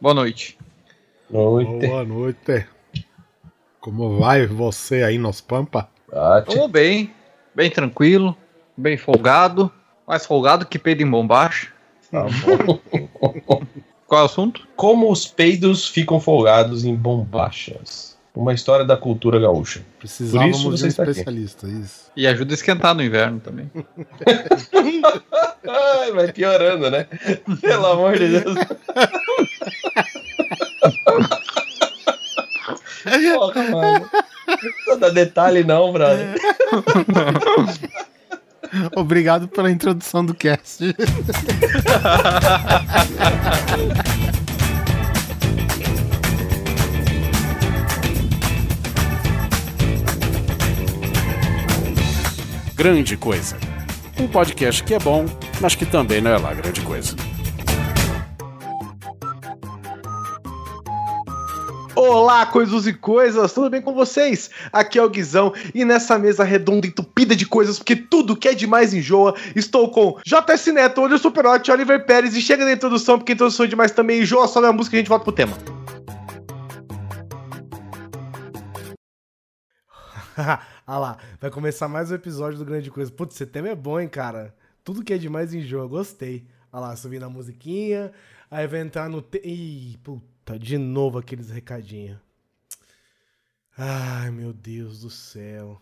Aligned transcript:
Boa 0.00 0.14
noite. 0.14 0.56
Noite. 1.30 1.86
Boa 1.86 2.04
noite. 2.04 2.66
Como 3.80 4.18
vai 4.18 4.46
você 4.46 5.02
aí 5.02 5.18
nos 5.18 5.40
Pampa? 5.40 5.88
Tudo 6.46 6.68
bem, 6.68 7.12
bem 7.54 7.70
tranquilo, 7.70 8.36
bem 8.76 8.96
folgado, 8.96 9.70
mais 10.06 10.24
folgado 10.26 10.66
que 10.66 10.78
peido 10.78 11.02
em 11.02 11.10
bombacha. 11.10 11.68
Tá 12.10 12.24
bom. 12.66 12.80
Qual 14.06 14.20
é 14.20 14.22
o 14.22 14.26
assunto? 14.26 14.66
Como 14.74 15.10
os 15.10 15.26
peidos 15.26 15.86
ficam 15.86 16.18
folgados 16.18 16.84
em 16.84 16.94
bombachas. 16.94 18.18
Uma 18.34 18.54
história 18.54 18.84
da 18.84 18.96
cultura 18.96 19.38
gaúcha. 19.40 19.84
Precisávamos 19.98 20.62
Por 20.62 20.74
isso 20.74 20.76
de 20.76 20.76
um 20.76 20.76
você 20.78 20.86
está 20.86 21.02
aqui. 21.02 21.10
especialista, 21.10 21.66
isso. 21.66 22.10
E 22.16 22.26
ajuda 22.26 22.52
a 22.52 22.54
esquentar 22.54 22.94
no 22.94 23.02
inverno 23.02 23.40
também. 23.40 23.70
Ai, 25.68 26.12
vai 26.12 26.32
piorando, 26.32 26.90
né? 26.90 27.06
Pelo 27.60 27.86
amor 27.86 28.16
de 28.16 28.40
Deus. 28.40 28.56
Porra, 33.02 33.62
mano. 33.70 34.10
Não 34.86 34.98
dá 34.98 35.08
detalhe 35.10 35.64
não, 35.64 35.92
brother. 35.92 36.34
Obrigado 38.94 39.48
pela 39.48 39.70
introdução 39.70 40.24
do 40.24 40.34
cast. 40.34 40.94
Grande 52.74 53.16
Coisa. 53.16 53.56
Um 54.18 54.28
podcast 54.28 54.82
que 54.84 54.94
é 54.94 54.98
bom, 54.98 55.26
mas 55.60 55.74
que 55.74 55.84
também 55.84 56.20
não 56.20 56.30
é 56.30 56.38
lá 56.38 56.54
grande 56.54 56.80
coisa. 56.82 57.16
Olá, 62.02 62.46
coisas 62.46 62.86
e 62.86 62.94
coisas, 62.94 63.52
tudo 63.52 63.68
bem 63.68 63.82
com 63.82 63.92
vocês? 63.92 64.48
Aqui 64.72 64.98
é 64.98 65.04
o 65.04 65.10
Guizão 65.10 65.52
e 65.74 65.84
nessa 65.84 66.18
mesa 66.18 66.42
redonda 66.42 66.86
entupida 66.86 67.36
de 67.36 67.44
coisas, 67.44 67.76
porque 67.76 67.94
tudo 67.94 68.34
que 68.34 68.48
é 68.48 68.54
demais 68.54 68.94
enjoa, 68.94 69.34
estou 69.54 69.90
com 69.90 70.18
JS 70.24 70.68
Neto, 70.68 71.02
Olho 71.02 71.18
Superote, 71.18 71.70
Oliver 71.70 72.06
Pérez 72.06 72.34
e 72.34 72.40
chega 72.40 72.64
na 72.64 72.72
introdução, 72.72 73.18
porque 73.18 73.32
a 73.32 73.34
introdução 73.34 73.66
é 73.66 73.68
demais 73.68 73.92
também 73.92 74.22
enjoa, 74.22 74.48
sobe 74.48 74.66
a 74.66 74.72
música 74.72 74.96
e 74.96 74.98
a 74.98 75.00
gente 75.00 75.10
volta 75.10 75.24
pro 75.24 75.34
tema. 75.34 75.54
ah 80.86 80.98
lá, 80.98 81.18
vai 81.38 81.50
começar 81.50 81.86
mais 81.86 82.10
um 82.10 82.14
episódio 82.14 82.58
do 82.58 82.64
Grande 82.64 82.90
Coisa. 82.90 83.12
Putz, 83.12 83.34
esse 83.34 83.44
tema 83.44 83.68
é 83.68 83.74
bom, 83.74 84.00
hein, 84.00 84.08
cara? 84.08 84.54
Tudo 84.82 85.04
que 85.04 85.12
é 85.12 85.18
demais 85.18 85.52
enjoa, 85.52 85.86
gostei. 85.86 86.46
Ah 86.72 86.80
lá, 86.80 86.96
subindo 86.96 87.24
a 87.24 87.28
musiquinha, 87.28 88.10
aí 88.50 88.66
vai 88.66 88.80
entrar 88.80 89.10
no... 89.10 89.20
Te... 89.20 89.38
Ih, 89.44 89.98
puta, 90.02 90.29
de 90.58 90.78
novo 90.78 91.18
aqueles 91.18 91.50
recadinhos. 91.50 92.18
Ai, 93.76 94.30
meu 94.30 94.52
Deus 94.52 95.00
do 95.00 95.10
céu. 95.10 95.80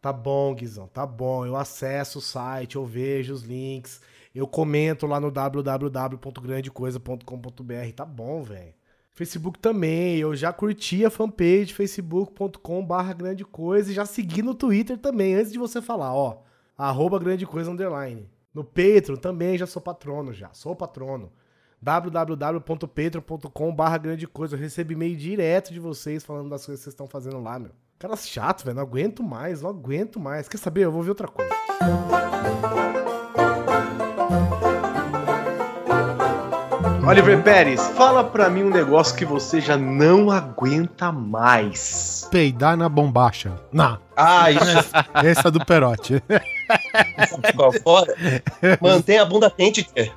Tá 0.00 0.12
bom, 0.12 0.54
Guizão, 0.54 0.86
tá 0.88 1.06
bom. 1.06 1.46
Eu 1.46 1.56
acesso 1.56 2.18
o 2.18 2.22
site, 2.22 2.76
eu 2.76 2.86
vejo 2.86 3.34
os 3.34 3.42
links, 3.42 4.00
eu 4.34 4.46
comento 4.46 5.06
lá 5.06 5.20
no 5.20 5.30
www.grandecoisa.com.br. 5.30 7.92
Tá 7.94 8.04
bom, 8.04 8.42
velho. 8.42 8.74
Facebook 9.12 9.58
também, 9.58 10.16
eu 10.16 10.34
já 10.34 10.50
curti 10.52 11.04
a 11.04 11.10
fanpage 11.10 11.74
facebook.com 11.74 12.86
barra 12.86 13.12
grande 13.12 13.44
coisa 13.44 13.90
e 13.90 13.94
já 13.94 14.06
segui 14.06 14.40
no 14.40 14.54
Twitter 14.54 14.96
também, 14.96 15.34
antes 15.34 15.52
de 15.52 15.58
você 15.58 15.82
falar, 15.82 16.14
ó, 16.14 16.42
arroba 16.78 17.18
grande 17.18 17.44
coisa 17.44 17.70
underline. 17.70 18.30
No 18.54 18.64
Patreon 18.64 19.16
também 19.16 19.58
já 19.58 19.66
sou 19.66 19.82
patrono 19.82 20.32
já, 20.32 20.50
sou 20.54 20.74
patrono. 20.74 21.30
www.patreon.com 21.82 23.74
barra 23.74 23.96
grande 23.96 24.26
coisa, 24.26 24.54
eu 24.54 24.60
recebo 24.60 24.92
e-mail 24.92 25.16
direto 25.16 25.72
de 25.72 25.80
vocês 25.80 26.22
falando 26.24 26.50
das 26.50 26.66
coisas 26.66 26.80
que 26.80 26.84
vocês 26.84 26.92
estão 26.92 27.06
fazendo 27.06 27.40
lá, 27.40 27.58
meu. 27.58 27.70
Cara 27.98 28.16
chato, 28.16 28.64
velho, 28.64 28.76
não 28.76 28.82
aguento 28.82 29.22
mais, 29.22 29.62
não 29.62 29.70
aguento 29.70 30.18
mais. 30.18 30.48
Quer 30.48 30.58
saber? 30.58 30.84
Eu 30.84 30.92
vou 30.92 31.02
ver 31.02 31.10
outra 31.10 31.28
coisa. 31.28 31.50
Oliver 37.06 37.42
Pérez, 37.42 37.80
fala 37.88 38.22
pra 38.22 38.48
mim 38.48 38.62
um 38.62 38.70
negócio 38.70 39.16
que 39.16 39.24
você 39.24 39.60
já 39.60 39.76
não 39.76 40.30
aguenta 40.30 41.10
mais. 41.10 42.28
Peidar 42.30 42.76
na 42.76 42.88
bombacha. 42.88 43.52
Não, 43.72 43.98
Ah, 44.20 44.50
isso 44.52 45.26
esse 45.26 45.46
é 45.46 45.50
do 45.50 45.64
Perote. 45.64 46.22
fora. 47.82 48.14
Mantém 48.80 49.18
a 49.18 49.24
bunda 49.24 49.50
quente, 49.50 49.82
tia. 49.82 50.12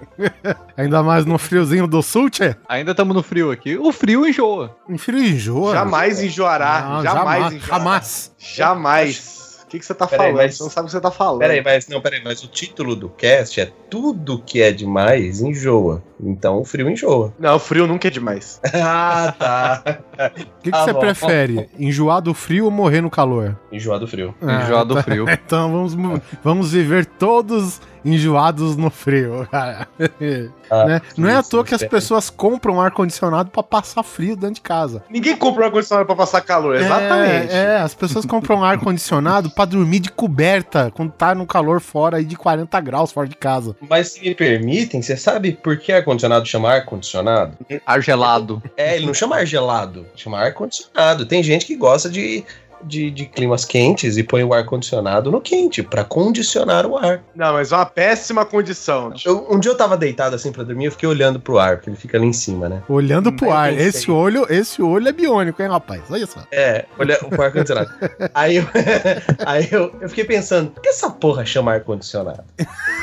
Ainda 0.77 1.01
mais 1.01 1.25
no 1.25 1.37
friozinho 1.37 1.87
do 1.87 2.01
sul, 2.01 2.29
tchê. 2.29 2.55
Ainda 2.67 2.91
estamos 2.91 3.15
no 3.15 3.23
frio 3.23 3.51
aqui. 3.51 3.77
O 3.77 3.91
frio 3.91 4.27
enjoa. 4.27 4.75
Em 4.89 4.97
frio 4.97 5.23
enjoa. 5.23 5.73
Jamais 5.73 6.21
enjoará, 6.21 6.81
Não, 6.81 7.03
jamais, 7.03 7.53
enjoará. 7.53 7.77
Jamais. 7.77 8.31
Jamais. 8.37 9.52
O 9.73 9.75
que, 9.75 9.79
que 9.79 9.85
você 9.87 9.95
tá 9.95 10.05
Peraí, 10.05 10.27
falando? 10.27 10.37
mas- 10.37 10.55
Você 10.57 10.63
não 10.63 10.69
sabe 10.69 10.83
o 10.83 10.85
que 10.85 10.91
você 10.91 11.01
tá 11.01 11.09
falando. 11.09 11.39
Peraí, 11.39 11.63
mas 11.63 11.87
não, 11.87 11.99
peraí, 11.99 12.21
mas 12.23 12.43
o 12.43 12.47
título 12.47 12.95
do 12.95 13.09
cast 13.09 13.59
é 13.59 13.71
Tudo 13.89 14.37
que 14.37 14.61
é 14.61 14.71
demais 14.71 15.41
enjoa. 15.41 16.03
Então 16.23 16.59
o 16.61 16.63
frio 16.63 16.87
enjoa. 16.87 17.33
Não, 17.39 17.57
frio 17.57 17.87
nunca 17.87 18.07
é 18.07 18.11
demais. 18.11 18.61
Ah, 18.71 19.33
tá. 19.35 19.83
O 20.27 20.29
que, 20.29 20.45
que 20.63 20.69
Tá 20.71 20.85
você 20.85 20.93
bom. 20.93 20.99
prefere? 20.99 21.69
Enjoar 21.79 22.21
do 22.21 22.35
frio 22.35 22.65
ou 22.65 22.71
morrer 22.71 23.01
no 23.01 23.09
calor? 23.09 23.57
Enjoar 23.71 23.97
do 23.99 24.07
frio. 24.07 24.35
Enjoar 24.39 24.85
do 24.85 24.93
tá- 24.93 25.01
frio. 25.03 25.25
Então 25.43 25.71
vamos, 25.71 26.21
vamos 26.43 26.71
viver 26.71 27.05
todos 27.07 27.81
enjoados 28.03 28.75
no 28.75 28.89
frio, 28.89 29.47
cara. 29.51 29.87
Ah, 30.69 30.85
Né? 30.85 31.01
Não 31.17 31.29
é 31.29 31.35
à 31.35 31.43
toa 31.43 31.63
que 31.63 31.75
as 31.75 31.81
isso, 31.81 31.89
pessoas 31.89 32.29
compram 32.29 32.81
ar-condicionado 32.81 33.51
pra 33.51 33.61
passar 33.61 34.03
frio 34.03 34.35
dentro 34.35 34.55
de 34.55 34.61
casa. 34.61 35.03
Ninguém 35.09 35.35
comprou 35.35 35.63
um 35.63 35.67
ar-condicionado 35.67 36.05
pra 36.05 36.15
passar 36.15 36.41
calor, 36.41 36.75
exatamente. 36.75 37.53
É, 37.53 37.75
é, 37.75 37.77
as 37.77 37.93
pessoas 37.93 38.25
compram 38.25 38.63
ar-condicionado 38.63 39.49
pra 39.51 39.65
dormir 39.65 39.99
de 39.99 40.09
coberta 40.09 40.91
quando 40.95 41.11
tá 41.11 41.35
no 41.35 41.45
calor 41.45 41.79
fora 41.79 42.17
aí 42.17 42.25
de 42.25 42.35
40 42.35 42.79
graus 42.81 43.11
fora 43.11 43.27
de 43.27 43.35
casa. 43.35 43.75
Mas 43.87 44.09
se 44.09 44.21
me 44.21 44.33
permitem, 44.33 45.01
você 45.01 45.15
sabe 45.15 45.51
por 45.53 45.77
que 45.77 45.91
ar-condicionado 45.91 46.45
chama 46.45 46.71
ar-condicionado? 46.71 47.57
Ar 47.85 48.01
gelado. 48.01 48.61
É, 48.75 48.95
ele 48.95 49.05
não 49.05 49.13
chama 49.13 49.37
ar 49.37 49.45
gelado, 49.45 50.05
chama 50.15 50.39
ar-condicionado. 50.39 51.25
Tem 51.25 51.43
gente 51.43 51.65
que 51.65 51.75
gosta 51.75 52.09
de, 52.09 52.43
de, 52.85 53.09
de 53.11 53.25
climas 53.25 53.65
quentes 53.65 54.17
e 54.17 54.23
põe 54.23 54.43
o 54.43 54.53
ar-condicionado 54.53 55.31
no 55.31 55.41
quente, 55.41 55.81
pra 55.83 56.03
condicionar 56.03 56.85
o 56.85 56.97
ar. 56.97 57.21
Não, 57.35 57.53
mas 57.53 57.71
é 57.71 57.75
uma 57.75 57.85
péssima 57.85 58.45
condição. 58.45 59.13
Eu- 59.25 59.47
um 59.49 59.59
dia 59.59 59.71
eu 59.71 59.77
tava 59.77 59.95
deitado 59.97 60.35
assim 60.35 60.51
pra 60.51 60.63
dormir, 60.63 60.85
eu 60.85 60.91
fiquei 60.91 61.07
olhando 61.09 61.39
pro 61.39 61.57
ar, 61.59 61.77
porque 61.77 61.89
ele 61.89 61.97
fica 61.97 62.17
ali 62.17 62.27
em 62.27 62.33
cima, 62.33 62.67
né? 62.69 62.83
Olhando 62.89 63.31
pro 63.33 63.51
Aí 63.51 63.73
ar. 63.75 63.79
Esse 63.79 64.09
olho, 64.11 64.45
esse 64.49 64.81
olho 64.81 65.07
é 65.07 65.11
biônico, 65.11 65.61
hein, 65.61 65.69
rapaz? 65.69 66.01
Olha 66.09 66.25
só. 66.27 66.41
É, 66.51 66.85
olha 66.99 67.17
o 67.37 67.41
ar-condicionado. 67.41 67.89
aí 68.33 68.57
eu, 68.57 68.65
aí 69.45 69.67
eu, 69.71 69.93
eu 70.01 70.09
fiquei 70.09 70.25
pensando, 70.25 70.71
por 70.71 70.81
que 70.81 70.89
essa 70.89 71.09
porra 71.09 71.45
chama 71.45 71.73
ar-condicionado? 71.73 72.43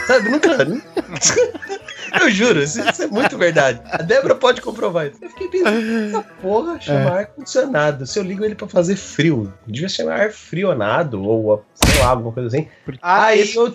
Sabe, 0.07 0.29
nunca. 0.29 0.51
Eu 2.21 2.31
juro, 2.31 2.63
isso, 2.63 2.81
isso 2.89 3.03
é 3.03 3.07
muito 3.07 3.37
verdade. 3.37 3.81
A 3.91 3.99
Débora 3.99 4.35
pode 4.35 4.61
comprovar 4.61 5.07
isso. 5.09 5.19
Eu 5.23 5.29
fiquei 5.31 5.49
pensando, 5.49 6.07
essa 6.09 6.23
porra 6.43 6.81
chama 6.81 7.11
ar-condicionado? 7.11 8.07
Se 8.07 8.19
eu 8.19 8.23
ligo 8.23 8.45
ele 8.45 8.55
pra 8.55 8.67
fazer 8.69 8.97
frio, 8.97 9.53
devia 9.67 9.89
chamar 9.89 10.21
ar 10.21 10.31
frionado, 10.33 11.23
ou 11.23 11.65
sei 11.75 12.01
lá, 12.01 12.09
alguma 12.11 12.33
coisa 12.33 12.49
assim. 12.49 12.67
Ah, 13.03 13.25
Aí 13.27 13.41
esse 13.41 13.57
eu-. 13.57 13.67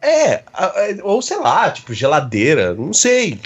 É, 0.00 0.42
a- 0.52 0.72
ou 1.04 1.22
sei 1.22 1.38
lá, 1.38 1.70
tipo, 1.70 1.94
geladeira, 1.94 2.74
não 2.74 2.92
sei. 2.92 3.38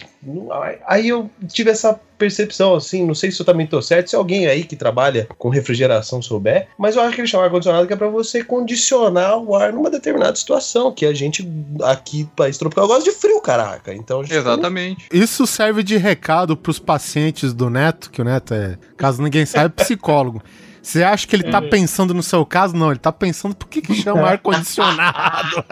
Aí 0.87 1.09
eu 1.09 1.31
tive 1.48 1.70
essa 1.70 1.98
percepção, 2.19 2.75
assim, 2.75 3.04
não 3.06 3.14
sei 3.14 3.31
se 3.31 3.41
eu 3.41 3.44
também 3.47 3.66
tô 3.66 3.81
certo, 3.82 4.09
se 4.10 4.16
alguém 4.16 4.47
aí 4.47 4.64
que 4.64 4.75
trabalha 4.75 5.28
com 5.38 5.48
refrigeração 5.50 6.22
souber, 6.22 6.69
mas 6.78 6.97
eu 6.97 7.03
acho 7.03 7.14
que 7.14 7.20
ele 7.20 7.28
chama 7.28 7.44
ar-condicionado 7.44 7.87
que 7.87 7.92
é 7.92 7.97
pra 7.97 8.09
você 8.09 8.42
condicionar 8.42 9.36
o 9.38 9.54
ar 9.54 9.72
numa 9.72 9.91
determinada 9.91 10.34
situação, 10.34 10.91
que 10.92 11.04
a 11.04 11.12
gente 11.12 11.47
aqui, 11.82 12.26
país 12.34 12.56
tropical, 12.56 12.86
gosta 12.88 13.04
de 13.04 13.12
frio, 13.16 13.41
caraca. 13.41 13.92
Então, 13.94 14.20
a 14.20 14.22
gente- 14.22 14.34
Exatamente. 14.34 15.06
Isso 15.12 15.47
serve 15.47 15.82
de 15.82 15.97
recado 15.97 16.56
pros 16.56 16.78
pacientes 16.78 17.53
do 17.53 17.69
Neto, 17.69 18.10
que 18.10 18.20
o 18.22 18.25
Neto 18.25 18.54
é, 18.54 18.78
caso 18.97 19.22
ninguém 19.22 19.45
saiba, 19.45 19.71
psicólogo. 19.71 20.42
Você 20.86 21.03
acha 21.03 21.27
que 21.27 21.34
ele 21.34 21.42
tá 21.42 21.60
pensando 21.60 22.15
no 22.15 22.22
seu 22.22 22.47
caso? 22.47 22.77
Não, 22.77 22.92
ele 22.92 23.00
tá 23.00 23.10
pensando 23.10 23.56
por 23.56 23.66
que, 23.66 23.83
que 23.83 23.92
chama 23.92 24.22
ar-condicionado. 24.30 25.65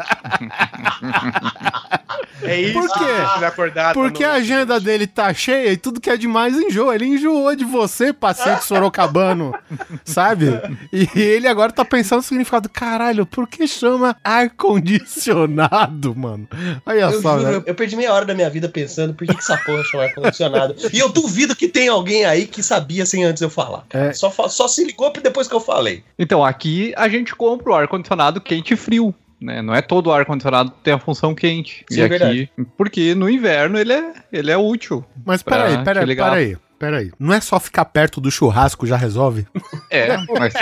É 2.43 2.61
isso 2.61 2.72
Por 2.72 2.88
quê? 2.93 3.44
acordar. 3.44 3.94
Porque 3.94 4.25
a 4.25 4.32
agenda 4.32 4.81
dele 4.81 5.06
tá 5.06 5.32
cheia 5.32 5.70
e 5.72 5.76
tudo 5.76 6.00
que 6.00 6.11
é 6.11 6.16
demais 6.16 6.56
enjoa. 6.56 6.96
Ele 6.96 7.06
enjoou 7.06 7.55
de 7.55 7.64
você, 7.64 8.12
paciente 8.12 8.64
sorocabano, 8.64 9.55
sabe? 10.05 10.46
E 10.93 11.08
ele 11.14 11.46
agora 11.46 11.70
tá 11.70 11.84
pensando 11.84 12.19
no 12.19 12.25
significado. 12.25 12.69
Caralho, 12.69 13.25
por 13.25 13.46
que 13.46 13.69
chama 13.69 14.16
ar-condicionado, 14.25 16.12
mano? 16.16 16.49
Olha 16.84 17.02
Eu, 17.02 17.22
só, 17.22 17.38
juro, 17.38 17.50
né? 17.50 17.56
eu, 17.58 17.62
eu 17.66 17.75
perdi 17.75 17.94
meia 17.94 18.12
hora 18.12 18.25
da 18.26 18.34
minha 18.34 18.50
vida 18.50 18.69
pensando 18.69 19.14
por 19.14 19.28
que, 19.28 19.32
que 19.32 19.40
essa 19.40 19.56
porra 19.58 19.84
chama 19.84 20.05
ar-condicionado. 20.05 20.75
e 20.93 20.99
eu 20.99 21.08
duvido 21.08 21.55
que 21.55 21.69
tenha 21.69 21.93
alguém 21.93 22.25
aí 22.25 22.46
que 22.46 22.64
sabia 22.64 23.06
sem 23.06 23.22
antes 23.25 23.40
eu 23.43 23.50
falar. 23.50 23.84
É. 23.90 24.12
Só, 24.12 24.28
só 24.49 24.66
se 24.66 24.84
ligou 24.84 25.03
depois 25.12 25.48
que 25.48 25.54
eu 25.54 25.60
falei. 25.60 26.02
Então, 26.18 26.44
aqui 26.44 26.92
a 26.96 27.08
gente 27.08 27.34
compra 27.34 27.72
o 27.72 27.74
ar-condicionado 27.74 28.40
quente 28.40 28.74
e 28.74 28.76
frio. 28.76 29.14
Né? 29.40 29.60
Não 29.60 29.74
é 29.74 29.82
todo 29.82 30.10
ar-condicionado 30.10 30.70
que 30.70 30.78
tem 30.82 30.94
a 30.94 30.98
função 30.98 31.34
quente. 31.34 31.84
Sim, 31.90 31.98
e 31.98 32.00
é 32.00 32.04
aqui, 32.04 32.18
verdade. 32.18 32.50
porque 32.76 33.14
no 33.14 33.28
inverno 33.28 33.78
ele 33.78 33.92
é, 33.92 34.12
ele 34.32 34.50
é 34.50 34.56
útil. 34.56 35.04
Mas 35.24 35.42
peraí, 35.42 35.82
peraí, 35.84 36.06
ligar. 36.06 36.30
peraí. 36.30 36.56
pera 36.78 36.98
aí. 36.98 37.12
Não 37.18 37.34
é 37.34 37.40
só 37.40 37.60
ficar 37.60 37.84
perto 37.84 38.20
do 38.20 38.30
churrasco 38.30 38.86
já 38.86 38.96
resolve? 38.96 39.46
É, 39.90 40.16
mas. 40.38 40.54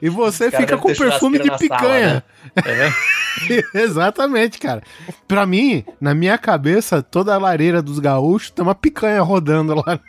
E 0.00 0.08
você 0.08 0.50
Cara, 0.50 0.62
fica 0.62 0.76
com 0.76 0.92
perfume 0.92 1.38
de 1.38 1.48
na 1.48 1.56
sala, 1.56 1.70
picanha. 1.70 2.24
né? 2.56 2.92
Exatamente, 3.82 4.58
cara. 4.58 4.82
Pra 5.26 5.46
mim, 5.46 5.84
na 6.00 6.14
minha 6.14 6.36
cabeça, 6.36 7.02
toda 7.02 7.34
a 7.34 7.38
lareira 7.38 7.80
dos 7.80 7.98
gaúchos 7.98 8.50
tem 8.50 8.62
uma 8.62 8.74
picanha 8.74 9.22
rodando 9.22 9.74
lá. 9.76 10.00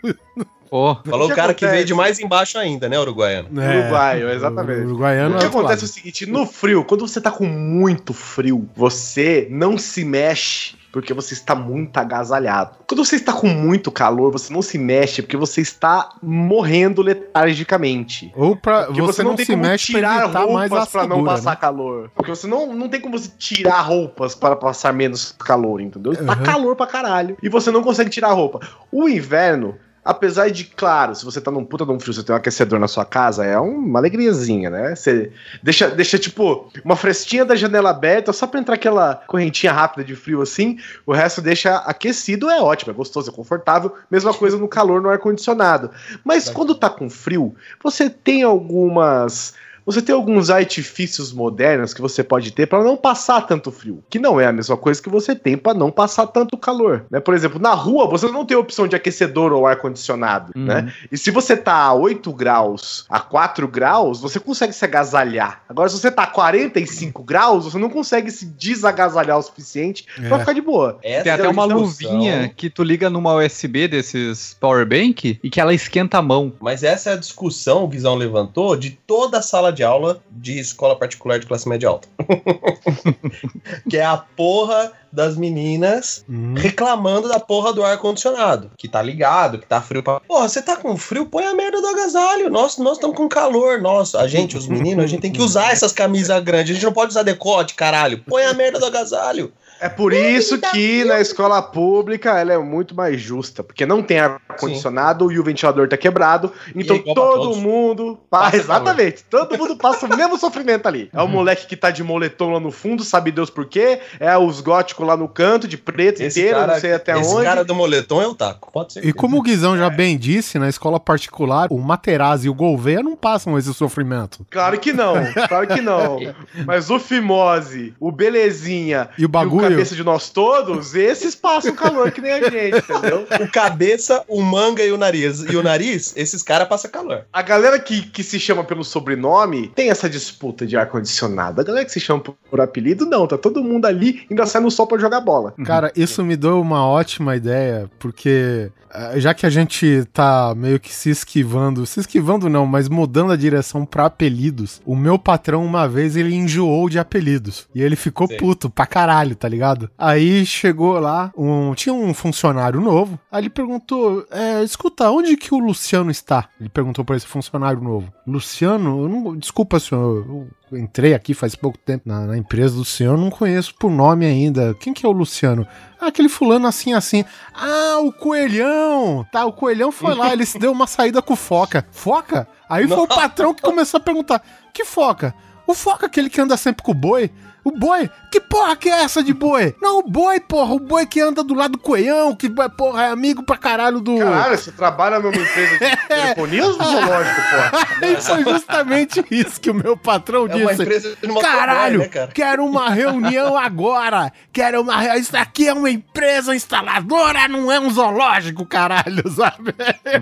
Pô, 0.73 0.97
Falou 1.05 1.25
O 1.25 1.27
que 1.27 1.33
o 1.33 1.35
cara 1.35 1.53
que 1.53 1.63
acontece? 1.65 1.71
veio 1.71 1.85
de 1.85 1.93
mais 1.93 2.19
embaixo 2.19 2.57
ainda, 2.57 2.89
né, 2.89 2.99
uruguaiano? 2.99 3.47
Uruguaio, 3.51 4.27
exatamente. 4.31 4.79
O 4.79 4.85
uruguaiano 4.87 5.35
O 5.35 5.37
que 5.37 5.45
é 5.45 5.47
acontece 5.47 5.83
é 5.83 5.85
o 5.85 5.87
seguinte, 5.87 6.25
no 6.25 6.47
frio, 6.47 6.83
quando 6.83 7.07
você 7.07 7.21
tá 7.21 7.29
com 7.29 7.45
muito 7.45 8.11
frio, 8.11 8.67
você 8.75 9.47
não 9.51 9.77
se 9.77 10.03
mexe 10.03 10.73
porque 10.91 11.13
você 11.13 11.35
está 11.35 11.53
muito 11.53 11.95
agasalhado. 11.95 12.77
Quando 12.87 13.05
você 13.05 13.17
está 13.17 13.31
com 13.33 13.47
muito 13.47 13.91
calor, 13.91 14.31
você 14.31 14.51
não 14.51 14.63
se 14.63 14.79
mexe 14.79 15.21
porque 15.21 15.37
você 15.37 15.61
está 15.61 16.09
morrendo 16.23 17.03
letargicamente. 17.03 18.31
Ou 18.35 18.55
pra 18.55 18.85
Porque 18.85 19.01
você, 19.01 19.21
não, 19.21 19.37
se 19.37 19.55
mexe 19.55 19.91
pra 19.91 20.23
evitar 20.23 20.47
mais 20.47 20.71
roupas 20.71 20.89
pra 20.89 21.05
não 21.07 21.23
passar 21.23 21.51
né? 21.51 21.55
calor. 21.55 22.09
Porque 22.15 22.31
você 22.31 22.47
não, 22.47 22.73
não 22.75 22.89
tem 22.89 22.99
como 22.99 23.15
você 23.19 23.29
tirar 23.37 23.81
roupas 23.81 24.33
para 24.33 24.55
passar 24.55 24.91
menos 24.91 25.35
calor, 25.37 25.79
entendeu? 25.81 26.15
Tá 26.15 26.35
Uhum. 26.35 26.43
calor 26.43 26.75
pra 26.75 26.87
caralho. 26.87 27.37
E 27.43 27.47
você 27.47 27.69
não 27.69 27.83
consegue 27.83 28.09
tirar 28.09 28.29
a 28.29 28.33
roupa. 28.33 28.59
O 28.91 29.07
inverno, 29.07 29.75
apesar 30.03 30.49
de, 30.49 30.65
claro, 30.65 31.15
se 31.15 31.23
você 31.23 31.39
tá 31.39 31.49
num 31.49 31.63
puta 31.63 31.85
de 31.85 31.91
um 31.91 31.99
frio, 31.99 32.13
você 32.13 32.23
tem 32.23 32.33
um 32.33 32.37
aquecedor 32.37 32.79
na 32.79 32.87
sua 32.87 33.05
casa, 33.05 33.45
é 33.45 33.57
uma 33.57 33.99
alegriazinha, 33.99 34.69
né? 34.69 34.95
Você 34.95 35.31
deixa, 35.61 35.89
deixa 35.89 36.17
tipo, 36.17 36.69
uma 36.83 36.95
frestinha 36.95 37.45
da 37.45 37.55
janela 37.55 37.89
aberta 37.89 38.33
só 38.33 38.45
pra 38.45 38.59
entrar 38.59 38.75
aquela 38.75 39.15
correntinha 39.27 39.71
rápida 39.71 40.03
de 40.03 40.15
frio 40.15 40.41
assim. 40.41 40.77
O 41.05 41.13
resto 41.13 41.41
deixa 41.41 41.77
aquecido, 41.77 42.49
é 42.49 42.61
ótimo, 42.61 42.91
é 42.91 42.95
gostoso, 42.95 43.29
é 43.29 43.33
confortável. 43.33 43.95
Mesma 44.09 44.33
coisa 44.35 44.57
no 44.57 44.67
calor, 44.67 45.01
no 45.01 45.09
ar-condicionado. 45.09 45.91
Mas 46.23 46.49
quando 46.49 46.75
tá 46.75 46.89
com 46.89 47.09
frio, 47.09 47.55
você 47.81 48.09
tem 48.09 48.43
algumas. 48.43 49.53
Você 49.85 50.01
tem 50.01 50.13
alguns 50.15 50.49
artifícios 50.49 51.31
modernos 51.33 51.93
que 51.93 52.01
você 52.01 52.23
pode 52.23 52.51
ter 52.51 52.67
para 52.67 52.83
não 52.83 52.95
passar 52.95 53.41
tanto 53.41 53.71
frio, 53.71 54.03
que 54.09 54.19
não 54.19 54.39
é 54.39 54.45
a 54.47 54.51
mesma 54.51 54.77
coisa 54.77 55.01
que 55.01 55.09
você 55.09 55.35
tem 55.35 55.57
para 55.57 55.73
não 55.73 55.91
passar 55.91 56.27
tanto 56.27 56.57
calor, 56.57 57.05
né? 57.11 57.19
Por 57.19 57.33
exemplo, 57.33 57.59
na 57.59 57.73
rua 57.73 58.07
você 58.07 58.27
não 58.31 58.45
tem 58.45 58.55
opção 58.55 58.87
de 58.87 58.95
aquecedor 58.95 59.51
ou 59.51 59.67
ar 59.67 59.75
condicionado, 59.77 60.51
Uhum. 60.55 60.65
né? 60.65 60.93
E 61.11 61.17
se 61.17 61.31
você 61.31 61.55
tá 61.57 61.73
a 61.75 61.93
8 61.93 62.31
graus, 62.33 63.05
a 63.09 63.19
4 63.19 63.67
graus, 63.67 64.21
você 64.21 64.39
consegue 64.39 64.73
se 64.73 64.85
agasalhar. 64.85 65.63
Agora 65.67 65.89
se 65.89 65.97
você 65.99 66.09
tá 66.11 66.23
a 66.23 66.27
45 66.27 67.23
graus, 67.23 67.65
você 67.65 67.77
não 67.77 67.89
consegue 67.89 68.31
se 68.31 68.45
desagasalhar 68.45 69.37
o 69.37 69.41
suficiente 69.41 70.05
pra 70.27 70.37
É. 70.37 70.39
ficar 70.39 70.53
de 70.53 70.61
boa. 70.61 70.97
Essa 71.03 71.23
tem 71.23 71.31
é 71.31 71.35
até 71.35 71.45
a 71.47 71.49
uma 71.49 71.65
luvinha 71.65 72.49
que 72.55 72.69
tu 72.69 72.83
liga 72.83 73.09
numa 73.09 73.35
USB 73.35 73.87
desses 73.87 74.55
power 74.59 74.85
bank 74.85 75.39
e 75.43 75.49
que 75.49 75.59
ela 75.59 75.73
esquenta 75.73 76.19
a 76.19 76.21
mão. 76.21 76.53
Mas 76.61 76.83
essa 76.83 77.09
é 77.09 77.13
a 77.13 77.17
discussão, 77.17 77.83
o 77.83 77.87
Guizão 77.87 78.15
levantou, 78.15 78.75
de 78.75 78.91
toda 78.91 79.39
a 79.39 79.41
sala 79.41 79.72
de 79.73 79.83
aula 79.83 80.21
de 80.31 80.59
escola 80.59 80.95
particular 80.95 81.39
de 81.39 81.45
classe 81.45 81.67
média 81.67 81.89
alta. 81.89 82.07
que 83.89 83.97
é 83.97 84.05
a 84.05 84.17
porra 84.17 84.91
das 85.11 85.37
meninas 85.37 86.25
Hum. 86.27 86.53
reclamando 86.55 87.27
da 87.27 87.39
porra 87.39 87.71
do 87.73 87.83
ar-condicionado. 87.83 88.71
Que 88.77 88.87
tá 88.87 89.01
ligado, 89.01 89.59
que 89.59 89.65
tá 89.65 89.81
frio 89.81 90.01
pra. 90.01 90.19
Porra, 90.21 90.47
você 90.47 90.61
tá 90.61 90.75
com 90.75 90.95
frio? 90.97 91.25
Põe 91.25 91.45
a 91.45 91.53
merda 91.53 91.81
do 91.81 91.87
agasalho. 91.87 92.49
Nós 92.49 92.77
nós 92.77 92.93
estamos 92.97 93.15
com 93.15 93.27
calor. 93.27 93.81
Nossa, 93.81 94.19
a 94.19 94.27
gente, 94.27 94.57
os 94.57 94.67
meninos, 94.67 95.03
a 95.03 95.07
gente 95.07 95.21
tem 95.21 95.31
que 95.31 95.41
usar 95.41 95.71
essas 95.71 95.91
camisas 95.91 96.41
grandes. 96.43 96.71
A 96.71 96.73
gente 96.73 96.85
não 96.85 96.93
pode 96.93 97.11
usar 97.11 97.23
decote, 97.23 97.75
caralho. 97.75 98.23
Põe 98.23 98.43
a 98.43 98.53
merda 98.53 98.79
do 98.79 98.85
agasalho. 98.85 99.53
É 99.83 99.89
por 99.89 100.13
isso 100.13 100.57
que 100.71 101.03
na 101.03 101.19
escola 101.19 101.61
pública 101.61 102.39
ela 102.39 102.53
é 102.53 102.57
muito 102.57 102.95
mais 102.95 103.19
justa, 103.19 103.61
porque 103.61 103.85
não 103.85 104.01
tem 104.01 104.17
ar-condicionado 104.17 105.29
e 105.29 105.37
o 105.37 105.43
ventilador 105.43 105.89
tá 105.89 105.97
quebrado, 105.97 106.53
então 106.73 106.95
é 106.95 106.99
igual 106.99 107.13
pra 107.13 107.23
todo 107.23 107.55
mundo 107.57 108.17
Passa 108.29 108.45
passa, 108.45 108.57
exatamente, 108.57 109.25
todo 109.29 109.57
mundo 109.57 109.75
passa 109.75 110.05
o 110.05 110.15
mesmo 110.15 110.37
sofrimento 110.37 110.87
ali. 110.87 111.09
É 111.11 111.21
o 111.21 111.27
moleque 111.27 111.67
que 111.67 111.75
tá 111.75 111.91
de 111.91 112.01
moletom 112.01 112.53
lá 112.53 112.61
no 112.61 112.71
fundo, 112.71 113.03
sabe 113.03 113.29
Deus 113.29 113.49
por 113.49 113.65
quê? 113.65 113.99
É 114.21 114.37
os 114.37 114.61
góticos 114.61 115.05
lá 115.05 115.17
no 115.17 115.27
canto, 115.27 115.67
de 115.67 115.77
preto 115.77 116.23
inteiro, 116.23 116.65
não 116.65 116.79
sei 116.79 116.93
até 116.93 117.19
esse 117.19 117.33
onde. 117.33 117.43
cara 117.43 117.65
do 117.65 117.75
moletom 117.75 118.21
é 118.21 118.27
o 118.27 118.33
taco. 118.33 118.71
Pode 118.71 118.93
ser. 118.93 119.05
E 119.05 119.11
como 119.11 119.37
o 119.37 119.41
Guizão 119.41 119.77
já 119.77 119.89
bem 119.89 120.17
disse, 120.17 120.57
na 120.57 120.69
escola 120.69 120.97
particular, 120.97 121.67
o 121.69 121.77
Materazzi 121.77 122.47
e 122.47 122.49
o 122.49 122.53
Gouveia 122.53 123.03
não 123.03 123.17
passam 123.17 123.57
esse 123.57 123.73
sofrimento. 123.73 124.45
Claro 124.49 124.79
que 124.79 124.93
não, 124.93 125.15
claro 125.49 125.67
que 125.67 125.81
não. 125.81 126.19
Mas 126.65 126.89
o 126.89 126.97
Fimose, 126.99 127.93
o 127.99 128.09
Belezinha 128.09 129.09
E 129.17 129.23
o 129.23 129.23
e 129.23 129.25
o 129.25 129.29
bagulho. 129.29 129.72
Cabeça 129.75 129.95
de 129.95 130.03
Nós 130.03 130.29
Todos, 130.29 130.95
esses 130.95 131.35
passam 131.35 131.75
calor 131.75 132.11
que 132.11 132.21
nem 132.21 132.31
a 132.31 132.49
gente, 132.49 132.77
entendeu? 132.77 133.25
O 133.41 133.51
cabeça, 133.51 134.23
o 134.27 134.41
manga 134.41 134.83
e 134.83 134.91
o 134.91 134.97
nariz. 134.97 135.41
E 135.41 135.55
o 135.55 135.63
nariz, 135.63 136.13
esses 136.15 136.41
caras 136.41 136.67
passam 136.67 136.91
calor. 136.91 137.25
A 137.31 137.41
galera 137.41 137.79
que, 137.79 138.01
que 138.01 138.23
se 138.23 138.39
chama 138.39 138.63
pelo 138.63 138.83
sobrenome 138.83 139.69
tem 139.69 139.89
essa 139.89 140.09
disputa 140.09 140.65
de 140.65 140.77
ar-condicionado. 140.77 141.61
A 141.61 141.63
galera 141.63 141.85
que 141.85 141.91
se 141.91 141.99
chama 141.99 142.19
por, 142.21 142.35
por 142.49 142.61
apelido, 142.61 143.05
não. 143.05 143.27
Tá 143.27 143.37
todo 143.37 143.63
mundo 143.63 143.85
ali, 143.85 144.25
ainda 144.29 144.45
sai 144.45 144.61
no 144.61 144.71
sol 144.71 144.87
pra 144.87 144.97
jogar 144.97 145.21
bola. 145.21 145.53
Cara, 145.65 145.91
isso 145.95 146.23
me 146.23 146.35
deu 146.35 146.59
uma 146.59 146.87
ótima 146.87 147.35
ideia, 147.35 147.89
porque 147.99 148.71
eh, 148.93 149.19
já 149.19 149.33
que 149.33 149.45
a 149.45 149.49
gente 149.49 150.05
tá 150.13 150.53
meio 150.55 150.79
que 150.79 150.93
se 150.93 151.09
esquivando, 151.09 151.85
se 151.85 151.99
esquivando 151.99 152.47
não, 152.47 152.65
mas 152.65 152.87
mudando 152.87 153.31
a 153.31 153.35
direção 153.35 153.85
pra 153.85 154.05
apelidos, 154.05 154.81
o 154.85 154.95
meu 154.95 155.17
patrão 155.17 155.65
uma 155.65 155.87
vez 155.87 156.15
ele 156.15 156.35
enjoou 156.35 156.87
de 156.89 156.99
apelidos 156.99 157.67
e 157.73 157.81
ele 157.81 157.95
ficou 157.95 158.27
Sei. 158.27 158.37
puto 158.37 158.69
pra 158.69 158.85
caralho, 158.85 159.35
tá 159.35 159.47
ligado? 159.47 159.62
Aí 159.97 160.45
chegou 160.45 160.99
lá, 160.99 161.31
um, 161.37 161.73
tinha 161.73 161.93
um 161.93 162.13
funcionário 162.13 162.81
novo, 162.81 163.19
aí 163.31 163.43
ele 163.43 163.49
perguntou, 163.49 164.25
é, 164.31 164.63
escuta, 164.63 165.09
onde 165.09 165.37
que 165.37 165.53
o 165.53 165.59
Luciano 165.59 166.11
está? 166.11 166.49
Ele 166.59 166.69
perguntou 166.69 167.03
pra 167.05 167.15
esse 167.15 167.27
funcionário 167.27 167.81
novo. 167.81 168.11
Luciano, 168.27 169.07
não, 169.07 169.35
desculpa 169.37 169.79
senhor, 169.79 170.25
eu 170.27 170.47
eu 170.73 170.79
entrei 170.79 171.13
aqui 171.13 171.35
faz 171.35 171.55
pouco 171.55 171.77
tempo 171.77 172.03
na, 172.07 172.25
na 172.25 172.37
empresa 172.37 172.75
do 172.75 172.83
senhor, 172.83 173.15
não 173.15 173.29
conheço 173.29 173.75
por 173.75 173.91
nome 173.91 174.25
ainda. 174.25 174.73
Quem 174.73 174.91
que 174.91 175.05
é 175.05 175.09
o 175.09 175.11
Luciano? 175.11 175.67
Ah, 176.01 176.07
aquele 176.07 176.27
fulano 176.27 176.65
assim, 176.65 176.93
assim. 176.93 177.23
Ah, 177.53 177.99
o 178.01 178.11
Coelhão! 178.11 179.25
Tá, 179.31 179.45
o 179.45 179.53
Coelhão 179.53 179.91
foi 179.91 180.15
lá, 180.15 180.33
ele 180.33 180.45
se 180.45 180.57
deu 180.57 180.71
uma 180.71 180.87
saída 180.87 181.21
com 181.21 181.35
Foca. 181.35 181.85
Foca? 181.91 182.47
Aí 182.67 182.87
foi 182.87 182.97
o 182.97 183.07
patrão 183.07 183.53
que 183.53 183.61
começou 183.61 183.99
a 183.99 184.03
perguntar: 184.03 184.41
que 184.73 184.83
Foca? 184.83 185.33
O 185.67 185.75
Foca, 185.75 186.07
aquele 186.07 186.29
que 186.29 186.41
anda 186.41 186.57
sempre 186.57 186.83
com 186.83 186.91
o 186.91 186.95
boi? 186.95 187.31
O 187.63 187.71
boi? 187.71 188.09
Que 188.29 188.41
porra 188.41 188.75
que 188.75 188.89
é 188.89 189.03
essa 189.03 189.23
de 189.23 189.33
boi? 189.33 189.73
Não, 189.81 189.99
o 189.99 190.03
boi, 190.03 190.39
porra, 190.39 190.73
o 190.73 190.79
boi 190.79 191.05
que 191.05 191.21
anda 191.21 191.43
do 191.43 191.53
lado 191.53 191.73
do 191.73 191.77
coelhão, 191.77 192.35
que, 192.35 192.49
porra, 192.75 193.03
é 193.03 193.09
amigo 193.09 193.41
pra 193.43 193.55
caralho 193.57 194.01
do. 194.01 194.17
Caralho, 194.17 194.57
você 194.57 194.71
trabalha 194.71 195.19
numa 195.19 195.35
empresa 195.35 195.73
de 195.79 195.97
telefonia 196.07 196.65
ou 196.65 196.73
zoológico, 196.73 197.41
pô? 197.41 198.05
Aí 198.05 198.21
foi 198.21 198.43
justamente 198.43 199.25
isso 199.31 199.61
que 199.61 199.69
o 199.69 199.73
meu 199.73 199.95
patrão 199.95 200.45
É 200.47 200.55
uma 200.55 200.71
disse. 200.71 200.81
empresa 200.83 201.15
de 201.15 201.25
uma 201.31 201.41
Caralho, 201.41 201.99
né, 201.99 202.07
cara? 202.07 202.31
quero 202.33 202.65
uma 202.65 202.89
reunião 202.89 203.55
agora. 203.57 204.31
Quero 204.51 204.81
uma 204.81 205.17
Isso 205.17 205.35
aqui 205.37 205.67
é 205.69 205.73
uma 205.73 205.89
empresa 205.89 206.53
instaladora, 206.55 207.47
não 207.47 207.71
é 207.71 207.79
um 207.79 207.89
zoológico, 207.89 208.65
caralho, 208.65 209.23
sabe? 209.31 209.73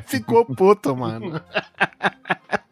Ficou 0.06 0.46
puto, 0.46 0.96
mano. 0.96 1.42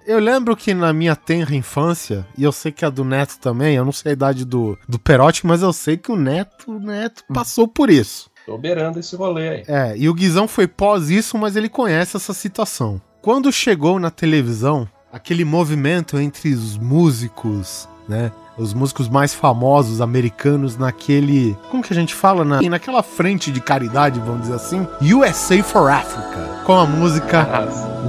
Eu 0.05 0.19
lembro 0.19 0.55
que 0.55 0.73
na 0.73 0.91
minha 0.91 1.15
tenra 1.15 1.55
infância, 1.55 2.25
e 2.37 2.43
eu 2.43 2.51
sei 2.51 2.71
que 2.71 2.83
a 2.83 2.89
do 2.89 3.03
Neto 3.03 3.37
também, 3.39 3.75
eu 3.75 3.85
não 3.85 3.91
sei 3.91 4.11
a 4.11 4.13
idade 4.13 4.45
do, 4.45 4.77
do 4.87 4.97
Perotti, 4.97 5.45
mas 5.45 5.61
eu 5.61 5.71
sei 5.71 5.97
que 5.97 6.11
o 6.11 6.15
Neto, 6.15 6.71
o 6.71 6.79
Neto 6.79 7.23
passou 7.33 7.67
por 7.67 7.89
isso. 7.89 8.29
Tô 8.45 8.57
beirando 8.57 8.99
esse 8.99 9.15
rolê 9.15 9.49
aí. 9.49 9.63
É, 9.67 9.95
e 9.95 10.09
o 10.09 10.13
Guizão 10.13 10.47
foi 10.47 10.67
pós 10.67 11.09
isso, 11.09 11.37
mas 11.37 11.55
ele 11.55 11.69
conhece 11.69 12.17
essa 12.17 12.33
situação. 12.33 12.99
Quando 13.21 13.51
chegou 13.51 13.99
na 13.99 14.09
televisão, 14.09 14.87
aquele 15.11 15.45
movimento 15.45 16.17
entre 16.17 16.53
os 16.53 16.77
músicos, 16.77 17.87
né? 18.07 18.31
Os 18.59 18.73
músicos 18.73 19.07
mais 19.07 19.33
famosos 19.33 20.01
americanos 20.01 20.77
naquele. 20.77 21.57
Como 21.71 21.81
que 21.81 21.93
a 21.93 21.95
gente 21.95 22.13
fala? 22.13 22.43
Na, 22.43 22.61
naquela 22.61 23.01
frente 23.01 23.51
de 23.51 23.61
caridade, 23.61 24.19
vamos 24.19 24.41
dizer 24.41 24.55
assim. 24.55 24.85
USA 25.01 25.63
for 25.63 25.89
Africa. 25.89 26.63
Com 26.65 26.77
a 26.77 26.85
música 26.85 27.47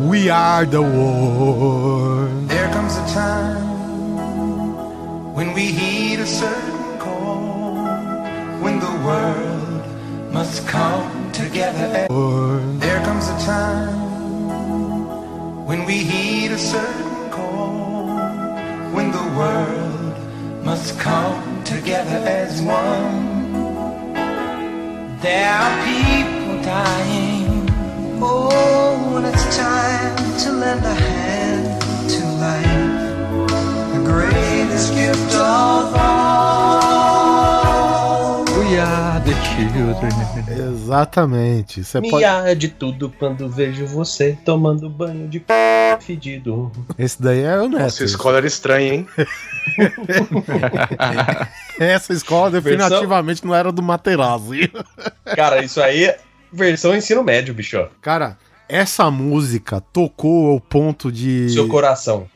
We 0.09 0.28
Are 0.28 0.66
the 0.66 0.78
World. 0.78 2.49
There 2.49 2.69
comes 2.73 2.97
a 2.97 3.04
time 3.14 3.71
when 5.37 5.54
we 5.54 5.66
heed 5.66 6.19
a 6.19 6.26
certain 6.26 6.99
call, 6.99 7.87
when 8.61 8.80
the 8.80 8.90
world 9.07 9.85
must 10.33 10.66
come 10.66 11.30
together. 11.33 12.09
There 12.80 13.00
comes 13.04 13.28
a 13.28 13.38
time 13.47 13.95
when 15.64 15.87
we 15.87 15.99
heed 15.99 16.50
a 16.50 16.59
certain 16.59 17.30
call, 17.30 18.09
when 18.92 19.12
the 19.12 19.23
world 19.38 19.79
must 20.70 20.94
come 21.00 21.64
together 21.64 22.18
as 22.42 22.62
one. 22.62 24.12
There 25.20 25.50
are 25.62 25.74
people 25.84 26.62
dying. 26.62 27.68
Oh, 28.22 29.10
when 29.12 29.24
it's 29.24 29.46
time 29.56 30.14
to 30.42 30.48
lend 30.62 30.84
a 30.86 30.94
hand 30.94 31.66
to 32.12 32.20
life, 32.46 33.00
the 33.94 34.00
greatest 34.12 34.88
gift 34.94 35.32
of 35.34 35.92
all. 36.06 37.10
We 38.60 38.66
are 38.78 39.18
the 39.28 39.34
children 39.50 40.12
Exatamente. 40.90 41.82
Você 41.84 42.00
Me 42.00 42.10
pode... 42.10 42.54
de 42.54 42.68
tudo 42.68 43.12
quando 43.18 43.48
vejo 43.48 43.86
você 43.86 44.38
tomando 44.44 44.88
banho 44.88 45.28
de 45.28 45.40
p... 45.40 45.52
fedido. 46.00 46.73
Esse 46.99 47.23
daí 47.23 47.42
é 47.42 47.59
o 47.59 47.69
Neto. 47.69 47.83
Nossa, 47.83 48.02
a 48.02 48.07
escola 48.07 48.38
era 48.38 48.47
estranha, 48.47 48.95
hein? 48.95 49.07
Essa 51.78 52.12
escola 52.12 52.50
definitivamente 52.50 53.45
não 53.45 53.54
era 53.54 53.71
do 53.71 53.83
Materazzi. 53.83 54.73
Cara, 55.37 55.62
isso 55.62 55.80
aí 55.80 56.04
é 56.04 56.19
versão 56.52 56.97
ensino 56.97 57.23
médio, 57.23 57.54
bicho. 57.54 57.87
Cara, 58.00 58.38
essa 58.69 59.11
música 59.11 59.80
tocou 59.80 60.50
ao 60.50 60.61
ponto 60.61 61.11
de. 61.11 61.50
Seu 61.50 61.69
coração. 61.69 62.28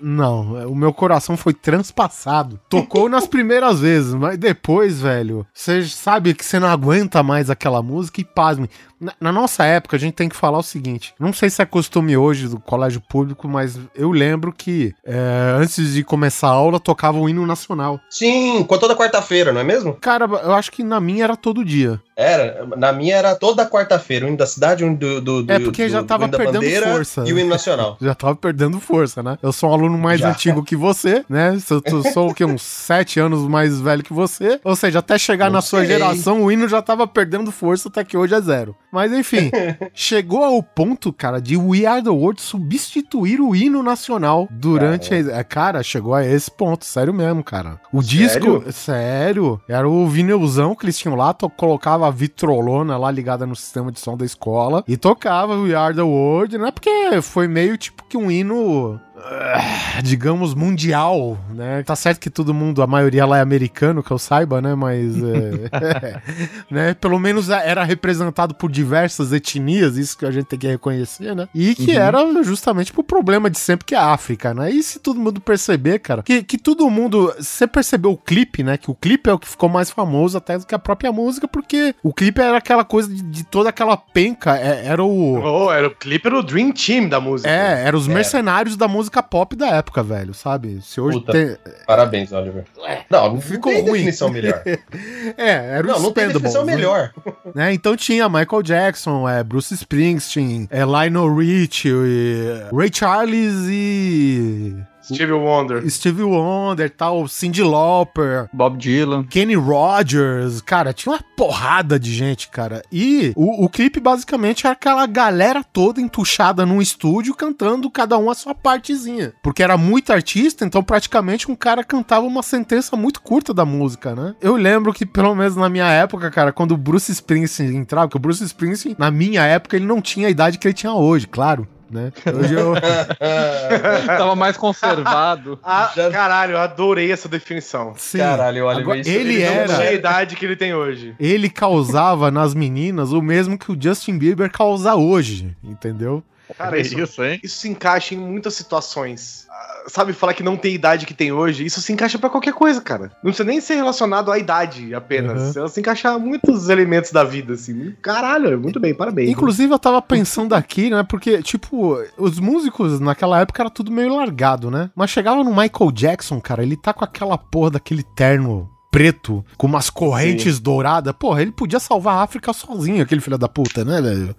Não, 0.00 0.70
o 0.70 0.74
meu 0.74 0.92
coração 0.92 1.36
foi 1.36 1.54
transpassado. 1.54 2.60
Tocou 2.68 3.08
nas 3.08 3.26
primeiras 3.26 3.80
vezes, 3.80 4.14
mas 4.14 4.38
depois, 4.38 5.00
velho, 5.00 5.46
você 5.52 5.84
sabe 5.84 6.34
que 6.34 6.44
você 6.44 6.58
não 6.58 6.68
aguenta 6.68 7.22
mais 7.22 7.50
aquela 7.50 7.82
música 7.82 8.20
e 8.20 8.24
pasme. 8.24 8.68
Na, 9.00 9.12
na 9.20 9.32
nossa 9.32 9.64
época, 9.64 9.96
a 9.96 10.00
gente 10.00 10.14
tem 10.14 10.28
que 10.28 10.36
falar 10.36 10.58
o 10.58 10.62
seguinte: 10.62 11.14
não 11.20 11.32
sei 11.32 11.50
se 11.50 11.60
é 11.60 11.66
costume 11.66 12.16
hoje 12.16 12.48
do 12.48 12.58
colégio 12.58 13.00
público, 13.00 13.46
mas 13.46 13.78
eu 13.94 14.10
lembro 14.10 14.52
que 14.52 14.94
é, 15.04 15.54
antes 15.58 15.92
de 15.92 16.02
começar 16.02 16.48
a 16.48 16.52
aula 16.52 16.80
tocava 16.80 17.18
o 17.18 17.28
hino 17.28 17.46
nacional. 17.46 18.00
Sim, 18.10 18.64
com 18.64 18.78
toda 18.78 18.96
quarta-feira, 18.96 19.52
não 19.52 19.60
é 19.60 19.64
mesmo? 19.64 19.94
Cara, 19.94 20.24
eu 20.24 20.54
acho 20.54 20.72
que 20.72 20.82
na 20.82 21.00
minha 21.00 21.24
era 21.24 21.36
todo 21.36 21.64
dia. 21.64 22.00
Era, 22.16 22.66
na 22.78 22.92
minha 22.94 23.14
era 23.14 23.34
toda 23.34 23.68
quarta-feira, 23.68 24.24
o 24.24 24.28
hino 24.28 24.38
da 24.38 24.46
cidade, 24.46 24.82
o 24.82 24.86
hino 24.86 24.96
do, 24.96 25.20
do, 25.20 25.42
do 25.42 25.52
É 25.52 25.58
porque 25.58 25.84
do- 25.84 25.90
já 25.92 26.02
tava 26.02 26.26
perdendo 26.28 26.54
bandeira 26.54 26.86
força. 26.92 27.24
E 27.26 27.32
o 27.34 27.38
hino 27.38 27.50
nacional. 27.50 27.96
Já 28.06 28.14
tava 28.14 28.34
perdendo 28.36 28.80
força, 28.80 29.22
né? 29.22 29.36
Eu 29.42 29.52
sou 29.52 29.68
um 29.70 29.74
aluno 29.74 29.98
mais 29.98 30.20
Já. 30.20 30.30
antigo 30.30 30.62
que 30.62 30.74
você, 30.76 31.24
né? 31.28 31.54
Eu 31.54 31.60
sou, 31.90 32.02
sou 32.12 32.30
o 32.30 32.34
quê? 32.34 32.44
Uns 32.44 32.62
sete 32.86 33.20
anos 33.20 33.42
mais 33.46 33.78
velho 33.80 34.02
que 34.02 34.12
você. 34.14 34.58
Ou 34.64 34.74
seja, 34.76 35.00
até 35.00 35.18
chegar 35.18 35.46
Não 35.46 35.54
na 35.54 35.60
sua 35.60 35.80
sei. 35.80 35.88
geração, 35.88 36.42
o 36.42 36.50
hino 36.50 36.66
já 36.68 36.80
tava 36.80 37.06
perdendo 37.06 37.52
força, 37.52 37.88
até 37.88 38.02
que 38.04 38.16
hoje 38.16 38.34
é 38.34 38.40
zero. 38.40 38.74
Mas 38.96 39.12
enfim, 39.12 39.50
chegou 39.92 40.42
ao 40.42 40.62
ponto, 40.62 41.12
cara, 41.12 41.38
de 41.40 41.54
We 41.56 41.84
Are 41.84 42.02
the 42.02 42.08
World 42.08 42.40
substituir 42.40 43.40
o 43.42 43.54
hino 43.54 43.82
nacional 43.82 44.48
durante. 44.50 45.12
a- 45.12 45.16
é, 45.38 45.44
Cara, 45.44 45.82
chegou 45.82 46.14
a 46.14 46.24
esse 46.24 46.50
ponto, 46.50 46.84
sério 46.86 47.12
mesmo, 47.12 47.44
cara. 47.44 47.78
O 47.92 48.02
disco. 48.02 48.64
Sério? 48.72 49.60
Era 49.68 49.86
o 49.88 50.08
vinilzão 50.08 50.74
que 50.74 50.86
eles 50.86 50.98
tinham 50.98 51.14
lá, 51.14 51.34
to- 51.34 51.50
colocava 51.50 52.06
a 52.06 52.10
vitrolona 52.10 52.96
lá 52.96 53.10
ligada 53.10 53.44
no 53.46 53.54
sistema 53.54 53.92
de 53.92 54.00
som 54.00 54.16
da 54.16 54.24
escola 54.24 54.82
e 54.88 54.96
tocava 54.96 55.54
We 55.58 55.74
Are 55.74 55.94
the 55.94 56.00
World, 56.02 56.56
né? 56.56 56.70
Porque 56.70 57.20
foi 57.20 57.46
meio 57.46 57.76
tipo 57.76 58.02
que 58.08 58.16
um 58.16 58.30
hino. 58.30 58.98
Ah, 59.18 60.00
Digamos, 60.02 60.54
mundial, 60.54 61.38
né? 61.54 61.82
Tá 61.82 61.96
certo 61.96 62.20
que 62.20 62.28
todo 62.28 62.52
mundo, 62.52 62.82
a 62.82 62.86
maioria 62.86 63.24
lá 63.24 63.38
é 63.38 63.40
americano, 63.40 64.02
que 64.02 64.10
eu 64.10 64.18
saiba, 64.18 64.60
né? 64.60 64.74
Mas. 64.74 65.16
é, 65.22 66.20
né? 66.70 66.94
Pelo 66.94 67.18
menos 67.18 67.48
era 67.48 67.82
representado 67.82 68.54
por 68.54 68.70
diversas 68.70 69.32
etnias, 69.32 69.96
isso 69.96 70.18
que 70.18 70.26
a 70.26 70.30
gente 70.30 70.46
tem 70.46 70.58
que 70.58 70.66
reconhecer, 70.66 71.34
né? 71.34 71.48
E 71.54 71.74
que 71.74 71.92
era 71.96 72.18
justamente 72.42 72.92
pro 72.92 73.02
problema 73.02 73.48
de 73.48 73.58
sempre 73.58 73.86
que 73.86 73.94
é 73.94 73.98
a 73.98 74.12
África, 74.12 74.52
né? 74.52 74.70
E 74.70 74.82
se 74.82 74.98
todo 74.98 75.18
mundo 75.18 75.40
perceber, 75.40 75.98
cara, 76.00 76.22
que, 76.22 76.42
que 76.42 76.58
todo 76.58 76.88
mundo. 76.90 77.34
Você 77.38 77.66
percebeu 77.66 78.12
o 78.12 78.18
clipe, 78.18 78.62
né? 78.62 78.76
Que 78.76 78.90
o 78.90 78.94
clipe 78.94 79.30
é 79.30 79.32
o 79.32 79.38
que 79.38 79.48
ficou 79.48 79.68
mais 79.68 79.90
famoso 79.90 80.36
até 80.36 80.58
do 80.58 80.66
que 80.66 80.74
a 80.74 80.78
própria 80.78 81.10
música, 81.10 81.48
porque 81.48 81.94
o 82.02 82.12
clipe 82.12 82.40
era 82.40 82.58
aquela 82.58 82.84
coisa 82.84 83.08
de, 83.08 83.22
de 83.22 83.44
toda 83.44 83.70
aquela 83.70 83.96
penca, 83.96 84.56
é- 84.56 84.86
era 84.86 85.02
o. 85.02 85.40
Oh, 85.66 85.72
era 85.72 85.86
o 85.88 85.90
clipe 85.90 86.28
do 86.28 86.42
Dream 86.42 86.72
Team 86.72 87.08
da 87.08 87.18
música. 87.20 87.48
É, 87.50 87.84
eram 87.86 87.98
os 87.98 88.06
Era. 88.06 88.14
mercenários 88.14 88.76
da 88.76 88.86
música 88.86 89.05
pop 89.22 89.54
da 89.56 89.68
época, 89.68 90.02
velho, 90.02 90.34
sabe? 90.34 90.80
Se 90.82 91.00
hoje 91.00 91.18
Puta. 91.20 91.32
tem. 91.32 91.56
Parabéns, 91.86 92.32
Oliver. 92.32 92.64
Não, 93.10 93.34
não 93.34 93.40
Ficou 93.40 93.72
tem 93.72 93.82
ruim. 93.82 93.92
definição 93.92 94.28
melhor. 94.30 94.62
É, 95.36 95.76
era 95.78 95.84
o 95.86 95.90
Não, 95.90 96.00
não 96.00 96.12
tem 96.12 96.28
definição 96.28 96.64
né? 96.64 96.74
melhor. 96.76 97.12
né? 97.54 97.72
Então 97.72 97.96
tinha 97.96 98.28
Michael 98.28 98.62
Jackson, 98.62 99.28
é, 99.28 99.42
Bruce 99.42 99.74
Springsteen, 99.74 100.68
é, 100.70 100.84
Lionel 100.84 101.34
Richie, 101.34 101.90
e 101.90 102.74
Ray 102.74 102.90
Charles 102.92 103.54
e 103.68 104.76
Stevie 105.06 105.32
Wonder. 105.32 105.88
Stevie 105.88 106.22
Wonder, 106.24 106.90
tal, 106.90 107.28
Cyndi 107.28 107.62
Lauper. 107.62 108.48
Bob 108.52 108.76
Dylan. 108.76 109.24
Kenny 109.24 109.54
Rogers, 109.54 110.60
cara, 110.60 110.92
tinha 110.92 111.14
uma 111.14 111.22
porrada 111.36 111.98
de 111.98 112.12
gente, 112.12 112.48
cara. 112.48 112.82
E 112.90 113.32
o, 113.36 113.64
o 113.64 113.68
clipe 113.68 114.00
basicamente 114.00 114.66
era 114.66 114.72
aquela 114.72 115.06
galera 115.06 115.62
toda 115.62 116.00
entuchada 116.00 116.66
num 116.66 116.82
estúdio 116.82 117.34
cantando 117.34 117.90
cada 117.90 118.18
um 118.18 118.28
a 118.28 118.34
sua 118.34 118.54
partezinha. 118.54 119.32
Porque 119.42 119.62
era 119.62 119.76
muito 119.76 120.12
artista, 120.12 120.64
então 120.64 120.82
praticamente 120.82 121.50
um 121.50 121.54
cara 121.54 121.84
cantava 121.84 122.26
uma 122.26 122.42
sentença 122.42 122.96
muito 122.96 123.22
curta 123.22 123.54
da 123.54 123.64
música, 123.64 124.14
né? 124.14 124.34
Eu 124.40 124.56
lembro 124.56 124.92
que, 124.92 125.06
pelo 125.06 125.34
menos 125.34 125.54
na 125.54 125.68
minha 125.68 125.88
época, 125.88 126.30
cara, 126.30 126.52
quando 126.52 126.72
o 126.72 126.76
Bruce 126.76 127.12
Springsteen 127.12 127.76
entrava, 127.76 128.08
porque 128.08 128.18
o 128.18 128.20
Bruce 128.20 128.42
Springsteen, 128.42 128.96
na 128.98 129.10
minha 129.10 129.42
época, 129.42 129.76
ele 129.76 129.86
não 129.86 130.00
tinha 130.00 130.26
a 130.26 130.30
idade 130.30 130.58
que 130.58 130.66
ele 130.66 130.74
tinha 130.74 130.92
hoje, 130.92 131.26
claro. 131.28 131.68
Né? 131.90 132.12
Hoje 132.34 132.54
eu. 132.54 132.74
Tava 134.06 134.34
mais 134.34 134.56
conservado. 134.56 135.58
Ah, 135.64 135.92
Já- 135.94 136.10
caralho, 136.10 136.52
eu 136.52 136.58
adorei 136.58 137.10
essa 137.12 137.28
definição. 137.28 137.92
Sim. 137.96 138.18
Caralho, 138.18 138.64
Oliver, 138.66 138.82
Agora, 138.82 138.98
isso- 138.98 139.10
ele 139.10 139.34
ele 139.34 139.42
era. 139.42 139.78
a 139.78 139.92
idade 139.92 140.36
que 140.36 140.44
ele 140.44 140.56
tem 140.56 140.74
hoje. 140.74 141.14
ele 141.18 141.48
causava 141.48 142.30
nas 142.30 142.54
meninas 142.54 143.12
o 143.12 143.20
mesmo 143.22 143.58
que 143.58 143.70
o 143.72 143.76
Justin 143.80 144.18
Bieber 144.18 144.50
causa 144.50 144.94
hoje, 144.94 145.56
entendeu? 145.62 146.22
Cara, 146.56 146.78
é 146.78 146.80
isso, 146.80 146.98
isso, 146.98 147.24
hein? 147.24 147.40
isso 147.42 147.58
se 147.58 147.68
encaixa 147.68 148.14
em 148.14 148.18
muitas 148.18 148.54
situações. 148.54 149.46
Ah, 149.50 149.76
Sabe, 149.88 150.12
falar 150.12 150.34
que 150.34 150.42
não 150.42 150.56
tem 150.56 150.74
idade 150.74 151.06
que 151.06 151.14
tem 151.14 151.30
hoje, 151.30 151.64
isso 151.64 151.80
se 151.80 151.92
encaixa 151.92 152.18
pra 152.18 152.28
qualquer 152.28 152.52
coisa, 152.52 152.80
cara. 152.80 153.12
Não 153.22 153.30
precisa 153.30 153.44
nem 153.44 153.60
ser 153.60 153.76
relacionado 153.76 154.32
à 154.32 154.38
idade 154.38 154.94
apenas. 154.94 155.56
Ela 155.56 155.68
se 155.68 155.78
encaixa 155.78 156.10
a 156.10 156.18
muitos 156.18 156.68
elementos 156.68 157.12
da 157.12 157.22
vida, 157.22 157.54
assim. 157.54 157.94
Caralho, 158.02 158.60
muito 158.60 158.80
bem, 158.80 158.92
parabéns. 158.92 159.30
Inclusive, 159.30 159.72
eu 159.72 159.78
tava 159.78 160.02
pensando 160.02 160.54
aqui, 160.54 160.90
né? 160.90 161.04
Porque, 161.08 161.40
tipo, 161.40 161.98
os 162.18 162.40
músicos 162.40 162.98
naquela 162.98 163.40
época 163.40 163.62
era 163.62 163.70
tudo 163.70 163.92
meio 163.92 164.14
largado, 164.16 164.70
né? 164.70 164.90
Mas 164.94 165.10
chegava 165.10 165.44
no 165.44 165.50
Michael 165.50 165.92
Jackson, 165.92 166.40
cara, 166.40 166.62
ele 166.62 166.76
tá 166.76 166.92
com 166.92 167.04
aquela 167.04 167.38
porra 167.38 167.72
daquele 167.72 168.02
terno 168.02 168.68
preto, 168.90 169.44
com 169.56 169.66
umas 169.66 169.90
correntes 169.90 170.58
douradas. 170.58 171.14
Porra, 171.18 171.42
ele 171.42 171.52
podia 171.52 171.78
salvar 171.78 172.18
a 172.18 172.22
África 172.22 172.52
sozinho, 172.52 173.02
aquele 173.02 173.20
filho 173.20 173.38
da 173.38 173.48
puta, 173.48 173.84
né, 173.84 174.00
velho? 174.00 174.34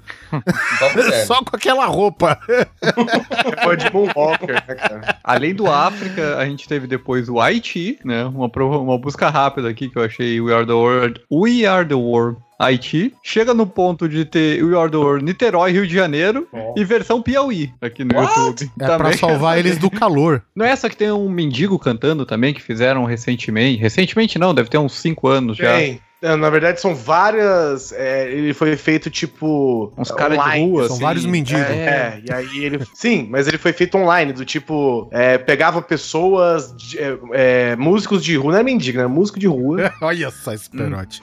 Só 0.79 0.89
pro 0.89 1.03
terno. 1.03 1.25
Só 1.25 1.43
com 1.43 1.55
aquela 1.55 1.85
roupa. 1.85 2.39
Foi 3.63 3.77
de 3.77 3.91
Moonwalker, 3.93 4.63
né, 4.67 4.75
cara? 4.75 5.19
Além 5.23 5.53
do 5.53 5.67
África, 5.67 6.37
a 6.37 6.45
gente 6.45 6.67
teve 6.67 6.87
depois 6.87 7.29
o 7.29 7.39
Haiti, 7.39 7.99
né? 8.03 8.25
Uma, 8.25 8.47
uma 8.47 8.97
busca 8.97 9.29
rápida 9.29 9.69
aqui 9.69 9.89
que 9.89 9.97
eu 9.97 10.03
achei 10.03 10.39
We 10.41 10.53
Are 10.53 10.65
the 10.65 10.73
World. 10.73 11.21
We 11.31 11.65
Are 11.65 11.87
the 11.87 11.95
World. 11.95 12.46
Haiti. 12.59 13.13
Chega 13.23 13.53
no 13.53 13.67
ponto 13.67 14.09
de 14.09 14.25
ter 14.25 14.57
the 14.57 14.97
World 14.97 15.23
Niterói, 15.23 15.71
Rio 15.71 15.87
de 15.87 15.93
Janeiro. 15.93 16.47
E 16.75 16.83
versão 16.83 17.21
Piauí 17.21 17.71
aqui 17.81 18.03
no 18.03 18.15
What? 18.15 18.39
YouTube. 18.39 18.71
É 18.79 18.97
pra 18.97 19.13
salvar 19.13 19.57
eles 19.57 19.77
do 19.77 19.89
calor. 19.89 20.43
Não 20.55 20.65
é 20.65 20.69
essa 20.69 20.89
que 20.89 20.97
tem 20.97 21.11
um 21.11 21.29
mendigo 21.29 21.77
cantando 21.77 22.25
também, 22.25 22.53
que 22.53 22.61
fizeram 22.61 23.03
recentemente? 23.05 23.79
Recentemente 23.79 24.39
não, 24.39 24.53
deve 24.53 24.69
ter 24.69 24.77
uns 24.77 24.93
5 24.93 25.27
anos 25.27 25.57
já. 25.57 25.79
É, 26.21 26.35
Na 26.35 26.49
verdade, 26.49 26.81
são 26.81 26.95
várias. 26.95 27.91
é, 27.91 28.31
ele 28.31 28.53
foi 28.53 28.75
feito 28.75 29.09
tipo. 29.09 29.93
Uns 29.97 30.09
caras 30.11 30.37
de 30.43 30.59
rua, 30.59 30.85
São 30.87 30.95
assim. 30.95 31.03
vários 31.03 31.25
mendigos. 31.25 31.61
É, 31.61 32.21
e 32.27 32.31
aí 32.33 32.63
ele. 32.63 32.79
Sim, 32.95 33.27
mas 33.29 33.47
ele 33.47 33.57
foi 33.57 33.71
feito 33.73 33.97
online, 33.97 34.33
do 34.33 34.43
tipo. 34.43 35.07
é, 35.11 35.37
pegava 35.37 35.81
pessoas, 35.81 36.75
de- 36.75 36.97
é, 36.97 37.17
é, 37.33 37.75
músicos 37.75 38.23
de 38.23 38.35
rua, 38.35 38.53
não 38.53 38.59
é 38.59 38.63
mendigo, 38.63 38.97
né? 38.97 39.05
Músico 39.07 39.39
de 39.39 39.47
rua, 39.47 39.93
Olha 40.01 40.31
só 40.31 40.53
esse 40.53 40.69
perote. 40.69 41.21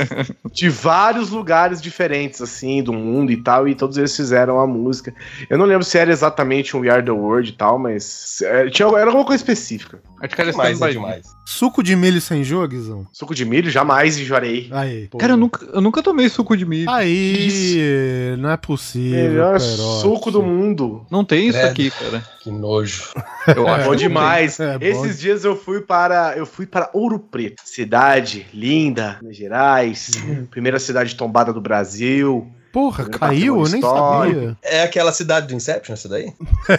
de 0.52 0.68
vários 0.68 1.30
lugares 1.30 1.80
diferentes, 1.82 2.40
assim, 2.40 2.82
do 2.82 2.92
mundo 2.92 3.30
e 3.32 3.36
tal, 3.36 3.68
e 3.68 3.74
todos 3.74 3.96
eles 3.98 4.14
fizeram 4.16 4.58
a 4.60 4.66
música. 4.66 5.14
Eu 5.48 5.58
não 5.58 5.66
lembro 5.66 5.84
se 5.84 5.98
era 5.98 6.10
exatamente 6.10 6.76
um 6.76 6.80
We 6.80 6.88
Are 6.90 7.02
the 7.04 7.10
World 7.10 7.50
e 7.50 7.52
tal, 7.52 7.78
mas. 7.78 8.40
é, 8.42 8.68
tinha, 8.70 8.88
era 8.88 9.06
alguma 9.06 9.24
coisa 9.24 9.42
específica. 9.42 10.00
Acho 10.22 10.34
que 10.34 10.40
era 10.40 10.50
Demais, 10.50 10.80
é 10.82 10.90
demais. 10.90 11.26
Suco 11.46 11.82
de 11.82 11.96
milho 11.96 12.20
sem 12.20 12.44
joguizão. 12.44 13.06
Suco 13.12 13.34
de 13.34 13.44
milho, 13.44 13.70
jamais 13.70 14.16
enjoarei. 14.30 14.68
Aí. 14.72 15.08
Cara, 15.18 15.32
eu 15.32 15.36
nunca, 15.36 15.64
eu 15.72 15.80
nunca 15.80 16.02
tomei 16.02 16.28
suco 16.28 16.56
de 16.56 16.64
milho. 16.64 16.88
Aí, 16.90 18.34
não 18.38 18.50
é 18.50 18.56
possível. 18.56 19.30
Melhor 19.30 19.58
Perote. 19.58 20.00
suco 20.00 20.30
do 20.30 20.42
mundo. 20.42 21.04
Não 21.10 21.24
tem 21.24 21.48
isso 21.48 21.58
Credo. 21.58 21.70
aqui, 21.70 21.90
cara. 21.90 22.22
Que 22.42 22.50
nojo. 22.50 23.04
Eu 23.56 23.66
É, 23.66 23.70
acho 23.72 23.84
Bom 23.86 23.90
que 23.92 23.96
demais. 23.96 24.60
É 24.60 24.78
bom. 24.78 24.84
Esses 24.84 25.18
dias 25.18 25.44
eu 25.44 25.56
fui 25.56 25.80
para 25.80 26.34
eu 26.36 26.46
fui 26.46 26.66
para 26.66 26.90
Ouro 26.92 27.18
Preto, 27.18 27.62
cidade 27.64 28.46
linda, 28.54 29.18
Minas 29.20 29.36
Gerais, 29.36 30.10
Uhum. 30.24 30.46
primeira 30.46 30.78
cidade 30.78 31.14
tombada 31.14 31.52
do 31.52 31.60
Brasil. 31.60 32.46
Porra, 32.72 33.02
Meu 33.04 33.18
caiu? 33.18 33.60
Eu 33.64 33.68
nem 33.68 33.82
sabia. 33.82 34.56
É 34.62 34.82
aquela 34.84 35.12
cidade 35.12 35.48
do 35.48 35.54
Inception, 35.54 35.94
essa 35.94 36.08
daí? 36.08 36.32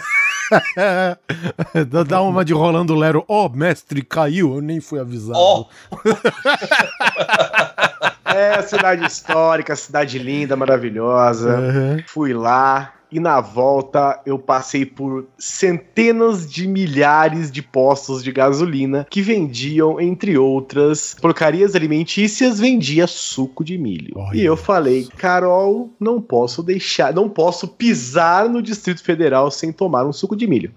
Dá- 2.08 2.22
uma 2.22 2.44
de 2.44 2.52
Rolando 2.52 2.94
Lero. 2.94 3.24
Ó, 3.28 3.48
mestre, 3.48 4.02
caiu, 4.02 4.54
eu 4.54 4.60
nem 4.62 4.80
fui 4.80 4.98
avisado. 4.98 5.38
Ó! 5.38 5.66
É 8.24 8.62
cidade 8.62 9.04
histórica, 9.04 9.76
cidade 9.76 10.18
linda, 10.18 10.56
maravilhosa. 10.56 11.58
Uhum. 11.58 12.02
Fui 12.06 12.32
lá 12.32 12.92
e 13.12 13.20
na 13.20 13.40
volta 13.40 14.20
eu 14.26 14.38
passei 14.38 14.84
por 14.86 15.26
centenas 15.38 16.50
de 16.50 16.66
milhares 16.66 17.50
de 17.52 17.62
postos 17.62 18.22
de 18.24 18.32
gasolina 18.32 19.06
que 19.08 19.20
vendiam, 19.22 20.00
entre 20.00 20.36
outras 20.38 21.14
porcarias 21.20 21.74
alimentícias, 21.76 22.58
vendia 22.58 23.06
suco 23.06 23.62
de 23.64 23.76
milho. 23.78 24.14
Olha 24.16 24.36
e 24.36 24.44
eu 24.44 24.56
falei, 24.56 25.06
Carol, 25.16 25.90
não 26.00 26.20
posso 26.20 26.62
deixar, 26.62 27.12
não 27.12 27.28
posso 27.28 27.68
pisar 27.68 28.48
no 28.48 28.62
Distrito 28.62 29.02
Federal 29.02 29.50
sem 29.50 29.70
tomar 29.72 30.04
um 30.06 30.12
suco 30.12 30.34
de 30.34 30.46
milho. 30.46 30.72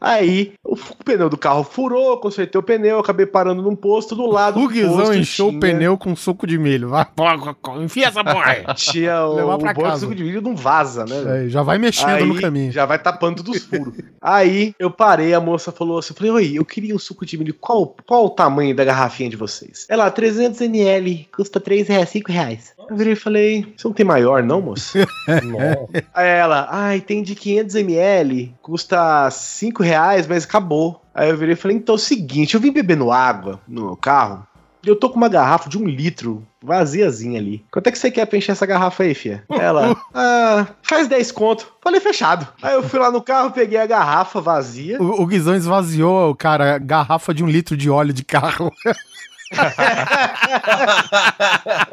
Aí 0.00 0.52
o 0.64 0.76
o 1.00 1.04
pneu 1.04 1.28
do 1.28 1.36
carro 1.36 1.62
furou, 1.64 2.18
consertei 2.18 2.58
o 2.58 2.62
pneu, 2.62 2.98
acabei 2.98 3.26
parando 3.26 3.62
num 3.62 3.74
posto 3.74 4.14
do 4.14 4.26
lado 4.26 4.60
O 4.60 4.68
Guizão 4.68 5.12
encheu 5.14 5.46
o 5.46 5.48
tinha- 5.50 5.60
pneu 5.60 5.98
com 5.98 6.14
suco 6.14 6.46
de 6.46 6.58
milho. 6.58 6.88
Vai, 6.90 7.06
enfia 7.82 8.06
essa 8.08 8.22
porra 8.22 8.44
aí. 8.52 8.64
Tinha 8.76 9.24
o, 9.26 9.34
Levar 9.34 9.54
o 9.54 9.58
pra 9.58 9.74
casa. 9.74 10.00
suco 10.00 10.14
de 10.14 10.22
milho 10.22 10.40
não 10.40 10.54
vaza, 10.54 11.04
né? 11.04 11.46
É, 11.46 11.48
já 11.48 11.62
vai 11.62 11.78
mexendo 11.80 12.10
Aí, 12.10 12.26
no 12.26 12.40
caminho. 12.40 12.70
Já 12.70 12.86
vai 12.86 12.98
tapando 12.98 13.42
todos 13.42 13.60
os 13.60 13.66
furos. 13.66 13.94
Aí 14.20 14.74
eu 14.78 14.90
parei, 14.90 15.34
a 15.34 15.40
moça 15.40 15.72
falou 15.72 15.98
assim: 15.98 16.12
eu 16.12 16.16
falei, 16.16 16.32
oi, 16.32 16.52
eu 16.58 16.64
queria 16.64 16.94
um 16.94 16.98
suco 16.98 17.24
de 17.24 17.36
milho. 17.38 17.54
Qual, 17.54 17.96
qual 18.06 18.26
o 18.26 18.30
tamanho 18.30 18.74
da 18.74 18.84
garrafinha 18.84 19.30
de 19.30 19.36
vocês? 19.36 19.86
Ela, 19.88 20.10
300ml, 20.10 21.28
custa 21.34 21.58
3 21.58 21.88
reais, 21.88 22.08
5 22.10 22.30
reais. 22.30 22.72
Eu 22.88 22.96
virei 22.96 23.12
e 23.12 23.16
falei: 23.16 23.72
você 23.76 23.86
não 23.86 23.94
tem 23.94 24.04
maior, 24.04 24.42
não, 24.42 24.60
moça? 24.60 24.98
Não. 25.44 25.88
Aí 26.12 26.28
ela, 26.28 26.66
ai, 26.70 27.00
tem 27.00 27.22
de 27.22 27.36
500ml, 27.36 28.52
custa 28.60 29.30
5 29.30 29.82
reais, 29.82 30.26
mas 30.26 30.44
acabou. 30.44 31.00
Aí 31.14 31.30
eu 31.30 31.36
virei 31.36 31.54
e 31.54 31.56
falei: 31.56 31.76
então 31.76 31.94
é 31.94 31.96
o 31.96 31.98
seguinte, 31.98 32.54
eu 32.54 32.60
vim 32.60 32.72
bebendo 32.72 33.10
água 33.10 33.60
no 33.66 33.86
meu 33.86 33.96
carro. 33.96 34.46
Eu 34.84 34.96
tô 34.96 35.10
com 35.10 35.16
uma 35.16 35.28
garrafa 35.28 35.68
de 35.68 35.78
um 35.78 35.86
litro, 35.86 36.46
vaziazinha 36.62 37.38
ali. 37.38 37.64
Quanto 37.70 37.86
é 37.86 37.92
que 37.92 37.98
você 37.98 38.10
quer 38.10 38.26
pra 38.26 38.38
encher 38.38 38.52
essa 38.52 38.66
garrafa 38.66 39.02
aí, 39.02 39.14
fia? 39.14 39.44
Ela, 39.50 39.96
ah, 40.14 40.66
faz 40.82 41.08
10 41.08 41.32
conto. 41.32 41.72
Falei, 41.82 42.00
fechado. 42.00 42.46
Aí 42.62 42.74
eu 42.74 42.82
fui 42.82 42.98
lá 42.98 43.10
no 43.10 43.22
carro, 43.22 43.50
peguei 43.50 43.78
a 43.78 43.86
garrafa 43.86 44.40
vazia. 44.40 45.00
O, 45.00 45.22
o 45.22 45.26
Guizão 45.26 45.54
esvaziou, 45.54 46.34
cara, 46.34 46.78
garrafa 46.78 47.34
de 47.34 47.44
um 47.44 47.48
litro 47.48 47.76
de 47.76 47.90
óleo 47.90 48.12
de 48.12 48.24
carro. 48.24 48.72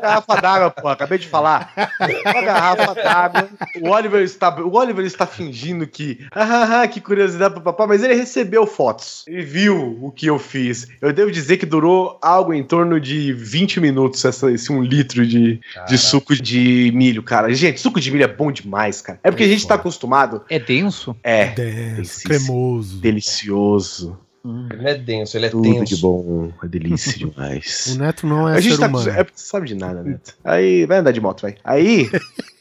garrafa 0.01 0.41
d'água, 0.41 0.71
pô, 0.71 0.87
acabei 0.87 1.17
de 1.17 1.27
falar. 1.27 1.73
Uma 2.25 2.41
garrafa 2.41 2.93
d'água. 2.95 3.49
O 3.81 3.89
Oliver 3.89 4.21
está, 4.21 4.55
o 4.61 4.75
Oliver 4.75 5.05
está 5.05 5.25
fingindo 5.25 5.87
que, 5.87 6.25
ah, 6.31 6.81
ah, 6.81 6.87
que 6.87 7.01
curiosidade 7.01 7.55
pro 7.55 7.63
papai, 7.63 7.87
mas 7.87 8.03
ele 8.03 8.13
recebeu 8.13 8.67
fotos. 8.67 9.25
Ele 9.27 9.43
viu 9.43 9.97
o 10.01 10.11
que 10.11 10.27
eu 10.27 10.37
fiz. 10.37 10.87
Eu 11.01 11.11
devo 11.11 11.31
dizer 11.31 11.57
que 11.57 11.65
durou 11.65 12.17
algo 12.21 12.53
em 12.53 12.63
torno 12.63 12.99
de 12.99 13.33
20 13.33 13.79
minutos 13.79 14.23
essa, 14.23 14.51
esse 14.51 14.71
um 14.71 14.81
litro 14.81 15.25
de, 15.25 15.59
de 15.87 15.97
suco 15.97 16.35
de 16.35 16.91
milho, 16.93 17.23
cara. 17.23 17.53
Gente, 17.53 17.79
suco 17.79 17.99
de 17.99 18.11
milho 18.11 18.23
é 18.23 18.27
bom 18.27 18.51
demais, 18.51 19.01
cara. 19.01 19.19
É 19.23 19.31
porque 19.31 19.43
a 19.43 19.47
gente 19.47 19.67
tá 19.67 19.75
acostumado. 19.75 20.43
É 20.49 20.59
denso? 20.59 21.15
É, 21.23 21.47
Denso, 21.47 22.23
cremoso. 22.23 22.97
delicioso. 22.99 24.19
Ele 24.71 24.81
não 24.81 24.89
é 24.89 24.95
denso, 24.95 25.37
ele 25.37 25.45
é 25.47 25.49
Tudo 25.49 25.63
tenso. 25.63 25.95
de 25.95 26.01
bom. 26.01 26.51
É 26.63 26.67
delícia 26.67 27.11
O 27.25 27.29
demais. 27.31 27.95
Neto 27.97 28.27
não 28.27 28.47
é 28.47 28.57
a 28.57 28.59
gente 28.59 28.75
ser 28.75 28.81
tá 28.81 28.87
humano. 28.87 29.09
É 29.09 29.23
porque 29.23 29.39
você 29.39 29.45
sabe 29.45 29.67
de 29.67 29.75
nada, 29.75 30.03
Neto. 30.03 30.35
Aí 30.43 30.85
vai 30.85 30.99
andar 30.99 31.11
de 31.11 31.21
moto, 31.21 31.41
vai. 31.41 31.55
Aí. 31.63 32.09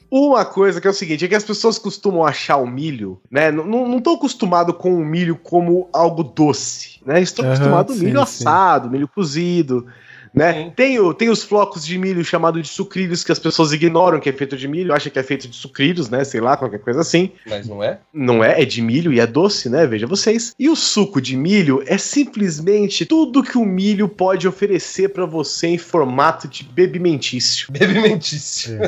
Uma 0.09 0.45
coisa 0.45 0.81
que 0.81 0.87
é 0.87 0.91
o 0.91 0.95
seguinte, 0.95 1.25
é 1.25 1.29
que 1.29 1.35
as 1.35 1.43
pessoas 1.43 1.79
costumam 1.79 2.25
achar 2.25 2.59
o 2.59 2.67
milho, 2.67 3.21
né? 3.29 3.51
Não, 3.51 4.01
tô 4.01 4.15
acostumado 4.15 4.73
com 4.73 4.95
o 4.95 5.05
milho 5.05 5.35
como 5.35 5.89
algo 5.93 6.23
doce, 6.23 7.01
né? 7.05 7.21
Estou 7.21 7.45
Aham, 7.45 7.55
acostumado 7.55 7.93
com 7.93 7.99
milho 7.99 8.19
sim. 8.19 8.23
assado, 8.23 8.89
milho 8.89 9.09
cozido, 9.09 9.85
né? 10.37 10.71
Tem, 10.77 11.01
o, 11.01 11.15
tem 11.15 11.31
os 11.31 11.43
flocos 11.43 11.85
de 11.87 11.97
milho 11.99 12.23
chamado 12.25 12.61
de 12.61 12.69
sucrilhos 12.69 13.25
que 13.25 13.33
as 13.33 13.39
pessoas 13.39 13.73
ignoram 13.73 14.21
que 14.21 14.29
é 14.29 14.33
feito 14.33 14.57
de 14.57 14.69
milho, 14.69 14.93
acham 14.95 15.11
que 15.11 15.19
é 15.19 15.23
feito 15.23 15.49
de 15.49 15.57
sucrilhos, 15.57 16.11
né? 16.11 16.23
Sei 16.25 16.41
lá, 16.41 16.57
qualquer 16.57 16.81
coisa 16.81 17.01
assim. 17.01 17.33
Mas 17.47 17.67
não 17.67 17.83
é? 17.83 17.99
Não 18.13 18.45
é, 18.45 18.61
é 18.61 18.65
de 18.67 18.83
milho 18.83 19.13
e 19.13 19.19
é 19.19 19.27
doce, 19.27 19.71
né? 19.71 19.87
Veja 19.87 20.07
vocês. 20.07 20.55
E 20.59 20.69
o 20.69 20.77
suco 20.77 21.21
de 21.21 21.37
milho 21.37 21.83
é 21.87 21.97
simplesmente 21.97 23.07
tudo 23.07 23.43
que 23.43 23.57
o 23.57 23.65
milho 23.65 24.09
pode 24.09 24.47
oferecer 24.47 25.09
pra 25.09 25.25
você 25.25 25.69
em 25.69 25.79
formato 25.79 26.47
de 26.47 26.63
bebimentício. 26.65 27.69
Bebimentício. 27.73 28.79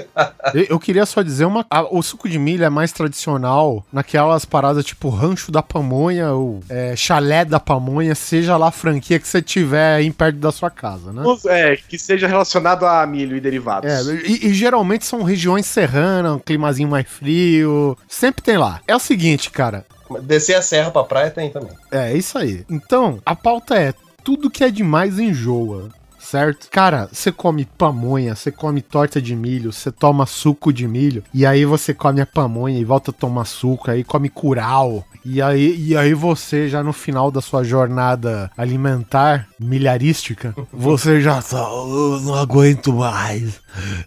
Eu, 0.54 0.64
eu 0.70 0.78
queria 0.78 1.06
só 1.06 1.22
dizer 1.22 1.44
uma. 1.46 1.64
a- 1.70 1.82
o 1.94 2.02
suco 2.02 2.28
de 2.28 2.38
milho 2.38 2.64
é 2.64 2.68
mais 2.68 2.92
tradicional 2.92 3.84
naquelas 3.92 4.44
paradas 4.44 4.84
tipo 4.84 5.08
rancho 5.08 5.50
da 5.50 5.62
pamonha 5.62 6.32
ou 6.32 6.60
é, 6.68 6.94
chalé 6.94 7.44
da 7.44 7.58
pamonha, 7.58 8.14
seja 8.14 8.56
lá 8.56 8.68
a 8.68 8.72
franquia 8.72 9.18
que 9.18 9.26
você 9.26 9.40
tiver 9.40 9.94
aí 9.96 10.10
perto 10.10 10.36
da 10.36 10.52
sua 10.52 10.70
casa, 10.70 11.12
né? 11.12 11.22
É, 11.46 11.76
que 11.76 11.98
seja 11.98 12.26
relacionado 12.26 12.86
a 12.86 13.06
milho 13.06 13.36
e 13.36 13.40
derivados. 13.40 13.90
É, 13.90 14.14
e, 14.26 14.48
e 14.48 14.54
geralmente 14.54 15.04
são 15.04 15.22
regiões 15.22 15.66
serranas, 15.66 16.32
um 16.32 16.38
climazinho 16.38 16.88
mais 16.88 17.06
frio. 17.06 17.96
Sempre 18.08 18.42
tem 18.42 18.56
lá. 18.56 18.80
É 18.86 18.94
o 18.94 19.00
seguinte, 19.00 19.50
cara. 19.50 19.84
Descer 20.22 20.54
a 20.54 20.62
serra 20.62 20.90
pra 20.90 21.04
praia 21.04 21.30
tem 21.30 21.50
também. 21.50 21.72
É 21.90 22.16
isso 22.16 22.38
aí. 22.38 22.64
Então, 22.70 23.20
a 23.24 23.36
pauta 23.36 23.76
é: 23.76 23.92
tudo 24.24 24.50
que 24.50 24.64
é 24.64 24.70
demais 24.70 25.18
enjoa. 25.18 25.90
Certo? 26.30 26.68
Cara, 26.70 27.08
você 27.10 27.32
come 27.32 27.64
pamonha, 27.64 28.34
você 28.34 28.52
come 28.52 28.82
torta 28.82 29.20
de 29.20 29.34
milho, 29.34 29.72
você 29.72 29.90
toma 29.90 30.26
suco 30.26 30.70
de 30.70 30.86
milho, 30.86 31.24
e 31.32 31.46
aí 31.46 31.64
você 31.64 31.94
come 31.94 32.20
a 32.20 32.26
pamonha 32.26 32.78
e 32.78 32.84
volta 32.84 33.10
a 33.10 33.14
tomar 33.14 33.46
suco, 33.46 33.90
aí 33.90 34.04
come 34.04 34.28
curau, 34.28 35.06
e 35.24 35.40
aí, 35.40 35.74
e 35.78 35.96
aí 35.96 36.12
você 36.12 36.68
já 36.68 36.82
no 36.82 36.92
final 36.92 37.30
da 37.30 37.40
sua 37.40 37.64
jornada 37.64 38.50
alimentar, 38.58 39.48
milharística, 39.58 40.54
você 40.70 41.18
já 41.22 41.40
tá, 41.40 41.66
eu 41.66 42.20
não 42.20 42.34
aguento 42.34 42.92
mais, 42.92 43.58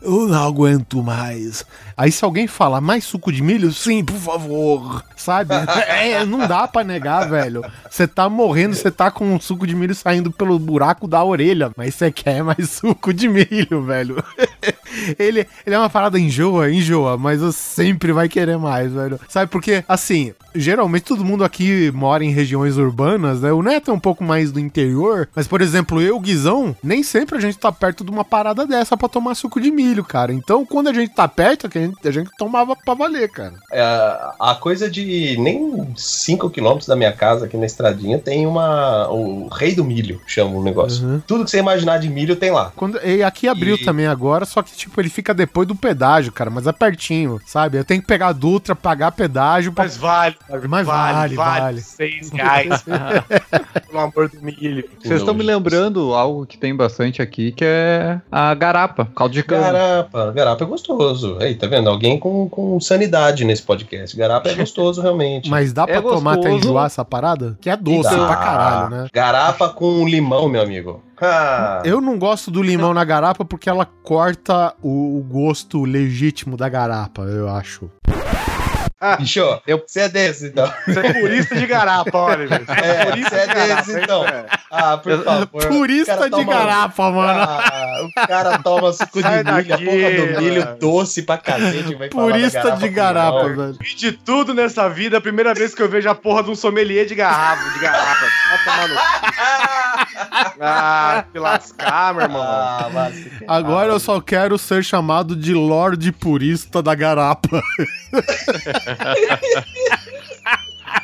eu 0.01 0.27
não 0.27 0.47
aguento 0.47 1.01
mais. 1.03 1.65
Aí 1.95 2.11
se 2.11 2.23
alguém 2.25 2.47
fala, 2.47 2.81
mais 2.81 3.03
suco 3.03 3.31
de 3.31 3.41
milho? 3.41 3.71
Sim, 3.71 4.03
por 4.03 4.17
favor, 4.17 5.03
sabe? 5.15 5.53
É, 5.91 6.25
não 6.25 6.47
dá 6.47 6.67
pra 6.67 6.83
negar, 6.83 7.29
velho. 7.29 7.63
Você 7.89 8.07
tá 8.07 8.27
morrendo, 8.29 8.75
você 8.75 8.89
tá 8.89 9.11
com 9.11 9.35
um 9.35 9.39
suco 9.39 9.67
de 9.67 9.75
milho 9.75 9.93
saindo 9.93 10.31
pelo 10.31 10.57
buraco 10.57 11.07
da 11.07 11.23
orelha, 11.23 11.71
mas 11.75 11.95
você 11.95 12.11
quer 12.11 12.43
mais 12.43 12.69
suco 12.71 13.13
de 13.13 13.27
milho, 13.27 13.83
velho. 13.85 14.23
ele, 15.19 15.47
ele 15.65 15.75
é 15.75 15.77
uma 15.77 15.89
parada 15.89 16.19
enjoa, 16.19 16.71
enjoa, 16.71 17.17
mas 17.17 17.39
você 17.39 17.59
sempre 17.59 18.11
vai 18.11 18.27
querer 18.27 18.57
mais, 18.57 18.91
velho. 18.91 19.19
Sabe, 19.27 19.51
porque, 19.51 19.83
assim, 19.87 20.33
geralmente 20.55 21.03
todo 21.03 21.23
mundo 21.25 21.43
aqui 21.43 21.91
mora 21.93 22.23
em 22.23 22.31
regiões 22.31 22.77
urbanas, 22.77 23.41
né? 23.41 23.51
O 23.51 23.61
Neto 23.61 23.91
é 23.91 23.93
um 23.93 23.99
pouco 23.99 24.23
mais 24.23 24.51
do 24.51 24.59
interior, 24.59 25.27
mas, 25.35 25.47
por 25.47 25.61
exemplo, 25.61 26.01
eu, 26.01 26.19
Guizão, 26.19 26.75
nem 26.83 27.03
sempre 27.03 27.37
a 27.37 27.41
gente 27.41 27.57
tá 27.57 27.71
perto 27.71 28.03
de 28.03 28.11
uma 28.11 28.23
parada 28.25 28.65
dessa 28.65 28.95
pra 28.97 29.07
tomar 29.09 29.35
suco 29.35 29.59
de 29.59 29.71
milho, 29.71 30.03
cara. 30.03 30.33
Então, 30.33 30.65
quando 30.65 30.89
a 30.89 30.93
gente 30.93 31.13
tá 31.13 31.27
perto, 31.27 31.67
a 31.67 31.79
gente, 31.79 32.07
a 32.07 32.11
gente 32.11 32.29
tomava 32.37 32.75
pra 32.75 32.93
valer, 32.93 33.29
cara. 33.29 33.53
É, 33.71 33.81
a 34.39 34.55
coisa 34.55 34.89
de 34.89 35.37
nem 35.39 35.87
5 35.95 36.49
quilômetros 36.49 36.87
da 36.87 36.95
minha 36.95 37.11
casa, 37.11 37.45
aqui 37.45 37.57
na 37.57 37.65
estradinha, 37.65 38.19
tem 38.19 38.45
uma. 38.45 39.07
O 39.09 39.47
Rei 39.47 39.73
do 39.75 39.83
Milho, 39.83 40.19
chama 40.27 40.55
o 40.57 40.63
negócio. 40.63 41.05
Uhum. 41.05 41.21
Tudo 41.25 41.43
que 41.45 41.51
você 41.51 41.59
imaginar 41.59 41.97
de 41.99 42.09
milho 42.09 42.35
tem 42.35 42.51
lá. 42.51 42.71
Quando, 42.75 42.97
e 43.05 43.23
aqui 43.23 43.47
abriu 43.47 43.75
E- 43.75 43.83
também 43.85 44.07
agora, 44.07 44.45
só 44.45 44.61
que, 44.61 44.71
tipo, 44.75 44.99
ele 44.99 45.09
fica 45.09 45.33
depois 45.33 45.67
do 45.67 45.75
pedágio, 45.75 46.31
cara, 46.31 46.49
mas 46.49 46.67
é 46.67 46.71
pertinho, 46.71 47.39
sabe? 47.45 47.77
Eu 47.77 47.85
tenho 47.85 48.01
que 48.01 48.07
pegar 48.07 48.27
a 48.27 48.31
Dutra, 48.33 48.75
pagar 48.75 49.11
pedágio 49.11 49.71
pra... 49.71 49.83
Mas 49.83 49.97
vale, 49.97 50.35
Mas 50.69 50.85
vale, 50.85 51.35
vale. 51.35 51.81
Seis 51.81 52.29
reais. 52.33 52.83
Pelo 53.87 53.99
amor 53.99 54.29
do 54.29 54.41
milho. 54.41 54.83
Vocês 55.01 55.19
estão 55.19 55.33
me 55.33 55.43
lembrando 55.43 56.13
algo 56.13 56.45
que 56.45 56.57
tem 56.57 56.75
bastante 56.75 57.21
aqui, 57.21 57.51
que 57.51 57.63
é 57.65 58.19
a 58.31 58.53
garapa, 58.53 59.07
caldo 59.15 59.33
de 59.33 59.43
cana. 59.43 59.71
Garapa, 59.71 60.31
garapa 60.31 60.63
é 60.63 60.67
gostoso. 60.67 61.37
Aí, 61.39 61.55
tá 61.55 61.67
vendo? 61.67 61.89
Alguém 61.89 62.19
com, 62.19 62.47
com 62.49 62.79
sanidade 62.79 63.43
nesse 63.45 63.63
podcast. 63.63 64.15
Garapa 64.15 64.49
é 64.49 64.53
gostoso, 64.55 65.01
realmente. 65.03 65.49
Mas 65.49 65.73
dá 65.73 65.85
pra 65.85 65.95
É 65.97 66.01
tomar 66.01 66.33
até 66.33 66.49
gostoso. 66.49 66.67
enjoar 66.67 66.85
essa 66.85 67.03
parada? 67.05 67.57
Que 67.61 67.69
é 67.69 67.75
doce 67.77 68.09
Dá. 68.09 68.27
pra 68.27 68.35
caralho, 68.35 68.89
né? 68.89 69.07
Garapa 69.13 69.69
com 69.69 70.07
limão, 70.07 70.47
meu 70.49 70.61
amigo. 70.61 71.03
Ah, 71.23 71.81
Eu 71.85 72.01
não 72.01 72.17
gosto 72.17 72.49
do 72.49 72.63
limão 72.63 72.93
na 72.95 73.03
garapa 73.03 73.45
porque 73.45 73.69
ela 73.69 73.85
corta 73.85 74.73
o, 74.81 75.19
o 75.19 75.21
gosto 75.23 75.83
legítimo 75.85 76.57
da 76.57 76.67
garapa, 76.67 77.21
eu 77.23 77.47
acho. 77.47 77.91
Bicho, 79.19 79.61
Eu- 79.67 79.83
você 79.85 80.01
é 80.01 80.09
desse, 80.09 80.47
então. 80.47 80.71
Você 80.87 80.99
é 80.99 81.13
purista 81.13 81.55
de 81.55 81.65
garapa, 81.67 82.17
olha. 82.17 82.47
velho. 82.47 82.65
É, 82.69 83.05
Purista 83.05 83.29
você 83.29 83.35
é 83.41 83.47
de 83.47 83.53
garapa, 83.53 83.75
desse, 83.81 83.91
hein? 83.97 84.01
então. 84.03 84.25
É. 84.27 84.45
Ah, 84.71 84.97
por 84.97 85.23
favor. 85.23 85.67
Purista 85.67 86.23
de 86.25 86.29
toma- 86.29 86.53
garapa, 86.53 87.11
mano. 87.11 87.39
Ah, 87.41 87.99
o 88.03 88.27
cara 88.27 88.59
toma 88.59 88.93
suco 88.93 89.17
de 89.17 89.21
Sai 89.21 89.43
milho, 89.43 89.73
a 89.73 89.77
porra 89.77 90.11
do 90.35 90.41
milho 90.41 90.65
mano. 90.65 90.77
doce 90.79 91.21
pra 91.23 91.37
cacete. 91.37 91.95
Vai 91.95 92.09
Purista 92.09 92.71
de 92.71 92.87
com 92.89 92.93
garapa, 92.93 93.43
velho. 93.49 93.77
Vi 93.79 93.95
de 93.95 94.11
tudo 94.13 94.53
nessa 94.53 94.87
vida, 94.89 95.17
a 95.17 95.21
primeira 95.21 95.53
vez 95.53 95.73
que 95.75 95.81
eu 95.81 95.89
vejo 95.89 96.09
a 96.09 96.15
porra 96.15 96.43
de 96.43 96.51
um 96.51 96.55
sommelier 96.55 97.05
de 97.05 97.15
garrafa, 97.15 97.69
de 97.71 97.79
garrafa. 97.79 98.25
Vai 98.49 98.63
tomar 98.63 98.87
no. 98.87 98.95
Ah, 100.59 101.25
se 101.31 101.39
lascar, 101.39 102.13
meu 102.13 102.23
irmão. 102.23 102.41
Ah. 102.41 103.11
Agora 103.47 103.91
eu 103.91 103.99
só 103.99 104.21
quero 104.21 104.57
ser 104.57 104.83
chamado 104.83 105.35
de 105.35 105.53
Lorde 105.53 106.11
Purista 106.11 106.81
da 106.81 106.93
garapa. 106.93 107.61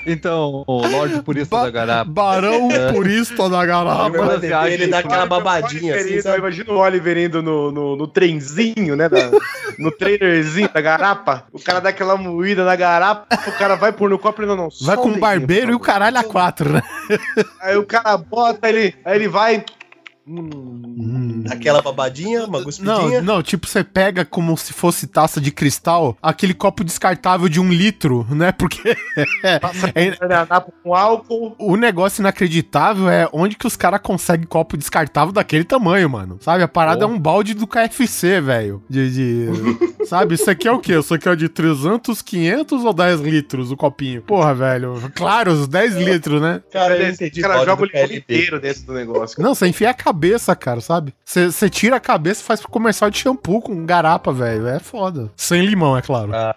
Então, 0.07 0.63
o 0.65 0.87
Lorde 0.87 1.21
Purista 1.23 1.63
da 1.63 1.69
Garapa. 1.69 2.09
Barão 2.09 2.69
Purista 2.93 3.49
da 3.49 3.65
Garapa. 3.65 4.09
das 4.27 4.41
viagens, 4.41 4.73
ele 4.81 4.87
dá 4.87 4.99
aquela 4.99 5.25
babadinha 5.25 5.95
assim, 5.95 6.21
sabe? 6.21 6.37
Imagina 6.39 6.71
o 6.71 6.77
Oliver 6.77 7.17
indo 7.17 7.43
no, 7.43 7.71
no, 7.71 7.95
no 7.97 8.07
trenzinho, 8.07 8.95
né? 8.95 9.09
da- 9.09 9.29
no 9.77 9.91
trailerzinho 9.91 10.69
da 10.73 10.79
garapa. 10.79 11.43
O 11.51 11.59
cara 11.59 11.79
dá 11.81 11.89
aquela 11.89 12.15
moída 12.15 12.63
na 12.63 12.75
garapa, 12.75 13.27
o 13.47 13.51
cara 13.57 13.75
vai 13.75 13.91
pôr 13.91 14.09
no 14.09 14.17
copo 14.17 14.41
e 14.41 14.45
não, 14.45 14.55
não. 14.55 14.69
Vai 14.81 14.95
com 14.95 15.01
um 15.03 15.05
o 15.05 15.07
dedinho, 15.07 15.21
barbeiro 15.21 15.65
por 15.67 15.71
e 15.73 15.75
o 15.75 15.79
caralho 15.79 16.17
a 16.17 16.23
quatro, 16.23 16.69
né? 16.71 16.81
Aí 17.61 17.75
o 17.75 17.85
cara 17.85 18.17
bota, 18.17 18.69
ele, 18.69 18.95
aí 19.03 19.15
ele 19.17 19.27
vai. 19.27 19.63
Aquela 21.49 21.81
babadinha, 21.81 22.43
uma 22.45 22.57
Não, 22.59 22.63
guspidinha. 22.65 23.21
não, 23.21 23.41
tipo, 23.41 23.65
você 23.67 23.83
pega 23.83 24.25
como 24.25 24.57
se 24.57 24.73
fosse 24.73 25.07
taça 25.07 25.39
de 25.39 25.51
cristal, 25.51 26.17
aquele 26.21 26.53
copo 26.53 26.83
descartável 26.83 27.47
de 27.47 27.59
um 27.59 27.69
litro, 27.71 28.25
né? 28.29 28.51
Porque 28.51 28.95
é- 29.43 29.59
com 30.83 30.93
álcool. 30.93 31.55
o 31.59 31.75
negócio 31.75 32.21
inacreditável 32.21 33.09
é 33.09 33.27
onde 33.31 33.55
que 33.55 33.65
os 33.67 33.75
caras 33.75 34.01
conseguem 34.01 34.45
copo 34.45 34.75
descartável 34.77 35.31
daquele 35.31 35.63
tamanho, 35.63 36.09
mano. 36.09 36.37
Sabe? 36.41 36.63
A 36.63 36.67
parada 36.67 37.03
é 37.03 37.07
um 37.07 37.17
balde 37.19 37.53
do 37.53 37.65
KFC, 37.67 38.41
velho. 38.41 38.83
De, 38.89 39.11
de- 39.11 39.97
Sabe? 40.07 40.35
Isso 40.35 40.49
aqui 40.49 40.67
é 40.67 40.71
o 40.71 40.79
quê? 40.79 40.97
Isso 40.97 41.13
aqui 41.13 41.27
é 41.27 41.35
de 41.35 41.49
300, 41.49 42.21
500 42.21 42.85
ou 42.85 42.93
10 42.93 43.19
litros 43.19 43.71
o 43.71 43.75
copinho? 43.77 44.21
Porra, 44.21 44.53
velho. 44.55 44.93
Claro, 45.13 45.51
os 45.51 45.67
10 45.67 45.95
litros, 45.97 46.41
né? 46.41 46.61
Cara, 46.71 46.95
eu 46.95 47.01
Ele- 47.01 47.11
entendi. 47.11 47.39
o 47.39 47.43
cara 47.43 47.65
joga 47.65 47.83
o 47.83 47.89
KLB. 47.89 48.15
inteiro 48.17 48.59
dentro 48.59 48.83
do 48.83 48.93
negócio. 48.93 49.41
Não, 49.43 49.53
você 49.53 49.67
enfia 49.67 49.89
a 49.89 49.93
cabeça, 49.93 50.16
cara, 50.55 50.81
sabe? 50.81 51.13
Você 51.23 51.51
você 51.51 51.69
tira 51.69 51.95
a 51.95 51.99
cabeça 51.99 52.41
e 52.41 52.45
faz 52.45 52.59
pro 52.59 52.69
comercial 52.69 53.09
de 53.09 53.17
shampoo 53.17 53.61
com 53.61 53.85
garapa, 53.85 54.31
velho. 54.31 54.67
É 54.67 54.79
foda. 54.79 55.31
Sem 55.35 55.65
limão, 55.65 55.97
é 55.97 56.01
claro. 56.01 56.31
Ah. 56.33 56.55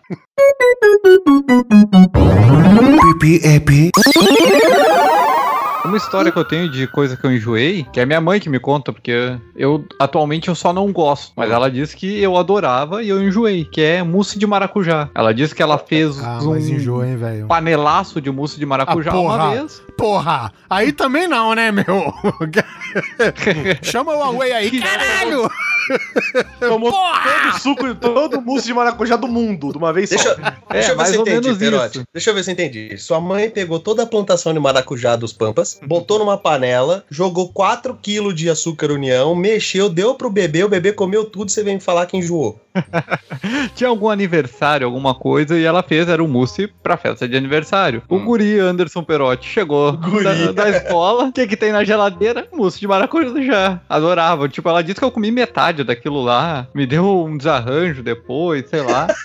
Uma 5.85 5.97
história 5.97 6.31
que 6.31 6.39
eu 6.39 6.45
tenho 6.45 6.69
de 6.69 6.87
coisa 6.87 7.17
que 7.17 7.25
eu 7.25 7.33
enjoei, 7.33 7.87
que 7.93 8.01
é 8.01 8.07
minha 8.07 8.21
mãe 8.21 8.39
que 8.39 8.49
me 8.49 8.59
conta, 8.61 8.93
porque 8.93 9.37
eu 9.57 9.85
atualmente 9.99 10.49
eu 10.49 10.55
só 10.55 10.73
não 10.73 10.93
gosto. 10.93 11.33
Mas 11.37 11.51
ela 11.51 11.71
disse 11.71 11.97
que 11.97 12.21
eu 12.23 12.37
adorava 12.37 13.03
e 13.03 13.09
eu 13.09 13.23
enjoei, 13.23 13.65
que 13.65 13.81
é 13.81 14.03
mousse 14.03 14.39
de 14.39 14.47
maracujá. 14.47 15.09
Ela 15.15 15.33
disse 15.33 15.55
que 15.55 15.63
ela 15.63 15.79
fez 15.79 16.23
Ah, 16.23 16.39
um 16.43 16.57
enjoa, 16.57 17.07
hein, 17.09 17.19
panelaço 17.49 18.21
de 18.21 18.31
mousse 18.31 18.59
de 18.59 18.67
maracujá 18.67 19.11
Ah, 19.13 19.19
uma 19.21 19.33
porra. 19.39 19.51
vez. 19.53 19.83
Porra! 19.97 20.53
Aí 20.69 20.93
também 20.93 21.27
não, 21.27 21.55
né, 21.55 21.73
meu? 21.73 21.85
Chama 23.83 24.13
o 24.13 24.19
Huawei 24.19 24.53
aí, 24.53 24.81
caralho! 24.81 25.51
Tomou 26.61 26.93
todo 26.93 27.49
o 27.55 27.59
suco, 27.59 27.95
todo 27.95 28.39
o 28.39 28.43
mousse 28.43 28.67
de 28.67 28.75
maracujá 28.75 29.17
do 29.17 29.27
mundo, 29.29 29.73
de 29.73 29.79
uma 29.79 29.93
vez 29.93 30.11
Deixa, 30.11 30.35
só. 30.35 30.35
deixa 30.71 30.91
É, 30.91 30.93
eu 30.93 30.97
ver 30.99 31.07
se 31.07 31.15
eu 31.17 31.21
entendi, 31.23 31.47
menos 31.49 31.59
Perotti. 31.59 31.99
isso. 31.99 32.05
Deixa 32.13 32.31
eu 32.31 32.35
ver 32.35 32.45
se 32.45 32.51
eu 32.51 32.53
entendi. 32.53 32.99
Sua 32.99 33.21
mãe 33.21 33.51
pegou 33.51 33.79
toda 33.81 34.03
a 34.03 34.07
plantação 34.07 34.53
de 34.53 34.61
maracujá 34.61 35.17
dos 35.17 35.33
Pampas, 35.33 35.81
botou 35.87 36.19
numa 36.19 36.37
panela, 36.39 37.05
jogou 37.11 37.49
4 37.53 37.99
kg 38.03 38.33
de 38.33 38.49
açúcar 38.51 38.91
união, 38.91 39.35
mexeu, 39.35 39.89
deu 39.89 40.15
pro 40.15 40.31
bebê, 40.31 40.65
o 40.65 40.69
bebê 40.69 40.93
comeu 40.93 41.25
tudo, 41.25 41.51
você 41.51 41.63
vem 41.63 41.75
me 41.75 41.81
falar 41.81 42.07
que 42.07 42.17
enjoou. 42.17 42.61
Tinha 43.75 43.89
algum 43.91 44.09
aniversário, 44.09 44.87
alguma 44.87 45.15
coisa, 45.15 45.59
e 45.59 45.65
ela 45.65 45.83
fez, 45.83 46.09
era 46.09 46.23
um 46.23 46.29
mousse 46.29 46.67
pra 46.83 46.97
festa 46.97 47.29
de 47.29 47.37
aniversário. 47.37 48.03
O 48.09 48.19
guri 48.21 48.59
Anderson 48.59 49.03
Perotti 49.03 49.47
chegou 49.49 49.93
da, 49.93 50.53
da 50.53 50.71
escola, 50.77 51.25
o 51.25 51.33
que 51.33 51.47
que 51.47 51.57
tem 51.57 51.73
na 51.73 51.83
geladeira? 51.85 52.47
Mousse 52.53 52.79
de 52.79 52.87
maracujá. 52.87 53.81
Adorava. 53.89 54.49
Tipo, 54.49 54.69
ela 54.69 54.83
disse 54.83 54.99
que 54.99 55.05
eu 55.05 55.11
comi 55.11 55.31
metade 55.31 55.70
daquilo 55.73 56.23
lá, 56.23 56.67
me 56.75 56.87
deu 56.87 57.25
um 57.25 57.37
desarranjo 57.37 58.03
depois, 58.03 58.69
sei 58.69 58.83
lá. 58.83 59.07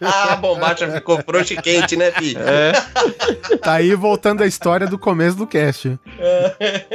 Ah, 0.00 0.32
a 0.32 0.36
bombacha 0.36 0.90
ficou 0.90 1.20
frouxa 1.22 1.54
e 1.54 1.56
quente, 1.56 1.96
né, 1.96 2.10
filho? 2.10 2.40
É, 2.40 2.72
Tá 3.58 3.74
aí 3.74 3.94
voltando 3.94 4.42
à 4.42 4.46
história 4.46 4.86
do 4.86 4.98
começo 4.98 5.36
do 5.36 5.46
cast. 5.46 5.98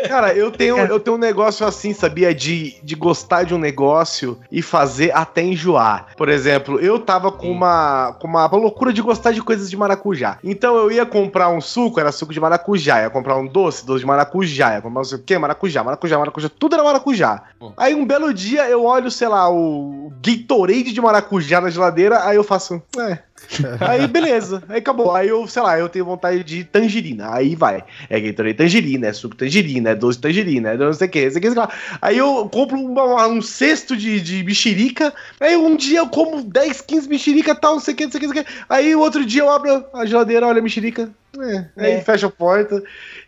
Cara, 0.07 0.33
eu 0.33 0.51
tenho, 0.51 0.77
eu 0.77 0.99
tenho 0.99 1.15
um 1.15 1.19
negócio 1.19 1.65
assim, 1.65 1.93
sabia? 1.93 2.33
De, 2.33 2.75
de 2.83 2.95
gostar 2.95 3.43
de 3.43 3.53
um 3.53 3.57
negócio 3.57 4.37
e 4.51 4.61
fazer 4.61 5.15
até 5.15 5.41
enjoar. 5.41 6.07
Por 6.17 6.29
exemplo, 6.29 6.79
eu 6.79 6.99
tava 6.99 7.31
com 7.31 7.49
uma, 7.49 8.13
com 8.19 8.27
uma 8.27 8.45
loucura 8.47 8.91
de 8.91 9.01
gostar 9.01 9.31
de 9.31 9.41
coisas 9.41 9.69
de 9.69 9.77
maracujá. 9.77 10.37
Então 10.43 10.75
eu 10.75 10.91
ia 10.91 11.05
comprar 11.05 11.49
um 11.49 11.61
suco, 11.61 11.99
era 11.99 12.11
suco 12.11 12.33
de 12.33 12.39
maracujá. 12.39 13.01
Ia 13.01 13.09
comprar 13.09 13.37
um 13.37 13.47
doce, 13.47 13.85
doce 13.85 14.01
de 14.01 14.05
maracujá. 14.05 14.73
Ia 14.73 14.81
comprar 14.81 14.99
não 14.99 15.05
sei 15.05 15.17
o 15.17 15.21
quê, 15.21 15.37
maracujá, 15.37 15.83
maracujá, 15.83 16.17
maracujá. 16.19 16.49
Tudo 16.49 16.75
era 16.75 16.83
maracujá. 16.83 17.43
Aí 17.77 17.95
um 17.95 18.05
belo 18.05 18.28
dia 18.33 18.69
eu 18.69 18.83
olho, 18.83 19.09
sei 19.09 19.27
lá, 19.27 19.49
o 19.51 20.11
Gatorade 20.25 20.91
de 20.91 21.01
maracujá 21.01 21.61
na 21.61 21.69
geladeira. 21.69 22.25
Aí 22.25 22.35
eu 22.35 22.43
faço, 22.43 22.81
é. 22.97 23.19
Aí 23.79 24.07
beleza, 24.07 24.63
aí 24.69 24.79
acabou. 24.79 25.13
Aí 25.15 25.27
eu, 25.29 25.47
sei 25.47 25.61
lá, 25.61 25.77
eu 25.79 25.89
tenho 25.89 26.05
vontade 26.05 26.43
de 26.43 26.63
tangerina. 26.63 27.33
Aí 27.33 27.55
vai. 27.55 27.83
É 28.09 28.19
Gatorade 28.19 28.55
tangerina, 28.57 29.07
é 29.07 29.13
suco 29.13 29.35
tangerina, 29.35 29.89
é 29.91 29.95
doce 29.95 30.19
tangerina, 30.19 30.69
é 30.71 30.77
não 30.77 30.93
sei 30.93 31.07
o 31.07 31.11
que, 31.11 31.25
não 31.25 31.31
sei 31.31 31.39
o 31.39 31.41
que, 31.41 31.49
sei 31.49 31.49
o 31.49 31.53
que 31.53 31.59
lá. 31.59 31.69
Aí 32.01 32.17
eu 32.17 32.49
compro 32.51 32.77
uma- 32.79 33.27
um 33.27 33.41
cesto 33.41 33.95
de, 33.95 34.19
de 34.21 34.43
mexerica. 34.43 35.13
Aí 35.39 35.55
um 35.57 35.75
dia 35.75 35.99
eu 35.99 36.07
como 36.09 36.41
10, 36.43 36.81
15 36.81 37.07
mexerica 37.09 37.55
tal, 37.55 37.73
não 37.73 37.79
sei 37.79 37.93
o 37.93 37.97
que, 37.97 38.05
não 38.05 38.11
sei 38.11 38.17
o 38.17 38.21
que, 38.21 38.27
não 38.27 38.33
sei 38.33 38.41
o 38.43 38.45
que. 38.45 38.51
Aí 38.69 38.95
o 38.95 38.99
outro 38.99 39.25
dia 39.25 39.41
eu 39.41 39.49
abro 39.51 39.85
a 39.93 40.05
geladeira, 40.05 40.47
olha 40.47 40.59
a 40.59 40.63
mexerica. 40.63 41.09
É, 41.39 41.65
aí 41.77 41.91
É. 41.93 42.01
fecha 42.01 42.25
a 42.25 42.29
porta. 42.31 42.81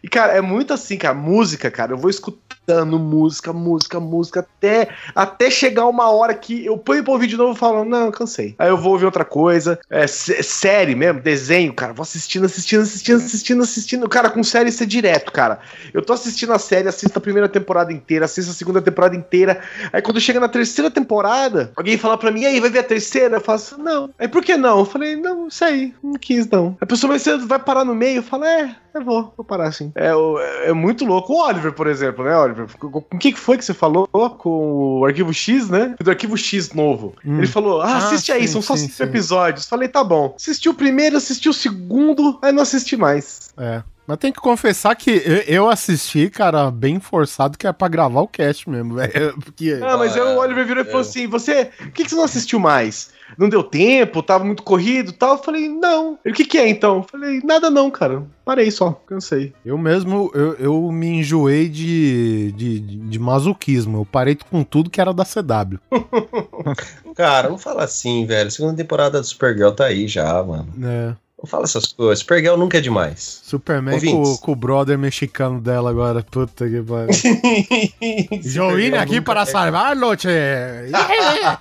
E, 0.03 0.07
cara, 0.07 0.33
é 0.33 0.41
muito 0.41 0.73
assim, 0.73 0.97
cara. 0.97 1.13
Música, 1.13 1.69
cara. 1.69 1.91
Eu 1.93 1.97
vou 1.97 2.09
escutando 2.09 2.97
música, 2.97 3.53
música, 3.53 3.99
música, 3.99 4.39
até, 4.39 4.87
até 5.13 5.51
chegar 5.51 5.85
uma 5.85 6.09
hora 6.09 6.33
que 6.33 6.65
eu 6.65 6.79
ponho 6.79 7.03
pra 7.03 7.13
ouvir 7.13 7.27
de 7.27 7.37
novo 7.37 7.53
e 7.53 7.57
falo, 7.59 7.85
não, 7.85 8.09
cansei. 8.09 8.55
Aí 8.57 8.69
eu 8.69 8.77
vou 8.77 8.93
ouvir 8.93 9.05
outra 9.05 9.23
coisa. 9.23 9.79
É, 9.87 10.00
sé- 10.07 10.41
série 10.43 10.95
mesmo, 10.95 11.21
desenho, 11.21 11.73
cara. 11.73 11.93
Vou 11.93 12.03
assistindo, 12.03 12.45
assistindo, 12.45 12.81
assistindo, 12.81 13.17
assistindo, 13.17 13.63
assistindo. 13.63 14.09
Cara, 14.09 14.29
com 14.29 14.43
série 14.43 14.69
isso 14.69 14.83
é 14.83 14.85
direto, 14.85 15.31
cara. 15.31 15.59
Eu 15.93 16.01
tô 16.01 16.13
assistindo 16.13 16.53
a 16.53 16.59
série, 16.59 16.87
assisto 16.87 17.17
a 17.17 17.21
primeira 17.21 17.47
temporada 17.49 17.91
inteira, 17.91 18.25
assisto 18.25 18.51
a 18.51 18.53
segunda 18.55 18.81
temporada 18.81 19.15
inteira. 19.15 19.61
Aí 19.91 20.01
quando 20.01 20.19
chega 20.19 20.39
na 20.39 20.47
terceira 20.47 20.89
temporada, 20.89 21.71
alguém 21.75 21.97
fala 21.97 22.17
pra 22.17 22.31
mim, 22.31 22.45
aí, 22.45 22.59
vai 22.59 22.69
ver 22.69 22.79
a 22.79 22.83
terceira? 22.83 23.37
Eu 23.37 23.41
faço, 23.41 23.77
não. 23.77 24.09
Aí 24.17 24.27
por 24.27 24.43
que 24.43 24.55
não? 24.57 24.79
Eu 24.79 24.85
falei, 24.85 25.15
não, 25.15 25.47
aí, 25.61 25.93
não 26.03 26.13
quis 26.13 26.47
não. 26.49 26.77
A 26.79 26.85
pessoa, 26.85 27.17
você 27.17 27.37
vai 27.37 27.59
parar 27.59 27.85
no 27.85 27.95
meio? 27.95 28.17
Eu 28.17 28.23
falo, 28.23 28.45
é, 28.45 28.75
eu 28.93 29.03
vou, 29.03 29.33
vou 29.37 29.45
parar 29.45 29.67
assim. 29.67 29.91
É, 29.95 30.13
o- 30.15 30.39
é 30.39 30.73
muito 30.73 31.05
louco. 31.05 31.33
O 31.33 31.43
Oliver, 31.47 31.73
por 31.73 31.87
exemplo, 31.87 32.23
né, 32.25 32.35
Oliver? 32.37 32.67
Com 32.77 32.97
o 32.99 33.17
que 33.17 33.33
foi 33.35 33.57
que 33.57 33.65
você 33.65 33.73
falou 33.73 34.07
com 34.37 34.99
o 34.99 35.05
Arquivo 35.05 35.33
X, 35.33 35.69
né? 35.69 35.95
Do 35.99 36.09
Arquivo 36.09 36.37
X 36.37 36.73
novo. 36.73 37.13
Hum. 37.25 37.37
Ele 37.37 37.47
falou, 37.47 37.81
ah, 37.81 37.87
Ah, 37.93 37.97
assiste 37.97 38.31
aí, 38.31 38.41
sim, 38.47 38.53
são 38.53 38.61
só 38.61 38.75
sim, 38.75 38.83
cinco 38.83 38.95
sim. 38.95 39.03
episódios. 39.03 39.65
Falei, 39.67 39.87
tá 39.87 40.03
bom. 40.03 40.33
Assisti 40.35 40.67
o 40.69 40.73
primeiro, 40.73 41.17
assisti 41.17 41.47
o 41.49 41.53
segundo, 41.53 42.37
aí 42.41 42.51
não 42.51 42.63
assisti 42.63 42.95
mais. 42.97 43.51
É. 43.57 43.83
Mas 44.11 44.19
tem 44.19 44.33
que 44.33 44.41
confessar 44.41 44.93
que 44.93 45.23
eu, 45.47 45.69
assisti, 45.69 46.29
cara, 46.29 46.69
bem 46.69 46.99
forçado, 46.99 47.57
que 47.57 47.65
é 47.65 47.71
pra 47.71 47.87
gravar 47.87 48.19
o 48.19 48.27
cast 48.27 48.69
mesmo, 48.69 48.95
velho. 48.99 49.39
Porque. 49.39 49.79
Ah, 49.81 49.95
mas 49.95 50.17
aí 50.17 50.21
o 50.21 50.37
Oliver 50.37 50.67
virou 50.67 50.83
e 50.83 50.85
falou 50.85 50.99
assim: 50.99 51.27
você, 51.27 51.69
por 51.77 51.91
que, 51.91 52.03
que 52.03 52.09
você 52.09 52.15
não 52.17 52.25
assistiu 52.25 52.59
mais? 52.59 53.13
Não 53.37 53.47
deu 53.47 53.63
tempo, 53.63 54.21
tava 54.21 54.43
muito 54.43 54.63
corrido 54.63 55.11
e 55.11 55.13
tal. 55.13 55.37
Eu 55.37 55.43
falei, 55.43 55.69
não. 55.69 56.19
Ele, 56.25 56.33
o 56.33 56.35
que, 56.35 56.43
que 56.43 56.57
é 56.57 56.67
então? 56.67 56.97
Eu 56.97 57.03
falei, 57.03 57.39
nada 57.41 57.69
não, 57.69 57.89
cara. 57.89 58.23
Parei 58.43 58.69
só, 58.69 58.91
cansei. 59.07 59.53
Eu 59.65 59.77
mesmo, 59.77 60.29
eu, 60.33 60.55
eu 60.55 60.91
me 60.91 61.07
enjoei 61.07 61.69
de, 61.69 62.51
de, 62.51 62.79
de 62.81 63.17
masoquismo. 63.17 63.99
Eu 63.99 64.05
parei 64.05 64.37
com 64.49 64.61
tudo 64.65 64.89
que 64.89 64.99
era 64.99 65.13
da 65.13 65.23
CW. 65.23 65.79
Cara, 67.15 67.47
não 67.49 67.57
fala 67.57 67.85
assim, 67.85 68.25
velho. 68.25 68.51
Segunda 68.51 68.75
temporada 68.75 69.21
do 69.21 69.25
Supergirl 69.25 69.71
tá 69.71 69.85
aí 69.85 70.05
já, 70.05 70.43
mano. 70.43 70.67
né? 70.75 71.15
Não 71.41 71.49
fala 71.49 71.63
essas 71.63 71.87
coisas. 71.87 72.19
Supergirl 72.19 72.55
nunca 72.55 72.77
é 72.77 72.81
demais. 72.81 73.41
Superman 73.43 73.99
com, 73.99 74.37
com 74.37 74.51
o 74.51 74.55
brother 74.55 74.95
mexicano 74.95 75.59
dela 75.59 75.89
agora. 75.89 76.23
Puta 76.23 76.69
que 76.69 76.81
pariu. 76.83 77.09
Joinha 78.43 79.01
aqui 79.01 79.19
para 79.19 79.43
salvar-lo, 79.47 80.15
tchê. 80.15 80.29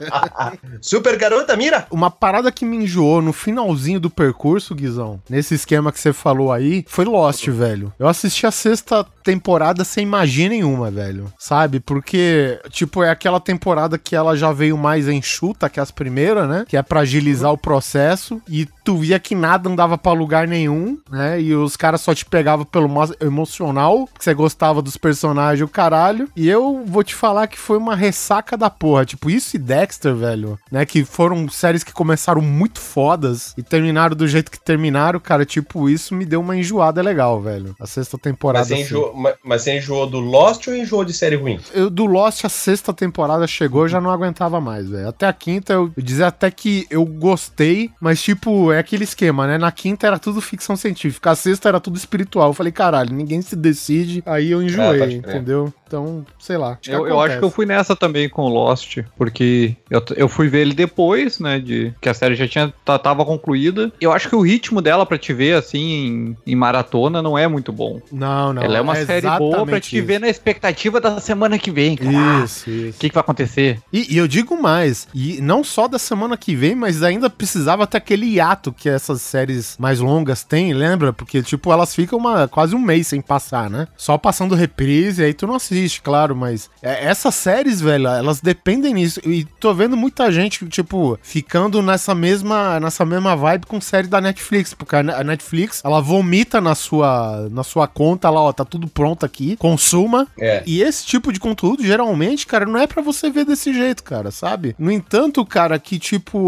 Super 0.82 1.16
garota, 1.16 1.56
mira! 1.56 1.86
Uma 1.90 2.10
parada 2.10 2.52
que 2.52 2.64
me 2.64 2.76
enjoou 2.76 3.22
no 3.22 3.32
finalzinho 3.32 3.98
do 3.98 4.10
percurso, 4.10 4.74
Guizão, 4.74 5.18
nesse 5.30 5.54
esquema 5.54 5.90
que 5.90 5.98
você 5.98 6.12
falou 6.12 6.52
aí, 6.52 6.84
foi 6.86 7.06
Lost, 7.06 7.48
velho. 7.48 7.90
Eu 7.98 8.06
assisti 8.06 8.46
a 8.46 8.50
sexta 8.50 9.06
temporada 9.22 9.84
sem 9.84 10.04
magia 10.06 10.48
nenhuma, 10.48 10.90
velho. 10.90 11.32
Sabe? 11.38 11.80
Porque, 11.80 12.58
tipo, 12.70 13.02
é 13.02 13.10
aquela 13.10 13.40
temporada 13.40 13.98
que 13.98 14.14
ela 14.16 14.36
já 14.36 14.52
veio 14.52 14.76
mais 14.76 15.08
enxuta 15.08 15.68
que 15.68 15.80
as 15.80 15.90
primeiras, 15.90 16.48
né? 16.48 16.64
Que 16.68 16.76
é 16.76 16.82
pra 16.82 17.00
agilizar 17.00 17.52
o 17.52 17.58
processo. 17.58 18.40
E 18.48 18.66
tu 18.84 18.96
via 18.96 19.18
que 19.18 19.34
nada 19.34 19.68
andava 19.68 19.96
pra 19.98 20.12
lugar 20.12 20.46
nenhum, 20.48 20.98
né? 21.10 21.40
E 21.40 21.54
os 21.54 21.76
caras 21.76 22.00
só 22.00 22.14
te 22.14 22.24
pegavam 22.24 22.64
pelo 22.64 22.88
mo- 22.88 23.14
emocional, 23.20 24.08
que 24.18 24.24
você 24.24 24.34
gostava 24.34 24.82
dos 24.82 24.96
personagens, 24.96 25.66
o 25.66 25.70
caralho. 25.70 26.28
E 26.36 26.48
eu 26.48 26.82
vou 26.86 27.02
te 27.04 27.14
falar 27.14 27.46
que 27.46 27.58
foi 27.58 27.76
uma 27.78 27.94
ressaca 27.96 28.56
da 28.56 28.70
porra. 28.70 29.04
Tipo, 29.04 29.30
isso 29.30 29.56
e 29.56 29.58
Dexter, 29.58 30.14
velho, 30.14 30.58
né? 30.70 30.84
Que 30.84 31.04
foram 31.04 31.48
séries 31.48 31.84
que 31.84 31.92
começaram 31.92 32.40
muito 32.40 32.80
fodas 32.80 33.54
e 33.56 33.62
terminaram 33.62 34.16
do 34.16 34.26
jeito 34.28 34.50
que 34.50 34.60
terminaram, 34.60 35.20
cara. 35.20 35.44
Tipo, 35.44 35.88
isso 35.88 36.14
me 36.14 36.24
deu 36.24 36.40
uma 36.40 36.56
enjoada 36.56 37.02
legal, 37.02 37.40
velho. 37.40 37.74
A 37.80 37.86
sexta 37.86 38.16
temporada. 38.18 38.60
Mas 38.68 38.68
você, 38.88 38.94
assim. 38.94 39.09
Enjoou, 39.14 39.34
mas 39.44 39.62
você 39.62 39.76
enjoou 39.78 40.06
do 40.06 40.18
Lost 40.20 40.66
ou 40.68 40.74
enjoou 40.74 41.04
de 41.04 41.12
série 41.12 41.36
ruim? 41.36 41.58
Eu, 41.72 41.90
do 41.90 42.06
Lost, 42.06 42.44
a 42.44 42.48
sexta 42.48 42.92
temporada 42.92 43.46
chegou, 43.46 43.82
eu 43.82 43.88
já 43.88 44.00
não 44.00 44.10
aguentava 44.10 44.60
mais, 44.60 44.88
velho. 44.88 45.08
Até 45.08 45.26
a 45.26 45.32
quinta, 45.32 45.72
eu, 45.72 45.90
eu 45.96 46.02
dizia 46.02 46.26
até 46.28 46.50
que 46.50 46.86
eu 46.90 47.04
gostei, 47.04 47.90
mas, 48.00 48.22
tipo, 48.22 48.72
é 48.72 48.78
aquele 48.78 49.04
esquema, 49.04 49.46
né? 49.46 49.58
Na 49.58 49.72
quinta 49.72 50.06
era 50.06 50.18
tudo 50.18 50.40
ficção 50.40 50.76
científica, 50.76 51.30
a 51.30 51.34
sexta 51.34 51.68
era 51.68 51.80
tudo 51.80 51.96
espiritual. 51.96 52.50
Eu 52.50 52.54
falei, 52.54 52.72
caralho, 52.72 53.14
ninguém 53.14 53.42
se 53.42 53.56
decide, 53.56 54.22
aí 54.26 54.50
eu 54.50 54.60
Ah, 54.60 54.64
enjoei, 54.64 55.14
entendeu? 55.14 55.72
Então, 55.90 56.24
sei 56.38 56.56
lá. 56.56 56.76
que 56.80 56.88
Eu, 56.88 57.04
eu 57.08 57.20
acho 57.20 57.38
que 57.40 57.44
eu 57.44 57.50
fui 57.50 57.66
nessa 57.66 57.96
também 57.96 58.28
com 58.28 58.42
o 58.42 58.48
Lost, 58.48 58.98
porque 59.18 59.74
eu, 59.90 60.00
eu 60.14 60.28
fui 60.28 60.46
ver 60.46 60.60
ele 60.60 60.72
depois, 60.72 61.40
né, 61.40 61.58
de 61.58 61.92
que 62.00 62.08
a 62.08 62.14
série 62.14 62.36
já 62.36 62.46
tinha 62.46 62.72
tava 62.84 63.24
concluída. 63.24 63.92
Eu 64.00 64.12
acho 64.12 64.28
que 64.28 64.36
o 64.36 64.40
ritmo 64.40 64.80
dela 64.80 65.04
pra 65.04 65.18
te 65.18 65.32
ver 65.32 65.56
assim 65.56 65.80
em, 66.46 66.52
em 66.52 66.54
maratona 66.54 67.20
não 67.20 67.36
é 67.36 67.48
muito 67.48 67.72
bom. 67.72 68.00
Não, 68.12 68.52
não. 68.52 68.62
Ela 68.62 68.78
é 68.78 68.80
uma 68.80 68.94
série 69.04 69.28
boa 69.36 69.66
pra 69.66 69.80
te 69.80 69.96
isso. 69.98 70.06
ver 70.06 70.20
na 70.20 70.28
expectativa 70.28 71.00
da 71.00 71.18
semana 71.18 71.58
que 71.58 71.72
vem. 71.72 71.96
cara. 71.96 72.44
Isso, 72.44 72.70
O 72.70 72.72
isso. 72.72 72.98
que, 73.00 73.08
que 73.08 73.14
vai 73.14 73.20
acontecer? 73.22 73.80
E, 73.92 74.14
e 74.14 74.16
eu 74.16 74.28
digo 74.28 74.62
mais, 74.62 75.08
e 75.12 75.40
não 75.40 75.64
só 75.64 75.88
da 75.88 75.98
semana 75.98 76.36
que 76.36 76.54
vem, 76.54 76.76
mas 76.76 77.02
ainda 77.02 77.28
precisava 77.28 77.84
ter 77.84 77.96
aquele 77.98 78.26
hiato 78.26 78.72
que 78.72 78.88
essas 78.88 79.20
séries 79.22 79.76
mais 79.76 79.98
longas 79.98 80.44
têm, 80.44 80.72
lembra? 80.72 81.12
Porque, 81.12 81.42
tipo, 81.42 81.72
elas 81.72 81.92
ficam 81.94 82.16
uma, 82.16 82.46
quase 82.46 82.76
um 82.76 82.78
mês 82.80 83.08
sem 83.08 83.20
passar, 83.20 83.68
né? 83.68 83.88
Só 83.96 84.16
passando 84.16 84.54
reprise, 84.54 85.24
aí 85.24 85.34
tu 85.34 85.46
não 85.46 85.54
assiste, 85.56 85.79
claro, 86.02 86.34
mas 86.36 86.68
é, 86.82 87.04
essas 87.06 87.34
séries, 87.34 87.80
velho, 87.80 88.06
elas 88.08 88.40
dependem 88.40 88.94
nisso. 88.94 89.20
E 89.24 89.44
tô 89.58 89.72
vendo 89.74 89.96
muita 89.96 90.30
gente, 90.32 90.66
tipo, 90.68 91.18
ficando 91.22 91.82
nessa 91.82 92.14
mesma, 92.14 92.78
nessa 92.80 93.04
mesma 93.04 93.34
vibe 93.36 93.66
com 93.66 93.80
série 93.80 94.06
da 94.08 94.20
Netflix, 94.20 94.74
porque 94.74 94.96
a 94.96 95.02
Ne- 95.02 95.14
a 95.14 95.24
Netflix, 95.24 95.80
ela 95.84 96.00
vomita 96.00 96.60
na 96.60 96.74
sua, 96.74 97.48
na 97.50 97.62
sua 97.62 97.86
conta 97.86 98.28
lá, 98.30 98.40
ó, 98.40 98.52
tá 98.52 98.64
tudo 98.64 98.86
pronto 98.88 99.24
aqui, 99.24 99.56
consuma, 99.56 100.26
É. 100.38 100.62
e 100.66 100.82
esse 100.82 101.04
tipo 101.06 101.32
de 101.32 101.40
conteúdo, 101.40 101.82
geralmente, 101.84 102.46
cara, 102.46 102.66
não 102.66 102.78
é 102.78 102.86
pra 102.86 103.02
você 103.02 103.30
ver 103.30 103.44
desse 103.44 103.72
jeito, 103.72 104.02
cara, 104.02 104.30
sabe? 104.30 104.74
No 104.78 104.90
entanto, 104.90 105.44
cara, 105.44 105.78
que 105.78 105.98
tipo, 105.98 106.38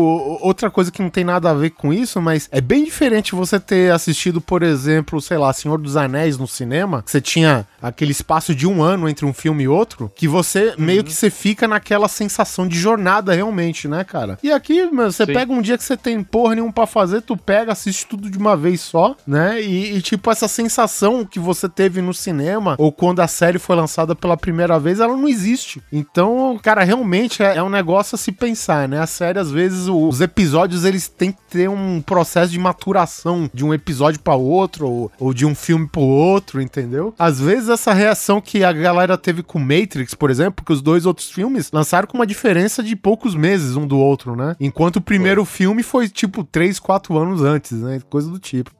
outra 0.40 0.70
coisa 0.70 0.90
que 0.90 1.02
não 1.02 1.10
tem 1.10 1.24
nada 1.24 1.50
a 1.50 1.54
ver 1.54 1.70
com 1.70 1.92
isso, 1.92 2.20
mas 2.20 2.48
é 2.52 2.60
bem 2.60 2.84
diferente 2.84 3.34
você 3.34 3.58
ter 3.60 3.92
assistido, 3.92 4.40
por 4.40 4.62
exemplo, 4.62 5.20
sei 5.20 5.38
lá, 5.38 5.52
Senhor 5.52 5.78
dos 5.78 5.96
Anéis 5.96 6.36
no 6.38 6.46
cinema, 6.48 7.02
que 7.02 7.10
você 7.10 7.20
tinha 7.20 7.66
aquele 7.80 8.12
espaço 8.12 8.54
de 8.54 8.66
um 8.66 8.82
ano 8.82 9.08
entre 9.08 9.21
um 9.24 9.32
filme 9.32 9.64
e 9.64 9.68
outro, 9.68 10.10
que 10.14 10.28
você 10.28 10.74
meio 10.78 11.04
que 11.04 11.12
você 11.12 11.30
fica 11.30 11.68
naquela 11.68 12.08
sensação 12.08 12.66
de 12.66 12.78
jornada 12.78 13.32
realmente, 13.32 13.88
né, 13.88 14.04
cara? 14.04 14.38
E 14.42 14.50
aqui, 14.52 14.86
meu, 14.90 15.10
você 15.10 15.24
Sim. 15.24 15.32
pega 15.32 15.52
um 15.52 15.62
dia 15.62 15.78
que 15.78 15.84
você 15.84 15.96
tem 15.96 16.22
porra 16.22 16.54
nenhuma 16.54 16.72
pra 16.72 16.86
fazer, 16.86 17.22
tu 17.22 17.36
pega, 17.36 17.72
assiste 17.72 18.06
tudo 18.06 18.30
de 18.30 18.38
uma 18.38 18.56
vez 18.56 18.80
só, 18.80 19.16
né? 19.26 19.60
E, 19.60 19.96
e, 19.96 20.02
tipo, 20.02 20.30
essa 20.30 20.48
sensação 20.48 21.24
que 21.24 21.38
você 21.38 21.68
teve 21.68 22.00
no 22.00 22.14
cinema, 22.14 22.74
ou 22.78 22.92
quando 22.92 23.20
a 23.20 23.28
série 23.28 23.58
foi 23.58 23.76
lançada 23.76 24.14
pela 24.14 24.36
primeira 24.36 24.78
vez, 24.78 25.00
ela 25.00 25.16
não 25.16 25.28
existe. 25.28 25.82
Então, 25.92 26.58
cara, 26.62 26.84
realmente 26.84 27.42
é, 27.42 27.56
é 27.56 27.62
um 27.62 27.68
negócio 27.68 28.14
a 28.14 28.18
se 28.18 28.32
pensar, 28.32 28.88
né? 28.88 29.00
A 29.00 29.06
série, 29.06 29.38
às 29.38 29.50
vezes, 29.50 29.88
os 29.88 30.20
episódios, 30.20 30.84
eles 30.84 31.08
têm 31.08 31.32
que 31.32 31.40
ter 31.50 31.68
um 31.68 32.00
processo 32.00 32.52
de 32.52 32.58
maturação 32.58 33.50
de 33.52 33.64
um 33.64 33.74
episódio 33.74 34.20
pra 34.20 34.34
outro, 34.34 34.88
ou, 34.88 35.12
ou 35.18 35.34
de 35.34 35.46
um 35.46 35.54
filme 35.54 35.86
pro 35.86 36.00
outro, 36.00 36.60
entendeu? 36.60 37.14
Às 37.18 37.40
vezes, 37.40 37.68
essa 37.68 37.92
reação 37.92 38.40
que 38.40 38.64
a 38.64 38.72
galera 38.72 39.11
teve 39.16 39.42
com 39.42 39.58
Matrix, 39.58 40.14
por 40.14 40.30
exemplo, 40.30 40.54
porque 40.54 40.72
os 40.72 40.82
dois 40.82 41.06
outros 41.06 41.30
filmes 41.30 41.70
lançaram 41.72 42.06
com 42.06 42.16
uma 42.16 42.26
diferença 42.26 42.82
de 42.82 42.94
poucos 42.96 43.34
meses 43.34 43.76
um 43.76 43.86
do 43.86 43.98
outro, 43.98 44.36
né? 44.36 44.56
Enquanto 44.60 44.96
o 44.96 45.00
primeiro 45.00 45.44
filme 45.44 45.82
foi, 45.82 46.08
tipo, 46.08 46.44
3, 46.44 46.78
4 46.78 47.16
anos 47.18 47.42
antes, 47.42 47.72
né? 47.72 48.00
Coisa 48.08 48.30
do 48.30 48.38
tipo. 48.38 48.70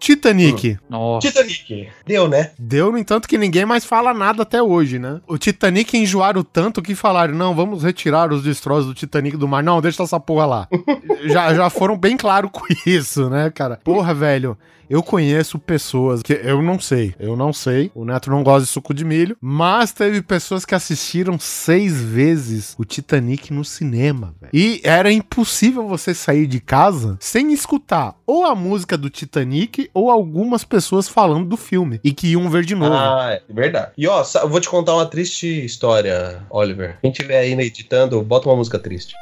Titanic. 0.00 0.78
Nossa. 0.88 1.28
Titanic. 1.28 1.88
Deu, 2.06 2.26
né? 2.26 2.52
Deu, 2.58 2.90
no 2.90 2.96
entanto, 2.96 3.28
que 3.28 3.36
ninguém 3.36 3.66
mais 3.66 3.84
fala 3.84 4.14
nada 4.14 4.42
até 4.42 4.62
hoje, 4.62 4.98
né? 4.98 5.20
O 5.28 5.36
Titanic 5.36 5.96
enjoaram 5.96 6.42
tanto 6.42 6.80
que 6.80 6.94
falaram: 6.94 7.34
não, 7.34 7.54
vamos 7.54 7.84
retirar 7.84 8.32
os 8.32 8.42
destroços 8.42 8.86
do 8.86 8.94
Titanic 8.94 9.36
do 9.36 9.46
mar. 9.46 9.62
Não, 9.62 9.80
deixa 9.80 10.02
essa 10.02 10.18
porra 10.18 10.46
lá. 10.46 10.68
já, 11.28 11.52
já 11.52 11.68
foram 11.68 11.98
bem 11.98 12.16
claros 12.16 12.50
com 12.50 12.64
isso, 12.86 13.28
né, 13.28 13.50
cara? 13.50 13.78
Porra, 13.84 14.14
velho. 14.14 14.56
Eu 14.90 15.04
conheço 15.04 15.56
pessoas 15.56 16.20
que 16.20 16.32
eu 16.32 16.60
não 16.60 16.80
sei, 16.80 17.14
eu 17.20 17.36
não 17.36 17.52
sei. 17.52 17.92
O 17.94 18.04
Neto 18.04 18.28
não 18.28 18.42
gosta 18.42 18.62
de 18.62 18.66
suco 18.66 18.92
de 18.92 19.04
milho, 19.04 19.36
mas 19.40 19.92
teve 19.92 20.20
pessoas 20.20 20.64
que 20.64 20.74
assistiram 20.74 21.38
seis 21.38 22.02
vezes 22.02 22.74
o 22.76 22.84
Titanic 22.84 23.52
no 23.52 23.64
cinema, 23.64 24.34
velho. 24.40 24.50
E 24.52 24.80
era 24.82 25.12
impossível 25.12 25.86
você 25.86 26.12
sair 26.12 26.48
de 26.48 26.58
casa 26.58 27.16
sem 27.20 27.52
escutar 27.52 28.16
ou 28.26 28.44
a 28.44 28.56
música 28.56 28.98
do 28.98 29.08
Titanic 29.08 29.88
ou 29.94 30.10
algumas 30.10 30.64
pessoas 30.64 31.08
falando 31.08 31.48
do 31.48 31.56
filme 31.56 32.00
e 32.02 32.12
que 32.12 32.26
iam 32.32 32.50
ver 32.50 32.64
de 32.64 32.74
novo. 32.74 32.92
Ah, 32.92 33.28
é 33.30 33.42
verdade. 33.48 33.92
E 33.96 34.08
ó, 34.08 34.24
eu 34.42 34.48
vou 34.48 34.60
te 34.60 34.68
contar 34.68 34.94
uma 34.96 35.06
triste 35.06 35.46
história, 35.64 36.42
Oliver. 36.50 36.98
Quem 37.00 37.12
tiver 37.12 37.38
aí 37.38 37.52
editando, 37.52 38.20
bota 38.22 38.48
uma 38.48 38.56
música 38.56 38.76
triste. 38.76 39.14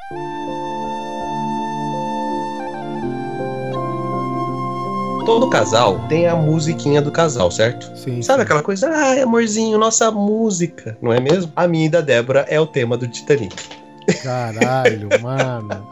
Todo 5.29 5.51
casal 5.51 6.01
tem 6.09 6.27
a 6.27 6.35
musiquinha 6.35 7.03
do 7.03 7.12
casal, 7.12 7.51
certo? 7.51 7.95
Sim. 7.95 8.23
Sabe 8.23 8.45
aquela 8.45 8.62
coisa? 8.62 8.88
Ai, 8.88 9.21
amorzinho, 9.21 9.77
nossa 9.77 10.11
música. 10.11 10.97
Não 11.03 11.12
é 11.12 11.21
mesmo? 11.21 11.53
A 11.55 11.69
minha 11.69 11.85
e 11.85 11.88
da 11.91 12.01
Débora 12.01 12.47
é 12.49 12.59
o 12.59 12.67
tema 12.67 12.97
do 12.97 13.07
Titanic. 13.07 13.55
Caralho, 14.23 15.09
mano. 15.21 15.87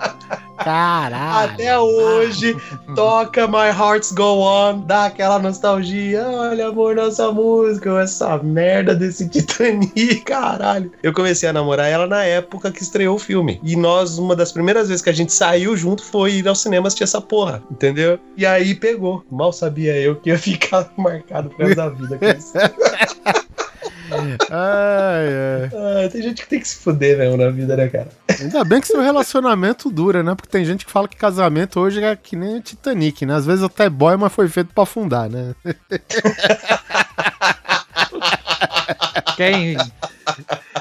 Caralho. 0.67 1.53
Até 1.53 1.79
hoje, 1.79 2.57
toca 2.95 3.47
My 3.47 3.69
Heart's 3.69 4.11
Go 4.11 4.41
On, 4.41 4.81
dá 4.81 5.07
aquela 5.07 5.39
nostalgia. 5.39 6.27
Olha, 6.27 6.69
amor, 6.69 6.97
nossa 6.97 7.31
música, 7.31 8.01
essa 8.01 8.39
merda 8.39 8.95
desse 8.95 9.29
Titanic, 9.31 10.23
caralho. 10.23 10.91
Eu 11.03 11.13
comecei 11.13 11.49
a 11.49 11.53
namorar 11.53 11.89
ela 11.89 12.07
na 12.07 12.25
época 12.25 12.73
que 12.73 12.83
estreou 12.83 13.17
o 13.17 13.19
filme. 13.19 13.61
E 13.63 13.77
nós, 13.77 14.19
uma 14.19 14.35
das 14.35 14.51
primeiras 14.51 14.89
vezes 14.89 15.03
que 15.03 15.11
a 15.11 15.15
gente 15.15 15.33
saiu 15.33 15.77
junto 15.77 16.03
foi 16.03 16.33
ir 16.33 16.49
ao 16.49 16.55
cinema 16.55 16.89
assistir 16.89 17.05
essa 17.05 17.21
porra, 17.21 17.63
entendeu? 17.71 18.19
E 18.37 18.45
aí 18.45 18.75
pegou. 18.75 19.25
Mal 19.31 19.53
sabia 19.53 19.97
eu 19.97 20.17
que 20.17 20.31
ia 20.31 20.39
ficar 20.39 20.91
marcado 20.99 21.51
pro 21.51 21.67
resto 21.67 21.77
da 21.77 21.89
vida 21.91 22.19
com 22.19 22.27
isso. 22.27 22.53
Ai, 24.51 24.51
ai. 24.51 25.71
Ah, 25.75 26.09
tem 26.11 26.23
gente 26.23 26.43
que 26.43 26.49
tem 26.49 26.61
que 26.61 26.69
se 26.69 26.77
fuder 26.77 27.19
mesmo 27.19 27.37
na 27.37 27.51
vida, 27.51 27.77
né, 27.77 27.89
cara? 27.89 28.09
Ainda 28.41 28.65
bem 28.65 28.81
que 28.81 28.87
seu 28.87 29.01
relacionamento 29.01 29.91
dura, 29.91 30.23
né? 30.23 30.35
Porque 30.35 30.51
tem 30.51 30.65
gente 30.65 30.85
que 30.85 30.93
fala 30.93 31.09
que 31.09 31.17
casamento 31.17 31.81
hoje 31.81 32.03
é 32.03 32.15
que 32.15 32.37
nem 32.37 32.61
Titanic, 32.61 33.25
né? 33.25 33.35
Às 33.35 33.47
vezes 33.47 33.65
até 33.65 33.89
boy, 33.89 34.17
mas 34.17 34.33
foi 34.33 34.49
feito 34.49 34.73
pra 34.73 34.85
afundar, 34.85 35.29
né? 35.29 35.55
Quer, 39.37 39.77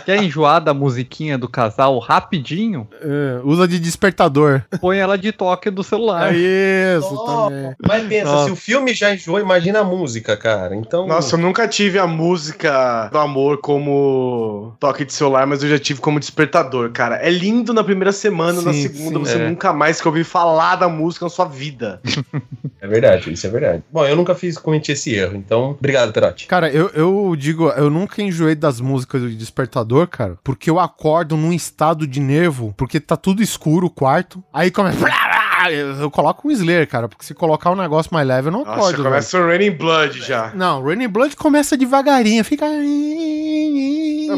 quer 0.05 0.23
enjoar 0.23 0.61
da 0.63 0.73
musiquinha 0.73 1.37
do 1.37 1.47
casal 1.47 1.97
rapidinho? 1.99 2.87
É, 3.01 3.39
usa 3.43 3.67
de 3.67 3.79
despertador. 3.79 4.61
Põe 4.79 4.97
ela 4.97 5.17
de 5.17 5.31
toque 5.31 5.69
do 5.69 5.83
celular. 5.83 6.33
É 6.33 6.97
isso 6.97 7.13
Ó, 7.15 7.49
também. 7.49 7.75
Mas 7.85 8.07
pensa, 8.07 8.25
Nossa. 8.31 8.45
se 8.45 8.51
o 8.51 8.55
filme 8.55 8.93
já 8.93 9.13
enjoou, 9.13 9.39
imagina 9.39 9.79
a 9.79 9.83
música, 9.83 10.37
cara. 10.37 10.75
Então. 10.75 11.07
Nossa, 11.07 11.35
eu 11.35 11.39
nunca 11.39 11.67
tive 11.67 11.99
a 11.99 12.07
música 12.07 13.09
do 13.11 13.17
amor 13.17 13.57
como 13.59 14.73
toque 14.79 15.05
de 15.05 15.13
celular, 15.13 15.45
mas 15.45 15.63
eu 15.63 15.69
já 15.69 15.79
tive 15.79 15.99
como 15.99 16.19
despertador, 16.19 16.91
cara. 16.91 17.17
É 17.17 17.29
lindo 17.29 17.73
na 17.73 17.83
primeira 17.83 18.11
semana, 18.11 18.61
na 18.61 18.73
Sim, 18.73 18.81
segunda 18.83 19.19
sim. 19.19 19.25
você 19.25 19.37
É. 19.41 19.49
nunca 19.49 19.73
mais 19.73 19.99
quer 19.99 20.07
ouvir 20.07 20.23
falar 20.23 20.75
da 20.77 20.87
música 20.87 21.25
na 21.25 21.29
sua 21.29 21.45
vida. 21.45 21.99
É 22.81 22.87
verdade, 22.87 23.33
isso 23.33 23.47
é 23.47 23.49
verdade. 23.49 23.83
Bom, 23.91 24.05
eu 24.05 24.15
nunca 24.15 24.35
fiz, 24.35 24.59
cometi 24.59 24.91
esse 24.91 25.11
erro, 25.15 25.35
então. 25.35 25.71
Obrigado, 25.71 26.13
Perotti. 26.13 26.45
Cara, 26.45 26.69
eu, 26.69 26.87
eu 26.89 27.35
digo, 27.35 27.67
eu 27.69 27.89
nunca 27.89 28.21
enjoei 28.21 28.44
das 28.53 28.79
músicas 28.81 29.21
do 29.21 29.29
despertador, 29.31 30.07
cara, 30.07 30.37
porque 30.43 30.69
eu 30.69 30.79
acordo 30.79 31.35
num 31.37 31.53
estado 31.53 32.05
de 32.05 32.19
nervo, 32.19 32.73
porque 32.77 32.99
tá 32.99 33.15
tudo 33.17 33.41
escuro 33.41 33.87
o 33.87 33.89
quarto, 33.89 34.43
aí 34.53 34.69
começa. 34.69 34.99
Eu, 35.71 36.11
coloco 36.11 36.47
um 36.47 36.51
Slayer, 36.51 36.87
cara, 36.87 37.07
porque 37.07 37.25
se 37.25 37.33
colocar 37.33 37.71
um 37.71 37.75
negócio 37.75 38.13
mais 38.13 38.27
leve, 38.27 38.49
eu 38.49 38.51
não 38.51 38.59
Nossa, 38.59 38.73
acordo. 38.73 38.97
velho. 38.97 39.03
começa 39.05 39.39
o 39.39 39.47
Raining 39.47 39.71
Blood 39.71 40.19
já. 40.21 40.51
Não, 40.53 40.83
Raining 40.83 41.07
Blood 41.07 41.35
começa 41.35 41.75
devagarinho, 41.75 42.43
fica. 42.45 42.67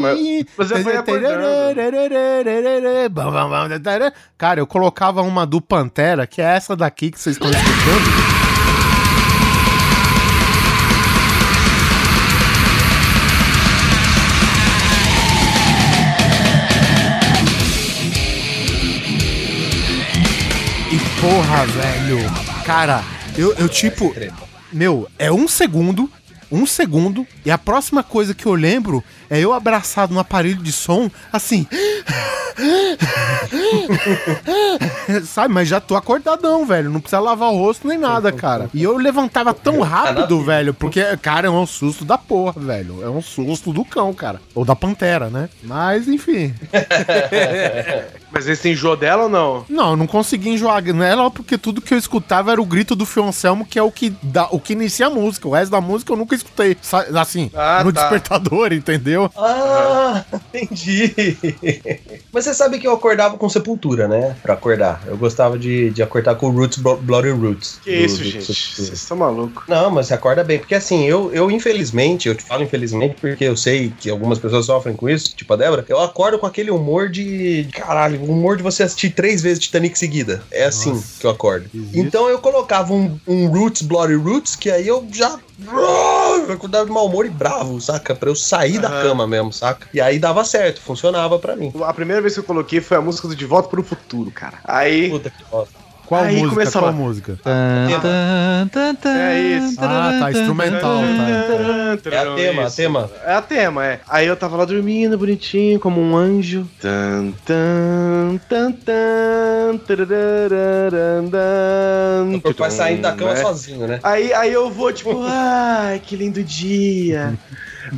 mas. 0.00 0.18
Cara, 4.38 4.60
eu 4.60 4.66
colocava 4.66 5.20
uma 5.20 5.44
do 5.44 5.60
Pantera, 5.60 6.26
que 6.26 6.40
é 6.40 6.44
essa 6.44 6.74
daqui 6.74 7.10
que 7.10 7.20
vocês 7.20 7.36
estão 7.36 7.50
escutando. 7.50 8.37
Porra, 21.20 21.66
velho. 21.66 22.18
Cara, 22.64 23.02
eu, 23.36 23.52
eu 23.54 23.68
tipo. 23.68 24.14
Meu, 24.72 25.08
é 25.18 25.30
um 25.32 25.48
segundo. 25.48 26.10
um 26.50 26.64
segundo 26.66 27.26
e 27.44 27.50
a 27.50 27.58
próxima 27.58 28.02
coisa 28.02 28.34
que 28.34 28.46
eu 28.46 28.54
lembro 28.54 29.04
é 29.28 29.38
eu 29.38 29.52
abraçado 29.52 30.14
no 30.14 30.20
aparelho 30.20 30.62
de 30.62 30.72
som, 30.72 31.10
assim. 31.32 31.66
Sabe, 35.24 35.54
mas 35.54 35.68
já 35.68 35.80
tô 35.80 35.94
acordadão, 35.96 36.66
velho. 36.66 36.90
Não 36.90 37.00
precisa 37.00 37.20
lavar 37.20 37.50
o 37.50 37.58
rosto 37.58 37.86
nem 37.86 37.98
nada, 37.98 38.32
cara. 38.32 38.68
E 38.74 38.82
eu 38.82 38.96
levantava 38.96 39.54
tão 39.54 39.80
rápido, 39.80 40.42
velho, 40.42 40.74
porque, 40.74 41.02
cara, 41.18 41.46
é 41.46 41.50
um 41.50 41.66
susto 41.66 42.04
da 42.04 42.18
porra, 42.18 42.60
velho. 42.60 43.02
É 43.02 43.08
um 43.08 43.22
susto 43.22 43.72
do 43.72 43.84
cão, 43.84 44.12
cara. 44.12 44.40
Ou 44.54 44.64
da 44.64 44.74
pantera, 44.74 45.28
né? 45.30 45.48
Mas, 45.62 46.08
enfim. 46.08 46.54
Mas 48.30 48.46
esse 48.46 48.68
enjoou 48.70 48.96
dela 48.96 49.24
ou 49.24 49.28
não? 49.28 49.64
Não, 49.68 49.90
eu 49.90 49.96
não 49.96 50.06
consegui 50.06 50.50
enjoar 50.50 50.82
nela 50.82 51.30
porque 51.30 51.56
tudo 51.58 51.80
que 51.80 51.94
eu 51.94 51.98
escutava 51.98 52.52
era 52.52 52.60
o 52.60 52.66
grito 52.66 52.94
do 52.94 53.06
Fioncelmo, 53.06 53.64
que 53.66 53.78
é 53.78 53.82
o 53.82 53.90
que, 53.90 54.10
dá, 54.22 54.48
o 54.50 54.60
que 54.60 54.72
inicia 54.74 55.06
a 55.06 55.10
música. 55.10 55.48
O 55.48 55.52
resto 55.52 55.70
da 55.70 55.80
música 55.80 56.12
eu 56.12 56.16
nunca 56.16 56.34
escutei. 56.34 56.76
Assim, 57.18 57.50
Ah, 57.54 57.82
no 57.84 57.92
tá. 57.92 58.02
despertador, 58.02 58.72
entendeu? 58.72 59.30
Ah, 59.36 60.24
entendi. 60.54 61.14
Mas 62.32 62.44
você 62.44 62.54
sabe 62.54 62.78
que 62.78 62.86
eu 62.86 62.92
acordava 62.92 63.36
com 63.36 63.48
Sepultura, 63.48 64.06
né? 64.08 64.36
Pra 64.42 64.54
acordar. 64.54 65.02
Eu 65.06 65.16
gostava 65.16 65.58
de, 65.58 65.90
de 65.90 66.02
acordar 66.02 66.34
com 66.36 66.50
Roots, 66.50 66.78
Blo- 66.78 66.96
Bloody 66.98 67.30
Roots. 67.30 67.80
Que 67.82 67.90
do- 67.98 68.04
isso, 68.04 68.18
do 68.18 68.24
gente? 68.24 68.44
Vocês 68.44 68.92
estão 68.92 69.16
malucos. 69.16 69.64
Não, 69.68 69.90
mas 69.90 70.06
você 70.06 70.14
acorda 70.14 70.44
bem. 70.44 70.58
Porque 70.58 70.74
assim, 70.74 71.04
eu, 71.06 71.32
eu 71.32 71.50
infelizmente, 71.50 72.28
eu 72.28 72.34
te 72.34 72.42
falo 72.42 72.62
infelizmente 72.62 73.16
porque 73.20 73.44
eu 73.44 73.56
sei 73.56 73.92
que 73.98 74.10
algumas 74.10 74.38
pessoas 74.38 74.66
sofrem 74.66 74.94
com 74.94 75.08
isso, 75.08 75.34
tipo 75.34 75.52
a 75.52 75.56
Débora, 75.56 75.84
eu 75.88 75.98
acordo 76.00 76.38
com 76.38 76.46
aquele 76.46 76.70
humor 76.70 77.08
de. 77.08 77.66
Caralho, 77.72 78.17
humor 78.22 78.56
de 78.56 78.62
você 78.62 78.82
assistir 78.82 79.10
três 79.10 79.42
vezes 79.42 79.58
Titanic 79.60 79.98
seguida. 79.98 80.42
É 80.50 80.64
assim 80.64 80.92
Nossa. 80.92 81.20
que 81.20 81.26
eu 81.26 81.30
acordo. 81.30 81.70
Existe? 81.72 81.98
Então 82.00 82.28
eu 82.28 82.38
colocava 82.38 82.92
um, 82.92 83.18
um 83.26 83.48
Roots, 83.48 83.82
Bloody 83.82 84.14
Roots, 84.14 84.56
que 84.56 84.70
aí 84.70 84.86
eu 84.86 85.06
já. 85.12 85.38
Eu 86.46 86.52
acordava 86.52 86.86
de 86.86 86.92
mau 86.92 87.06
humor 87.06 87.26
e 87.26 87.30
bravo, 87.30 87.80
saca? 87.80 88.14
Pra 88.14 88.30
eu 88.30 88.36
sair 88.36 88.78
da 88.78 88.88
Aham. 88.88 89.02
cama 89.02 89.26
mesmo, 89.26 89.52
saca? 89.52 89.88
E 89.92 90.00
aí 90.00 90.18
dava 90.18 90.44
certo, 90.44 90.80
funcionava 90.80 91.38
pra 91.38 91.56
mim. 91.56 91.72
A 91.82 91.92
primeira 91.92 92.22
vez 92.22 92.34
que 92.34 92.40
eu 92.40 92.44
coloquei 92.44 92.80
foi 92.80 92.96
a 92.96 93.00
música 93.00 93.26
do 93.28 93.34
De 93.34 93.44
Volta 93.44 93.68
pro 93.68 93.82
Futuro, 93.82 94.30
cara. 94.30 94.58
Aí. 94.64 95.10
Puta 95.10 95.30
que 95.30 95.44
bosta. 95.50 95.77
Qual 96.08 96.24
Aí 96.24 96.36
música? 96.36 96.50
começa 96.54 96.78
Qual 96.78 96.84
lá. 96.86 96.92
música? 96.92 97.38
É 99.10 99.40
isso. 99.58 99.76
Ah, 99.78 100.16
tá, 100.18 100.30
instrumental, 100.30 101.00
tá. 101.00 102.10
É 102.10 102.18
a 102.18 102.34
tema, 102.34 102.66
a 102.66 102.70
tema. 102.70 103.10
É 103.26 103.32
a 103.34 103.42
tema, 103.42 103.84
é. 103.84 104.00
Aí 104.08 104.26
eu 104.26 104.34
tava 104.34 104.56
lá 104.56 104.64
dormindo, 104.64 105.18
bonitinho, 105.18 105.78
como 105.78 106.00
um 106.00 106.16
anjo. 106.16 106.66
Tan, 106.80 107.32
tan, 107.44 108.40
vai 112.56 112.70
saindo 112.70 113.02
da 113.02 113.12
cama 113.12 113.34
né? 113.34 113.42
sozinho, 113.42 113.86
né? 113.86 114.00
Aí, 114.02 114.32
aí 114.32 114.50
eu 114.50 114.70
vou, 114.70 114.90
tipo, 114.90 115.22
ai, 115.28 116.00
que 116.02 116.16
lindo 116.16 116.42
dia. 116.42 117.34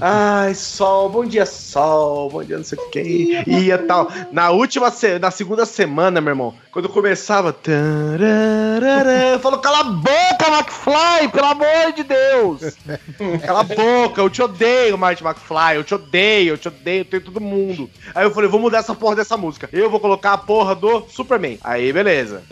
Ai, 0.00 0.54
sol, 0.54 1.08
bom 1.08 1.24
dia, 1.24 1.46
sol, 1.46 2.30
bom 2.30 2.44
dia, 2.44 2.56
não 2.56 2.64
sei 2.64 2.78
o 2.78 2.90
que. 2.90 3.42
E 3.46 3.78
tal. 3.86 4.08
Na 4.30 4.50
última, 4.50 4.92
na 5.20 5.30
segunda 5.30 5.64
semana, 5.64 6.20
meu 6.20 6.32
irmão, 6.32 6.54
quando 6.70 6.88
começava. 6.88 7.52
tararara, 7.52 9.30
Eu 9.32 9.40
falo, 9.40 9.58
cala 9.58 9.80
a 9.80 9.84
boca, 9.84 10.48
McFly, 10.48 11.28
pelo 11.32 11.46
amor 11.46 11.92
de 11.94 12.04
Deus. 12.04 12.76
Cala 13.44 13.60
a 13.60 13.64
boca, 13.64 14.20
eu 14.20 14.30
te 14.30 14.42
odeio, 14.42 14.98
Marty 14.98 15.22
McFly, 15.24 15.76
eu 15.76 15.84
te 15.84 15.94
odeio, 15.94 16.54
eu 16.54 16.58
te 16.58 16.68
odeio, 16.68 17.00
eu 17.00 17.04
tenho 17.04 17.22
todo 17.22 17.40
mundo. 17.40 17.88
Aí 18.14 18.24
eu 18.24 18.30
falei, 18.30 18.48
vou 18.48 18.60
mudar 18.60 18.78
essa 18.78 18.94
porra 18.94 19.16
dessa 19.16 19.36
música. 19.36 19.68
Eu 19.72 19.90
vou 19.90 20.00
colocar 20.00 20.32
a 20.32 20.38
porra 20.38 20.74
do 20.74 21.06
Superman. 21.08 21.58
Aí, 21.62 21.92
beleza. 21.92 22.42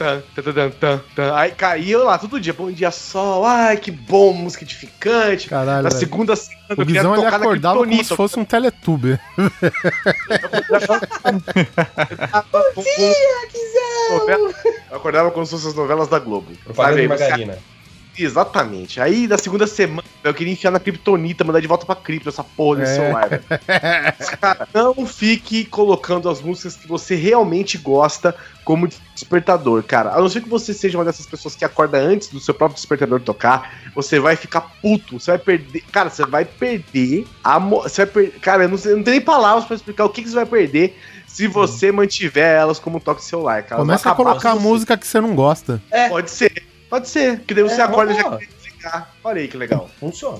Tan, 0.00 0.22
tan, 0.34 0.70
tan, 0.80 1.00
tan. 1.14 1.34
Aí 1.36 1.50
caía 1.50 1.98
lá 1.98 2.16
todo 2.16 2.40
dia. 2.40 2.54
Bom 2.54 2.72
dia, 2.72 2.90
sol. 2.90 3.44
Ai, 3.44 3.76
que 3.76 3.90
bom, 3.90 4.32
música 4.32 4.64
edificante. 4.64 5.46
Caralho, 5.46 5.82
Na 5.82 5.90
segunda 5.90 6.34
semana 6.34 6.58
O 6.78 6.84
Guizão 6.86 7.14
ele 7.14 7.26
acordava 7.26 7.78
como 7.80 8.02
se 8.04 8.16
fosse 8.16 8.38
um 8.38 8.44
teletuber. 8.46 9.20
Bom 12.74 12.82
dia, 12.82 13.14
Eu 14.90 14.96
acordava 14.96 15.30
como 15.30 15.44
se 15.44 15.52
fossem 15.52 15.68
as 15.68 15.74
novelas 15.74 16.08
da 16.08 16.18
Globo. 16.18 16.50
Propaganda 16.64 16.96
Sabe? 16.96 17.02
de 17.02 17.08
Você- 17.08 17.18
margarina. 17.28 17.58
Exatamente. 18.24 19.00
Aí, 19.00 19.26
na 19.26 19.38
segunda 19.38 19.66
semana, 19.66 20.02
eu 20.22 20.34
queria 20.34 20.52
enfiar 20.52 20.70
na 20.70 20.80
Kryptonita, 20.80 21.44
mandar 21.44 21.60
de 21.60 21.66
volta 21.66 21.86
pra 21.86 21.94
Krypto 21.94 22.28
essa 22.28 22.44
porra 22.44 22.80
desse 22.80 22.92
É. 22.92 22.94
celular, 22.96 23.40
Cara, 24.40 24.68
não 24.74 25.06
fique 25.06 25.64
colocando 25.64 26.28
as 26.28 26.40
músicas 26.40 26.76
que 26.76 26.86
você 26.88 27.14
realmente 27.14 27.78
gosta 27.78 28.34
como 28.64 28.88
despertador, 29.14 29.82
cara. 29.82 30.10
A 30.14 30.20
não 30.20 30.28
ser 30.28 30.42
que 30.42 30.48
você 30.48 30.72
seja 30.72 30.96
uma 30.98 31.04
dessas 31.04 31.26
pessoas 31.26 31.56
que 31.56 31.64
acorda 31.64 31.98
antes 31.98 32.28
do 32.28 32.38
seu 32.38 32.54
próprio 32.54 32.76
despertador 32.76 33.20
tocar, 33.20 33.72
você 33.94 34.20
vai 34.20 34.36
ficar 34.36 34.60
puto, 34.80 35.18
você 35.18 35.32
vai 35.32 35.38
perder. 35.38 35.82
Cara, 35.90 36.08
você 36.10 36.24
vai 36.24 36.44
perder 36.44 37.26
a. 37.42 37.58
mo- 37.58 37.82
Você 37.82 38.04
vai 38.04 38.12
per... 38.28 38.40
Cara, 38.40 38.64
eu 38.64 38.68
não, 38.68 38.76
sei, 38.78 38.94
não 38.94 39.02
tem 39.02 39.14
nem 39.14 39.20
palavras 39.20 39.64
pra 39.64 39.74
explicar 39.76 40.04
o 40.04 40.08
que, 40.10 40.22
que 40.22 40.28
você 40.28 40.34
vai 40.36 40.46
perder 40.46 40.96
se 41.26 41.46
você 41.46 41.90
mantiver 41.92 42.44
elas 42.56 42.78
como 42.78 43.00
toque 43.00 43.24
celular, 43.24 43.62
cara. 43.62 43.80
Começa 43.80 44.10
a 44.10 44.14
colocar 44.14 44.54
música 44.56 44.96
que 44.96 45.06
você 45.06 45.20
não 45.20 45.34
gosta. 45.34 45.80
Pode 46.08 46.30
ser, 46.30 46.62
pode 46.90 47.08
ser. 47.08 47.38
Porque 47.38 47.54
daí 47.54 47.62
você 47.64 47.80
É, 47.80 47.84
acorda 47.84 48.12
e 48.12 48.16
já 48.16 48.36
quer 48.36 48.46
desligar. 48.48 49.10
Olha 49.24 49.40
aí 49.40 49.48
que 49.48 49.56
legal. 49.56 49.88
Funciona. 49.98 50.38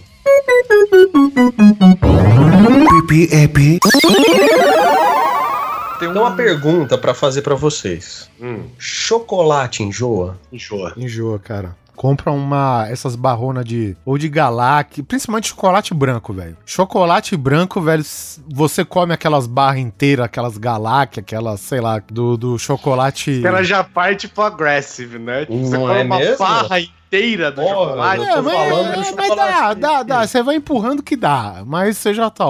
Tem 5.99 6.09
uma 6.09 6.35
pergunta 6.35 6.97
pra 6.97 7.13
fazer 7.13 7.43
pra 7.43 7.55
vocês. 7.55 8.31
Hum, 8.41 8.65
Chocolate 8.79 9.83
enjoa? 9.83 10.39
enjoa. 10.51 10.95
Enjoa, 10.97 11.39
cara. 11.39 11.77
Compra 12.01 12.33
uma. 12.33 12.87
Essas 12.89 13.15
barronas 13.15 13.63
de. 13.63 13.95
Ou 14.07 14.17
de 14.17 14.27
galac. 14.27 15.03
Principalmente 15.03 15.49
chocolate 15.49 15.93
branco, 15.93 16.33
velho. 16.33 16.57
Chocolate 16.65 17.37
branco, 17.37 17.79
velho. 17.79 18.03
Você 18.49 18.87
come 18.87 19.13
aquelas 19.13 19.47
barras 19.47 19.81
inteiras, 19.81 20.25
aquelas 20.25 20.57
galac, 20.57 21.21
aquelas, 21.21 21.61
sei 21.61 21.79
lá, 21.79 22.03
do, 22.11 22.39
do 22.39 22.59
chocolate. 22.59 23.45
Ela 23.45 23.63
já 23.63 23.85
parte 23.85 24.29
pro 24.29 24.45
aggressive, 24.45 25.19
né? 25.19 25.41
Tipo, 25.41 25.59
você 25.59 25.77
come 25.77 25.93
é 25.93 26.03
uma 26.05 26.19
mesmo? 26.19 26.39
barra 26.39 26.81
inteira 26.81 27.00
do 27.51 27.63
Porra, 27.63 27.69
chocolate. 27.69 28.19
eu 28.19 28.25
É, 28.25 28.35
tô 28.35 28.43
mas, 28.43 28.55
falando 28.55 28.95
do 28.95 29.01
é, 29.03 29.13
mas 29.13 29.37
dá, 29.37 29.75
dá, 29.75 30.03
dá. 30.05 30.27
Você 30.27 30.43
vai 30.43 30.55
empurrando 30.57 31.03
que 31.03 31.17
dá. 31.17 31.63
Mas 31.67 31.97
você 31.99 32.15
já 32.15 32.31
tá. 32.31 32.45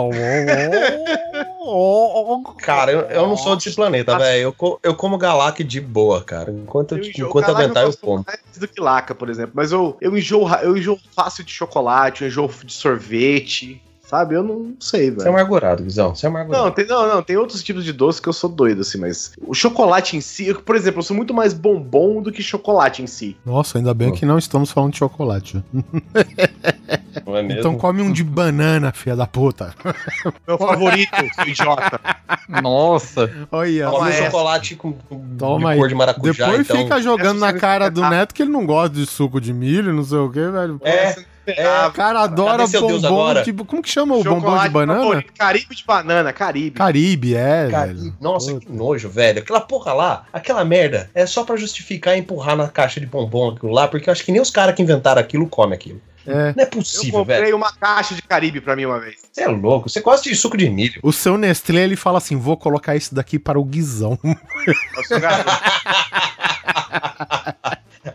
Cara, 2.58 2.92
eu, 2.92 3.00
eu 3.02 3.26
não 3.26 3.36
sou 3.36 3.56
desse 3.56 3.74
planeta, 3.74 4.18
velho. 4.18 4.54
Eu, 4.60 4.80
eu 4.82 4.94
como 4.94 5.16
galac 5.16 5.62
de 5.64 5.80
boa, 5.80 6.22
cara. 6.22 6.50
Enquanto, 6.50 6.96
Eu 6.96 7.00
enjoo. 7.04 7.28
enquanto 7.28 7.50
aguentar, 7.50 7.82
eu 7.84 7.86
gosto 7.88 8.00
como. 8.00 8.24
mais 8.26 8.40
do 8.58 8.68
que 8.68 8.80
laca, 8.80 9.14
por 9.14 9.28
exemplo. 9.30 9.52
Mas 9.54 9.72
eu, 9.72 9.96
eu, 10.00 10.16
enjoo, 10.16 10.48
eu 10.62 10.76
enjoo 10.76 10.98
fácil 11.14 11.44
de 11.44 11.52
chocolate, 11.52 12.22
eu 12.22 12.28
enjoo 12.28 12.50
de 12.64 12.72
sorvete. 12.72 13.82
Sabe? 14.10 14.34
Eu 14.34 14.42
não 14.42 14.74
sei, 14.80 15.08
Você 15.08 15.20
é 15.20 15.24
velho. 15.24 15.28
amargurado, 15.28 15.84
Guizão. 15.84 16.16
Você 16.16 16.26
é 16.26 16.28
amargurado. 16.28 16.64
Não, 16.64 16.70
tem, 16.72 16.84
não, 16.84 17.08
não, 17.08 17.22
tem 17.22 17.36
outros 17.36 17.62
tipos 17.62 17.84
de 17.84 17.92
doce 17.92 18.20
que 18.20 18.28
eu 18.28 18.32
sou 18.32 18.50
doido, 18.50 18.80
assim, 18.80 18.98
mas 18.98 19.30
o 19.46 19.54
chocolate 19.54 20.16
em 20.16 20.20
si, 20.20 20.48
eu, 20.48 20.60
por 20.60 20.74
exemplo, 20.74 20.98
eu 20.98 21.04
sou 21.04 21.16
muito 21.16 21.32
mais 21.32 21.54
bombom 21.54 22.20
do 22.20 22.32
que 22.32 22.42
chocolate 22.42 23.04
em 23.04 23.06
si. 23.06 23.36
Nossa, 23.46 23.78
ainda 23.78 23.94
bem 23.94 24.12
que 24.12 24.26
não 24.26 24.36
estamos 24.36 24.72
falando 24.72 24.90
de 24.94 24.98
chocolate. 24.98 25.62
Não 27.26 27.36
é 27.36 27.42
mesmo? 27.42 27.58
Então 27.60 27.76
come 27.76 28.02
um 28.02 28.12
de 28.12 28.22
banana, 28.22 28.92
filha 28.92 29.14
da 29.16 29.26
puta. 29.26 29.74
Meu 30.46 30.58
favorito, 30.58 31.10
seu 31.34 31.48
idiota. 31.48 32.00
Nossa. 32.62 33.30
Olha. 33.50 33.88
Come 33.90 34.10
um 34.10 34.12
chocolate 34.12 34.76
com, 34.76 34.92
com 34.92 35.36
Toma 35.36 35.70
de 35.70 35.76
cor 35.76 35.84
aí. 35.84 35.88
de 35.88 35.94
maracujá, 35.94 36.46
Depois 36.46 36.68
então. 36.68 36.82
fica 36.82 37.02
jogando 37.02 37.38
na 37.38 37.48
Essa 37.48 37.58
cara 37.58 37.90
do 37.90 38.00
neto 38.08 38.34
que 38.34 38.42
ele 38.42 38.50
não 38.50 38.64
gosta 38.66 38.94
de 38.94 39.06
suco 39.06 39.40
de 39.40 39.52
milho, 39.52 39.92
não 39.92 40.04
sei 40.04 40.18
o 40.18 40.30
que, 40.30 40.40
velho. 40.40 40.80
É, 40.82 41.16
É, 41.46 41.86
O 41.86 41.92
cara 41.92 42.20
adora 42.20 42.58
Cadê 42.58 42.70
seu 42.70 42.86
Deus 42.86 43.02
bombom, 43.02 43.20
agora? 43.22 43.42
tipo, 43.42 43.64
como 43.64 43.82
que 43.82 43.88
chama 43.90 44.14
o 44.14 44.22
bombom 44.22 44.58
de 44.62 44.68
banana? 44.68 45.00
favorito, 45.02 45.32
Caribe 45.36 45.74
de 45.74 45.84
banana, 45.84 46.32
Caribe. 46.32 46.76
Caribe, 46.76 47.34
é, 47.34 47.68
Cara, 47.70 47.86
velho. 47.94 48.14
nossa, 48.20 48.60
que 48.60 48.70
nojo, 48.70 49.08
velho. 49.08 49.40
Aquela 49.40 49.60
porra 49.60 49.92
lá, 49.92 50.24
aquela 50.32 50.64
merda, 50.64 51.10
é 51.14 51.26
só 51.26 51.42
pra 51.42 51.56
justificar 51.56 52.16
e 52.16 52.20
empurrar 52.20 52.56
na 52.56 52.68
caixa 52.68 53.00
de 53.00 53.06
bombom 53.06 53.50
aquilo 53.50 53.72
lá, 53.72 53.88
porque 53.88 54.08
eu 54.08 54.12
acho 54.12 54.24
que 54.24 54.30
nem 54.32 54.40
os 54.40 54.50
caras 54.50 54.74
que 54.74 54.82
inventaram 54.82 55.20
aquilo 55.20 55.46
comem 55.48 55.74
aquilo. 55.74 56.00
É. 56.26 56.52
Não 56.54 56.62
é 56.62 56.62
Eu 56.64 56.66
possível, 56.66 57.20
comprei 57.20 57.40
velho. 57.40 57.56
uma 57.56 57.72
caixa 57.72 58.14
de 58.14 58.20
Caribe 58.20 58.60
pra 58.60 58.76
mim 58.76 58.84
uma 58.84 59.00
vez. 59.00 59.16
Você 59.32 59.42
é 59.42 59.48
louco. 59.48 59.88
Você 59.88 60.00
gosta 60.02 60.28
de 60.28 60.36
suco 60.36 60.54
de 60.56 60.68
milho. 60.68 61.00
O 61.02 61.12
seu 61.12 61.38
Nestlé, 61.38 61.80
ele 61.82 61.96
fala 61.96 62.18
assim, 62.18 62.36
vou 62.36 62.58
colocar 62.58 62.94
isso 62.94 63.14
daqui 63.14 63.38
para 63.38 63.58
o 63.58 63.64
Guizão. 63.64 64.18
Eu 64.22 65.04
sou 65.08 65.18
garoto. 65.18 65.50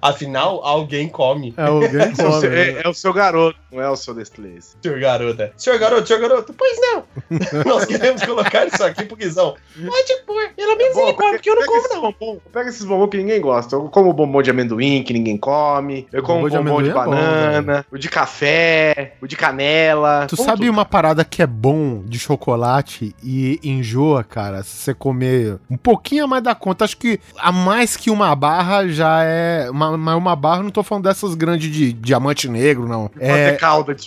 Afinal, 0.09 0.61
alguém 0.63 1.07
come. 1.09 1.53
É 1.57 1.63
o 1.69 1.73
alguém 1.83 1.89
É 2.01 2.07
o, 2.11 2.15
come, 2.15 2.39
seu, 2.41 2.49
né? 2.49 2.69
é- 2.69 2.81
é 2.85 2.87
o 2.89 2.93
seu 2.93 3.13
garoto, 3.13 3.57
não 3.71 3.81
é 3.81 3.89
o 3.89 3.95
seu 3.95 4.13
Nestlé. 4.13 4.49
Senhor 4.81 4.99
garota. 4.99 5.51
Senhor 5.57 5.79
garoto, 5.79 6.07
senhor 6.07 6.19
garoto. 6.21 6.53
Pois 6.53 6.77
não. 6.79 7.03
Nós 7.65 7.85
queremos 7.85 8.23
colocar 8.23 8.67
isso 8.67 8.83
aqui 8.83 9.05
pro 9.05 9.15
Guizão. 9.17 9.55
Pode 9.75 10.15
pôr. 10.25 10.49
Pelo 10.55 10.77
menos 10.77 10.97
ele 10.97 11.13
come, 11.13 11.31
porque 11.33 11.49
eu 11.49 11.55
não 11.55 11.65
como, 11.65 11.87
não. 11.89 12.01
bombom- 12.11 12.39
Pega 12.53 12.69
esses 12.69 12.83
bombons 12.85 13.09
que 13.09 13.17
ninguém 13.17 13.41
gosta. 13.41 13.75
Eu 13.75 13.89
como 13.89 14.13
bombom 14.13 14.41
de 14.41 14.49
amendoim 14.51 15.03
que 15.03 15.13
ninguém 15.13 15.37
come. 15.37 16.07
Eu 16.11 16.21
como 16.23 16.41
Bombom 16.41 16.49
de 16.49 16.57
bombom 16.57 16.83
de, 16.83 16.89
amendoim 16.91 17.01
é 17.01 17.05
bom, 17.05 17.11
banana. 17.11 17.85
o 17.91 17.97
de 17.97 18.09
café. 18.09 19.15
O 19.21 19.27
de 19.27 19.35
canela. 19.35 20.25
Tu 20.27 20.35
sabe 20.37 20.59
tudo. 20.59 20.69
uma 20.71 20.85
parada 20.85 21.23
que 21.25 21.41
é 21.41 21.47
bom 21.47 22.03
de 22.05 22.19
chocolate 22.19 23.15
e 23.23 23.59
enjoa, 23.63 24.23
cara? 24.23 24.63
Se 24.63 24.77
você 24.77 24.93
comer 24.93 25.57
um 25.69 25.77
pouquinho 25.77 26.23
a 26.25 26.27
mais 26.27 26.43
da 26.43 26.53
conta, 26.55 26.85
acho 26.85 26.97
que 26.97 27.19
a 27.37 27.51
mais 27.51 27.95
que 27.97 28.09
uma 28.09 28.33
barra 28.35 28.87
já 28.87 29.23
é. 29.23 29.69
Uma, 29.69 29.94
mas 29.97 30.15
uma 30.15 30.36
barra, 30.36 30.63
não 30.63 30.69
tô 30.69 30.84
falando 30.84 31.06
dessas 31.06 31.35
grandes 31.35 31.71
de 31.71 31.93
diamante 31.93 32.48
negro, 32.48 32.87
não. 32.87 33.10
É. 33.19 33.54
calda 33.54 33.93
de 33.93 34.06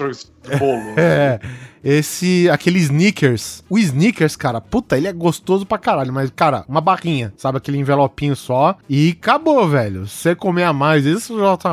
bolo. 0.59 0.95
É. 0.97 1.39
Esse. 1.83 2.49
Aquele 2.51 2.79
sneakers. 2.79 3.63
O 3.69 3.79
sneakers, 3.79 4.37
cara, 4.37 4.61
puta, 4.61 4.97
ele 4.97 5.07
é 5.07 5.13
gostoso 5.13 5.65
pra 5.65 5.79
caralho. 5.79 6.13
Mas, 6.13 6.31
cara, 6.35 6.65
uma 6.69 6.81
barrinha, 6.81 7.33
sabe? 7.37 7.59
Aquele 7.59 7.79
envelopinho 7.79 8.35
só. 8.35 8.77
E 8.89 9.17
acabou, 9.19 9.69
velho. 9.69 10.07
Se 10.07 10.17
você 10.17 10.35
comer 10.35 10.65
a 10.65 10.73
mais, 10.73 11.05
isso 11.05 11.39
já 11.39 11.57
tá. 11.57 11.71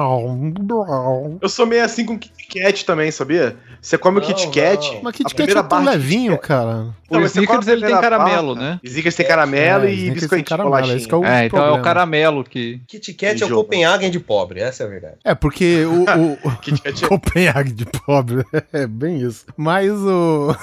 Eu 1.42 1.50
sou 1.50 1.66
meio 1.66 1.84
assim 1.84 2.06
com 2.06 2.18
Kit 2.18 2.48
Kat 2.48 2.86
também, 2.86 3.12
sabia? 3.12 3.58
Você 3.86 4.00
come 4.00 4.18
o 4.18 4.20
Não, 4.22 4.28
Kit 4.28 4.48
Kat. 4.48 4.94
não. 4.96 5.04
Mas 5.04 5.16
Kit 5.16 5.36
Kat 5.36 5.52
é 5.58 5.62
tão 5.62 5.84
levinho, 5.84 6.36
cara. 6.40 6.88
Não, 7.10 7.20
O 7.20 7.26
Snickers 7.26 7.68
ele 7.68 7.86
tem 7.86 8.02
caramelo, 8.02 8.56
né? 8.56 8.80
Snickers 8.84 9.14
tem 9.16 9.28
caramelo 9.28 9.86
É, 9.86 9.94
e 9.94 10.10
biscoitinho 10.10 10.44
caramelo, 10.44 10.76
é 10.76 11.16
o- 11.16 11.24
É, 11.24 11.46
então 11.46 11.60
é 11.60 11.62
problema. 11.62 11.78
o 11.78 11.82
caramelo 11.84 12.44
que. 12.44 12.82
Kit 12.88 13.14
Kat 13.14 13.44
é 13.44 13.46
o. 13.46 13.50
Copenhagen 13.50 14.10
de 14.10 14.20
pobre, 14.20 14.60
essa 14.60 14.82
é 14.82 14.86
a 14.88 14.90
verdade. 14.90 15.16
É, 15.24 15.36
porque 15.36 15.86
o. 15.86 16.04
o... 16.04 16.52
Kit 16.62 16.82
Kat 16.82 17.06
é 17.06 17.08
Copenhague 17.08 17.72
de 17.74 17.86
pobre. 17.86 18.44
É 18.74 18.88
bem 18.88 19.20
isso. 19.22 19.46
Mas 19.56 19.92
o. 19.92 20.56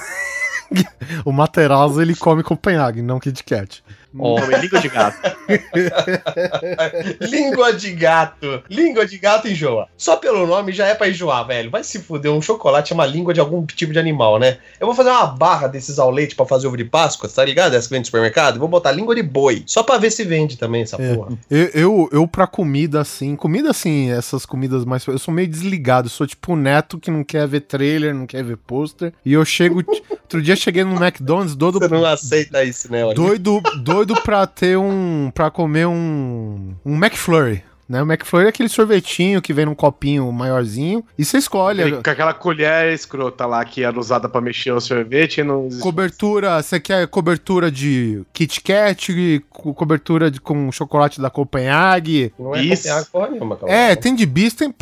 o 1.23 1.31
Materazzo 1.31 2.01
ele 2.01 2.15
come 2.17 2.43
Copenhague, 2.43 3.01
não 3.01 3.21
Kit 3.21 3.41
Kat. 3.45 3.81
Ó, 4.17 4.39
come 4.39 4.55
língua 4.57 4.79
de 4.79 4.89
gato. 4.89 5.17
Língua 7.19 7.73
de 7.73 7.91
gato. 7.93 8.63
Língua 8.69 9.05
de 9.05 9.17
gato 9.17 9.47
enjoa. 9.47 9.87
Só 9.97 10.15
pelo 10.17 10.45
nome 10.45 10.71
já 10.71 10.87
é 10.87 10.95
pra 10.95 11.09
enjoar, 11.09 11.45
velho. 11.47 11.69
Vai 11.71 11.83
se 11.83 11.99
fuder. 11.99 12.31
Um 12.31 12.41
chocolate 12.41 12.91
é 12.91 12.95
uma 12.95 13.05
língua 13.05 13.33
de 13.33 13.39
algum 13.39 13.65
tipo 13.65 13.91
de 13.93 13.99
animal, 13.99 14.39
né? 14.39 14.57
Eu 14.79 14.87
vou 14.87 14.95
fazer 14.95 15.09
uma 15.09 15.25
barra 15.27 15.67
desses 15.67 15.99
ao 15.99 16.11
leite 16.11 16.35
pra 16.35 16.45
fazer 16.45 16.67
ovo 16.67 16.77
de 16.77 16.85
Páscoa, 16.85 17.29
tá 17.29 17.43
ligado? 17.43 17.73
Essa 17.75 17.87
que 17.87 17.91
vem 17.91 17.99
no 17.99 18.05
supermercado. 18.05 18.59
Vou 18.59 18.67
botar 18.67 18.91
língua 18.91 19.15
de 19.15 19.23
boi. 19.23 19.63
Só 19.65 19.83
pra 19.83 19.97
ver 19.97 20.11
se 20.11 20.23
vende 20.23 20.57
também 20.57 20.83
essa 20.83 21.01
É. 21.01 21.15
porra. 21.15 21.37
Eu, 21.49 21.65
eu, 21.73 22.09
eu, 22.11 22.27
pra 22.27 22.47
comida 22.47 23.01
assim, 23.01 23.35
comida 23.35 23.69
assim, 23.71 24.11
essas 24.11 24.45
comidas 24.45 24.85
mais. 24.85 25.05
Eu 25.07 25.17
sou 25.19 25.33
meio 25.33 25.47
desligado. 25.47 26.07
Eu 26.07 26.11
sou 26.11 26.27
tipo 26.27 26.53
o 26.53 26.55
neto 26.55 26.99
que 26.99 27.09
não 27.11 27.23
quer 27.23 27.47
ver 27.47 27.61
trailer, 27.61 28.13
não 28.13 28.25
quer 28.27 28.43
ver 28.43 28.57
pôster. 28.57 29.13
E 29.25 29.33
eu 29.33 29.43
chego. 29.45 29.83
Outro 30.33 30.41
dia 30.41 30.55
cheguei 30.55 30.83
no 30.83 30.95
McDonald's, 30.95 31.55
doido. 31.55 31.77
Você 31.77 31.87
não 31.87 32.03
aceita 32.05 32.63
isso, 32.63 32.91
né? 32.91 33.05
Olha. 33.05 33.13
Doido, 33.13 33.61
doido 33.83 34.15
pra 34.23 34.47
ter 34.47 34.75
um. 34.79 35.31
pra 35.33 35.51
comer 35.51 35.85
um. 35.85 36.73
Um 36.83 36.95
McFlurry. 36.95 37.63
Né? 37.87 38.01
O 38.01 38.05
McFlurry 38.05 38.45
é 38.45 38.49
aquele 38.49 38.69
sorvetinho 38.69 39.41
que 39.41 39.53
vem 39.53 39.65
num 39.65 39.75
copinho 39.75 40.31
maiorzinho. 40.31 41.03
E 41.19 41.23
você 41.23 41.37
escolhe. 41.37 41.81
Ele 41.81 41.91
Com 42.01 42.09
aquela 42.09 42.33
colher 42.33 42.91
escrota 42.93 43.45
lá 43.45 43.63
que 43.63 43.83
era 43.83 43.99
usada 43.99 44.27
pra 44.27 44.39
mexer 44.41 44.71
o 44.71 44.79
sorvete 44.79 45.39
e 45.39 45.43
não 45.43 45.65
existe. 45.67 45.83
Cobertura, 45.83 46.63
você 46.63 46.79
quer 46.79 47.05
cobertura 47.07 47.69
de 47.69 48.23
Kit 48.33 48.61
Kat, 48.61 49.43
co- 49.49 49.73
cobertura 49.73 50.31
de, 50.31 50.39
com 50.39 50.71
chocolate 50.71 51.21
da 51.21 51.29
Copenhague. 51.29 52.33
Não 52.39 52.55
é 52.55 52.63
Isso. 52.63 52.83
Copenhagen 52.83 53.09
porra 53.11 53.29
nenhuma. 53.29 53.59
É, 53.67 53.95
tem 53.95 54.15
de 54.15 54.25
bis, 54.25 54.53
tem, 54.53 54.73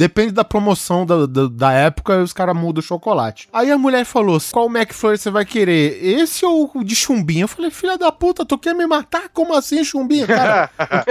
depende 0.00 0.32
da 0.32 0.42
promoção 0.42 1.04
da, 1.04 1.26
da, 1.26 1.46
da 1.46 1.72
época, 1.72 2.22
os 2.22 2.32
caras 2.32 2.56
mudam 2.56 2.80
o 2.80 2.82
chocolate. 2.82 3.50
Aí 3.52 3.70
a 3.70 3.76
mulher 3.76 4.06
falou: 4.06 4.38
qual 4.50 4.66
McFlurry 4.66 5.18
você 5.18 5.30
vai 5.30 5.44
querer? 5.44 6.02
Esse 6.02 6.46
ou 6.46 6.70
o 6.74 6.82
de 6.82 6.96
chumbinho? 6.96 7.44
Eu 7.44 7.48
falei: 7.48 7.70
filha 7.70 7.98
da 7.98 8.10
puta, 8.10 8.46
tu 8.46 8.56
quer 8.56 8.74
me 8.74 8.86
matar? 8.86 9.28
Como 9.28 9.54
assim, 9.54 9.84
chumbinho? 9.84 10.26
Cara, 10.26 10.70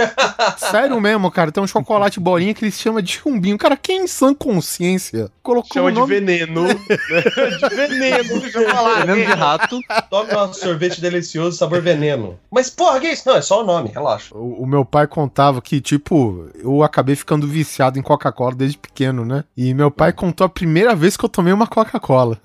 sério 0.58 1.00
mesmo, 1.00 1.30
cara, 1.30 1.52
tem 1.52 1.62
um 1.62 1.68
chocolate 1.68 2.20
bolinha 2.20 2.52
que 2.52 2.66
eles 2.66 2.80
chamam 2.80 3.00
de 3.00 3.12
chumbinho. 3.12 3.60
Cara, 3.60 3.78
quem 3.78 4.06
em 4.06 4.08
sã 4.08 4.34
consciência 4.34 5.30
colocou 5.44 5.72
Chama 5.72 5.90
o 5.90 5.92
de 5.92 6.00
nome... 6.00 6.16
veneno. 6.16 6.66
de 6.74 7.76
veneno 7.76 8.40
de 8.40 8.52
chocolate. 8.52 9.06
veneno 9.06 9.26
de 9.28 9.34
rato. 9.34 9.80
Tome 10.10 10.36
um 10.36 10.54
sorvete 10.54 11.00
delicioso, 11.00 11.58
sabor 11.58 11.80
veneno. 11.80 12.40
Mas 12.52 12.72
porra, 12.72 13.00
que 13.00 13.06
é 13.06 13.14
isso? 13.14 13.28
Não, 13.28 13.36
é 13.36 13.42
só 13.42 13.62
o 13.62 13.66
nome, 13.66 13.90
relaxa. 13.90 14.36
O, 14.36 14.64
o 14.64 14.66
meu 14.66 14.84
pai 14.84 15.06
contava 15.06 15.62
que, 15.62 15.80
tipo, 15.80 16.50
eu 16.56 16.82
acabei 16.82 17.16
ficando 17.16 17.48
viciado 17.48 18.00
em 18.00 18.02
Coca-Cola 18.02 18.56
desde 18.56 18.79
pequeno, 18.80 19.24
né? 19.26 19.44
E 19.56 19.74
meu 19.74 19.92
pai 19.92 20.12
contou 20.12 20.46
a 20.46 20.50
primeira 20.50 20.96
vez 20.96 21.16
que 21.16 21.24
eu 21.24 21.30
tomei 21.30 21.54
uma 21.54 21.68
Coca-Cola. 21.68 22.40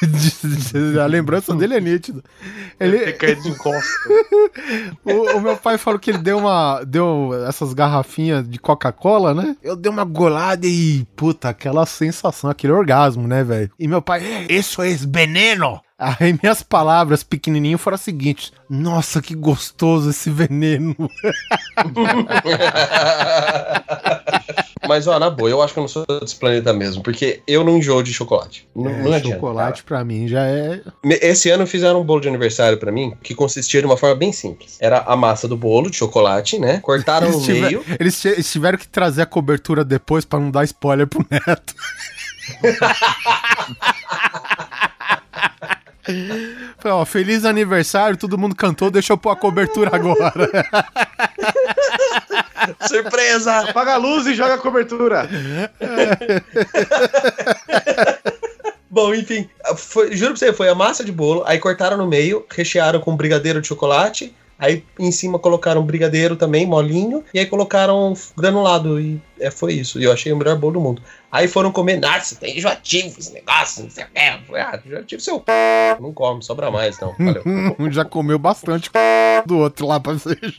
a 1.02 1.06
lembrança 1.06 1.54
dele 1.54 1.74
é 1.74 1.80
nítida. 1.80 2.22
Ele 2.78 3.12
de 3.12 3.48
encosta. 3.48 4.08
o, 5.04 5.36
o 5.36 5.40
meu 5.40 5.56
pai 5.56 5.76
falou 5.78 6.00
que 6.00 6.10
ele 6.10 6.18
deu 6.18 6.38
uma. 6.38 6.82
Deu 6.84 7.30
essas 7.46 7.74
garrafinhas 7.74 8.48
de 8.48 8.58
Coca-Cola, 8.58 9.34
né? 9.34 9.56
Eu 9.62 9.76
dei 9.76 9.90
uma 9.90 10.04
golada 10.04 10.66
e. 10.66 11.06
Puta, 11.14 11.50
aquela 11.50 11.84
sensação, 11.84 12.48
aquele 12.50 12.72
orgasmo, 12.72 13.28
né, 13.28 13.44
velho? 13.44 13.70
E 13.78 13.86
meu 13.86 14.00
pai, 14.00 14.24
"É, 14.24 14.52
isso 14.52 14.82
é 14.82 14.90
veneno! 14.94 15.80
Aí 16.00 16.32
minhas 16.42 16.62
palavras 16.62 17.22
pequenininho 17.22 17.76
foram 17.76 17.94
as 17.96 18.00
seguintes: 18.00 18.52
Nossa, 18.68 19.20
que 19.20 19.34
gostoso 19.34 20.08
esse 20.10 20.30
veneno. 20.30 20.96
Mas, 24.88 25.06
ó, 25.06 25.18
na 25.20 25.28
boa, 25.30 25.48
eu 25.48 25.62
acho 25.62 25.72
que 25.74 25.78
eu 25.78 25.82
não 25.82 25.88
sou 25.88 26.04
desse 26.20 26.34
planeta 26.34 26.72
mesmo, 26.72 27.02
porque 27.02 27.42
eu 27.46 27.62
não 27.62 27.76
enjoo 27.76 28.02
de 28.02 28.12
chocolate. 28.12 28.66
Não, 28.74 28.90
não 28.90 29.12
adianta. 29.12 29.36
chocolate 29.36 29.82
pra 29.84 30.02
mim 30.04 30.26
já 30.26 30.42
é. 30.46 30.80
Esse 31.04 31.48
ano 31.50 31.66
fizeram 31.66 32.00
um 32.00 32.04
bolo 32.04 32.20
de 32.20 32.28
aniversário 32.28 32.76
pra 32.78 32.90
mim 32.90 33.12
que 33.22 33.34
consistia 33.34 33.80
de 33.80 33.86
uma 33.86 33.96
forma 33.96 34.16
bem 34.16 34.32
simples. 34.32 34.78
Era 34.80 35.00
a 35.06 35.14
massa 35.14 35.46
do 35.46 35.56
bolo 35.56 35.90
de 35.90 35.96
chocolate, 35.96 36.58
né? 36.58 36.80
Cortaram 36.80 37.26
Eles, 37.28 37.36
no 37.38 37.44
tiver- 37.44 37.60
meio. 37.60 37.84
eles 38.00 38.24
eles 38.24 38.50
tiveram 38.50 38.78
que 38.78 38.88
trazer 38.88 39.22
a 39.22 39.26
cobertura 39.26 39.84
depois 39.84 40.24
pra 40.24 40.40
não 40.40 40.50
dar 40.50 40.64
spoiler 40.64 41.06
pro 41.06 41.24
neto. 41.30 41.74
Falei, 46.02 46.96
ó, 46.96 47.04
feliz 47.04 47.44
aniversário, 47.44 48.16
todo 48.16 48.38
mundo 48.38 48.54
cantou, 48.54 48.90
deixa 48.90 49.12
eu 49.12 49.18
pôr 49.18 49.30
a 49.30 49.36
cobertura 49.36 49.90
agora. 49.94 50.32
Surpresa! 52.86 53.70
Apaga 53.70 53.94
a 53.94 53.96
luz 53.96 54.26
e 54.26 54.34
joga 54.34 54.54
a 54.54 54.58
cobertura. 54.58 55.28
Bom, 58.90 59.14
enfim, 59.14 59.48
foi- 59.76 60.16
juro 60.16 60.32
pra 60.32 60.38
você, 60.38 60.52
foi 60.52 60.68
a 60.68 60.74
massa 60.74 61.04
de 61.04 61.12
bolo, 61.12 61.44
aí 61.46 61.58
cortaram 61.60 61.96
no 61.96 62.06
meio, 62.08 62.44
rechearam 62.50 62.98
com 63.00 63.16
brigadeiro 63.16 63.60
de 63.60 63.68
chocolate, 63.68 64.34
aí 64.58 64.84
em 64.98 65.12
cima 65.12 65.38
colocaram 65.38 65.80
brigadeiro 65.84 66.34
também, 66.34 66.66
molinho, 66.66 67.22
e 67.32 67.38
aí 67.38 67.46
colocaram 67.46 68.14
granulado, 68.36 69.00
e 69.00 69.20
é, 69.38 69.48
foi 69.50 69.74
isso. 69.74 70.00
E 70.00 70.04
eu 70.04 70.12
achei 70.12 70.32
o 70.32 70.36
melhor 70.36 70.56
bolo 70.56 70.72
do 70.74 70.80
mundo. 70.80 71.02
Aí 71.32 71.46
foram 71.46 71.70
comer, 71.70 72.00
nossa, 72.00 72.34
tem 72.34 72.58
enjoativo 72.58 73.18
esse 73.18 73.32
negócio, 73.32 73.84
não 73.84 73.90
sei 73.90 74.04
o 74.04 74.06
que. 74.08 74.18
Eu 74.18 74.38
falei, 74.46 74.62
Ah, 74.62 74.80
enjoativo 74.84 75.20
seu 75.22 75.38
p. 75.40 75.52
Não 76.00 76.12
come, 76.12 76.42
sobra 76.42 76.70
mais, 76.70 76.98
não. 76.98 77.14
Valeu. 77.18 77.42
Um 77.78 77.90
já 77.92 78.04
comeu 78.04 78.38
bastante 78.38 78.90
do 79.46 79.58
outro 79.58 79.86
lá 79.86 80.00
pra 80.00 80.18
ser. 80.18 80.38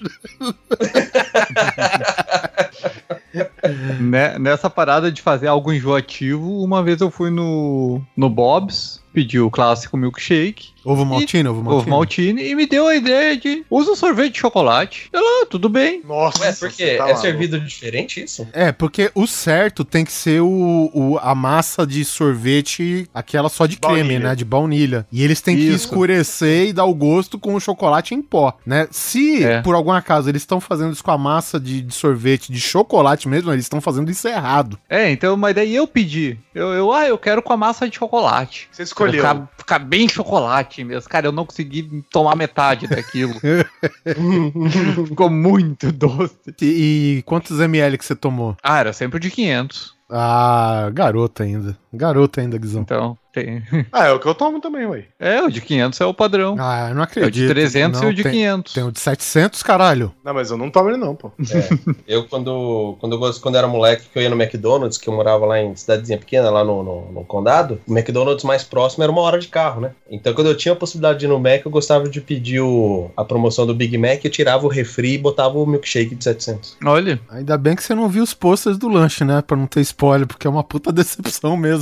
Né- 4.00 4.38
nessa 4.40 4.70
parada 4.70 5.12
de 5.12 5.22
fazer 5.22 5.48
algo 5.48 5.72
enjoativo, 5.72 6.62
uma 6.64 6.84
vez 6.84 7.00
eu 7.02 7.10
fui 7.10 7.30
no, 7.30 8.02
no 8.16 8.30
Bob's, 8.30 9.02
pedi 9.14 9.40
o 9.40 9.50
clássico 9.50 9.96
milkshake, 9.98 10.71
Ovo 10.84 11.06
maltino, 11.06 11.52
ovo 11.52 11.62
maltino. 11.62 11.82
ovo 11.82 11.90
maltine, 11.90 12.44
e 12.44 12.56
me 12.56 12.66
deu 12.66 12.88
a 12.88 12.96
ideia 12.96 13.38
de 13.38 13.64
usa 13.70 13.92
um 13.92 13.96
sorvete 13.96 14.34
de 14.34 14.40
chocolate. 14.40 15.10
Eu, 15.14 15.22
ah, 15.22 15.46
tudo 15.50 15.70
bem. 15.70 16.02
Nossa, 16.06 16.40
Ué, 16.44 16.52
porque 16.54 16.84
você 16.84 16.88
tá 16.88 16.94
é 16.94 16.98
maluco. 17.00 17.20
servido 17.22 17.60
diferente 17.60 18.24
isso? 18.24 18.48
É, 18.54 18.72
porque 18.72 19.12
o 19.16 19.26
certo 19.28 19.84
tem 19.86 20.04
que 20.06 20.12
ser 20.12 20.42
o, 20.42 20.90
o- 20.94 21.20
a 21.22 21.36
massa 21.36 21.86
de 21.86 22.04
sorvete, 22.06 23.08
aquela 23.14 23.50
só 23.50 23.66
de 23.66 23.78
creme, 23.78 23.98
Baunilha. 24.00 24.20
né? 24.30 24.36
De 24.36 24.46
baunilha. 24.46 25.06
E 25.12 25.24
eles 25.24 25.42
têm 25.42 25.56
que 25.56 25.64
Isso. 25.64 25.76
escurecer 25.88 26.68
e 26.70 26.74
dar 26.74 26.86
o 26.86 26.94
gosto 26.94 27.38
com 27.38 27.54
o 27.56 27.60
chocolate 27.60 28.14
em 28.16 28.22
pó, 28.22 28.58
né? 28.66 28.88
Se, 28.92 29.44
É. 29.44 29.62
por 29.62 29.76
algum 29.76 29.92
acaso, 29.92 30.30
eles 30.30 30.42
estão 30.42 30.60
fazendo 30.60 30.94
isso 30.94 31.04
com 31.04 31.12
a 31.12 31.18
massa 31.18 31.60
de, 31.60 31.82
de 31.82 31.94
sorvete 31.94 32.52
de 32.52 32.60
chocolate 32.60 33.28
mesmo, 33.28 33.52
eles 33.52 33.66
estão 33.66 33.80
fazendo 33.82 34.10
isso 34.10 34.28
errado. 34.28 34.80
É, 34.90 35.12
então, 35.12 35.36
mas 35.38 35.54
daí 35.56 35.76
eu 35.76 35.88
pedi. 35.88 36.38
Eu, 36.54 36.70
eu, 36.74 36.92
ah, 36.94 37.08
eu 37.08 37.18
quero 37.18 37.42
com 37.42 37.54
a 37.54 37.58
massa 37.58 37.88
de 37.88 37.96
chocolate. 37.98 38.68
Você 38.72 38.84
escolheu. 38.84 39.22
Ficar, 39.24 39.50
ficar 39.58 39.80
bem 39.80 40.08
chocolate 40.10 40.71
mesmo. 40.80 41.10
Cara, 41.10 41.28
eu 41.28 41.32
não 41.32 41.46
consegui 41.46 42.04
tomar 42.12 42.36
metade 42.36 42.88
daquilo. 42.88 43.34
Ficou 45.08 45.30
muito 45.30 45.92
doce. 45.92 46.36
E, 46.62 47.18
e 47.18 47.24
quantos 47.24 47.60
ml 47.60 47.98
que 47.98 48.06
você 48.06 48.16
tomou? 48.16 48.56
Ah, 48.64 48.80
era 48.80 48.94
sempre 48.94 49.20
de 49.20 49.30
500. 49.30 49.96
Ah, 50.10 50.90
garota 50.94 51.44
ainda. 51.44 51.78
Garoto 51.94 52.40
ainda, 52.40 52.58
Guizão. 52.58 52.82
Então, 52.82 53.18
tem. 53.34 53.62
Ah, 53.92 54.08
é 54.08 54.12
o 54.12 54.20
que 54.20 54.28
eu 54.28 54.36
tomo 54.36 54.60
também, 54.62 54.86
ué. 54.86 55.06
É, 55.20 55.42
o 55.42 55.50
de 55.50 55.62
500 55.62 56.00
é 56.02 56.06
o 56.06 56.14
padrão. 56.14 56.56
Ah, 56.60 56.88
eu 56.90 56.96
não 56.96 57.02
é 57.02 57.06
o 57.06 57.08
acredito. 57.08 57.34
de 57.34 57.48
300 57.48 58.02
Não, 58.02 58.10
e 58.10 58.12
o 58.12 58.16
de 58.16 58.24
tem, 58.24 58.32
500. 58.32 58.74
Tem 58.74 58.84
o 58.84 58.92
de 58.92 59.00
700, 59.00 59.64
caralho. 59.64 60.12
Não, 60.24 60.34
mas 60.34 60.52
eu 60.52 60.58
não 60.58 60.70
tomo 60.70 60.90
ele 60.90 60.98
não, 60.98 61.16
pô. 61.16 61.32
É. 61.40 61.92
Eu, 62.08 62.26
quando, 62.28 62.98
quando, 63.00 63.26
eu, 63.26 63.34
quando 63.42 63.58
era 63.58 63.68
moleque, 63.68 64.08
que 64.12 64.18
eu 64.20 64.24
ia 64.24 64.30
no 64.30 64.42
McDonald's, 64.42 64.98
que 64.98 65.10
eu 65.10 65.14
morava 65.14 65.46
lá 65.46 65.60
em 65.60 65.76
cidadezinha 65.76 66.18
pequena, 66.18 66.50
lá 66.50 66.64
no, 66.64 66.84
no, 66.84 67.12
no 67.12 67.26
condado, 67.26 67.80
o 67.88 67.94
McDonald's 67.94 68.44
mais 68.44 68.64
próximo 68.64 69.04
era 69.04 69.12
uma 69.12 69.22
hora 69.22 69.40
de 69.40 69.48
carro, 69.48 69.82
né? 69.82 69.92
Então, 70.10 70.34
quando 70.34 70.48
eu 70.48 70.58
tinha 70.58 70.74
a 70.74 70.76
possibilidade 70.76 71.20
de 71.20 71.26
ir 71.26 71.30
no 71.30 71.40
Mac, 71.40 71.66
eu 71.66 71.72
gostava 71.72 72.08
de 72.08 72.22
pedir 72.22 72.62
o, 72.62 73.10
a 73.18 73.24
promoção 73.26 73.66
do 73.66 73.74
Big 73.74 73.98
Mac, 73.98 74.24
eu 74.24 74.32
tirava 74.32 74.66
o 74.66 74.70
refri 74.70 75.14
e 75.14 75.18
botava 75.18 75.58
o 75.58 75.66
milkshake 75.66 76.16
de 76.16 76.24
700. 76.24 76.78
Olha, 76.86 77.20
Ainda 77.30 77.58
bem 77.58 77.76
que 77.76 77.84
você 77.84 77.96
não 77.96 78.08
viu 78.10 78.24
os 78.24 78.34
posters 78.34 78.78
do 78.78 78.88
lanche, 78.88 79.24
né? 79.24 79.42
Pra 79.42 79.58
não 79.58 79.66
ter 79.66 79.82
spoiler, 79.82 80.28
porque 80.28 80.46
é 80.46 80.50
uma 80.50 80.64
puta 80.64 80.92
decepção 80.94 81.56
mesmo. 81.58 81.81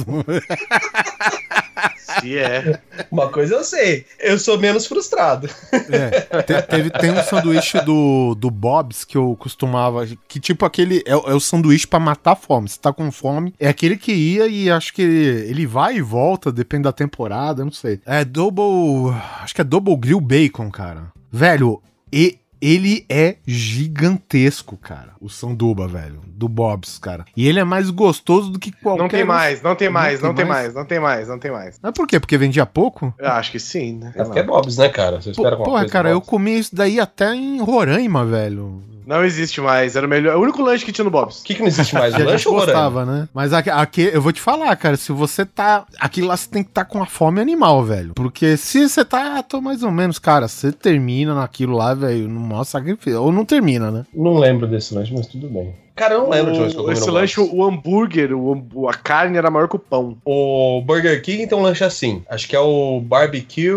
Se 2.22 2.38
é. 2.38 2.80
Uma 3.12 3.30
coisa 3.30 3.56
eu 3.56 3.64
sei, 3.64 4.06
eu 4.20 4.38
sou 4.38 4.58
menos 4.60 4.86
frustrado. 4.88 5.48
É, 5.72 6.42
te- 6.44 6.62
teve, 6.64 6.90
tem 6.90 7.12
um 7.12 7.24
sanduíche 7.24 7.80
do, 7.82 8.36
do 8.36 8.50
Bob's 8.52 9.06
que 9.06 9.16
eu 9.18 9.36
costumava. 9.40 10.06
Que 10.28 10.40
tipo 10.40 10.66
aquele. 10.66 11.02
É, 11.06 11.16
o- 11.16 11.30
é 11.30 11.34
o 11.34 11.40
sanduíche 11.40 11.88
pra 11.88 12.00
matar 12.00 12.32
a 12.32 12.36
fome. 12.36 12.68
Você 12.68 12.80
tá 12.80 12.92
com 12.92 13.12
fome. 13.12 13.54
É 13.60 13.68
aquele 13.70 13.96
que 13.96 14.12
ia 14.12 14.48
e 14.48 14.70
acho 14.70 14.94
que 14.94 15.02
ele, 15.02 15.50
ele 15.50 15.66
vai 15.66 15.98
e 15.98 16.02
volta, 16.02 16.52
depende 16.52 16.84
da 16.84 16.92
temporada, 16.92 17.64
não 17.64 17.72
sei. 17.72 18.00
É 18.06 18.26
Double. 18.26 19.16
Acho 19.42 19.56
que 19.56 19.62
é 19.62 19.64
Double 19.64 19.96
Grill 19.96 20.20
Bacon, 20.22 20.70
cara. 20.72 21.12
Velho, 21.32 21.82
e. 22.12 22.38
Ele 22.62 23.06
é 23.10 23.38
gigantesco, 23.48 24.78
cara. 24.78 25.14
O 25.20 25.30
sanduba, 25.30 25.88
velho. 25.88 26.22
Do 26.28 26.48
Bob's, 26.48 26.98
cara. 26.98 27.26
E 27.36 27.48
ele 27.48 27.60
é 27.60 27.64
mais 27.64 27.90
gostoso 27.90 28.50
do 28.52 28.60
que 28.60 28.72
qualquer. 28.72 29.02
Não 29.02 29.10
tem 29.10 29.24
mais, 29.24 29.62
não 29.62 29.76
tem 29.76 29.88
Não 29.88 29.94
mais, 29.94 30.20
tem 30.20 30.28
não 30.30 30.36
tem 30.36 30.46
mais? 30.46 30.74
não 30.74 30.86
tem 30.86 31.00
mais, 31.00 31.28
não 31.28 31.40
tem 31.40 31.52
mais. 31.52 31.80
Mas 31.82 31.92
por 31.94 32.08
quê? 32.08 32.20
Porque 32.20 32.38
vendia 32.38 32.66
pouco? 32.66 33.14
Eu 33.18 33.30
acho 33.30 33.52
que 33.52 33.60
sim, 33.60 33.94
né? 33.94 34.12
É 34.16 34.24
porque 34.24 34.40
é 34.40 34.44
Bob's, 34.44 34.78
né, 34.78 34.90
cara? 34.90 35.22
Você 35.22 35.32
Pô, 35.34 35.42
espera 35.42 35.58
porra, 35.58 35.80
coisa 35.80 35.92
cara, 35.94 36.10
eu 36.10 36.16
Bob's? 36.20 36.30
comi 36.30 36.60
isso 36.60 36.76
daí 36.76 37.00
até 37.00 37.34
em 37.34 37.62
Roraima, 37.62 38.26
velho. 38.26 38.82
Não 39.10 39.26
existe 39.26 39.60
mais, 39.60 39.96
era 39.96 40.06
o 40.06 40.10
melhor. 40.10 40.34
É 40.34 40.38
o 40.38 40.40
único 40.40 40.62
lanche 40.62 40.86
que 40.86 40.92
tinha 40.92 41.04
no 41.04 41.10
Bob's. 41.10 41.42
O 41.42 41.44
que, 41.44 41.56
que 41.56 41.62
não 41.62 41.68
existe 41.68 41.96
mais? 41.96 42.14
O 42.20 42.24
lanche 42.24 42.48
ou 42.48 42.54
gostava, 42.54 43.04
né? 43.06 43.28
Mas 43.34 43.54
aqui, 43.54 43.70
aqui, 43.72 44.02
eu 44.14 44.22
vou 44.22 44.32
te 44.32 44.40
falar, 44.40 44.76
cara, 44.76 44.96
se 44.98 45.12
você 45.12 45.44
tá. 45.44 45.84
Aquilo 46.00 46.28
lá 46.28 46.38
você 46.38 46.48
tem 46.48 46.62
que 46.62 46.70
estar 46.70 46.86
com 46.86 47.02
a 47.02 47.08
fome 47.08 47.42
animal, 47.42 47.84
velho. 47.84 48.14
Porque 48.14 48.56
se 48.56 48.88
você 48.88 49.04
tá, 49.04 49.40
ah, 49.40 49.42
tô 49.42 49.60
mais 49.62 49.82
ou 49.82 49.90
menos, 49.90 50.20
cara, 50.20 50.48
você 50.48 50.72
termina 50.72 51.34
naquilo 51.34 51.76
lá, 51.76 51.96
velho, 51.96 52.28
no 52.28 52.40
maior 52.40 52.66
sacrifício. 52.66 53.20
Ou 53.20 53.32
não 53.32 53.46
termina, 53.46 53.90
né? 53.90 54.06
Não 54.14 54.38
lembro 54.38 54.68
desse 54.68 54.94
lanche, 54.94 55.12
mas 55.12 55.26
tudo 55.26 55.50
bem. 55.50 55.74
Cara, 56.00 56.14
eu 56.14 56.22
não 56.22 56.30
lembro 56.30 56.54
de 56.54 56.62
onde 56.62 56.76
eu 56.76 56.82
comi 56.82 56.94
Esse 56.94 57.06
no 57.08 57.14
lanche, 57.14 57.42
o 57.42 57.64
hambúrguer, 57.64 58.32
o 58.34 58.88
a 58.88 58.94
carne 58.94 59.38
era 59.38 59.52
maior 59.52 59.68
que 59.68 59.76
o 59.76 59.80
pão. 59.80 60.16
O 60.24 60.82
Burger 60.86 61.22
King 61.22 61.46
tem 61.46 61.58
um 61.58 61.62
lanche 61.62 61.84
assim. 61.84 62.24
Acho 62.30 62.48
que 62.48 62.56
é 62.56 62.60
o 62.60 63.02
Barbecue. 63.02 63.70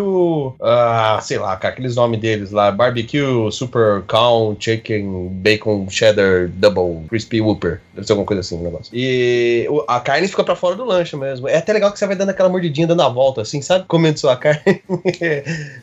Ah, 0.63 1.19
sei 1.21 1.39
lá, 1.39 1.57
cara, 1.57 1.75
aqueles 1.75 1.97
nomes 1.97 2.21
deles 2.21 2.53
lá. 2.53 2.71
Barbecue 2.71 3.51
Super 3.51 4.03
Count 4.07 4.65
Chicken 4.65 5.29
Bacon 5.43 5.89
Cheddar 5.91 6.49
Double 6.49 7.05
Crispy 7.09 7.41
Whooper. 7.41 7.81
Deve 7.93 8.07
ser 8.07 8.13
alguma 8.13 8.27
coisa 8.27 8.41
assim 8.41 8.57
o 8.59 8.63
negócio. 8.63 8.91
E 8.93 9.67
o- 9.69 9.85
a 9.89 9.99
carne 9.99 10.29
fica 10.29 10.45
pra 10.45 10.55
fora 10.55 10.77
do 10.77 10.85
lanche 10.85 11.17
mesmo. 11.17 11.49
É 11.49 11.57
até 11.57 11.73
legal 11.73 11.91
que 11.93 11.99
você 11.99 12.07
vai 12.07 12.15
dando 12.15 12.31
aquela 12.31 12.49
mordidinha, 12.49 12.87
dando 12.87 13.03
a 13.03 13.09
volta, 13.09 13.43
assim, 13.43 13.61
sabe? 13.61 13.85
Comendo 13.89 14.19
sua 14.21 14.37
carne. 14.39 14.63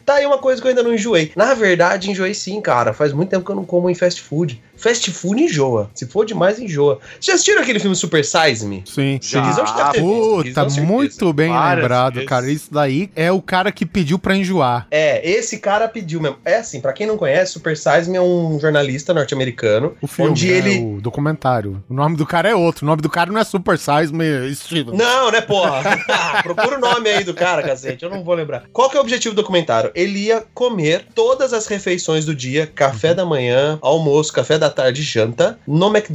tá 0.05 0.15
aí 0.15 0.25
uma 0.25 0.37
coisa 0.37 0.61
que 0.61 0.67
eu 0.67 0.69
ainda 0.69 0.83
não 0.83 0.93
enjoei. 0.93 1.31
Na 1.35 1.53
verdade, 1.53 2.09
enjoei 2.09 2.33
sim, 2.33 2.61
cara. 2.61 2.93
Faz 2.93 3.11
muito 3.13 3.29
tempo 3.29 3.45
que 3.45 3.51
eu 3.51 3.55
não 3.55 3.65
como 3.65 3.89
em 3.89 3.95
fast 3.95 4.21
food. 4.21 4.61
Fast 4.77 5.11
food 5.11 5.43
enjoa. 5.43 5.89
Se 5.93 6.05
for 6.07 6.25
demais, 6.29 6.59
enjoa. 6.59 6.99
Vocês 7.11 7.25
já 7.25 7.33
assistiram 7.33 7.61
aquele 7.61 7.79
filme 7.79 7.95
Super 7.95 8.23
Size 8.23 8.65
Me? 8.65 8.83
Sim. 8.85 9.19
Já. 9.21 9.41
Guizão 9.41 9.65
já 9.65 9.91
visto, 9.91 10.03
Puta, 10.03 10.43
Guizão, 10.43 10.69
certeza. 10.69 10.87
muito 10.87 11.33
bem 11.33 11.49
Várias 11.49 11.81
lembrado, 11.83 12.13
vezes. 12.15 12.29
cara. 12.29 12.49
Isso 12.51 12.67
daí 12.73 13.09
é 13.15 13.31
o 13.31 13.41
cara 13.41 13.71
que 13.71 13.85
pediu 13.85 14.17
pra 14.17 14.35
enjoar. 14.35 14.87
É, 14.91 15.27
esse 15.29 15.59
cara 15.59 15.87
pediu 15.87 16.19
mesmo. 16.21 16.37
É 16.45 16.57
assim, 16.57 16.79
pra 16.81 16.93
quem 16.93 17.05
não 17.07 17.17
conhece, 17.17 17.53
Super 17.53 17.75
Size 17.77 18.09
Me 18.09 18.17
é 18.17 18.21
um 18.21 18.57
jornalista 18.59 19.13
norte-americano. 19.13 19.95
O 20.01 20.07
filme, 20.07 20.31
Onde 20.31 20.47
né, 20.51 20.57
ele- 20.57 20.79
o 20.97 21.01
documentário. 21.01 21.83
O 21.89 21.93
nome 21.93 22.15
do 22.15 22.25
cara 22.25 22.49
é 22.49 22.55
outro. 22.55 22.85
O 22.85 22.87
nome 22.87 23.01
do 23.01 23.09
cara 23.09 23.31
não 23.31 23.39
é 23.39 23.43
Super 23.43 23.77
Size 23.77 24.13
Me 24.13 24.53
Steven. 24.55 24.95
Não, 24.95 25.31
né, 25.31 25.41
porra? 25.41 25.81
Procura 26.43 26.77
o 26.77 26.79
nome 26.79 27.09
aí 27.09 27.23
do 27.23 27.33
cara, 27.33 27.61
cacete. 27.63 28.03
Eu 28.03 28.09
não 28.09 28.23
vou 28.23 28.33
lembrar. 28.35 28.63
Qual 28.71 28.89
que 28.89 28.95
é 28.97 28.99
o 28.99 29.03
objetivo 29.03 29.33
do 29.35 29.41
documentário? 29.41 29.91
Ele 29.95 30.19
ia 30.19 30.43
comer 30.53 31.05
todas 31.15 31.53
as 31.53 31.65
refeições 31.67 32.25
do 32.25 32.35
dia, 32.35 32.67
café 32.67 33.13
da 33.13 33.25
manhã, 33.25 33.77
almoço, 33.81 34.31
café 34.33 34.57
da 34.57 34.69
tarde, 34.69 35.01
janta, 35.01 35.57
no 35.67 35.87
McDonald's, 35.87 36.09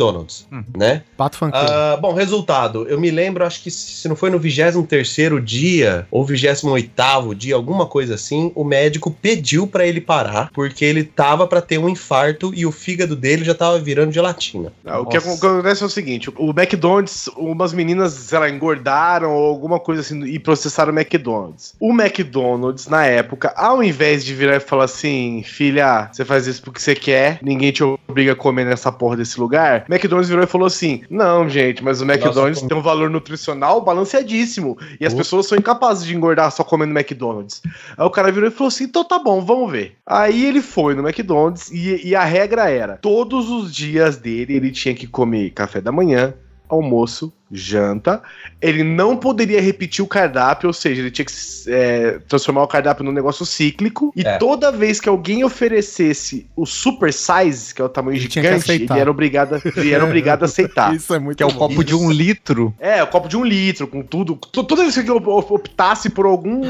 né? 0.76 1.02
Pato. 1.16 1.38
Ah, 1.52 1.98
bom, 2.00 2.12
resultado. 2.12 2.86
Eu 2.88 3.00
me 3.00 3.10
lembro, 3.10 3.44
acho 3.44 3.62
que 3.62 3.70
se 3.70 4.08
não 4.08 4.16
foi 4.16 4.30
no 4.30 4.38
23º 4.38 5.40
dia 5.40 6.06
ou 6.10 6.24
28º 6.24 7.34
dia, 7.34 7.54
alguma 7.54 7.86
coisa 7.86 8.14
assim, 8.14 8.52
o 8.54 8.64
médico 8.64 9.10
pediu 9.10 9.66
pra 9.66 9.86
ele 9.86 10.00
parar, 10.00 10.50
porque 10.52 10.84
ele 10.84 11.04
tava 11.04 11.46
pra 11.46 11.60
ter 11.60 11.78
um 11.78 11.88
infarto 11.88 12.52
e 12.54 12.64
o 12.66 12.72
fígado 12.72 13.16
dele 13.16 13.44
já 13.44 13.54
tava 13.54 13.78
virando 13.78 14.12
gelatina. 14.12 14.72
Ah, 14.84 15.00
O 15.00 15.06
que 15.06 15.16
acontece 15.16 15.82
é 15.82 15.86
o 15.86 15.90
seguinte: 15.90 16.30
o 16.36 16.50
McDonald's, 16.50 17.28
umas 17.36 17.72
meninas, 17.72 18.12
sei 18.12 18.38
lá, 18.38 18.48
engordaram 18.48 19.32
ou 19.32 19.48
alguma 19.48 19.78
coisa 19.78 20.00
assim 20.00 20.24
e 20.24 20.38
processaram 20.38 20.92
o 20.92 20.98
McDonald's. 20.98 21.74
O 21.78 21.92
McDonald's, 21.92 22.86
na 22.86 23.04
época, 23.04 23.52
ao 23.56 23.82
invés 23.82 24.24
de 24.24 24.34
virar 24.34 24.56
e 24.56 24.60
falar 24.60 24.84
assim, 24.84 25.42
filha, 25.44 26.08
você 26.12 26.24
faz 26.24 26.46
isso 26.46 26.62
porque 26.62 26.80
você 26.80 26.94
quer, 26.94 27.38
ninguém 27.42 27.72
te 27.72 27.82
obriga 27.82 28.32
a 28.32 28.36
comer 28.36 28.64
nessa 28.64 28.90
porra 28.90 29.16
desse 29.16 29.38
lugar, 29.38 29.83
McDonald's 29.88 30.28
virou 30.28 30.44
e 30.44 30.46
falou 30.46 30.66
assim: 30.66 31.02
não, 31.10 31.48
gente, 31.48 31.82
mas 31.82 32.00
o 32.00 32.04
McDonald's 32.04 32.58
como- 32.60 32.68
tem 32.68 32.78
um 32.78 32.82
valor 32.82 33.10
nutricional 33.10 33.80
balanceadíssimo 33.80 34.76
e 35.00 35.06
as 35.06 35.12
Oh. 35.12 35.16
pessoas 35.16 35.46
são 35.46 35.56
incapazes 35.58 36.04
de 36.04 36.14
engordar 36.14 36.50
só 36.50 36.62
comendo 36.64 36.92
McDonald's. 36.98 37.62
Aí 37.96 38.04
o 38.06 38.10
cara 38.10 38.30
virou 38.32 38.48
e 38.48 38.52
falou 38.52 38.68
assim: 38.68 38.84
então 38.84 39.04
tá 39.04 39.18
bom, 39.18 39.44
vamos 39.44 39.70
ver. 39.70 39.96
Aí 40.06 40.44
ele 40.46 40.60
foi 40.62 40.94
no 40.94 41.06
McDonald's 41.06 41.70
e, 41.70 42.08
e 42.08 42.14
a 42.14 42.24
regra 42.24 42.68
era: 42.70 42.96
todos 42.96 43.48
os 43.50 43.74
dias 43.74 44.16
dele 44.16 44.54
ele 44.54 44.70
tinha 44.70 44.94
que 44.94 45.06
comer 45.06 45.50
café 45.50 45.80
da 45.80 45.92
manhã, 45.92 46.34
almoço, 46.68 47.32
janta. 47.54 48.22
Ele 48.60 48.82
não 48.82 49.16
poderia 49.16 49.60
repetir 49.60 50.04
o 50.04 50.08
cardápio, 50.08 50.66
ou 50.68 50.72
seja, 50.72 51.00
ele 51.00 51.10
tinha 51.10 51.24
que 51.24 51.32
é, 51.68 52.18
transformar 52.28 52.62
o 52.62 52.66
cardápio 52.66 53.04
num 53.04 53.12
negócio 53.12 53.46
cíclico. 53.46 54.12
E 54.16 54.22
É. 54.22 54.38
toda 54.38 54.72
vez 54.72 55.00
que 55.00 55.08
alguém 55.08 55.44
oferecesse 55.44 56.46
o 56.56 56.66
super 56.66 57.12
size, 57.12 57.74
que 57.74 57.80
é 57.80 57.84
o 57.84 57.88
tamanho 57.88 58.16
Ele 58.16 58.28
gigante, 58.28 58.70
ele 58.72 58.86
era 58.90 59.10
obrigado, 59.10 59.60
ele 59.76 59.92
era 59.92 60.04
obrigado 60.04 60.42
a 60.42 60.46
aceitar. 60.46 60.94
Isso 60.96 61.14
é 61.14 61.18
muito 61.18 61.36
que 61.36 61.42
é 61.42 61.46
o 61.46 61.50
bom. 61.50 61.58
copo 61.68 61.84
de 61.84 61.94
um 61.94 62.10
litro. 62.10 62.74
É, 62.78 63.02
o 63.02 63.06
copo 63.06 63.28
de 63.28 63.36
um 63.36 63.44
litro, 63.44 63.86
com 63.86 64.02
tudo. 64.02 64.34
Toda 64.36 64.76
vez 64.82 64.94
que 64.96 65.08
eu 65.08 65.16
optasse 65.16 66.10
por 66.10 66.26
algum. 66.26 66.62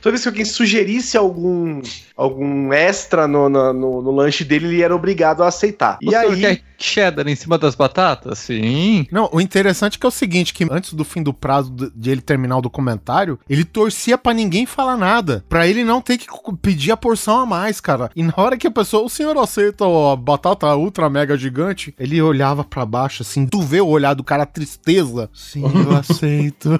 Toda 0.00 0.12
vez 0.12 0.22
que 0.22 0.28
alguém 0.28 0.44
sugerisse 0.44 1.16
algum, 1.16 1.80
algum 2.16 2.72
extra 2.72 3.26
no, 3.26 3.48
no, 3.48 3.72
no- 3.72 4.02
no 4.02 4.10
lanche 4.10 4.44
dele, 4.44 4.66
ele 4.68 4.82
era 4.82 4.94
obrigado 4.94 5.42
a 5.42 5.48
aceitar. 5.48 5.98
E 6.00 6.08
o 6.08 6.10
senhor 6.10 6.32
aí. 6.32 6.40
quer 6.40 6.60
cheddar 6.78 7.28
em 7.28 7.34
cima 7.36 7.58
das 7.58 7.74
batatas? 7.74 8.38
Sim. 8.38 9.06
Não, 9.10 9.28
o 9.32 9.40
interessante 9.40 9.96
é 9.96 10.00
que 10.00 10.06
o 10.06 10.10
seguinte, 10.20 10.54
que 10.54 10.66
antes 10.70 10.92
do 10.94 11.04
fim 11.04 11.22
do 11.22 11.32
prazo 11.34 11.72
de 11.94 12.10
ele 12.10 12.20
terminar 12.20 12.58
o 12.58 12.62
documentário, 12.62 13.38
ele 13.48 13.64
torcia 13.64 14.16
pra 14.18 14.32
ninguém 14.34 14.66
falar 14.66 14.96
nada, 14.96 15.44
Pra 15.48 15.66
ele 15.66 15.82
não 15.84 16.00
ter 16.00 16.18
que 16.18 16.26
pedir 16.62 16.92
a 16.92 16.96
porção 16.96 17.38
a 17.40 17.46
mais, 17.46 17.80
cara. 17.80 18.10
E 18.14 18.22
na 18.22 18.34
hora 18.36 18.56
que 18.56 18.66
a 18.66 18.70
pessoa, 18.70 19.04
o 19.04 19.08
senhor 19.08 19.36
aceita 19.38 19.84
a 19.84 20.16
batata 20.16 20.74
ultra 20.76 21.08
mega 21.10 21.36
gigante, 21.36 21.94
ele 21.98 22.20
olhava 22.22 22.62
pra 22.62 22.84
baixo 22.86 23.22
assim, 23.22 23.46
tu 23.46 23.60
vê 23.62 23.80
o 23.80 23.86
olhar 23.88 24.14
do 24.14 24.22
cara 24.22 24.42
a 24.44 24.46
tristeza. 24.46 25.28
Sim, 25.34 25.64
eu 25.64 25.96
aceito. 25.96 26.78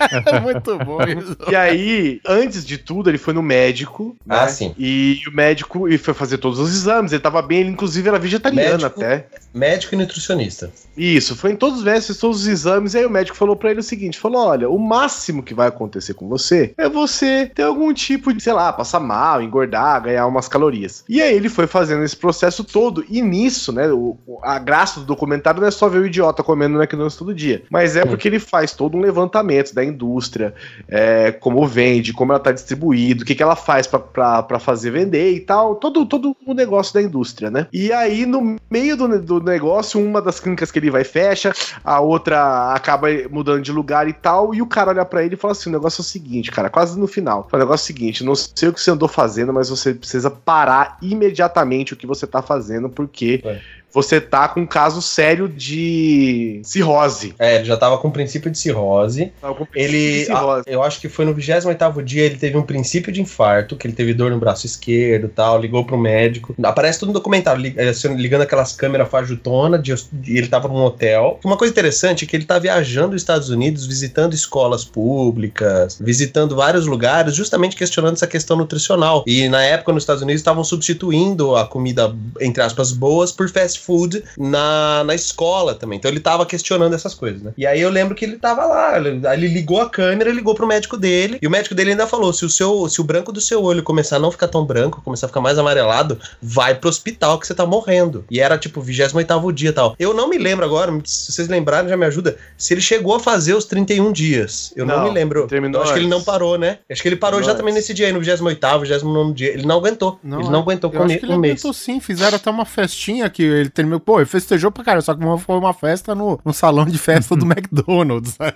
é 0.00 0.40
muito 0.40 0.78
bom 0.78 0.98
isso. 1.06 1.36
E 1.50 1.54
aí, 1.56 2.20
antes 2.26 2.64
de 2.64 2.78
tudo, 2.78 3.08
ele 3.10 3.18
foi 3.18 3.32
no 3.34 3.42
médico. 3.42 4.16
né? 4.26 4.36
Ah, 4.40 4.48
sim. 4.48 4.74
E 4.78 5.20
o 5.26 5.32
médico 5.32 5.88
e 5.88 5.96
foi 5.98 6.14
fazer 6.14 6.38
todos 6.38 6.58
os 6.58 6.70
exames. 6.74 7.12
Ele 7.12 7.20
tava 7.22 7.40
bem, 7.42 7.60
ele 7.60 7.70
inclusive 7.70 8.08
era 8.08 8.18
vegetariano 8.18 8.82
Médico. 8.82 9.00
até. 9.00 9.28
Médico 9.54 9.94
e 9.94 9.98
nutricionista. 9.98 10.70
Isso, 10.96 11.34
foi 11.36 11.52
em 11.52 11.56
todos 11.56 11.78
os 11.78 11.84
vestes, 11.84 12.18
todos 12.18 12.42
os 12.42 12.46
exames, 12.46 12.94
e 12.94 12.98
aí 12.98 13.06
o 13.06 13.10
médico 13.10 13.36
falou 13.36 13.56
pra 13.56 13.70
ele 13.70 13.80
o 13.80 13.82
seguinte: 13.82 14.18
falou: 14.18 14.46
olha, 14.46 14.68
o 14.68 14.78
máximo 14.78 15.42
que 15.42 15.54
vai 15.54 15.68
acontecer 15.68 16.14
com 16.14 16.28
você 16.28 16.74
é 16.76 16.88
você 16.88 17.50
ter 17.54 17.62
algum 17.62 17.92
tipo 17.92 18.32
de, 18.32 18.42
sei 18.42 18.52
lá, 18.52 18.72
passar 18.72 19.00
mal, 19.00 19.42
engordar, 19.42 20.02
ganhar 20.02 20.26
umas 20.26 20.48
calorias. 20.48 21.04
E 21.08 21.20
aí 21.20 21.34
ele 21.34 21.48
foi 21.48 21.66
fazendo 21.66 22.04
esse 22.04 22.16
processo 22.16 22.64
todo, 22.64 23.04
e 23.08 23.22
nisso, 23.22 23.72
né, 23.72 23.90
o, 23.90 24.16
a 24.42 24.58
graça 24.58 25.00
do 25.00 25.06
documentário 25.06 25.60
não 25.60 25.68
é 25.68 25.70
só 25.70 25.88
ver 25.88 25.98
o 25.98 26.06
idiota 26.06 26.42
comendo 26.42 26.78
McDonald's 26.78 27.16
todo 27.16 27.34
dia, 27.34 27.62
mas 27.70 27.96
é 27.96 28.04
porque 28.04 28.28
ele 28.28 28.38
faz 28.38 28.72
todo 28.72 28.96
um 28.96 29.00
levantamento 29.00 29.74
da 29.74 29.84
indústria, 29.84 30.54
é, 30.88 31.32
como 31.32 31.66
vende, 31.66 32.12
como 32.12 32.32
ela 32.32 32.40
tá 32.40 32.52
distribuída, 32.52 33.22
o 33.22 33.26
que, 33.26 33.34
que 33.34 33.42
ela 33.42 33.56
faz 33.56 33.86
pra 33.86 34.58
fazer 34.58 34.90
vender 34.90 35.32
e 35.32 35.40
tal, 35.40 35.76
todo, 35.76 36.04
todo 36.06 36.36
o 36.46 36.54
negócio 36.54 36.92
da 36.94 37.02
indústria, 37.02 37.50
né? 37.50 37.66
E 37.72 37.92
aí, 37.92 38.26
no 38.26 38.56
meio 38.70 38.96
do, 38.96 39.20
do 39.20 39.41
negócio, 39.42 40.00
uma 40.00 40.20
das 40.20 40.40
clínicas 40.40 40.70
que 40.70 40.78
ele 40.78 40.90
vai 40.90 41.04
fecha, 41.04 41.52
a 41.84 42.00
outra 42.00 42.72
acaba 42.72 43.08
mudando 43.30 43.62
de 43.62 43.72
lugar 43.72 44.08
e 44.08 44.12
tal, 44.12 44.54
e 44.54 44.62
o 44.62 44.66
cara 44.66 44.90
olha 44.90 45.04
pra 45.04 45.24
ele 45.24 45.34
e 45.34 45.38
fala 45.38 45.52
assim: 45.52 45.70
o 45.70 45.72
negócio 45.72 46.00
é 46.00 46.02
o 46.02 46.04
seguinte, 46.04 46.50
cara, 46.50 46.70
quase 46.70 46.98
no 46.98 47.06
final. 47.06 47.48
O 47.52 47.56
negócio 47.56 47.82
é 47.82 47.84
o 47.84 47.86
seguinte: 47.86 48.24
não 48.24 48.34
sei 48.34 48.68
o 48.68 48.72
que 48.72 48.80
você 48.80 48.90
andou 48.90 49.08
fazendo, 49.08 49.52
mas 49.52 49.68
você 49.68 49.94
precisa 49.94 50.30
parar 50.30 50.98
imediatamente 51.02 51.92
o 51.92 51.96
que 51.96 52.06
você 52.06 52.26
tá 52.26 52.42
fazendo, 52.42 52.88
porque 52.88 53.42
É. 53.44 53.81
você 53.92 54.20
tá 54.20 54.48
com 54.48 54.60
um 54.60 54.66
caso 54.66 55.00
sério 55.02 55.48
de 55.48 56.60
cirrose. 56.64 57.34
É, 57.38 57.56
ele 57.56 57.64
já 57.64 57.76
tava 57.76 57.98
com 57.98 58.10
princípio 58.10 58.50
de 58.50 58.58
cirrose. 58.58 59.32
Princípio 59.40 59.68
Ele, 59.74 60.18
de 60.20 60.24
cirrose. 60.26 60.64
ah, 60.66 60.70
eu 60.70 60.82
acho 60.82 61.00
que 61.00 61.08
foi 61.08 61.24
no 61.24 61.34
28º 61.34 62.02
dia, 62.02 62.22
ele 62.24 62.36
teve 62.36 62.56
um 62.56 62.62
princípio 62.62 63.12
de 63.12 63.20
infarto, 63.20 63.76
que 63.76 63.86
ele 63.86 63.94
teve 63.94 64.14
dor 64.14 64.30
no 64.30 64.38
braço 64.38 64.66
esquerdo 64.66 65.26
e 65.26 65.30
tal, 65.30 65.60
ligou 65.60 65.84
pro 65.84 65.98
médico. 65.98 66.54
Aparece 66.62 66.98
tudo 67.00 67.08
no 67.08 67.14
documentário, 67.14 67.62
eh, 67.76 67.92
ligando 68.16 68.42
aquelas 68.42 68.72
câmeras 68.72 69.08
fajutona, 69.08 69.78
de- 69.78 69.94
ele 70.26 70.48
tava 70.48 70.68
num 70.68 70.82
hotel. 70.82 71.38
Uma 71.44 71.56
coisa 71.56 71.72
interessante 71.72 72.24
é 72.24 72.28
que 72.28 72.34
ele 72.36 72.44
tá 72.44 72.58
viajando 72.58 73.14
os 73.14 73.22
Estados 73.22 73.50
Unidos, 73.50 73.86
visitando 73.86 74.34
escolas 74.34 74.84
públicas, 74.84 75.98
visitando 76.00 76.56
vários 76.56 76.86
lugares, 76.86 77.34
justamente 77.34 77.76
questionando 77.76 78.14
essa 78.14 78.26
questão 78.26 78.56
nutricional. 78.56 79.24
E 79.26 79.48
na 79.48 79.62
época, 79.62 79.92
nos 79.92 80.02
Estados 80.02 80.22
Unidos, 80.22 80.40
estavam 80.40 80.64
substituindo 80.64 81.56
a 81.56 81.66
comida, 81.66 82.14
entre 82.40 82.62
aspas, 82.62 82.92
boas 82.92 83.32
por 83.32 83.48
fast 83.50 83.80
food 83.82 84.22
na, 84.38 85.04
na 85.04 85.14
escola 85.14 85.74
também. 85.74 85.98
Então 85.98 86.10
ele 86.10 86.20
tava 86.20 86.46
questionando 86.46 86.94
essas 86.94 87.14
coisas, 87.14 87.42
né? 87.42 87.52
E 87.56 87.66
aí 87.66 87.80
eu 87.80 87.90
lembro 87.90 88.14
que 88.14 88.24
ele 88.24 88.36
tava 88.36 88.64
lá, 88.64 88.96
ele, 88.96 89.20
ele 89.32 89.48
ligou 89.48 89.80
a 89.80 89.88
câmera, 89.88 90.30
ligou 90.30 90.54
pro 90.54 90.66
médico 90.66 90.96
dele, 90.96 91.38
e 91.40 91.46
o 91.46 91.50
médico 91.50 91.74
dele 91.74 91.90
ainda 91.90 92.06
falou: 92.06 92.32
se 92.32 92.44
o 92.44 92.50
seu, 92.50 92.88
se 92.88 93.00
o 93.00 93.04
branco 93.04 93.32
do 93.32 93.40
seu 93.40 93.62
olho 93.62 93.82
começar 93.82 94.16
a 94.16 94.18
não 94.18 94.30
ficar 94.30 94.48
tão 94.48 94.64
branco, 94.64 95.02
começar 95.04 95.26
a 95.26 95.28
ficar 95.28 95.40
mais 95.40 95.58
amarelado, 95.58 96.18
vai 96.40 96.74
pro 96.74 96.88
hospital 96.88 97.38
que 97.38 97.46
você 97.46 97.54
tá 97.54 97.66
morrendo. 97.66 98.24
E 98.30 98.40
era 98.40 98.56
tipo 98.58 98.80
28 98.80 99.52
dia 99.52 99.70
e 99.70 99.72
tal. 99.72 99.94
Eu 99.98 100.14
não 100.14 100.28
me 100.28 100.38
lembro 100.38 100.64
agora, 100.64 100.92
se 101.04 101.32
vocês 101.32 101.48
lembrarem, 101.48 101.88
já 101.88 101.96
me 101.96 102.06
ajuda, 102.06 102.36
se 102.56 102.72
ele 102.74 102.80
chegou 102.80 103.14
a 103.14 103.20
fazer 103.20 103.54
os 103.54 103.64
31 103.64 104.12
dias. 104.12 104.72
Eu 104.76 104.86
não, 104.86 104.98
Não, 104.98 105.04
me 105.04 105.10
lembro. 105.10 105.46
terminou 105.46 105.80
Eu 105.80 105.84
acho 105.84 105.92
que 105.94 105.98
ele 105.98 106.08
não 106.08 106.22
parou, 106.22 106.58
né? 106.58 106.78
Acho 106.90 107.02
que 107.02 107.08
ele 107.08 107.16
parou 107.16 107.38
Terminou 107.38 107.50
exatamente 107.54 107.74
antes. 107.76 107.88
nesse 107.88 107.94
dia 107.94 108.06
aí, 108.06 108.12
no 108.12 108.20
28, 108.20 108.80
29 108.80 109.32
dia. 109.34 109.52
Ele 109.52 109.66
não 109.66 109.76
aguentou. 109.76 110.18
ele 110.24 110.48
não 110.48 110.58
é. 110.60 110.62
aguentou 110.62 110.90
com 110.90 110.98
acho 111.02 111.14
um 111.14 111.18
que 111.18 111.24
ele 111.24 111.36
mês. 111.36 111.52
aguentou 111.54 111.72
sim, 111.72 112.00
fizeram 112.00 112.36
até 112.36 112.50
uma 112.50 112.64
festinha 112.64 113.28
que 113.28 113.42
ele 113.42 113.70
terminou. 113.72 114.00
Pô, 114.00 114.18
ele 114.18 114.26
festejou 114.26 114.70
pra 114.70 114.84
caralho, 114.84 115.02
só 115.02 115.14
que 115.14 115.20
foi 115.38 115.56
uma 115.56 115.74
festa 115.74 116.14
no, 116.14 116.40
no 116.44 116.52
salão 116.52 116.84
de 116.84 116.98
festa 116.98 117.36
do 117.36 117.46
McDonald's. 117.50 118.36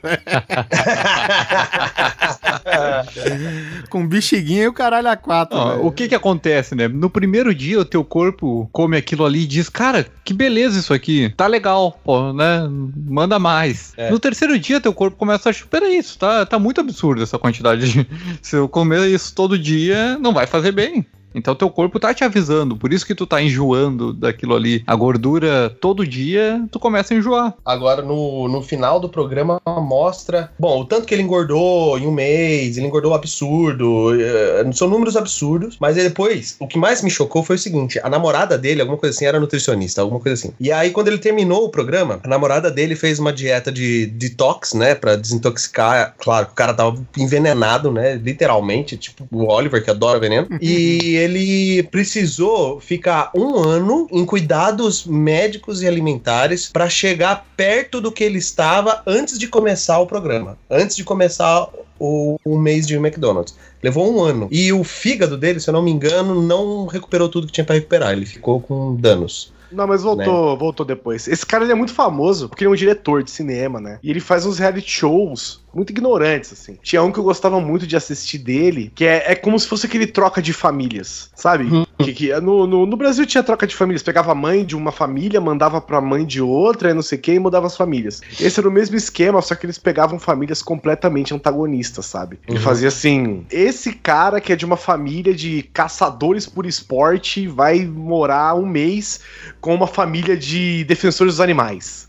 Com 3.89 4.07
bexiguinha 4.07 4.65
e 4.65 4.69
o 4.69 4.73
caralho 4.73 5.09
a 5.09 5.17
quatro. 5.17 5.57
Ó, 5.57 5.87
o 5.87 5.93
que 5.93 6.09
que 6.09 6.15
acontece, 6.15 6.75
né? 6.75 6.89
No 6.89 7.09
primeiro 7.09 7.55
dia, 7.55 7.81
o 7.81 7.85
teu 7.85 8.05
corpo 8.05 8.69
come 8.73 8.97
aquilo 8.97 9.25
ali 9.25 9.43
e 9.43 9.47
diz, 9.47 9.69
cara, 9.69 10.07
que 10.25 10.35
beleza 10.35 10.79
isso 10.79 10.93
aqui. 10.93 11.33
Tá 11.37 11.47
legal, 11.47 11.99
pô, 12.05 12.33
né? 12.33 12.69
Manda 13.09 13.39
mais. 13.39 13.93
É. 13.97 14.11
No 14.11 14.19
terceiro 14.19 14.59
dia, 14.59 14.81
teu 14.81 14.93
corpo 14.93 15.17
começa 15.17 15.49
a 15.49 15.51
achar, 15.51 15.67
peraí, 15.67 15.99
isso 15.99 16.19
tá, 16.19 16.45
tá 16.45 16.59
muito 16.59 16.81
absurdo 16.81 17.23
essa 17.23 17.39
quantidade. 17.39 17.91
De... 17.91 18.07
Se 18.43 18.57
eu 18.57 18.69
comer 18.69 19.09
isso 19.09 19.35
todo 19.35 19.59
dia, 19.59 20.19
não 20.19 20.33
vai 20.33 20.47
fazer 20.47 20.73
bem. 20.73 21.07
Então 21.37 21.55
teu 21.55 21.69
corpo 21.71 22.01
tá 22.01 22.15
te 22.15 22.25
avisando, 22.25 22.77
por 22.77 22.93
isso 22.93 23.07
que 23.07 23.15
tu 23.15 23.27
tá 23.27 23.41
enjoando 23.43 24.13
daquilo 24.13 24.55
ali. 24.57 24.83
A 24.87 24.95
gordura 24.97 25.71
todo 25.81 26.07
dia, 26.07 26.65
tu 26.73 26.81
começa 26.81 27.13
a 27.13 27.17
enjoar. 27.17 27.55
Agora, 27.65 28.01
no, 28.03 28.49
no 28.49 28.63
final 28.63 28.99
do 28.99 29.09
programa, 29.09 29.61
mostra. 29.67 30.51
Bom, 30.59 30.81
o 30.81 30.85
tanto 30.85 31.07
que 31.07 31.15
ele 31.15 31.23
engordou 31.23 31.99
em 31.99 32.07
um 32.07 32.11
mês, 32.13 32.77
ele 32.77 32.87
engordou 32.87 33.15
absurdo. 33.15 34.15
eh, 34.21 34.65
são 34.73 34.89
números 34.89 35.17
absurdos. 35.17 35.77
Mas 35.81 35.97
aí 35.97 36.05
depois, 36.05 36.57
o 36.59 36.67
que 36.67 36.79
mais 36.79 37.03
me 37.03 37.11
chocou 37.11 37.43
foi 37.43 37.57
o 37.57 37.59
seguinte: 37.59 38.01
a 38.03 38.09
namorada 38.09 38.57
dele, 38.57 38.81
alguma 38.81 38.99
coisa 38.99 39.15
assim, 39.15 39.27
era 39.27 39.39
nutricionista, 39.39 40.01
alguma 40.01 40.21
coisa 40.21 40.35
assim. 40.35 40.55
E 40.59 40.73
aí, 40.73 40.91
quando 40.91 41.09
ele 41.09 41.19
terminou 41.19 41.65
o 41.65 41.71
programa, 41.71 42.21
a 42.23 42.29
namorada 42.29 42.71
dele 42.71 42.97
fez 42.97 43.19
uma 43.19 43.33
dieta 43.33 43.71
de 43.71 44.07
detox, 44.07 44.73
né? 44.73 44.95
Pra 44.95 45.17
desintoxicar. 45.17 46.15
Claro 46.19 46.47
que 46.47 46.53
o 46.53 46.57
cara 46.57 46.73
tava 46.73 46.97
envenenado, 47.17 47.91
né? 47.93 48.15
Literalmente, 48.15 48.97
tipo 48.97 49.27
o 49.31 49.47
Oliver, 49.53 49.83
que 49.85 49.91
adora 49.91 50.19
veneno. 50.19 50.47
e 50.61 51.17
ele 51.27 51.83
precisou 51.85 52.81
ficar 52.81 53.31
um 53.35 53.57
ano 53.57 54.09
em 54.11 54.25
cuidados 54.25 55.05
médicos 55.05 55.83
e 55.83 55.87
alimentares 55.87 56.69
para 56.69 56.89
chegar 56.89 57.47
perto 57.57 58.01
do 58.01 58.11
que 58.11 58.25
ele 58.25 58.39
estava 58.39 59.03
antes 59.07 59.39
de 59.39 59.47
começar 59.47 59.99
o 59.99 60.07
programa, 60.07 60.59
antes 60.71 60.97
de 60.97 61.05
começar 61.05 61.69
o, 61.99 62.39
o 62.45 62.59
mês 62.59 62.87
de 62.87 62.95
McDonald's. 62.95 63.55
Levou 63.83 64.13
um 64.13 64.23
ano. 64.23 64.49
E 64.51 64.73
o 64.73 64.83
fígado 64.83 65.37
dele, 65.37 65.61
se 65.61 65.69
eu 65.69 65.75
não 65.75 65.83
me 65.83 65.91
engano, 65.91 66.41
não 66.41 66.87
recuperou 66.87 67.29
tudo 67.29 67.47
que 67.47 67.53
tinha 67.53 67.65
para 67.65 67.75
recuperar. 67.75 68.13
Ele 68.13 68.27
ficou 68.27 68.61
com 68.61 68.95
danos. 68.97 69.53
Não, 69.71 69.87
mas 69.87 70.03
voltou, 70.03 70.57
voltou 70.57 70.87
depois. 70.87 71.27
Esse 71.27 71.45
cara 71.45 71.65
ele 71.65 71.73
é 71.73 71.75
muito 71.75 71.93
famoso 71.93 72.49
porque 72.49 72.65
ele 72.65 72.71
é 72.71 72.73
um 72.73 72.77
diretor 72.77 73.23
de 73.23 73.31
cinema, 73.31 73.81
né? 73.81 73.99
E 74.03 74.11
ele 74.11 74.21
faz 74.21 74.47
uns 74.47 74.59
reality 74.59 74.91
shows 74.91 75.65
muito 75.75 75.91
ignorantes, 75.91 76.53
assim. 76.53 76.79
Tinha 76.83 77.03
um 77.03 77.13
que 77.13 77.19
eu 77.19 77.25
gostava 77.25 77.61
muito 77.61 77.87
de 77.87 77.97
assistir 77.97 78.39
dele, 78.39 78.91
que 78.95 79.05
é, 79.05 79.33
é 79.33 79.35
como 79.35 79.59
se 79.59 79.67
fosse 79.67 79.87
aquele 79.87 80.07
troca 80.07 80.41
de 80.41 80.53
famílias, 80.53 81.31
sabe? 81.35 81.86
Que, 81.99 82.13
que 82.13 82.41
no, 82.41 82.67
no, 82.67 82.85
no 82.85 82.97
Brasil 82.97 83.25
tinha 83.25 83.43
troca 83.43 83.67
de 83.67 83.75
famílias. 83.75 84.03
Pegava 84.03 84.33
a 84.33 84.35
mãe 84.35 84.65
de 84.65 84.77
uma 84.77 84.93
família, 84.93 85.41
mandava 85.41 85.81
pra 85.81 86.01
mãe 86.01 86.27
de 86.27 86.43
outra, 86.43 86.91
e 86.91 86.95
não 86.95 87.01
sei 87.03 87.17
o 87.19 87.21
que, 87.21 87.33
e 87.33 87.39
mudava 87.39 87.67
as 87.67 87.77
famílias. 87.77 88.21
Esse 88.41 88.61
era 88.61 88.69
o 88.69 88.73
mesmo 88.73 88.97
esquema, 88.97 89.41
só 89.41 89.55
que 89.55 89.65
eles 89.65 89.79
pegavam 89.79 90.19
famílias 90.19 90.61
completamente 90.63 91.33
antagonistas, 91.35 92.05
sabe? 92.07 92.39
Ele 92.47 92.59
Uhum. 92.59 92.63
fazia 92.65 92.89
assim: 92.89 93.47
esse 93.51 93.93
cara 93.93 94.41
que 94.41 94.53
é 94.53 94.57
de 94.57 94.65
uma 94.67 94.77
família 94.77 95.35
de 95.35 95.63
caçadores 95.73 96.47
por 96.47 96.67
esporte 96.67 97.47
vai 97.47 97.85
morar 97.87 98.55
um 98.55 98.67
mês 98.67 99.21
com 99.61 99.75
uma 99.75 99.87
família 99.87 100.37
de 100.37 100.85
defensores 100.85 101.35
dos 101.35 101.41
animais. 101.41 102.06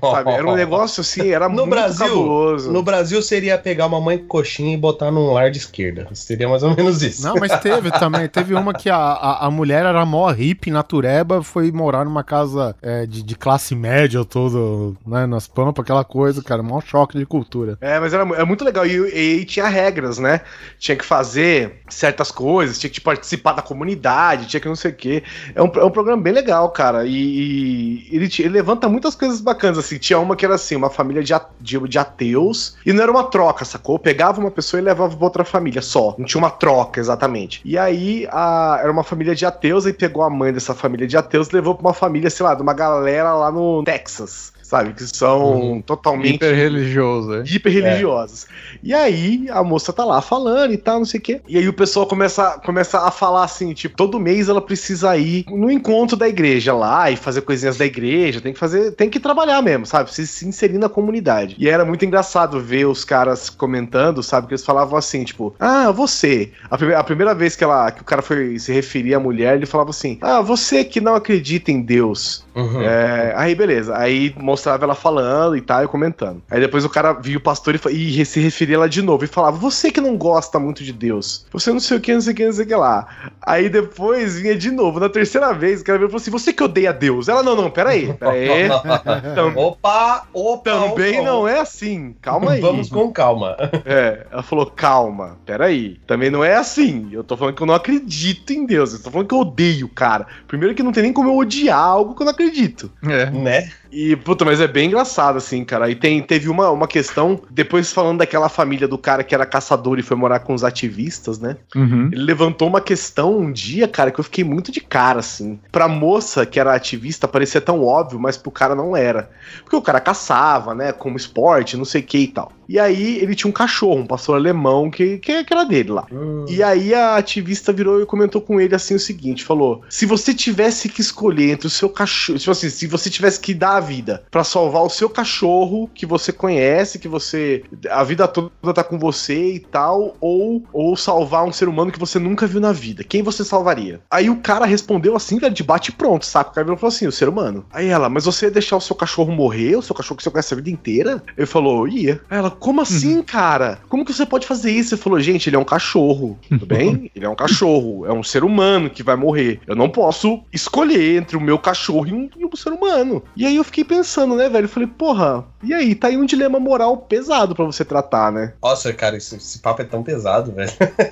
Sabe? 0.00 0.30
Era 0.32 0.46
um 0.48 0.54
negócio 0.54 1.00
assim, 1.00 1.28
era 1.30 1.48
No 1.48 1.54
muito 1.56 1.70
Brasil, 1.70 2.06
cabuloso. 2.06 2.72
No 2.72 2.82
Brasil 2.82 3.22
seria 3.22 3.56
pegar 3.58 3.86
uma 3.86 4.00
mãe 4.00 4.18
coxinha 4.18 4.74
e 4.74 4.76
botar 4.76 5.10
num 5.10 5.32
lar 5.32 5.50
de 5.50 5.58
esquerda. 5.58 6.08
Seria 6.14 6.48
mais 6.48 6.62
ou 6.62 6.74
menos 6.74 7.02
isso. 7.02 7.22
Não, 7.26 7.34
mas 7.36 7.58
teve 7.60 7.90
também. 7.98 8.28
Teve 8.28 8.54
uma 8.54 8.74
que 8.74 8.88
a, 8.90 8.96
a, 8.96 9.46
a 9.46 9.50
mulher 9.50 9.84
era 9.86 10.04
mó 10.04 10.30
hippie, 10.30 10.70
natureba, 10.70 11.42
foi 11.42 11.70
morar 11.70 12.04
numa 12.04 12.24
casa 12.24 12.74
é, 12.82 13.06
de, 13.06 13.22
de 13.22 13.34
classe 13.34 13.74
média 13.74 14.24
todo, 14.24 14.96
né, 15.06 15.26
nas 15.26 15.46
pampas, 15.46 15.82
aquela 15.82 16.04
coisa, 16.04 16.42
cara, 16.42 16.62
mó 16.62 16.80
choque 16.80 17.18
de 17.18 17.26
cultura. 17.26 17.78
É, 17.80 17.98
mas 18.00 18.12
era, 18.12 18.24
mu- 18.24 18.34
é 18.34 18.44
muito 18.44 18.64
legal. 18.64 18.86
E, 18.86 19.40
e 19.40 19.44
tinha 19.44 19.68
regras, 19.68 20.18
né? 20.18 20.40
Tinha 20.78 20.96
que 20.96 21.04
fazer 21.04 21.80
certas 21.88 22.30
coisas, 22.30 22.78
tinha 22.78 22.90
que 22.90 23.00
participar 23.00 23.52
da 23.52 23.62
comunidade, 23.62 24.46
tinha 24.46 24.60
que 24.60 24.68
não 24.68 24.76
sei 24.76 24.90
o 24.90 24.94
quê. 24.94 25.22
É 25.54 25.62
um, 25.62 25.70
é 25.76 25.84
um 25.84 25.90
programa 25.90 26.22
bem 26.22 26.32
legal, 26.32 26.68
cara. 26.70 27.06
E, 27.06 28.08
e 28.10 28.16
ele, 28.16 28.28
te- 28.28 28.42
ele 28.42 28.50
levanta 28.54 28.88
muitas 28.88 29.14
coisas 29.20 29.40
bacanas, 29.40 29.78
assim. 29.78 29.98
Tinha 29.98 30.18
uma 30.18 30.34
que 30.34 30.44
era 30.44 30.54
assim, 30.56 30.74
uma 30.74 30.90
família 30.90 31.22
de, 31.22 31.32
de, 31.60 31.78
de 31.88 31.98
ateus. 31.98 32.76
E 32.84 32.92
não 32.92 33.02
era 33.02 33.12
uma 33.12 33.24
troca, 33.24 33.64
sacou? 33.64 33.98
Pegava 33.98 34.40
uma 34.40 34.50
pessoa 34.50 34.80
e 34.80 34.84
levava 34.84 35.14
pra 35.16 35.24
outra 35.24 35.44
família 35.44 35.80
só. 35.82 36.14
Não 36.18 36.26
tinha 36.26 36.40
uma 36.42 36.50
troca, 36.50 36.98
exatamente. 36.98 37.60
E 37.64 37.78
aí, 37.78 38.26
a- 38.32 38.78
era 38.82 38.90
uma 38.90 39.04
família 39.04 39.34
de 39.34 39.46
ateus, 39.46 39.86
e 39.86 39.92
pegou 39.92 40.22
a 40.22 40.30
mãe 40.30 40.52
dessa 40.52 40.74
família 40.74 41.06
de 41.06 41.16
ateus 41.16 41.48
e 41.48 41.54
levou 41.54 41.74
pra 41.74 41.86
uma 41.88 41.94
família, 41.94 42.30
sei 42.30 42.44
lá, 42.44 42.54
de 42.54 42.62
uma 42.62 42.72
galera 42.72 43.32
lá 43.34 43.52
no 43.52 43.84
Texas. 43.84 44.52
Sabe? 44.70 44.92
Que 44.92 45.02
são 45.04 45.82
totalmente 45.84 46.36
Hiper 46.36 46.54
religioso, 46.54 47.34
é. 47.34 47.42
hiper 47.44 47.72
religiosos. 47.72 48.46
E 48.84 48.94
aí 48.94 49.48
a 49.50 49.64
moça 49.64 49.92
tá 49.92 50.04
lá 50.04 50.22
falando 50.22 50.72
e 50.72 50.76
tal, 50.76 50.98
não 51.00 51.04
sei 51.04 51.18
o 51.18 51.22
quê. 51.22 51.40
E 51.48 51.58
aí 51.58 51.68
o 51.68 51.72
pessoal 51.72 52.06
começa, 52.06 52.52
começa 52.64 53.00
a 53.00 53.10
falar 53.10 53.42
assim, 53.42 53.74
tipo, 53.74 53.96
todo 53.96 54.20
mês 54.20 54.48
ela 54.48 54.60
precisa 54.60 55.16
ir 55.16 55.44
no 55.50 55.72
encontro 55.72 56.16
da 56.16 56.28
igreja 56.28 56.72
lá 56.72 57.10
e 57.10 57.16
fazer 57.16 57.40
coisinhas 57.40 57.78
da 57.78 57.84
igreja, 57.84 58.40
tem 58.40 58.52
que 58.52 58.60
fazer, 58.60 58.92
tem 58.92 59.10
que 59.10 59.18
trabalhar 59.18 59.60
mesmo, 59.60 59.84
sabe? 59.86 60.14
Se, 60.14 60.24
se 60.24 60.46
inserir 60.46 60.78
na 60.78 60.88
comunidade. 60.88 61.56
E 61.58 61.68
era 61.68 61.84
muito 61.84 62.04
engraçado 62.04 62.60
ver 62.60 62.86
os 62.86 63.04
caras 63.04 63.50
comentando, 63.50 64.22
sabe? 64.22 64.46
Que 64.46 64.52
eles 64.54 64.64
falavam 64.64 64.96
assim, 64.96 65.24
tipo, 65.24 65.52
ah, 65.58 65.90
você. 65.90 66.52
A, 66.70 66.78
prime- 66.78 66.94
a 66.94 67.02
primeira 67.02 67.34
vez 67.34 67.56
que, 67.56 67.64
ela, 67.64 67.90
que 67.90 68.02
o 68.02 68.04
cara 68.04 68.22
foi 68.22 68.56
se 68.60 68.72
referir 68.72 69.14
à 69.14 69.18
mulher, 69.18 69.56
ele 69.56 69.66
falava 69.66 69.90
assim, 69.90 70.16
ah, 70.20 70.40
você 70.40 70.84
que 70.84 71.00
não 71.00 71.16
acredita 71.16 71.72
em 71.72 71.82
Deus. 71.82 72.44
Uhum. 72.54 72.82
É, 72.82 73.32
aí 73.36 73.54
beleza, 73.54 73.96
aí 73.96 74.32
mostrava 74.60 74.84
ela 74.84 74.94
falando 74.94 75.56
e 75.56 75.60
tal, 75.60 75.82
e 75.82 75.88
comentando. 75.88 76.42
Aí 76.50 76.60
depois 76.60 76.84
o 76.84 76.88
cara 76.88 77.14
via 77.14 77.38
o 77.38 77.40
pastor 77.40 77.74
e, 77.90 78.20
e 78.20 78.26
se 78.26 78.40
referia 78.40 78.76
ela 78.76 78.88
de 78.88 79.00
novo 79.00 79.24
e 79.24 79.26
falava: 79.26 79.56
Você 79.56 79.90
que 79.90 80.00
não 80.00 80.16
gosta 80.16 80.58
muito 80.58 80.84
de 80.84 80.92
Deus, 80.92 81.46
você 81.50 81.72
não 81.72 81.80
sei 81.80 81.96
o 81.96 82.00
que, 82.00 82.12
não 82.12 82.20
sei 82.20 82.32
o 82.32 82.36
que, 82.36 82.44
não 82.44 82.52
sei 82.52 82.64
o 82.64 82.68
que 82.68 82.74
lá. 82.74 83.08
Aí 83.40 83.68
depois 83.68 84.38
vinha 84.38 84.56
de 84.56 84.70
novo, 84.70 85.00
na 85.00 85.08
terceira 85.08 85.52
vez, 85.52 85.80
o 85.80 85.84
cara 85.84 85.98
veio 85.98 86.08
e 86.08 86.10
falou 86.10 86.20
assim: 86.20 86.30
Você 86.30 86.52
que 86.52 86.62
odeia 86.62 86.92
Deus? 86.92 87.28
Ela, 87.28 87.42
não, 87.42 87.56
não, 87.56 87.70
peraí, 87.70 88.12
peraí. 88.12 88.68
Tam- 89.34 89.56
opa, 89.56 90.24
opa. 90.32 90.70
Também 90.70 91.24
não 91.24 91.48
é 91.48 91.60
assim, 91.60 92.14
calma 92.20 92.52
aí. 92.52 92.60
Vamos 92.60 92.88
com 92.90 93.10
calma. 93.10 93.56
É, 93.82 94.26
ela 94.30 94.42
falou, 94.42 94.66
calma, 94.66 95.38
peraí. 95.44 95.98
Também 96.06 96.30
não 96.30 96.44
é 96.44 96.54
assim. 96.54 97.08
Eu 97.12 97.24
tô 97.24 97.36
falando 97.36 97.54
que 97.54 97.62
eu 97.62 97.66
não 97.66 97.74
acredito 97.74 98.52
em 98.52 98.66
Deus. 98.66 98.92
Eu 98.92 99.02
tô 99.02 99.10
falando 99.10 99.26
que 99.26 99.34
eu 99.34 99.40
odeio, 99.40 99.88
cara. 99.88 100.26
Primeiro 100.46 100.74
que 100.74 100.82
não 100.82 100.92
tem 100.92 101.02
nem 101.02 101.12
como 101.12 101.30
eu 101.30 101.36
odiar 101.36 101.78
algo 101.78 102.14
que 102.14 102.22
eu 102.22 102.26
não 102.26 102.32
acredito. 102.32 102.90
É. 103.02 103.30
Né? 103.30 103.70
E, 103.90 104.14
puta, 104.16 104.44
mas 104.50 104.60
é 104.60 104.66
bem 104.66 104.88
engraçado, 104.88 105.36
assim, 105.36 105.64
cara. 105.64 105.88
E 105.88 105.94
tem, 105.94 106.20
teve 106.20 106.48
uma, 106.48 106.70
uma 106.70 106.88
questão, 106.88 107.40
depois 107.48 107.92
falando 107.92 108.18
daquela 108.18 108.48
família 108.48 108.88
do 108.88 108.98
cara 108.98 109.22
que 109.22 109.32
era 109.32 109.46
caçador 109.46 109.96
e 109.96 110.02
foi 110.02 110.16
morar 110.16 110.40
com 110.40 110.52
os 110.52 110.64
ativistas, 110.64 111.38
né? 111.38 111.56
Uhum. 111.72 112.08
Ele 112.10 112.24
levantou 112.24 112.66
uma 112.66 112.80
questão 112.80 113.38
um 113.38 113.52
dia, 113.52 113.86
cara, 113.86 114.10
que 114.10 114.18
eu 114.18 114.24
fiquei 114.24 114.42
muito 114.42 114.72
de 114.72 114.80
cara, 114.80 115.20
assim. 115.20 115.60
Pra 115.70 115.86
moça 115.86 116.44
que 116.44 116.58
era 116.58 116.74
ativista 116.74 117.28
parecia 117.28 117.60
tão 117.60 117.84
óbvio, 117.84 118.18
mas 118.18 118.36
pro 118.36 118.50
cara 118.50 118.74
não 118.74 118.96
era. 118.96 119.30
Porque 119.62 119.76
o 119.76 119.82
cara 119.82 120.00
caçava, 120.00 120.74
né? 120.74 120.90
Como 120.90 121.16
esporte, 121.16 121.76
não 121.76 121.84
sei 121.84 122.00
o 122.00 122.04
que 122.04 122.18
e 122.18 122.26
tal. 122.26 122.50
E 122.70 122.78
aí 122.78 123.18
ele 123.18 123.34
tinha 123.34 123.50
um 123.50 123.52
cachorro, 123.52 123.98
um 123.98 124.06
pastor 124.06 124.36
alemão, 124.36 124.88
que, 124.88 125.18
que, 125.18 125.42
que 125.42 125.52
era 125.52 125.64
dele 125.64 125.90
lá. 125.90 126.06
E 126.48 126.62
aí 126.62 126.94
a 126.94 127.16
ativista 127.16 127.72
virou 127.72 128.00
e 128.00 128.06
comentou 128.06 128.40
com 128.40 128.60
ele 128.60 128.76
assim 128.76 128.94
o 128.94 129.00
seguinte: 129.00 129.44
falou: 129.44 129.82
se 129.90 130.06
você 130.06 130.32
tivesse 130.32 130.88
que 130.88 131.00
escolher 131.00 131.50
entre 131.50 131.66
o 131.66 131.70
seu 131.70 131.88
cachorro, 131.88 132.38
tipo 132.38 132.52
assim, 132.52 132.70
se 132.70 132.86
você 132.86 133.10
tivesse 133.10 133.40
que 133.40 133.52
dar 133.52 133.78
a 133.78 133.80
vida 133.80 134.22
pra 134.30 134.44
salvar 134.44 134.84
o 134.84 134.88
seu 134.88 135.10
cachorro 135.10 135.90
que 135.92 136.06
você 136.06 136.32
conhece, 136.32 137.00
que 137.00 137.08
você 137.08 137.64
a 137.90 138.04
vida 138.04 138.28
toda 138.28 138.52
tá 138.72 138.84
com 138.84 139.00
você 139.00 139.54
e 139.54 139.58
tal, 139.58 140.16
ou, 140.20 140.62
ou 140.72 140.96
salvar 140.96 141.44
um 141.44 141.52
ser 141.52 141.68
humano 141.68 141.90
que 141.90 141.98
você 141.98 142.20
nunca 142.20 142.46
viu 142.46 142.60
na 142.60 142.70
vida, 142.70 143.02
quem 143.02 143.20
você 143.20 143.44
salvaria? 143.44 144.00
Aí 144.08 144.30
o 144.30 144.36
cara 144.36 144.64
respondeu 144.64 145.16
assim, 145.16 145.40
velho, 145.40 145.52
de 145.52 145.64
bate 145.64 145.90
e 145.90 145.94
pronto, 145.94 146.24
saca? 146.24 146.50
O 146.50 146.54
cara 146.54 146.64
virou 146.64 146.76
e 146.76 146.80
falou 146.80 146.94
assim: 146.94 147.08
o 147.08 147.12
ser 147.12 147.28
humano. 147.28 147.66
Aí 147.72 147.88
ela, 147.88 148.08
mas 148.08 148.26
você 148.26 148.46
ia 148.46 148.50
deixar 148.52 148.76
o 148.76 148.80
seu 148.80 148.94
cachorro 148.94 149.32
morrer, 149.32 149.74
o 149.74 149.82
seu 149.82 149.96
cachorro 149.96 150.18
que 150.18 150.22
você 150.22 150.30
conhece 150.30 150.54
a 150.54 150.56
vida 150.56 150.70
inteira? 150.70 151.20
Ele 151.36 151.46
falou, 151.46 151.88
ia. 151.88 152.20
Aí 152.30 152.38
ela, 152.38 152.59
como 152.60 152.80
assim, 152.82 153.22
cara? 153.22 153.78
Como 153.88 154.04
que 154.04 154.12
você 154.12 154.26
pode 154.26 154.46
fazer 154.46 154.70
isso? 154.70 154.94
Ele 154.94 155.02
falou, 155.02 155.18
gente, 155.18 155.48
ele 155.48 155.56
é 155.56 155.58
um 155.58 155.64
cachorro, 155.64 156.38
tudo 156.48 156.66
bem? 156.66 157.10
Ele 157.16 157.24
é 157.24 157.28
um 157.28 157.34
cachorro, 157.34 158.06
é 158.06 158.12
um 158.12 158.22
ser 158.22 158.44
humano 158.44 158.90
que 158.90 159.02
vai 159.02 159.16
morrer. 159.16 159.60
Eu 159.66 159.74
não 159.74 159.88
posso 159.88 160.42
escolher 160.52 161.16
entre 161.16 161.36
o 161.36 161.40
meu 161.40 161.58
cachorro 161.58 162.06
e 162.06 162.12
um, 162.12 162.28
e 162.36 162.44
um 162.44 162.54
ser 162.54 162.70
humano. 162.70 163.22
E 163.34 163.46
aí 163.46 163.56
eu 163.56 163.64
fiquei 163.64 163.82
pensando, 163.84 164.36
né, 164.36 164.48
velho? 164.48 164.66
Eu 164.66 164.68
falei, 164.68 164.86
porra, 164.86 165.44
e 165.62 165.72
aí? 165.72 165.94
Tá 165.94 166.08
aí 166.08 166.16
um 166.16 166.26
dilema 166.26 166.60
moral 166.60 166.96
pesado 166.98 167.54
pra 167.54 167.64
você 167.64 167.84
tratar, 167.84 168.30
né? 168.30 168.52
Nossa, 168.62 168.92
cara, 168.92 169.16
esse, 169.16 169.36
esse 169.36 169.58
papo 169.58 169.82
é 169.82 169.84
tão 169.84 170.02
pesado, 170.02 170.52
velho. 170.52 170.70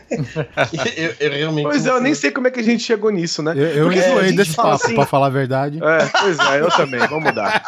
eu, 0.96 1.14
eu 1.18 1.32
realmente. 1.32 1.64
Pois 1.64 1.86
é, 1.86 1.90
eu 1.90 2.01
nem 2.01 2.14
sei 2.14 2.30
como 2.30 2.46
é 2.46 2.51
que 2.51 2.61
a 2.61 2.64
gente 2.64 2.82
chegou 2.82 3.11
nisso, 3.11 3.42
né? 3.42 3.53
Eu, 3.57 3.62
eu 3.68 3.84
Porque 3.86 4.01
gente 4.26 4.36
desse 4.36 4.53
fala 4.53 4.72
papo, 4.72 4.84
assim- 4.84 4.94
pra 4.94 5.07
falar 5.07 5.26
a 5.26 5.30
verdade. 5.30 5.80
É, 5.82 6.07
pois 6.20 6.38
é, 6.38 6.61
eu 6.61 6.70
também, 6.70 7.01
vamos 7.01 7.24
mudar. 7.24 7.62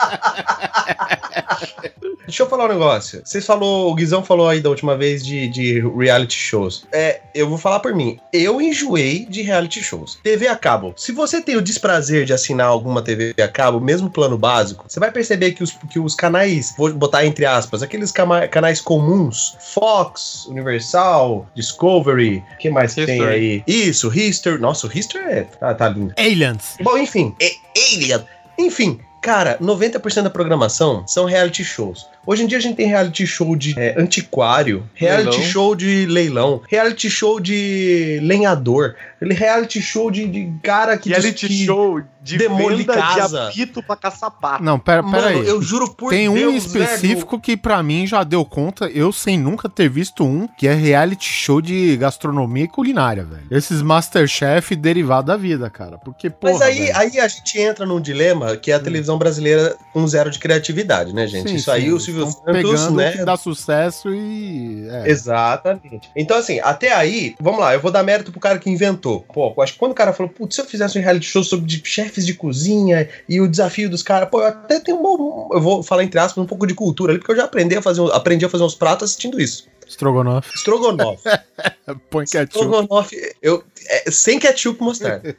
Deixa 2.26 2.42
eu 2.44 2.48
falar 2.48 2.66
um 2.66 2.68
negócio. 2.68 3.22
Vocês 3.24 3.44
falou, 3.70 3.90
o 3.90 3.94
Guizão 3.94 4.24
falou 4.24 4.48
aí 4.48 4.60
da 4.60 4.68
última 4.68 4.96
vez 4.96 5.24
de, 5.24 5.48
de 5.48 5.80
reality 5.80 6.34
shows. 6.34 6.86
É, 6.92 7.20
eu 7.34 7.48
vou 7.48 7.56
falar 7.56 7.80
por 7.80 7.94
mim. 7.94 8.18
Eu 8.32 8.60
enjoei 8.60 9.24
de 9.24 9.42
reality 9.42 9.82
shows. 9.82 10.18
TV 10.22 10.48
a 10.48 10.56
cabo. 10.56 10.92
Se 10.96 11.12
você 11.12 11.40
tem 11.40 11.56
o 11.56 11.62
desprazer 11.62 12.24
de 12.24 12.32
assinar 12.32 12.66
alguma 12.66 13.02
TV 13.02 13.34
a 13.42 13.48
cabo, 13.48 13.80
mesmo 13.80 14.10
plano 14.10 14.36
básico, 14.36 14.84
você 14.88 14.98
vai 14.98 15.10
perceber 15.10 15.52
que 15.52 15.62
os, 15.62 15.72
que 15.90 15.98
os 15.98 16.14
canais, 16.14 16.74
vou 16.76 16.92
botar 16.92 17.24
entre 17.24 17.46
aspas, 17.46 17.82
aqueles 17.82 18.12
canais 18.50 18.80
comuns, 18.80 19.56
Fox, 19.72 20.46
Universal, 20.46 21.46
Discovery, 21.54 22.42
o 22.54 22.58
que 22.58 22.70
mais 22.70 22.94
que 22.94 23.06
tem 23.06 23.18
History. 23.18 23.34
aí? 23.34 23.64
Isso, 23.66 24.12
History. 24.12 24.60
Nossa, 24.60 24.86
o 24.86 24.90
History 24.92 25.24
é, 25.24 25.42
tá, 25.42 25.74
tá 25.74 25.88
lindo. 25.88 26.12
Aliens. 26.18 26.76
Bom, 26.82 26.96
enfim, 26.98 27.34
é 27.40 27.50
Alien. 27.94 28.24
Enfim, 28.58 29.00
cara, 29.20 29.58
90% 29.60 30.22
da 30.22 30.30
programação 30.30 31.06
são 31.06 31.24
reality 31.24 31.64
shows. 31.64 32.06
Hoje 32.26 32.44
em 32.44 32.46
dia 32.46 32.58
a 32.58 32.60
gente 32.60 32.76
tem 32.76 32.86
reality 32.86 33.26
show 33.26 33.56
de 33.56 33.78
é, 33.78 33.94
antiquário, 33.98 34.84
reality 34.94 35.30
Leilão. 35.30 35.50
show 35.50 35.74
de 35.74 36.06
leilão, 36.06 36.62
reality 36.68 37.10
show 37.10 37.40
de 37.40 38.20
lenhador, 38.22 38.94
reality 39.22 39.80
show 39.82 40.10
de, 40.10 40.26
de 40.26 40.52
cara 40.62 40.96
que 40.96 41.08
Reality 41.10 41.46
diz 41.48 41.58
que- 41.58 41.66
show 41.66 42.00
de 42.22 42.36
demole 42.36 42.76
venda 42.84 42.94
casa. 42.96 43.28
de 43.44 43.62
apito 43.62 43.82
pra 43.82 43.96
caçar 43.96 44.30
pato. 44.30 44.62
Não, 44.62 44.78
pera, 44.78 45.00
Mano, 45.02 45.14
pera 45.16 45.28
aí. 45.28 45.46
eu 45.48 45.62
juro 45.62 45.88
por 45.94 46.10
Tem 46.10 46.28
um 46.28 46.34
Deus, 46.34 46.66
específico 46.66 47.40
que 47.40 47.56
pra 47.56 47.82
mim 47.82 48.06
já 48.06 48.22
deu 48.24 48.44
conta, 48.44 48.86
eu 48.90 49.10
sem 49.10 49.38
nunca 49.38 49.70
ter 49.70 49.88
visto 49.88 50.22
um, 50.22 50.46
que 50.46 50.68
é 50.68 50.74
reality 50.74 51.24
show 51.26 51.62
de 51.62 51.96
gastronomia 51.96 52.64
e 52.64 52.68
culinária, 52.68 53.24
velho. 53.24 53.46
Esses 53.50 53.80
Masterchef 53.80 54.76
derivado 54.76 55.28
da 55.28 55.36
vida, 55.38 55.70
cara. 55.70 55.96
Porque, 55.96 56.28
porra, 56.28 56.52
Mas 56.52 56.62
aí, 56.62 56.78
velho. 56.80 56.96
aí 56.98 57.20
a 57.20 57.26
gente 57.28 57.58
entra 57.58 57.86
num 57.86 58.00
dilema 58.00 58.54
que 58.56 58.70
é 58.70 58.74
a 58.74 58.80
televisão 58.80 59.16
brasileira 59.16 59.74
com 59.92 60.06
zero 60.06 60.30
de 60.30 60.38
criatividade, 60.38 61.14
né, 61.14 61.26
gente? 61.26 61.48
Sim, 61.48 61.56
Isso 61.56 61.70
aí 61.70 61.84
sim, 61.84 61.92
o 61.92 62.00
Silvio 62.00 62.26
Santos, 62.26 62.42
pegando 62.52 62.96
né? 62.96 63.12
que 63.12 63.24
dá 63.24 63.36
sucesso 63.38 64.12
e... 64.12 64.86
é. 64.90 65.10
Exatamente. 65.10 66.10
Então, 66.14 66.36
assim, 66.36 66.60
até 66.62 66.92
aí, 66.94 67.34
vamos 67.40 67.60
lá, 67.60 67.72
eu 67.72 67.80
vou 67.80 67.90
dar 67.90 68.02
mérito 68.02 68.30
pro 68.30 68.40
cara 68.40 68.58
que 68.58 68.68
inventou. 68.68 69.09
Pô, 69.18 69.52
eu 69.56 69.62
acho 69.62 69.72
que 69.72 69.78
quando 69.78 69.92
o 69.92 69.94
cara 69.94 70.12
falou, 70.12 70.32
putz, 70.32 70.54
se 70.54 70.60
eu 70.60 70.64
fizesse 70.64 70.96
um 70.98 71.02
reality 71.02 71.26
show 71.26 71.42
sobre 71.42 71.66
de- 71.66 71.82
chefes 71.84 72.24
de 72.24 72.34
cozinha 72.34 73.08
e 73.28 73.40
o 73.40 73.48
desafio 73.48 73.90
dos 73.90 74.02
caras, 74.02 74.28
pô, 74.30 74.40
eu 74.40 74.46
até 74.46 74.78
tenho 74.78 74.98
um 74.98 75.02
bom. 75.02 75.48
Eu 75.52 75.60
vou 75.60 75.82
falar 75.82 76.04
entre 76.04 76.20
aspas 76.20 76.42
um 76.42 76.46
pouco 76.46 76.66
de 76.66 76.74
cultura 76.74 77.12
ali, 77.12 77.18
porque 77.18 77.32
eu 77.32 77.36
já 77.36 77.44
aprendi 77.44 77.76
a 77.76 77.82
fazer, 77.82 78.02
aprendi 78.12 78.44
a 78.44 78.48
fazer 78.48 78.62
uns 78.64 78.74
pratos 78.74 79.10
assistindo 79.10 79.40
isso. 79.40 79.68
Strogonoff. 79.90 80.48
Estrogonofe. 80.54 81.24
Põe 82.10 82.24
ketchup. 82.24 82.54
Estrogonofe, 82.54 83.34
eu, 83.42 83.64
é, 83.88 84.08
sem 84.08 84.38
ketchup 84.38 84.80
mostarda. 84.80 85.36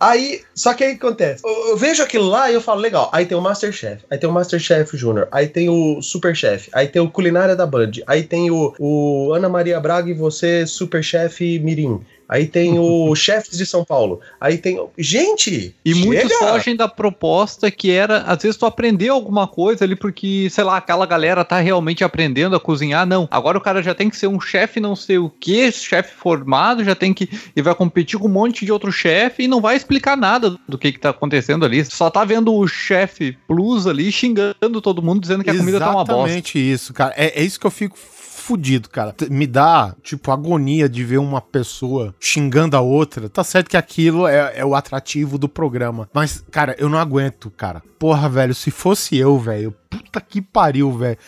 aí, 0.00 0.42
só 0.54 0.74
que 0.74 0.82
aí 0.82 0.94
o 0.94 0.98
que 0.98 1.06
acontece? 1.06 1.42
Eu, 1.46 1.68
eu 1.68 1.76
vejo 1.76 2.02
aquilo 2.02 2.26
lá 2.26 2.50
e 2.50 2.54
eu 2.54 2.60
falo, 2.60 2.80
legal, 2.80 3.08
aí 3.12 3.26
tem 3.26 3.38
o 3.38 3.40
Masterchef, 3.40 4.04
aí 4.10 4.18
tem 4.18 4.28
o 4.28 4.32
Masterchef 4.32 4.96
Júnior, 4.96 5.28
aí 5.30 5.46
tem 5.46 5.68
o 5.70 6.02
Superchef, 6.02 6.68
aí 6.72 6.88
tem 6.88 7.00
o 7.00 7.08
Culinária 7.08 7.54
da 7.54 7.64
Band, 7.64 7.92
aí 8.08 8.24
tem 8.24 8.50
o, 8.50 8.74
o 8.78 9.32
Ana 9.32 9.48
Maria 9.48 9.78
Braga 9.78 10.10
e 10.10 10.14
você, 10.14 10.66
Superchef 10.66 11.60
Mirim. 11.60 12.00
Aí 12.28 12.46
tem 12.46 12.78
o 12.78 13.14
Chefes 13.16 13.56
de 13.56 13.66
São 13.66 13.84
Paulo. 13.84 14.20
Aí 14.40 14.58
tem. 14.58 14.82
Gente! 14.98 15.74
E 15.84 15.94
muitos 15.94 16.30
chega! 16.30 16.50
fogem 16.50 16.76
da 16.76 16.88
proposta 16.88 17.70
que 17.70 17.90
era, 17.90 18.18
às 18.22 18.42
vezes, 18.42 18.56
tu 18.56 18.66
aprender 18.66 19.08
alguma 19.08 19.46
coisa 19.46 19.84
ali, 19.84 19.96
porque, 19.96 20.48
sei 20.50 20.64
lá, 20.64 20.76
aquela 20.76 21.06
galera 21.06 21.44
tá 21.44 21.58
realmente 21.58 22.04
aprendendo 22.04 22.56
a 22.56 22.60
cozinhar. 22.60 23.06
Não. 23.06 23.28
Agora 23.30 23.58
o 23.58 23.60
cara 23.60 23.82
já 23.82 23.94
tem 23.94 24.08
que 24.08 24.16
ser 24.16 24.26
um 24.26 24.40
chefe 24.40 24.80
não 24.80 24.96
sei 24.96 25.18
o 25.18 25.28
que, 25.28 25.70
chefe 25.72 26.14
formado, 26.14 26.84
já 26.84 26.94
tem 26.94 27.12
que. 27.12 27.28
E 27.54 27.62
vai 27.62 27.74
competir 27.74 28.18
com 28.18 28.26
um 28.26 28.32
monte 28.32 28.64
de 28.64 28.72
outro 28.72 28.92
chefe 28.92 29.44
e 29.44 29.48
não 29.48 29.60
vai 29.60 29.76
explicar 29.76 30.16
nada 30.16 30.56
do 30.68 30.78
que 30.78 30.92
que 30.92 30.98
tá 30.98 31.10
acontecendo 31.10 31.64
ali. 31.64 31.84
Só 31.84 32.10
tá 32.10 32.24
vendo 32.24 32.54
o 32.54 32.66
chefe 32.66 33.36
plus 33.46 33.86
ali 33.86 34.10
xingando 34.10 34.80
todo 34.80 35.02
mundo, 35.02 35.20
dizendo 35.20 35.44
que 35.44 35.50
a 35.50 35.56
comida 35.56 35.78
tá 35.78 35.90
uma 35.90 36.04
bosta. 36.04 36.12
Exatamente 36.12 36.58
isso, 36.58 36.92
cara. 36.92 37.14
É, 37.16 37.40
é 37.40 37.44
isso 37.44 37.58
que 37.58 37.66
eu 37.66 37.70
fico 37.70 37.96
fudido, 38.42 38.88
cara. 38.88 39.14
Me 39.30 39.46
dá, 39.46 39.94
tipo, 40.02 40.30
agonia 40.30 40.88
de 40.88 41.04
ver 41.04 41.18
uma 41.18 41.40
pessoa 41.40 42.14
xingando 42.20 42.76
a 42.76 42.80
outra. 42.80 43.28
Tá 43.28 43.44
certo 43.44 43.70
que 43.70 43.76
aquilo 43.76 44.26
é, 44.26 44.52
é 44.56 44.64
o 44.64 44.74
atrativo 44.74 45.38
do 45.38 45.48
programa. 45.48 46.08
Mas, 46.12 46.44
cara, 46.50 46.74
eu 46.78 46.88
não 46.88 46.98
aguento, 46.98 47.50
cara. 47.50 47.82
Porra, 47.98 48.28
velho, 48.28 48.54
se 48.54 48.70
fosse 48.70 49.16
eu, 49.16 49.38
velho. 49.38 49.74
Puta 49.92 50.20
que 50.22 50.40
pariu, 50.40 50.90
velho. 50.96 51.18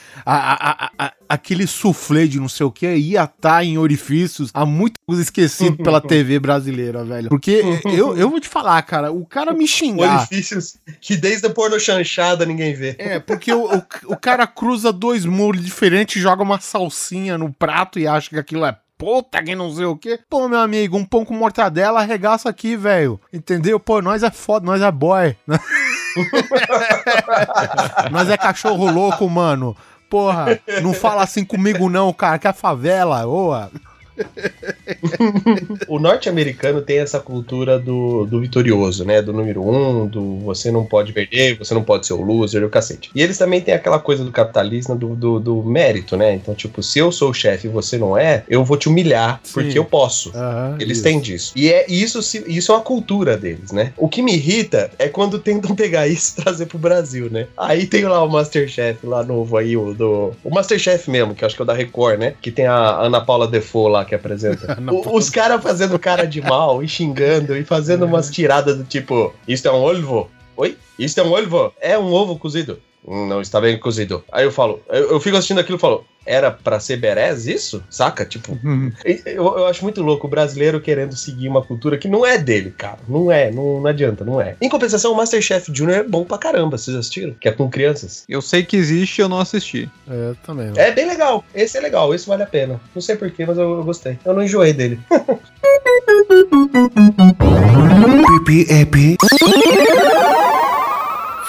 Aquele 1.28 1.66
soufflé 1.66 2.26
de 2.26 2.40
não 2.40 2.48
sei 2.48 2.64
o 2.64 2.70
que 2.72 2.86
ia 2.96 3.24
estar 3.24 3.62
em 3.62 3.76
orifícios 3.76 4.50
há 4.54 4.64
muito 4.64 4.98
esquecido 5.10 5.76
pela 5.76 6.00
TV 6.02 6.38
brasileira, 6.38 7.04
velho. 7.04 7.28
Porque 7.28 7.62
eu, 7.84 8.16
eu 8.16 8.30
vou 8.30 8.40
te 8.40 8.48
falar, 8.48 8.80
cara, 8.82 9.12
o 9.12 9.26
cara 9.26 9.52
me 9.52 9.68
xingar. 9.68 10.20
Orifícios 10.20 10.78
que 10.98 11.14
desde 11.14 11.46
a 11.46 11.50
porno 11.50 11.78
chanchada 11.78 12.46
ninguém 12.46 12.72
vê. 12.72 12.96
É, 12.98 13.20
porque 13.20 13.52
o, 13.52 13.66
o, 13.66 13.82
o 14.06 14.16
cara 14.16 14.46
cruza 14.46 14.90
dois 14.90 15.26
molhos 15.26 15.64
diferentes, 15.64 16.22
joga 16.22 16.42
uma 16.42 16.58
salsinha 16.58 17.36
no 17.36 17.52
prato 17.52 17.98
e 17.98 18.06
acha 18.06 18.30
que 18.30 18.38
aquilo 18.38 18.64
é 18.64 18.76
puta 18.96 19.42
que 19.42 19.54
não 19.54 19.74
sei 19.74 19.84
o 19.84 19.96
quê. 19.96 20.18
Pô, 20.30 20.48
meu 20.48 20.60
amigo, 20.60 20.96
um 20.96 21.04
pão 21.04 21.24
com 21.24 21.34
mortadela 21.34 22.00
arregaça 22.00 22.48
aqui, 22.48 22.76
velho. 22.76 23.20
Entendeu? 23.30 23.78
Pô, 23.78 24.00
nós 24.00 24.22
é 24.22 24.30
foda, 24.30 24.64
nós 24.64 24.80
é 24.80 24.90
boy. 24.90 25.36
nós 28.10 28.28
é 28.28 28.36
cachorro 28.36 28.90
louco, 28.90 29.28
mano. 29.28 29.76
Porra, 30.08 30.60
não 30.82 30.92
fala 30.92 31.22
assim 31.22 31.44
comigo 31.44 31.88
não, 31.88 32.12
cara, 32.12 32.38
que 32.38 32.46
é 32.46 32.52
favela, 32.52 33.26
oa. 33.26 33.70
O 35.88 35.98
norte-americano 35.98 36.80
tem 36.82 36.98
essa 36.98 37.20
cultura 37.20 37.78
do, 37.78 38.24
do 38.26 38.40
vitorioso, 38.40 39.04
né? 39.04 39.22
Do 39.22 39.32
número 39.32 39.62
um, 39.62 40.06
do 40.06 40.38
você 40.40 40.70
não 40.70 40.84
pode 40.84 41.12
perder, 41.12 41.58
você 41.58 41.74
não 41.74 41.82
pode 41.82 42.06
ser 42.06 42.14
o 42.14 42.22
loser, 42.22 42.64
o 42.64 42.70
cacete. 42.70 43.10
E 43.14 43.22
eles 43.22 43.38
também 43.38 43.60
têm 43.60 43.74
aquela 43.74 43.98
coisa 43.98 44.24
do 44.24 44.30
capitalismo, 44.30 44.94
do, 44.94 45.14
do, 45.14 45.40
do 45.40 45.62
mérito, 45.62 46.16
né? 46.16 46.34
Então, 46.34 46.54
tipo, 46.54 46.82
se 46.82 46.98
eu 46.98 47.10
sou 47.10 47.30
o 47.30 47.34
chefe 47.34 47.66
e 47.66 47.70
você 47.70 47.96
não 47.98 48.16
é, 48.16 48.44
eu 48.48 48.64
vou 48.64 48.76
te 48.76 48.88
humilhar, 48.88 49.40
Sim. 49.42 49.52
porque 49.54 49.78
eu 49.78 49.84
posso. 49.84 50.30
Aham, 50.34 50.76
Eles 50.80 50.98
isso. 50.98 51.04
têm 51.04 51.20
disso. 51.20 51.52
E 51.56 51.72
é 51.72 51.86
isso, 51.88 52.18
isso 52.46 52.72
é 52.72 52.74
uma 52.74 52.82
cultura 52.82 53.36
deles, 53.36 53.72
né? 53.72 53.92
O 53.96 54.08
que 54.08 54.22
me 54.22 54.34
irrita 54.34 54.90
é 54.98 55.08
quando 55.08 55.38
tentam 55.38 55.74
pegar 55.76 56.06
isso 56.06 56.38
e 56.38 56.42
trazer 56.42 56.66
pro 56.66 56.78
Brasil, 56.78 57.28
né? 57.30 57.46
Aí 57.56 57.86
tem 57.86 58.04
lá 58.04 58.22
o 58.22 58.30
Masterchef 58.30 59.06
lá 59.06 59.22
novo 59.22 59.56
aí, 59.56 59.76
o 59.76 59.94
do. 59.94 60.32
O 60.42 60.50
Masterchef 60.50 61.10
mesmo, 61.10 61.34
que 61.34 61.44
eu 61.44 61.46
acho 61.46 61.56
que 61.56 61.62
é 61.62 61.64
o 61.64 61.66
da 61.66 61.74
Record, 61.74 62.18
né? 62.18 62.34
Que 62.40 62.50
tem 62.50 62.66
a 62.66 63.00
Ana 63.00 63.20
Paula 63.20 63.46
Defoe 63.48 63.90
lá 63.90 64.03
que 64.04 64.14
apresenta. 64.14 64.78
O- 64.90 65.16
os 65.16 65.30
caras 65.30 65.62
fazendo 65.62 65.98
cara 65.98 66.26
de 66.26 66.40
mal 66.40 66.82
e 66.82 66.88
xingando 66.88 67.56
e 67.56 67.64
fazendo 67.64 68.04
umas 68.06 68.30
tiradas 68.30 68.76
do 68.76 68.84
tipo: 68.84 69.32
Isto 69.48 69.68
é 69.68 69.72
um 69.72 69.82
ovo? 69.82 70.30
Oi? 70.56 70.76
Isto 70.98 71.20
é 71.20 71.24
um 71.24 71.32
ovo? 71.32 71.72
É 71.80 71.98
um 71.98 72.12
ovo 72.12 72.38
cozido. 72.38 72.78
"Hum, 73.06 73.26
Não 73.26 73.40
está 73.40 73.60
bem 73.60 73.78
cozido. 73.78 74.24
Aí 74.32 74.44
eu 74.44 74.52
falo, 74.52 74.80
eu, 74.88 75.10
eu 75.12 75.20
fico 75.20 75.36
assistindo 75.36 75.60
aquilo 75.60 75.78
e 75.78 75.80
falo, 75.80 76.04
era 76.26 76.50
pra 76.50 76.80
ser 76.80 76.96
berés 76.96 77.46
isso? 77.46 77.84
Saca? 77.90 78.24
Tipo, 78.24 78.58
e- 79.04 79.20
Eu, 79.26 79.44
eu 79.58 79.66
acho 79.66 79.82
muito 79.84 80.02
louco 80.02 80.26
o 80.26 80.30
brasileiro 80.30 80.80
querendo 80.80 81.14
seguir 81.14 81.48
uma 81.48 81.60
cultura 81.62 81.98
que 81.98 82.08
não 82.08 82.24
é 82.24 82.38
dele, 82.38 82.70
cara. 82.70 82.98
Não 83.06 83.30
é, 83.30 83.50
não, 83.50 83.80
não 83.80 83.86
adianta, 83.86 84.24
não 84.24 84.40
é. 84.40 84.56
Em 84.60 84.68
compensação, 84.70 85.12
o 85.12 85.16
Masterchef 85.16 85.70
Junior 85.74 85.98
é 85.98 86.02
bom 86.02 86.24
pra 86.24 86.38
caramba, 86.38 86.78
vocês 86.78 86.96
assistiram? 86.96 87.34
Que 87.38 87.48
é 87.48 87.52
com 87.52 87.68
crianças. 87.68 88.24
Eu 88.26 88.40
sei 88.40 88.62
que 88.64 88.74
existe 88.76 89.20
eu 89.20 89.28
não 89.28 89.38
assisti. 89.38 89.90
É, 90.08 90.30
eu 90.30 90.34
também. 90.36 90.72
É 90.76 90.90
bem 90.92 91.06
legal, 91.06 91.44
esse 91.54 91.76
é 91.76 91.80
legal, 91.82 92.14
esse 92.14 92.26
vale 92.26 92.42
a 92.42 92.46
pena. 92.46 92.80
Não 92.94 93.02
sei 93.02 93.16
porquê, 93.16 93.44
mas 93.44 93.58
eu, 93.58 93.70
eu 93.78 93.84
gostei. 93.84 94.18
Eu 94.24 94.32
não 94.32 94.42
enjoei 94.42 94.72
dele. 94.72 94.98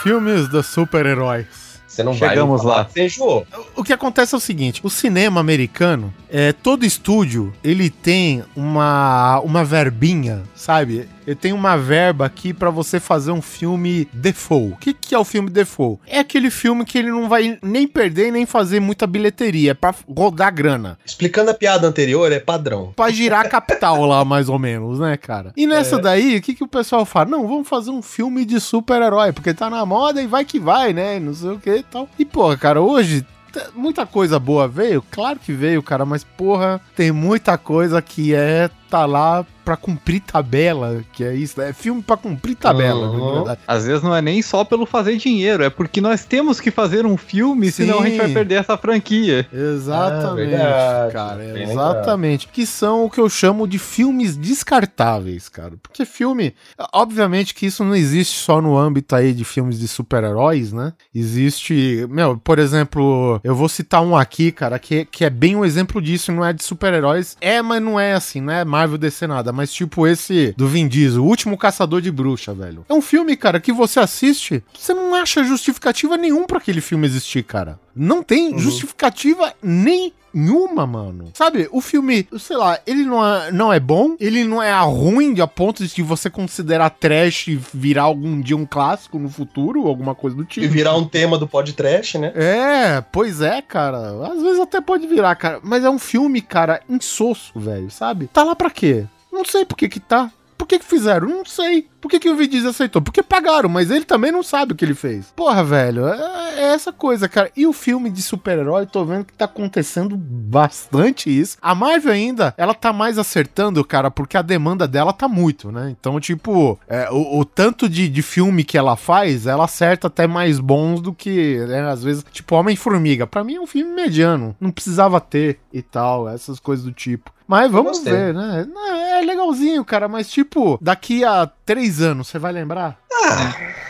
Filmes 0.06 0.48
dos 0.48 0.68
super-heróis. 0.68 1.48
Você 1.88 2.04
não 2.04 2.14
vai 2.14 2.30
Chegamos 2.30 2.62
falar 2.62 2.76
lá. 2.96 3.04
enjoou. 3.04 3.48
O 3.76 3.84
que 3.84 3.92
acontece 3.92 4.36
é 4.36 4.38
o 4.38 4.40
seguinte: 4.40 4.80
o 4.84 4.90
cinema 4.90 5.40
americano, 5.42 6.14
é, 6.30 6.54
todo 6.54 6.86
estúdio, 6.86 7.52
ele 7.64 7.90
tem 7.90 8.44
uma, 8.56 9.40
uma 9.40 9.64
verbinha, 9.66 10.44
sabe? 10.54 11.10
Ele 11.26 11.36
tem 11.36 11.54
uma 11.54 11.76
verba 11.76 12.26
aqui 12.26 12.54
pra 12.54 12.70
você 12.70 13.00
fazer 13.00 13.32
um 13.32 13.42
filme 13.42 14.08
default. 14.14 14.74
O 14.74 14.78
que, 14.78 14.94
que 14.94 15.16
é 15.16 15.20
o 15.20 15.24
filme 15.24 15.50
default? 15.50 16.00
É 16.06 16.20
aquele 16.20 16.50
filme 16.50 16.86
que 16.86 16.98
ele 16.98 17.10
não 17.10 17.28
vai 17.28 17.58
nem 17.62 17.88
perder 17.88 18.32
nem 18.32 18.46
fazer 18.46 18.80
muita 18.80 19.08
bilheteria, 19.08 19.72
é 19.72 19.74
pra 19.74 19.94
rodar 20.08 20.54
grana. 20.54 20.98
Explicando 21.06 21.52
a 21.52 21.54
piada 21.54 21.88
anterior, 21.88 22.32
é 22.32 22.40
padrão. 22.40 22.94
Pra 22.96 23.10
girar 23.10 23.46
a 23.46 23.50
capital 23.50 24.06
lá, 24.06 24.24
mais 24.24 24.50
ou 24.50 24.60
menos, 24.60 25.00
né, 25.00 25.18
cara? 25.18 25.52
E 25.58 25.66
nessa 25.66 25.98
daí, 25.98 26.38
o 26.38 26.42
que, 26.42 26.54
que 26.54 26.64
o 26.64 26.68
pessoal 26.68 27.06
fala? 27.06 27.30
Não, 27.30 27.48
vamos 27.48 27.68
fazer 27.68 27.92
um 27.92 28.02
filme 28.02 28.46
de 28.46 28.60
super-herói, 28.60 29.32
porque 29.32 29.54
tá 29.54 29.70
na 29.70 29.86
moda 29.86 30.22
e 30.22 30.28
vai 30.28 30.46
que 30.46 30.60
vai, 30.60 30.94
né? 30.94 31.20
Não 31.20 31.34
sei 31.34 31.50
o 31.52 31.60
que 31.60 31.76
e 31.78 31.84
tal. 31.84 32.08
E, 32.18 32.26
porra, 32.26 32.58
cara, 32.58 32.82
hoje. 32.82 33.26
Muita 33.74 34.06
coisa 34.06 34.38
boa 34.38 34.68
veio, 34.68 35.02
claro 35.10 35.40
que 35.40 35.54
veio, 35.54 35.82
cara, 35.82 36.04
mas 36.04 36.26
porra, 36.26 36.82
tem 36.94 37.10
muita 37.14 37.58
coisa 37.58 38.02
que 38.02 38.36
é 38.36 38.70
tá 38.90 39.06
lá 39.06 39.46
pra 39.66 39.76
cumprir 39.76 40.22
tabela, 40.22 41.04
que 41.12 41.24
é 41.24 41.34
isso, 41.34 41.60
é 41.60 41.74
filme 41.74 42.02
pra 42.04 42.16
cumprir 42.16 42.56
tabela, 42.56 43.10
Uhum. 43.10 43.28
na 43.30 43.34
verdade. 43.34 43.60
Às 43.68 43.86
vezes 43.86 44.04
não 44.04 44.16
é 44.16 44.22
nem 44.22 44.42
só 44.42 44.64
pelo 44.64 44.86
fazer 44.86 45.18
dinheiro, 45.18 45.64
é 45.64 45.70
porque 45.70 46.00
nós 46.00 46.24
temos 46.24 46.60
que 46.60 46.70
fazer 46.70 47.06
um 47.06 47.18
filme, 47.18 47.72
senão 47.72 48.00
a 48.02 48.06
gente 48.06 48.18
vai 48.18 48.28
Sim. 48.28 48.34
perder 48.36 48.56
essa 48.56 48.78
franquia. 48.78 49.48
Exatamente, 49.52 50.56
Ah, 50.56 51.10
cara, 51.12 51.36
bem 51.44 51.64
exatamente. 51.64 52.48
Que 52.48 52.66
são 52.66 53.06
o 53.06 53.10
que 53.10 53.20
eu 53.20 53.28
chamo 53.30 53.68
de 53.68 53.80
filmes 53.80 54.38
descartáveis, 54.38 55.50
cara. 55.50 55.74
Porque 55.82 56.06
filme, 56.06 56.54
obviamente 56.94 57.54
que 57.56 57.66
isso 57.66 57.84
não 57.84 57.96
existe 57.96 58.38
só 58.38 58.62
no 58.62 58.78
âmbito 58.78 59.16
aí 59.16 59.34
de 59.34 59.44
filmes 59.44 59.80
de 59.80 59.88
super-heróis, 59.88 60.72
né? 60.72 60.94
Existe, 61.14 62.06
meu, 62.10 62.38
por 62.38 62.60
exemplo, 62.60 63.40
eu 63.44 63.56
vou 63.56 63.68
citar 63.68 64.02
um 64.04 64.16
aqui, 64.16 64.52
cara, 64.52 64.78
que, 64.78 65.06
que 65.06 65.26
é 65.26 65.30
bem 65.30 65.56
um 65.56 65.66
exemplo 65.66 66.02
disso, 66.02 66.32
não 66.32 66.46
é 66.46 66.54
de 66.54 66.64
super-heróis. 66.64 67.36
É, 67.42 67.62
mas 67.62 67.82
não 67.82 68.00
é 68.00 68.14
assim, 68.14 68.42
né? 68.42 68.64
Marvel 68.64 68.98
DC 68.98 69.26
nada, 69.28 69.52
mas 69.56 69.74
tipo 69.74 70.06
esse 70.06 70.54
do 70.58 70.68
Vin 70.68 70.88
Diesel, 70.88 71.24
o 71.24 71.28
último 71.28 71.58
caçador 71.58 72.02
de 72.02 72.12
bruxa, 72.12 72.54
velho. 72.54 72.86
É 72.90 72.94
um 72.94 73.02
filme, 73.02 73.36
cara, 73.38 73.60
que 73.60 73.72
você 73.72 74.00
assiste, 74.00 74.64
você 74.78 74.94
não 74.94 75.16
acha 75.16 75.44
justificativa 75.44 76.18
nenhum 76.18 76.46
pra 76.46 76.58
aquele 76.58 76.82
filme 76.82 77.08
existir, 77.08 77.44
cara. 77.44 77.80
Não 77.96 78.22
tem 78.22 78.60
justificativa 78.60 79.54
nenhuma, 79.64 80.86
mano. 80.86 81.32
Sabe, 81.34 81.70
o 81.72 81.80
filme, 81.80 82.28
sei 82.38 82.58
lá, 82.58 82.78
ele 82.86 83.06
não 83.06 83.26
é, 83.26 83.52
não 83.54 83.72
é 83.72 83.80
bom, 83.80 84.18
ele 84.20 84.44
não 84.44 84.62
é 84.62 84.78
ruim 84.84 85.34
de 85.34 85.42
a 85.42 85.48
ponto 85.48 85.86
de 85.88 86.04
você 86.04 86.30
considerar 86.30 86.90
trash 86.90 87.48
e 87.48 87.56
virar 87.74 88.04
algum 88.04 88.42
dia 88.42 88.58
um 88.58 88.66
clássico 88.66 89.18
no 89.18 89.30
futuro, 89.30 89.88
alguma 89.88 90.14
coisa 90.14 90.36
do 90.36 90.44
tipo. 90.44 90.66
E 90.66 90.68
virar 90.68 90.98
um 90.98 91.08
tema 91.08 91.38
do 91.38 91.48
podcast, 91.48 92.18
né? 92.18 92.34
É, 92.36 93.02
pois 93.14 93.40
é, 93.40 93.62
cara. 93.62 94.28
Às 94.28 94.42
vezes 94.42 94.60
até 94.60 94.82
pode 94.82 95.08
virar, 95.08 95.36
cara. 95.36 95.60
Mas 95.64 95.86
é 95.86 95.90
um 95.90 96.00
filme, 96.00 96.42
cara, 96.42 96.82
insosso, 96.90 97.58
velho, 97.58 97.90
sabe? 97.90 98.28
Tá 98.28 98.44
lá 98.44 98.56
pra 98.56 98.70
quê? 98.70 99.06
Não 99.46 99.52
sei 99.52 99.64
por 99.64 99.78
que 99.78 99.88
que 99.88 100.00
tá. 100.00 100.32
Por 100.58 100.68
que 100.68 100.80
que 100.80 100.86
fizeram? 100.86 101.28
Não 101.28 101.46
sei. 101.46 101.88
Por 102.06 102.12
que 102.12 102.20
que 102.20 102.30
o 102.30 102.36
Vin 102.36 102.48
Diesel 102.48 102.70
aceitou? 102.70 103.02
Porque 103.02 103.24
pagaram, 103.24 103.68
mas 103.68 103.90
ele 103.90 104.06
também 104.06 104.32
não 104.32 104.44
sabe 104.44 104.74
o 104.74 104.76
que 104.76 104.86
ele 104.86 104.94
fez. 104.94 105.34
Porra, 105.36 105.64
velho, 105.64 106.08
é, 106.08 106.54
é 106.56 106.64
essa 106.66 106.94
coisa, 106.94 107.28
cara. 107.28 107.50
E 107.58 107.66
o 107.66 107.74
filme 107.74 108.12
de 108.12 108.22
super-herói, 108.22 108.86
tô 108.86 109.04
vendo 109.04 109.26
que 109.26 109.34
tá 109.34 109.46
acontecendo 109.46 110.16
bastante 110.16 111.36
isso. 111.36 111.58
A 111.60 111.74
Marvel 111.74 112.14
ainda, 112.14 112.54
ela 112.58 112.76
tá 112.76 112.94
mais 112.94 113.18
acertando, 113.18 113.84
cara, 113.84 114.12
porque 114.12 114.38
a 114.38 114.44
demanda 114.44 114.88
dela 114.88 115.12
tá 115.12 115.28
muito, 115.28 115.72
né? 115.72 115.96
Então, 116.00 116.20
tipo, 116.20 116.80
é, 116.88 117.10
o, 117.10 117.40
o 117.40 117.44
tanto 117.44 117.90
de, 117.90 118.08
de 118.08 118.22
filme 118.22 118.64
que 118.64 118.78
ela 118.78 118.96
faz, 118.96 119.48
ela 119.48 119.66
acerta 119.66 120.06
até 120.06 120.28
mais 120.28 120.60
bons 120.60 121.02
do 121.02 121.12
que, 121.12 121.58
né, 121.68 121.90
às 121.90 122.04
vezes, 122.04 122.24
tipo, 122.32 122.54
Homem-Formiga. 122.54 123.26
Pra 123.26 123.44
mim 123.44 123.56
é 123.56 123.60
um 123.60 123.66
filme 123.66 123.92
mediano. 123.92 124.56
Não 124.62 124.70
precisava 124.70 125.20
ter 125.20 125.58
e 125.74 125.82
tal, 125.82 126.30
essas 126.30 126.60
coisas 126.60 126.86
do 126.86 126.92
tipo. 126.92 127.34
Mas 127.48 127.72
vamos 127.72 128.04
ver, 128.04 128.34
né? 128.34 128.68
É 129.12 129.22
legalzinho, 129.22 129.86
cara, 129.86 130.08
mas 130.08 130.30
tipo, 130.30 130.80
daqui 130.82 131.24
a 131.24 131.50
três 131.66 131.95
anos, 132.02 132.28
você 132.28 132.40
vai 132.40 132.52
lembrar? 132.52 132.98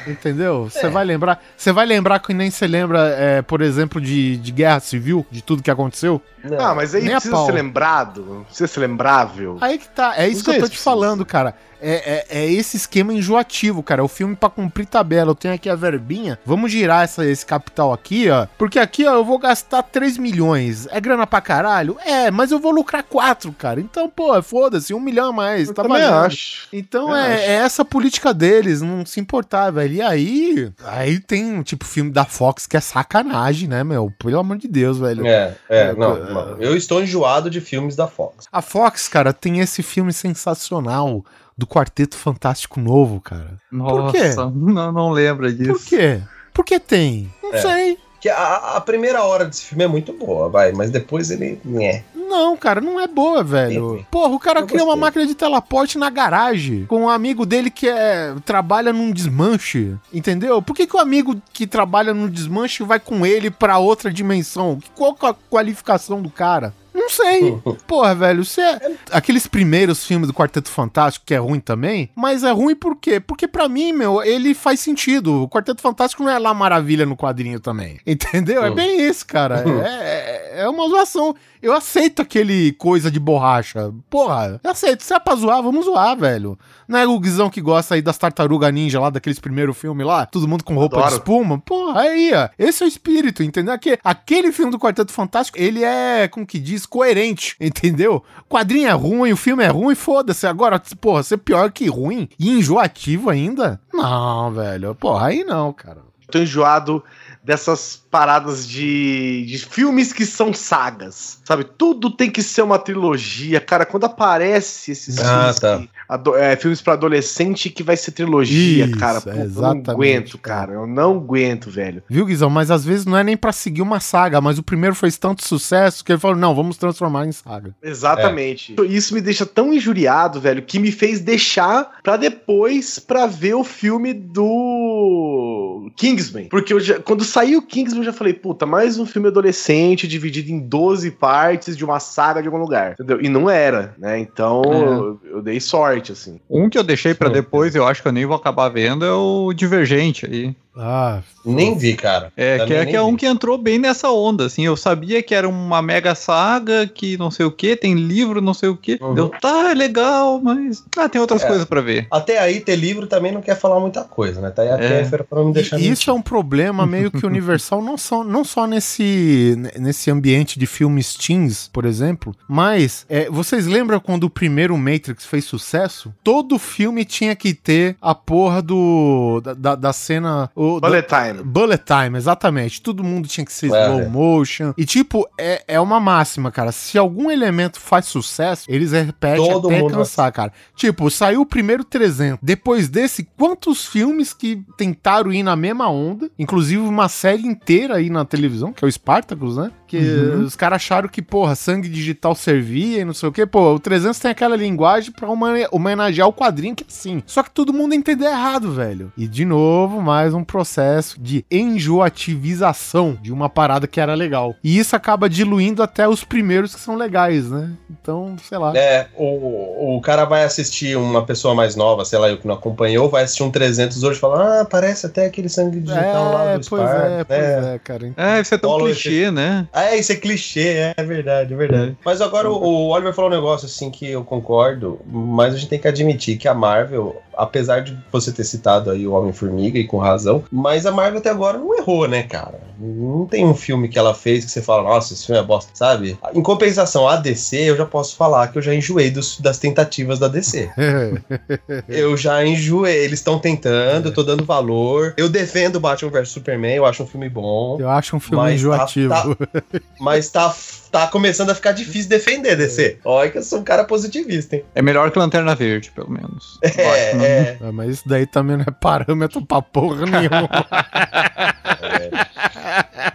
Entendeu? 0.07 0.69
Você 0.69 0.87
vai 0.87 1.03
lembrar. 1.03 1.41
Você 1.57 1.71
vai 1.71 1.85
lembrar 1.85 2.19
que 2.19 2.33
nem 2.33 2.51
você 2.51 2.67
lembra, 2.67 3.09
é, 3.09 3.41
por 3.41 3.61
exemplo, 3.61 3.99
de, 3.99 4.37
de 4.37 4.51
guerra 4.51 4.79
civil, 4.79 5.25
de 5.31 5.41
tudo 5.41 5.63
que 5.63 5.71
aconteceu? 5.71 6.21
Não. 6.43 6.59
Ah, 6.59 6.75
mas 6.75 6.93
aí 6.93 7.01
Nem 7.03 7.11
precisa 7.13 7.45
ser 7.45 7.51
lembrado, 7.51 8.45
precisa 8.47 8.67
ser 8.67 8.79
lembrável. 8.81 9.57
Aí 9.61 9.77
que 9.79 9.89
tá. 9.89 10.13
É 10.15 10.27
isso 10.27 10.39
Não 10.39 10.45
que 10.45 10.49
eu 10.51 10.63
tô 10.63 10.67
te 10.67 10.71
precisa. 10.71 10.83
falando, 10.83 11.25
cara. 11.25 11.55
É, 11.87 12.25
é, 12.29 12.39
é 12.39 12.51
esse 12.51 12.77
esquema 12.77 13.13
enjoativo, 13.13 13.83
cara. 13.83 14.03
O 14.03 14.07
filme 14.07 14.35
pra 14.35 14.49
cumprir 14.49 14.87
tabela. 14.87 15.31
Eu 15.31 15.35
tenho 15.35 15.53
aqui 15.53 15.69
a 15.69 15.75
verbinha. 15.75 16.39
Vamos 16.43 16.71
girar 16.71 17.03
essa, 17.03 17.23
esse 17.23 17.45
capital 17.45 17.93
aqui, 17.93 18.27
ó. 18.29 18.47
Porque 18.57 18.79
aqui, 18.79 19.05
ó, 19.05 19.13
eu 19.13 19.23
vou 19.23 19.37
gastar 19.37 19.83
3 19.83 20.17
milhões. 20.17 20.87
É 20.89 20.99
grana 20.99 21.27
pra 21.27 21.41
caralho? 21.41 21.95
É, 22.03 22.31
mas 22.31 22.51
eu 22.51 22.59
vou 22.59 22.71
lucrar 22.71 23.03
4, 23.03 23.51
cara. 23.53 23.79
Então, 23.79 24.09
pô, 24.09 24.41
foda-se, 24.41 24.93
um 24.95 24.99
milhão 24.99 25.29
a 25.29 25.33
mais. 25.33 25.67
Eu 25.67 25.75
tá 25.75 25.83
também 25.83 26.01
valendo. 26.01 26.25
acho. 26.25 26.67
Então 26.73 27.15
é, 27.15 27.35
acho. 27.35 27.43
é 27.43 27.53
essa 27.53 27.85
política 27.85 28.33
deles, 28.33 28.81
não 28.81 29.05
se 29.05 29.19
importar, 29.19 29.69
velho. 29.71 29.93
E 29.93 30.01
aí, 30.01 30.71
aí 30.83 31.19
tem 31.19 31.61
tipo 31.61 31.85
filme 31.85 32.09
da 32.09 32.25
Fox 32.25 32.65
que 32.65 32.75
é 32.75 32.81
sacanagem, 32.81 33.69
né, 33.69 33.83
meu? 33.83 34.11
Pelo 34.17 34.39
amor 34.39 34.57
de 34.57 34.67
Deus, 34.67 34.97
velho. 34.97 35.25
É, 35.25 35.55
é, 35.69 35.79
É, 35.81 35.93
não, 35.93 36.17
é. 36.17 36.33
não. 36.33 36.57
Eu 36.59 36.75
estou 36.75 37.01
enjoado 37.01 37.49
de 37.49 37.61
filmes 37.61 37.95
da 37.95 38.07
Fox. 38.07 38.47
A 38.51 38.61
Fox, 38.61 39.07
cara, 39.07 39.31
tem 39.31 39.59
esse 39.59 39.83
filme 39.83 40.11
sensacional 40.11 41.23
do 41.57 41.65
Quarteto 41.65 42.15
Fantástico 42.17 42.79
Novo, 42.79 43.21
cara. 43.21 43.57
Nossa, 43.71 44.11
quê? 44.17 44.35
Não, 44.55 44.91
não 44.91 45.09
lembra 45.11 45.51
disso. 45.53 45.71
Por 45.73 45.85
quê? 45.85 46.21
Por 46.53 46.65
que 46.65 46.79
tem? 46.79 47.31
Não 47.43 47.53
É. 47.53 47.61
sei. 47.61 47.97
Que 48.21 48.29
a, 48.29 48.55
a 48.77 48.81
primeira 48.81 49.23
hora 49.23 49.45
desse 49.45 49.65
filme 49.65 49.83
é 49.83 49.87
muito 49.87 50.11
boa, 50.11 50.49
vai, 50.49 50.71
mas 50.71 50.89
depois 50.89 51.29
ele. 51.29 51.61
É. 51.79 52.01
Não, 52.15 52.57
cara, 52.57 52.81
não 52.81 52.99
é 52.99 53.07
boa, 53.07 53.43
velho. 53.43 53.99
Sim. 53.99 54.05
Porra, 54.09 54.33
o 54.33 54.39
cara 54.39 54.63
cria 54.63 54.83
uma 54.83 54.95
máquina 54.95 55.27
de 55.27 55.35
teleporte 55.35 55.95
na 55.99 56.09
garagem 56.09 56.85
com 56.87 57.01
um 57.03 57.09
amigo 57.09 57.45
dele 57.45 57.69
que 57.69 57.87
é, 57.87 58.33
trabalha 58.43 58.91
num 58.91 59.11
desmanche, 59.11 59.95
entendeu? 60.11 60.59
Por 60.59 60.75
que, 60.75 60.87
que 60.87 60.95
o 60.95 60.99
amigo 60.99 61.39
que 61.53 61.67
trabalha 61.67 62.15
no 62.15 62.27
desmanche 62.27 62.83
vai 62.83 62.99
com 62.99 63.23
ele 63.27 63.51
pra 63.51 63.77
outra 63.77 64.11
dimensão? 64.11 64.79
Qual 64.95 65.13
que 65.13 65.23
é 65.23 65.29
a 65.29 65.35
qualificação 65.51 66.19
do 66.19 66.29
cara? 66.31 66.73
Não 66.95 67.09
sei. 67.09 67.57
Porra, 67.85 68.15
velho, 68.15 68.43
você 68.45 68.61
é... 68.61 68.91
Aqueles 69.11 69.45
primeiros 69.47 70.05
filmes 70.05 70.27
do 70.27 70.33
Quarteto 70.33 70.69
Fantástico, 70.69 71.25
que 71.25 71.33
é 71.33 71.37
ruim 71.37 71.59
também, 71.59 72.09
mas 72.15 72.43
é 72.43 72.51
ruim 72.51 72.73
por 72.75 72.95
quê? 72.95 73.19
Porque 73.19 73.47
pra 73.47 73.67
mim, 73.67 73.91
meu, 73.91 74.23
ele 74.23 74.53
faz 74.53 74.79
sentido. 74.79 75.43
O 75.43 75.49
Quarteto 75.49 75.81
Fantástico 75.81 76.23
não 76.23 76.31
é 76.31 76.39
lá 76.39 76.53
maravilha 76.53 77.05
no 77.05 77.17
quadrinho 77.17 77.59
também. 77.59 77.99
Entendeu? 78.07 78.63
É 78.63 78.71
Hum. 78.71 78.75
bem 78.75 79.01
isso, 79.01 79.27
cara. 79.27 79.63
É, 79.85 80.61
é 80.61 80.69
uma 80.69 80.87
zoação. 80.87 81.35
Eu 81.61 81.73
aceito 81.73 82.21
aquele 82.21 82.73
coisa 82.73 83.09
de 83.09 83.19
borracha. 83.19 83.93
Porra, 84.09 84.59
eu 84.63 84.71
aceito. 84.71 85.03
Se 85.03 85.13
é 85.13 85.19
pra 85.19 85.35
zoar, 85.35 85.63
vamos 85.63 85.85
zoar, 85.85 86.17
velho. 86.17 86.57
Não 86.87 86.99
é 86.99 87.07
o 87.07 87.19
Guizão 87.19 87.49
que 87.49 87.61
gosta 87.61 87.95
aí 87.95 88.01
das 88.01 88.17
tartarugas 88.17 88.73
ninja 88.73 88.99
lá, 88.99 89.09
daqueles 89.09 89.39
primeiros 89.39 89.77
filmes 89.77 90.05
lá? 90.05 90.25
Todo 90.25 90.47
mundo 90.47 90.63
com 90.63 90.75
roupa 90.75 90.97
de 90.97 91.03
Adoro. 91.03 91.15
espuma? 91.15 91.59
Porra, 91.59 92.01
aí, 92.01 92.31
ó. 92.33 92.49
Esse 92.59 92.83
é 92.83 92.85
o 92.85 92.87
espírito, 92.87 93.41
entendeu? 93.41 93.73
Aquele, 93.73 93.99
aquele 94.03 94.51
filme 94.51 94.71
do 94.71 94.79
Quarteto 94.79 95.11
Fantástico, 95.11 95.57
ele 95.59 95.83
é, 95.83 96.27
como 96.27 96.45
que 96.45 96.59
diz, 96.59 96.85
coerente, 96.85 97.55
entendeu? 97.61 98.23
O 98.47 98.53
quadrinho 98.53 98.87
é 98.87 98.93
ruim, 98.93 99.31
o 99.31 99.37
filme 99.37 99.63
é 99.63 99.69
ruim, 99.69 99.95
foda-se. 99.95 100.45
Agora, 100.45 100.81
porra, 101.01 101.23
ser 101.23 101.37
pior 101.37 101.71
que 101.71 101.87
ruim 101.87 102.29
e 102.37 102.51
enjoativo 102.51 103.29
ainda? 103.29 103.81
Não, 103.93 104.51
velho. 104.51 104.93
Porra, 104.95 105.27
aí 105.27 105.43
não, 105.43 105.73
cara. 105.73 106.03
Tô 106.29 106.39
enjoado 106.39 107.03
dessas 107.45 108.01
paradas 108.09 108.67
de, 108.67 109.45
de 109.45 109.57
filmes 109.59 110.11
que 110.11 110.25
são 110.25 110.53
sagas, 110.53 111.39
sabe? 111.45 111.63
Tudo 111.77 112.09
tem 112.09 112.29
que 112.31 112.41
ser 112.41 112.61
uma 112.61 112.79
trilogia, 112.79 113.59
cara. 113.61 113.85
Quando 113.85 114.05
aparece 114.05 114.91
esses 114.91 115.19
Ah, 115.19 115.39
filmes, 115.53 115.59
tá. 115.59 115.77
que- 115.79 115.89
ado- 116.09 116.35
é, 116.35 116.55
filmes 116.55 116.81
pra 116.81 116.93
adolescente 116.93 117.69
que 117.69 117.83
vai 117.83 117.95
ser 117.97 118.11
trilogia, 118.11 118.85
Isso, 118.85 118.97
cara. 118.97 119.17
é, 119.17 119.21
Pô, 119.21 119.29
eu 119.29 119.49
não 119.49 119.83
aguento, 119.93 120.37
cara. 120.37 120.73
Eu 120.73 120.87
não 120.87 121.17
aguento, 121.17 121.69
velho. 121.69 122.01
Viu, 122.09 122.25
Guizão? 122.25 122.49
Mas 122.49 122.71
às 122.71 122.83
vezes 122.85 123.05
não 123.05 123.17
é 123.17 123.23
nem 123.23 123.37
pra 123.37 123.51
seguir 123.51 123.81
uma 123.81 123.99
saga, 123.99 124.39
mas 124.41 124.57
o 124.57 124.63
primeiro 124.63 124.95
fez 124.95 125.17
tanto 125.17 125.45
sucesso 125.45 126.03
que 126.03 126.11
ele 126.11 126.19
falou: 126.19 126.37
não, 126.37 126.55
vamos 126.55 126.77
transformar 126.77 127.27
em 127.27 127.31
saga. 127.31 127.75
Exatamente. 127.83 128.75
Isso 128.89 129.13
me 129.13 129.21
deixa 129.21 129.45
tão 129.45 129.73
injuriado, 129.73 130.39
velho, 130.39 130.61
que 130.63 130.79
me 130.79 130.91
fez 130.91 131.19
deixar 131.19 131.91
pra 132.01 132.17
depois 132.17 132.97
pra 132.97 133.27
ver 133.27 133.53
o 133.55 133.63
filme 133.63 134.13
do 134.13 135.91
Kingsman. 135.95 136.47
Porque 136.49 136.73
eu 136.73 136.79
já- 136.79 136.99
quando 136.99 137.23
saiu 137.35 137.59
o 137.59 137.61
Kingsman, 137.61 137.99
eu 137.99 138.05
já 138.05 138.13
falei, 138.13 138.33
puta, 138.33 138.65
mais 138.65 138.97
um 138.97 139.05
filme 139.05 139.27
adolescente 139.27 140.07
dividido 140.07 140.51
em 140.51 140.59
12 140.59 141.11
partes 141.11 141.75
de 141.75 141.83
uma 141.83 141.99
saga 141.99 142.41
de 142.41 142.47
algum 142.47 142.59
lugar. 142.59 142.93
Entendeu? 142.93 143.21
E 143.21 143.27
não 143.27 143.49
era, 143.49 143.93
né? 143.97 144.17
Então 144.17 144.63
eu, 144.63 145.19
eu 145.25 145.41
dei 145.41 145.59
sorte, 145.59 146.13
assim. 146.13 146.39
Um 146.49 146.69
que 146.69 146.77
eu 146.77 146.83
deixei 146.83 147.13
pra 147.13 147.27
Sim. 147.27 147.33
depois, 147.33 147.75
eu 147.75 147.85
acho 147.85 148.01
que 148.01 148.07
eu 148.07 148.13
nem 148.13 148.25
vou 148.25 148.37
acabar 148.37 148.69
vendo, 148.69 149.03
é 149.03 149.11
o 149.11 149.51
Divergente 149.51 150.25
aí. 150.25 150.55
Ah, 150.77 151.21
Nem 151.45 151.77
vi, 151.77 151.95
cara. 151.95 152.31
É, 152.35 152.65
que 152.65 152.73
é, 152.73 152.85
que 152.85 152.95
é 152.95 153.01
um 153.01 153.15
que 153.15 153.25
entrou 153.25 153.57
bem 153.57 153.79
nessa 153.79 154.09
onda, 154.09 154.45
assim. 154.45 154.65
Eu 154.65 154.75
sabia 154.75 155.21
que 155.23 155.33
era 155.33 155.47
uma 155.47 155.81
mega 155.81 156.13
saga, 156.15 156.85
que 156.87 157.17
não 157.17 157.31
sei 157.31 157.45
o 157.45 157.51
que, 157.51 157.75
tem 157.75 157.93
livro, 157.93 158.41
não 158.41 158.53
sei 158.53 158.69
o 158.69 158.75
que. 158.75 158.97
Uhum. 159.01 159.13
Deu, 159.13 159.29
tá, 159.29 159.71
é 159.71 159.73
legal, 159.73 160.41
mas. 160.41 160.83
Ah, 160.97 161.07
tem 161.07 161.21
outras 161.21 161.43
É. 161.43 161.47
coisas 161.47 161.65
pra 161.65 161.81
ver. 161.81 162.07
Até 162.11 162.39
aí, 162.39 162.59
ter 162.59 162.75
livro 162.75 163.07
também 163.07 163.31
não 163.31 163.41
quer 163.41 163.55
falar 163.57 163.79
muita 163.79 164.03
coisa, 164.03 164.41
né? 164.41 164.49
Tá 164.49 164.63
aí 164.63 164.69
a 164.69 164.75
É. 164.75 165.05
Pra 165.05 165.39
não 165.39 165.47
me 165.47 165.53
deixar 165.53 165.79
E 165.79 165.89
isso 165.89 166.09
é 166.09 166.13
um 166.13 166.21
problema 166.21 166.85
meio 166.85 167.09
que 167.11 167.25
universal, 167.25 167.81
não 167.81 167.97
só, 167.97 168.23
não 168.23 168.43
só 168.43 168.67
nesse, 168.67 169.57
nesse 169.79 170.11
ambiente 170.11 170.59
de 170.59 170.65
filmes 170.65 171.13
teens, 171.15 171.69
por 171.71 171.85
exemplo, 171.85 172.35
mas 172.47 173.05
é, 173.07 173.29
vocês 173.29 173.65
lembram 173.65 173.99
quando 173.99 174.25
o 174.25 174.29
primeiro 174.29 174.77
Matrix 174.77 175.25
fez 175.25 175.45
sucesso? 175.45 176.13
Todo 176.23 176.57
filme 176.59 177.05
tinha 177.05 177.35
que 177.35 177.53
ter 177.53 177.95
a 178.01 178.13
porra 178.13 178.61
do. 178.61 179.41
da, 179.41 179.53
da, 179.53 179.75
da 179.75 179.93
cena. 179.93 180.49
O, 180.65 180.79
Bullet 180.81 181.07
time. 181.07 181.43
Bullet 181.43 181.83
time, 181.85 182.17
exatamente. 182.17 182.81
Todo 182.81 183.03
mundo 183.03 183.27
tinha 183.27 183.45
que 183.45 183.53
ser 183.53 183.71
É. 183.71 183.85
slow 183.85 184.09
motion. 184.09 184.73
E, 184.77 184.85
tipo, 184.85 185.27
é, 185.39 185.63
é 185.67 185.79
uma 185.79 185.99
máxima, 185.99 186.51
cara. 186.51 186.71
Se 186.71 186.97
algum 186.97 187.29
elemento 187.29 187.79
faz 187.79 188.05
sucesso, 188.05 188.65
eles 188.67 188.91
repetem 188.91 189.45
Todo 189.51 189.67
até 189.69 189.81
mundo 189.81 189.93
cansar, 189.93 190.31
cara. 190.31 190.51
Tipo, 190.75 191.09
saiu 191.09 191.41
o 191.41 191.45
primeiro 191.45 191.83
300. 191.83 192.39
Depois 192.41 192.89
desse, 192.89 193.27
quantos 193.37 193.85
filmes 193.85 194.33
que 194.33 194.63
tentaram 194.77 195.31
ir 195.31 195.43
na 195.43 195.55
mesma 195.55 195.89
onda? 195.89 196.29
Inclusive 196.37 196.81
uma 196.81 197.07
série 197.09 197.45
inteira 197.45 197.95
aí 197.95 198.09
na 198.09 198.25
televisão, 198.25 198.71
que 198.73 198.83
é 198.83 198.87
o 198.87 198.91
Spartacus, 198.91 199.57
né? 199.57 199.71
Que 199.87 199.97
os 199.97 200.55
caras 200.55 200.77
acharam 200.77 201.07
que, 201.07 201.21
porra, 201.21 201.55
sangue 201.55 201.87
digital 201.87 202.33
servia 202.35 203.01
e 203.01 203.05
não 203.05 203.13
sei 203.13 203.29
o 203.29 203.31
quê. 203.31 203.45
Pô, 203.45 203.73
o 203.73 203.79
300 203.79 204.17
tem 204.19 204.31
aquela 204.31 204.55
linguagem 204.55 205.11
pra 205.11 205.27
homenagear 205.71 206.27
o 206.27 206.33
quadrinho 206.33 206.75
que 206.75 206.83
é 206.83 206.87
assim. 206.89 207.21
Só 207.25 207.43
que 207.43 207.51
todo 207.51 207.73
mundo 207.73 207.93
entendeu 207.93 208.27
errado, 208.29 208.71
velho. 208.71 209.11
E, 209.17 209.27
de 209.27 209.45
novo, 209.45 210.01
mais 210.01 210.33
um 210.33 210.43
processo 210.43 211.19
de 211.21 211.45
enjoativização 211.51 213.17
de 213.21 213.31
uma 213.31 213.49
parada 213.49 213.87
que 213.87 213.99
era 213.99 214.13
legal. 214.13 214.55
E 214.63 214.77
isso 214.77 214.95
acaba 214.95 215.29
diluindo 215.29 215.83
até 215.83 216.07
os 216.07 216.23
primeiros 216.23 216.73
que 216.73 216.81
são 216.81 216.95
legais, 216.95 217.49
né? 217.49 217.71
Então, 217.89 218.35
sei 218.43 218.57
lá. 218.57 218.73
É, 218.75 219.07
o, 219.15 219.97
o 219.97 220.01
cara 220.01 220.25
vai 220.25 220.43
assistir 220.43 220.97
uma 220.97 221.23
pessoa 221.25 221.53
mais 221.53 221.75
nova, 221.75 222.05
sei 222.05 222.19
lá, 222.19 222.29
eu 222.29 222.37
que 222.37 222.47
não 222.47 222.55
acompanhou, 222.55 223.09
vai 223.09 223.23
assistir 223.23 223.43
um 223.43 223.51
300 223.51 224.03
hoje 224.03 224.17
e 224.17 224.21
fala, 224.21 224.61
ah, 224.61 224.65
parece 224.65 225.05
até 225.05 225.25
aquele 225.25 225.49
sangue 225.49 225.79
digital 225.79 226.33
lá 226.33 226.45
É, 226.45 226.57
do 226.57 226.69
pois 226.69 226.81
Spar, 226.81 227.05
é, 227.11 227.23
pois 227.23 227.39
né? 227.39 227.75
é, 227.75 227.79
cara. 227.79 228.13
É, 228.17 228.41
isso 228.41 228.55
é 228.55 228.57
tão 228.57 228.77
clichê, 228.79 229.31
né? 229.31 229.67
Ah, 229.85 229.95
isso 229.95 230.11
é 230.11 230.15
clichê, 230.15 230.93
é 230.97 231.03
verdade, 231.03 231.53
é 231.53 231.57
verdade. 231.57 231.97
Mas 232.03 232.19
agora 232.19 232.49
o, 232.49 232.55
o 232.55 232.89
Oliver 232.89 233.13
falou 233.13 233.29
um 233.29 233.33
negócio 233.33 233.67
assim 233.67 233.91
que 233.91 234.09
eu 234.09 234.23
concordo, 234.23 234.99
mas 235.05 235.53
a 235.53 235.57
gente 235.57 235.69
tem 235.69 235.79
que 235.79 235.87
admitir 235.87 236.37
que 236.37 236.47
a 236.47 236.53
Marvel, 236.53 237.21
apesar 237.37 237.81
de 237.81 237.95
você 238.11 238.31
ter 238.31 238.43
citado 238.43 238.89
aí 238.89 239.05
o 239.05 239.13
Homem-Formiga 239.13 239.77
e 239.77 239.85
com 239.85 239.97
razão, 239.97 240.43
mas 240.51 240.85
a 240.85 240.91
Marvel 240.91 241.19
até 241.19 241.29
agora 241.29 241.57
não 241.57 241.77
errou, 241.77 242.07
né, 242.07 242.23
cara? 242.23 242.59
Não 242.79 243.25
tem 243.25 243.45
um 243.45 243.55
filme 243.55 243.87
que 243.87 243.97
ela 243.97 244.13
fez 244.13 244.45
que 244.45 244.51
você 244.51 244.61
fala, 244.61 244.83
nossa, 244.83 245.13
esse 245.13 245.25
filme 245.25 245.39
é 245.39 245.43
bosta, 245.43 245.71
sabe? 245.73 246.17
Em 246.33 246.41
compensação, 246.41 247.07
a 247.07 247.15
DC, 247.15 247.57
eu 247.57 247.77
já 247.77 247.85
posso 247.85 248.15
falar 248.15 248.47
que 248.49 248.57
eu 248.57 248.61
já 248.61 248.73
enjoei 248.73 249.09
dos- 249.11 249.39
das 249.39 249.57
tentativas 249.57 250.19
da 250.19 250.27
DC. 250.27 250.69
Eu 251.87 252.15
já 252.17 252.45
enjoei. 252.45 252.95
Eles 253.05 253.19
estão 253.19 253.39
tentando, 253.39 254.09
eu 254.09 254.13
tô 254.13 254.23
dando 254.23 254.43
valor. 254.45 255.13
Eu 255.17 255.29
defendo 255.29 255.79
Batman 255.79 256.11
vs 256.11 256.29
Superman, 256.29 256.75
eu 256.75 256.85
acho 256.85 257.03
um 257.03 257.07
filme 257.07 257.29
bom. 257.29 257.77
Eu 257.79 257.89
acho 257.89 258.15
um 258.15 258.19
filme 258.19 258.37
Mas 258.37 258.51
tá- 258.51 258.55
enjoativo. 258.55 259.09
tá- 259.09 259.25
Mas 259.99 260.29
tá, 260.29 260.55
tá 260.91 261.07
começando 261.07 261.49
a 261.49 261.55
ficar 261.55 261.71
difícil 261.71 262.09
defender, 262.09 262.55
DC. 262.55 262.99
Olha 263.05 263.29
que 263.31 263.37
eu 263.37 263.43
sou 263.43 263.59
um 263.59 263.63
cara 263.63 263.83
positivista, 263.83 264.55
hein? 264.57 264.63
É 264.75 264.81
melhor 264.81 265.11
que 265.11 265.19
Lanterna 265.19 265.55
Verde, 265.55 265.91
pelo 265.91 266.09
menos. 266.11 266.59
É, 266.61 266.81
é. 266.81 267.57
É, 267.61 267.71
mas 267.71 267.89
isso 267.91 268.03
daí 268.07 268.25
também 268.25 268.57
não 268.57 268.65
é 268.67 268.71
parâmetro 268.71 269.45
pra 269.45 269.61
porra 269.61 270.05
nenhuma. 270.05 270.49
É, 271.85 272.25
é, 272.53 273.11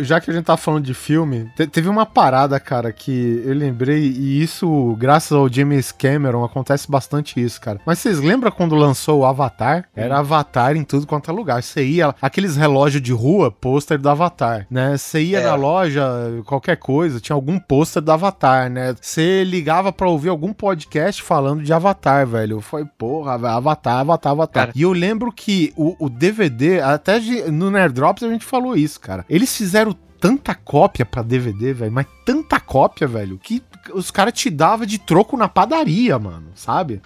Já 0.00 0.20
que 0.20 0.30
a 0.30 0.34
gente 0.34 0.44
tá 0.44 0.56
falando 0.56 0.84
de 0.84 0.94
filme, 0.94 1.50
te- 1.56 1.66
teve 1.66 1.88
uma 1.88 2.04
parada, 2.06 2.58
cara, 2.60 2.92
que 2.92 3.42
eu 3.44 3.54
lembrei, 3.54 4.02
e 4.04 4.42
isso, 4.42 4.96
graças 4.98 5.32
ao 5.32 5.48
James 5.48 5.92
Cameron, 5.92 6.44
acontece 6.44 6.90
bastante 6.90 7.40
isso, 7.40 7.60
cara. 7.60 7.80
Mas 7.86 7.98
vocês 7.98 8.20
lembram 8.20 8.50
quando 8.50 8.74
lançou 8.74 9.20
o 9.20 9.24
Avatar? 9.26 9.84
Era 9.94 10.18
Avatar 10.18 10.76
em 10.76 10.84
tudo 10.84 11.06
quanto 11.06 11.30
é 11.30 11.34
lugar. 11.34 11.62
Você 11.62 11.84
ia, 11.84 12.14
aqueles 12.20 12.56
relógios 12.56 13.02
de 13.02 13.12
rua, 13.12 13.50
pôster 13.50 13.98
do 13.98 14.08
Avatar, 14.08 14.66
né? 14.70 14.96
Você 14.96 15.22
ia 15.22 15.40
É. 15.40 15.44
na 15.44 15.54
loja, 15.54 16.04
qualquer 16.44 16.76
coisa, 16.76 17.20
tinha 17.20 17.34
algum 17.34 17.58
pôster 17.58 18.02
do 18.02 18.12
Avatar, 18.12 18.70
né? 18.70 18.94
Você 19.00 19.44
ligava 19.44 19.92
pra 19.92 20.08
ouvir 20.08 20.28
algum 20.28 20.52
podcast 20.52 21.22
falando 21.22 21.62
de 21.62 21.72
Avatar, 21.72 22.26
velho. 22.26 22.60
Foi, 22.60 22.84
porra, 22.84 23.34
Avatar, 23.34 23.98
Avatar, 24.00 24.32
Avatar. 24.32 24.66
Cara. 24.66 24.72
E 24.74 24.82
eu 24.82 24.92
lembro 24.92 25.32
que 25.32 25.72
o, 25.76 25.96
o 25.98 26.08
DVD, 26.08 26.80
até 26.80 27.18
de- 27.18 27.50
no 27.50 27.70
Nerd 27.70 27.94
Drops 27.94 28.22
a 28.22 28.28
gente 28.28 28.44
falou 28.44 28.76
isso, 28.76 29.00
cara. 29.00 29.24
Eles 29.44 29.58
fizeram 29.58 29.92
tanta 30.18 30.54
cópia 30.54 31.04
pra 31.04 31.20
DVD, 31.20 31.74
velho, 31.74 31.92
mas 31.92 32.06
tanta 32.24 32.58
cópia, 32.58 33.06
velho, 33.06 33.36
que 33.38 33.62
os 33.92 34.10
caras 34.10 34.32
te 34.32 34.50
davam 34.50 34.86
de 34.86 34.98
troco 34.98 35.36
na 35.36 35.48
padaria, 35.48 36.18
mano, 36.18 36.46
sabe? 36.54 37.00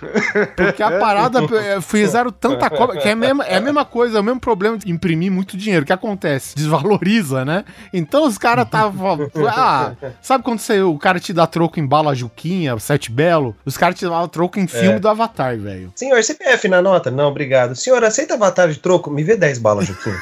Porque 0.56 0.82
a 0.82 0.98
parada 0.98 1.40
eh, 1.54 1.80
fizeram 1.82 2.30
tanta 2.30 2.70
cópia, 2.70 3.00
que 3.00 3.08
é 3.08 3.12
a, 3.12 3.16
mesma, 3.16 3.44
é 3.44 3.56
a 3.56 3.60
mesma 3.60 3.84
coisa, 3.84 4.18
é 4.18 4.20
o 4.20 4.24
mesmo 4.24 4.40
problema 4.40 4.78
de 4.78 4.90
imprimir 4.90 5.30
muito 5.30 5.56
dinheiro. 5.56 5.82
O 5.82 5.86
que 5.86 5.92
acontece? 5.92 6.54
Desvaloriza, 6.56 7.44
né? 7.44 7.64
Então 7.92 8.26
os 8.26 8.38
caras 8.38 8.66
estavam. 8.66 9.30
Ah, 9.48 9.92
sabe 10.20 10.44
quando 10.44 10.60
você, 10.60 10.80
o 10.80 10.98
cara 10.98 11.18
te 11.20 11.32
dá 11.32 11.46
troco 11.46 11.80
em 11.80 11.86
bala 11.86 12.14
Juquinha, 12.14 12.78
Sete 12.78 13.10
Belo? 13.10 13.56
Os 13.64 13.76
caras 13.76 13.98
te 13.98 14.04
davam 14.04 14.28
troco 14.28 14.58
em 14.58 14.66
filme 14.66 14.98
do 14.98 15.08
Avatar, 15.08 15.56
velho. 15.58 15.92
Senhor, 15.94 16.22
CPF 16.22 16.68
na 16.68 16.82
nota? 16.82 17.10
Não, 17.10 17.28
obrigado. 17.28 17.74
Senhor, 17.74 18.02
aceita 18.04 18.34
avatar 18.34 18.68
de 18.68 18.78
troco? 18.78 19.10
Me 19.10 19.22
vê 19.22 19.36
10 19.36 19.58
balas, 19.58 19.86
Juquinho. 19.86 20.16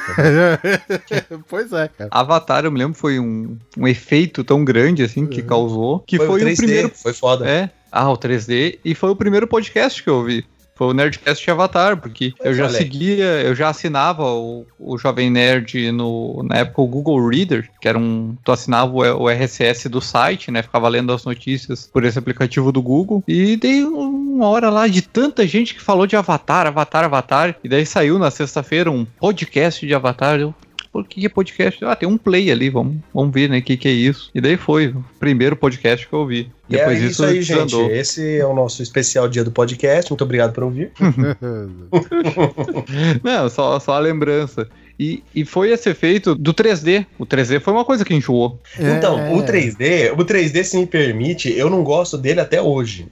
pois 1.47 1.71
é, 1.73 1.87
cara. 1.87 2.09
Avatar, 2.11 2.65
eu 2.65 2.71
me 2.71 2.79
lembro, 2.79 2.97
foi 2.97 3.19
um, 3.19 3.57
um 3.77 3.87
efeito 3.87 4.43
tão 4.43 4.63
grande, 4.63 5.03
assim, 5.03 5.25
que 5.25 5.41
causou, 5.41 5.99
que 5.99 6.17
foi, 6.17 6.46
o, 6.53 6.57
primeiro... 6.57 6.91
Foi 6.93 7.13
foda. 7.13 7.49
É, 7.49 7.69
ah, 7.91 8.09
o 8.11 8.17
3D, 8.17 8.79
e 8.83 8.93
foi 8.93 9.09
o 9.09 9.15
primeiro 9.15 9.47
podcast 9.47 10.01
que 10.01 10.09
eu 10.09 10.15
ouvi. 10.15 10.45
Foi 10.77 10.89
o 10.89 10.93
Nerdcast 10.93 11.43
de 11.43 11.49
Avatar, 11.49 11.97
porque 11.97 12.33
Pois 12.37 12.49
eu 12.49 12.53
já 12.53 12.67
aí. 12.67 12.73
seguia, 12.73 13.25
eu 13.41 13.55
já 13.55 13.69
assinava 13.69 14.23
o, 14.25 14.63
o 14.77 14.95
Jovem 14.95 15.27
Nerd 15.27 15.91
no, 15.91 16.43
na 16.43 16.57
época 16.57 16.83
o 16.83 16.87
Google 16.87 17.27
Reader, 17.27 17.67
que 17.81 17.87
era 17.87 17.97
um. 17.97 18.37
Tu 18.43 18.51
assinava 18.51 18.91
o, 18.91 19.23
o 19.23 19.27
RSS 19.27 19.89
do 19.89 19.99
site, 19.99 20.51
né? 20.51 20.61
Ficava 20.61 20.87
lendo 20.87 21.11
as 21.11 21.25
notícias 21.25 21.89
por 21.91 22.05
esse 22.05 22.19
aplicativo 22.19 22.71
do 22.71 22.79
Google. 22.79 23.23
E 23.27 23.57
dei 23.57 23.83
uma 23.83 24.47
hora 24.47 24.69
lá 24.69 24.87
de 24.87 25.01
tanta 25.01 25.47
gente 25.47 25.73
que 25.73 25.81
falou 25.81 26.05
de 26.05 26.15
Avatar, 26.15 26.67
Avatar, 26.67 27.05
Avatar. 27.05 27.55
E 27.63 27.67
daí 27.67 27.83
saiu 27.83 28.19
na 28.19 28.29
sexta-feira 28.29 28.91
um 28.91 29.03
podcast 29.03 29.83
de 29.83 29.95
Avatar. 29.95 30.39
Eu, 30.39 30.53
Por 30.91 31.07
que 31.07 31.25
é 31.25 31.29
podcast? 31.29 31.83
Ah, 31.85 31.95
tem 31.95 32.07
um 32.07 32.17
play 32.17 32.51
ali, 32.51 32.69
vamos, 32.69 32.97
vamos 33.13 33.33
ver, 33.33 33.49
né? 33.49 33.59
O 33.59 33.61
que, 33.61 33.77
que 33.77 33.87
é 33.87 33.91
isso. 33.91 34.29
E 34.33 34.41
daí 34.41 34.57
foi 34.57 34.87
o 34.87 35.05
primeiro 35.19 35.55
podcast 35.55 36.07
que 36.07 36.13
eu 36.13 36.19
ouvi. 36.19 36.51
E 36.69 36.75
é 36.75 36.79
Depois 36.79 36.99
isso 36.99 37.07
disso, 37.07 37.25
aí, 37.25 37.41
gente. 37.41 37.75
Esse 37.91 38.37
é 38.37 38.45
o 38.45 38.53
nosso 38.53 38.81
especial 38.81 39.27
dia 39.27 39.43
do 39.43 39.51
podcast. 39.51 40.11
Muito 40.11 40.23
obrigado 40.23 40.53
por 40.53 40.63
ouvir. 40.63 40.91
Não, 43.23 43.49
só, 43.49 43.79
só 43.79 43.93
a 43.93 43.99
lembrança. 43.99 44.67
E, 44.99 45.23
e 45.35 45.45
foi 45.45 45.71
esse 45.71 45.89
efeito 45.89 46.33
do 46.35 46.53
3D. 46.53 47.05
O 47.19 47.25
3D 47.25 47.59
foi 47.59 47.73
uma 47.73 47.85
coisa 47.85 48.03
que 48.03 48.13
enjoou. 48.13 48.59
Então, 48.79 49.19
É. 49.19 49.31
o 49.33 49.43
3D, 49.43 50.11
o 50.13 50.25
3D, 50.25 50.63
se 50.63 50.77
me 50.77 50.85
permite, 50.87 51.51
eu 51.55 51.69
não 51.69 51.83
gosto 51.83 52.17
dele 52.17 52.39
até 52.39 52.61
hoje. 52.61 53.07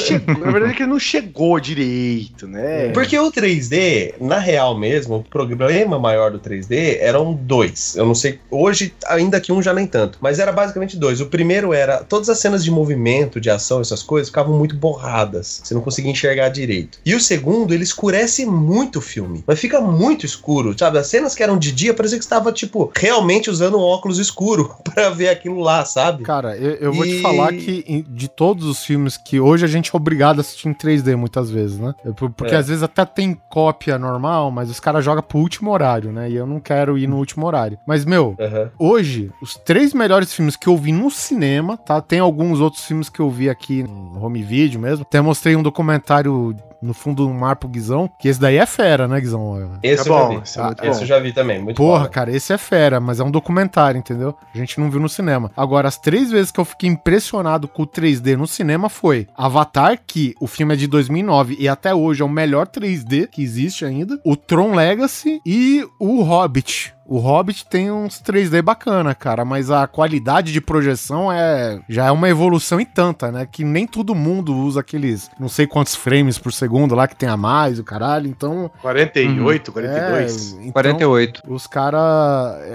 Chegou, 0.00 0.34
na 0.38 0.50
verdade 0.50 0.72
é 0.72 0.76
que 0.76 0.82
ele 0.82 0.90
não 0.90 0.98
chegou 1.00 1.58
direito, 1.58 2.46
né? 2.46 2.90
Porque 2.90 3.18
o 3.18 3.30
3D, 3.32 4.14
na 4.20 4.38
real 4.38 4.78
mesmo, 4.78 5.16
o 5.16 5.22
problema 5.22 5.98
maior 5.98 6.30
do 6.30 6.38
3D 6.38 6.98
eram 7.00 7.32
dois. 7.34 7.96
Eu 7.96 8.06
não 8.06 8.14
sei, 8.14 8.38
hoje, 8.50 8.94
ainda 9.06 9.40
que 9.40 9.52
um 9.52 9.60
já 9.62 9.72
nem 9.72 9.86
tanto. 9.86 10.18
Mas 10.20 10.38
era 10.38 10.52
basicamente 10.52 10.96
dois. 10.96 11.20
O 11.20 11.26
primeiro 11.26 11.72
era, 11.72 11.98
todas 12.04 12.28
as 12.28 12.38
cenas 12.38 12.62
de 12.64 12.70
movimento, 12.70 13.40
de 13.40 13.50
ação, 13.50 13.80
essas 13.80 14.02
coisas, 14.02 14.28
ficavam 14.28 14.56
muito 14.56 14.76
borradas. 14.76 15.60
Você 15.64 15.74
não 15.74 15.80
conseguia 15.80 16.10
enxergar 16.10 16.48
direito. 16.50 16.98
E 17.04 17.14
o 17.14 17.20
segundo, 17.20 17.74
ele 17.74 17.82
escurece 17.82 18.46
muito 18.46 18.98
o 18.98 19.02
filme. 19.02 19.42
Mas 19.46 19.58
fica 19.58 19.80
muito 19.80 20.24
escuro, 20.24 20.74
sabe? 20.78 20.98
As 20.98 21.06
cenas 21.16 21.34
que 21.34 21.42
eram 21.42 21.56
de 21.58 21.72
dia, 21.72 21.94
parecia 21.94 22.18
que 22.18 22.24
você 22.24 22.26
estava, 22.26 22.52
tipo, 22.52 22.90
realmente 22.94 23.48
usando 23.50 23.76
um 23.78 23.80
óculos 23.80 24.18
escuro 24.18 24.74
pra 24.84 25.08
ver 25.10 25.28
aquilo 25.28 25.60
lá, 25.60 25.84
sabe? 25.84 26.22
Cara, 26.22 26.56
eu, 26.56 26.72
eu 26.72 26.92
vou 26.92 27.06
te 27.06 27.20
falar 27.20 27.52
que 27.52 28.04
de 28.08 28.28
todos 28.28 28.66
os 28.66 28.84
filmes 28.84 29.16
que 29.16 29.40
hoje 29.40 29.64
a 29.64 29.68
gente 29.68 29.90
é 29.92 29.96
obrigado 29.96 30.38
a 30.38 30.40
assistir 30.42 30.68
em 30.68 30.74
3D 30.74 31.16
muitas 31.16 31.50
vezes, 31.50 31.78
né? 31.78 31.94
Porque 32.36 32.54
É. 32.54 32.58
às 32.58 32.68
vezes 32.68 32.82
até 32.82 33.04
tem 33.04 33.36
cópia 33.48 33.98
normal, 33.98 34.50
mas 34.50 34.68
os 34.70 34.78
caras 34.78 35.04
jogam 35.04 35.22
pro 35.22 35.38
último 35.38 35.70
horário, 35.70 36.12
né? 36.12 36.30
E 36.30 36.36
eu 36.36 36.46
não 36.46 36.60
quero 36.60 36.98
ir 36.98 37.06
no 37.06 37.16
último 37.16 37.46
horário. 37.46 37.78
Mas, 37.86 38.04
meu, 38.04 38.36
Aham. 38.38 38.70
hoje, 38.78 39.30
os 39.40 39.54
três 39.54 39.94
melhores 39.94 40.32
filmes 40.32 40.56
que 40.56 40.66
eu 40.68 40.76
vi 40.76 40.92
no 40.92 41.10
cinema, 41.10 41.76
tá? 41.76 42.00
Tem 42.00 42.18
alguns 42.18 42.60
outros 42.60 42.84
filmes 42.84 43.08
que 43.08 43.20
eu 43.20 43.30
vi 43.30 43.48
aqui 43.48 43.82
no 43.84 44.22
home 44.24 44.42
video 44.42 44.78
mesmo. 44.80 45.02
Até 45.02 45.20
mostrei 45.20 45.56
um 45.56 45.62
documentário 45.62 46.54
no 46.82 46.92
fundo 46.94 47.26
do 47.26 47.32
mar 47.34 47.56
pro 47.56 47.68
Guizão, 47.68 48.10
que 48.20 48.28
esse 48.28 48.40
daí 48.40 48.56
é 48.56 48.66
fera, 48.66 49.06
né, 49.08 49.20
Guizão? 49.20 49.78
Esse 49.82 50.00
É 50.00 50.00
eu 50.00 50.04
já 50.04 50.10
bom, 50.10 50.28
vi. 50.36 50.42
esse 50.42 50.58
é 50.58 50.62
muito 50.64 50.84
esse 50.84 50.90
bom. 50.98 51.02
eu 51.02 51.06
já 51.06 51.18
vi 51.20 51.32
também, 51.32 51.62
muito 51.62 51.76
Porra, 51.76 52.00
foda. 52.00 52.10
cara, 52.10 52.30
esse 52.34 52.52
é 52.52 52.58
fera, 52.58 53.00
mas 53.00 53.20
é 53.20 53.24
um 53.24 53.30
documentário, 53.30 53.98
entendeu? 53.98 54.34
A 54.54 54.58
gente 54.58 54.78
não 54.80 54.90
viu 54.90 55.00
no 55.00 55.08
cinema. 55.08 55.50
Agora, 55.56 55.88
as 55.88 55.98
três 55.98 56.30
vezes 56.30 56.50
que 56.50 56.60
eu 56.60 56.64
fiquei 56.64 56.88
impressionado 56.90 57.68
com 57.68 57.82
o 57.82 57.86
3D 57.86 58.36
no 58.36 58.46
cinema 58.46 58.88
foi 58.88 59.26
Avatar, 59.36 59.98
que 60.06 60.34
o 60.40 60.46
filme 60.46 60.74
é 60.74 60.76
de 60.76 60.86
2009 60.86 61.56
e 61.58 61.68
até 61.68 61.94
hoje 61.94 62.22
é 62.22 62.24
o 62.24 62.28
melhor 62.28 62.66
3D 62.66 63.28
que 63.28 63.42
existe 63.42 63.84
ainda, 63.84 64.18
o 64.24 64.36
Tron 64.36 64.74
Legacy 64.74 65.40
e 65.46 65.86
o 65.98 66.22
Hobbit. 66.22 66.95
O 67.08 67.18
Hobbit 67.18 67.66
tem 67.66 67.90
uns 67.90 68.20
3D 68.20 68.60
bacana, 68.62 69.14
cara, 69.14 69.44
mas 69.44 69.70
a 69.70 69.86
qualidade 69.86 70.52
de 70.52 70.60
projeção 70.60 71.30
é 71.32 71.80
já 71.88 72.06
é 72.06 72.10
uma 72.10 72.28
evolução 72.28 72.80
em 72.80 72.84
tanta, 72.84 73.30
né? 73.30 73.46
Que 73.50 73.64
nem 73.64 73.86
todo 73.86 74.14
mundo 74.14 74.54
usa 74.54 74.80
aqueles 74.80 75.30
não 75.38 75.48
sei 75.48 75.66
quantos 75.66 75.94
frames 75.94 76.38
por 76.38 76.52
segundo 76.52 76.94
lá 76.94 77.06
que 77.06 77.14
tem 77.14 77.28
a 77.28 77.36
mais, 77.36 77.78
o 77.78 77.84
caralho. 77.84 78.26
Então, 78.26 78.70
48, 78.82 79.72
42. 79.72 80.52
é, 80.54 80.56
então, 80.60 80.72
48. 80.72 81.42
os 81.46 81.66
caras. 81.66 82.00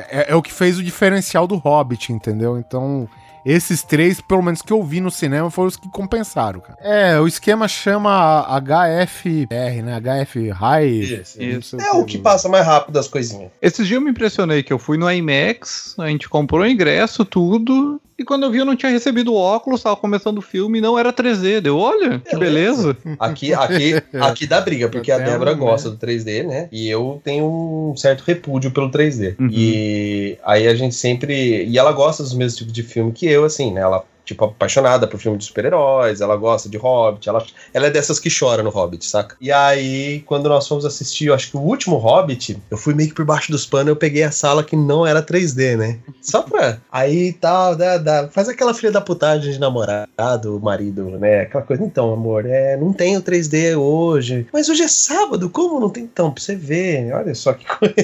É, 0.10 0.32
é 0.32 0.36
o 0.36 0.42
que 0.42 0.54
fez 0.54 0.78
o 0.80 0.84
diferencial 0.84 1.46
do 1.46 1.56
Hobbit, 1.56 2.14
entendeu? 2.14 2.58
Então. 2.58 3.10
Esses 3.46 3.84
três, 3.84 4.22
pelo 4.22 4.42
menos 4.42 4.62
que 4.62 4.72
eu 4.72 4.84
vi 4.84 5.02
no 5.02 5.12
cinema, 5.12 5.50
foram 5.50 5.68
os 5.68 5.76
que 5.76 5.90
compensaram, 5.90 6.60
cara. 6.60 6.78
É, 6.82 7.20
o 7.20 7.28
esquema 7.28 7.68
chama 7.68 8.46
HFR, 8.60 9.82
né? 9.84 10.00
HF 10.00 10.50
High. 10.50 10.90
Isso, 10.90 11.42
isso. 11.42 11.78
É 11.82 11.92
o 11.92 12.06
que 12.06 12.18
passa 12.18 12.48
mais 12.48 12.66
rápido 12.66 12.98
as 12.98 13.08
coisinhas. 13.08 13.52
Esses 13.62 13.88
dias 13.88 13.98
eu 13.98 14.02
me 14.02 14.12
impressionei 14.12 14.64
que 14.64 14.72
eu 14.72 14.80
fui 14.80 14.98
no 14.98 15.12
IMAX, 15.12 15.96
a 15.98 16.08
gente 16.08 16.30
comprou 16.30 16.62
o 16.62 16.68
ingresso, 16.68 17.26
tudo. 17.26 18.00
E 18.22 18.24
quando 18.24 18.44
eu 18.44 18.52
vi, 18.52 18.60
eu 18.60 18.66
não 18.66 18.76
tinha 18.76 18.92
recebido 18.92 19.34
o 19.34 19.36
óculos, 19.36 19.82
tava 19.82 19.96
começando 19.96 20.38
o 20.38 20.44
filme 20.44 20.78
e 20.78 20.82
não 20.82 20.98
era 20.98 21.12
3D. 21.12 21.60
Deu, 21.60 21.76
olha, 21.76 22.20
que 22.20 22.38
beleza. 22.38 22.96
Aqui, 23.20 23.54
aqui, 23.54 23.96
aqui 24.14 24.46
dá 24.48 24.62
briga, 24.62 24.88
porque 24.90 25.12
a 25.12 25.18
Débora 25.18 25.54
um, 25.54 25.58
gosta 25.58 25.90
do 25.90 25.98
3D, 25.98 26.46
né? 26.46 26.70
E 26.72 26.90
eu 26.90 27.20
tenho 27.24 27.46
um 27.92 27.96
certo 27.96 28.22
repúdio 28.22 28.72
pelo 28.72 28.92
3D. 28.92 29.36
Uhum. 29.40 29.50
E 29.52 30.38
aí 30.44 30.68
a 30.68 30.76
gente 30.76 30.94
sempre. 30.94 31.66
E 31.66 31.78
ela 31.78 31.92
gosta 31.92 32.22
dos 32.22 32.34
mesmos 32.34 32.58
tipos 32.58 32.74
de 32.74 32.84
filme 32.84 33.12
que 33.12 33.26
eu, 33.32 33.44
assim, 33.44 33.72
né? 33.72 33.82
Ela, 33.82 34.04
tipo, 34.26 34.46
apaixonada 34.46 35.08
por 35.08 35.20
filme 35.20 35.38
de 35.38 35.46
super-heróis, 35.46 36.22
ela 36.22 36.36
gosta 36.36 36.70
de 36.70 36.78
Hobbit, 36.78 37.28
ela, 37.28 37.46
ela 37.74 37.88
é 37.88 37.90
dessas 37.90 38.20
que 38.20 38.30
chora 38.30 38.64
no 38.64 38.70
Hobbit, 38.70 39.06
saca? 39.06 39.36
E 39.42 39.52
aí, 39.52 40.22
quando 40.26 40.50
nós 40.50 40.68
fomos 40.68 40.86
assistir, 40.86 41.28
eu 41.28 41.34
acho 41.34 41.52
que 41.52 41.58
o 41.58 41.62
último 41.62 41.98
Hobbit, 41.98 42.58
eu 42.70 42.78
fui 42.78 42.94
meio 42.94 43.10
que 43.10 43.16
por 43.16 43.26
baixo 43.26 43.52
dos 43.52 43.66
panos, 43.66 43.88
eu 43.88 43.96
peguei 43.96 44.24
a 44.24 44.32
sala 44.32 44.64
que 44.64 44.76
não 44.76 45.06
era 45.06 45.22
3D, 45.24 45.78
né? 45.78 46.00
Só 46.22 46.42
pra. 46.42 46.80
Aí 46.92 47.34
tal, 47.34 47.76
dá, 47.76 47.98
dá, 47.98 48.30
faz 48.30 48.48
aquela 48.48 48.74
filha 48.74 48.92
da 48.92 49.02
putagem 49.02 49.52
de 49.52 49.60
namorado, 49.60 50.60
marido, 50.62 51.06
né? 51.18 51.42
Aquela 51.42 51.64
coisa. 51.64 51.84
Então, 51.84 52.14
amor, 52.14 52.46
é, 52.46 52.78
não 52.78 52.94
tenho 52.94 53.22
3D 53.22 53.78
hoje. 53.78 54.48
Mas 54.54 54.70
hoje 54.70 54.84
é 54.84 54.88
sábado, 54.88 55.50
como 55.50 55.80
não 55.80 55.90
tem? 55.90 56.04
Então, 56.04 56.32
pra 56.32 56.42
você 56.42 56.56
ver, 56.56 57.14
olha 57.14 57.34
só 57.36 57.54
que 57.54 57.66
coisa. 57.66 57.96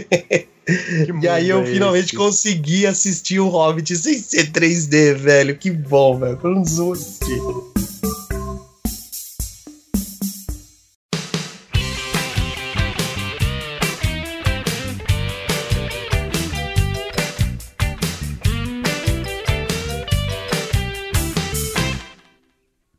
E 1.21 1.27
aí 1.29 1.49
eu 1.49 1.61
é 1.61 1.65
finalmente 1.65 2.07
esse? 2.07 2.15
consegui 2.15 2.85
assistir 2.85 3.39
o 3.39 3.47
Hobbit 3.47 3.95
sem 3.95 4.19
ser 4.19 4.51
3D, 4.51 5.13
velho. 5.15 5.57
Que 5.57 5.71
bom, 5.71 6.19
velho. 6.19 6.37
Não 6.43 6.63
vou 6.63 6.93
assistir. 6.93 7.39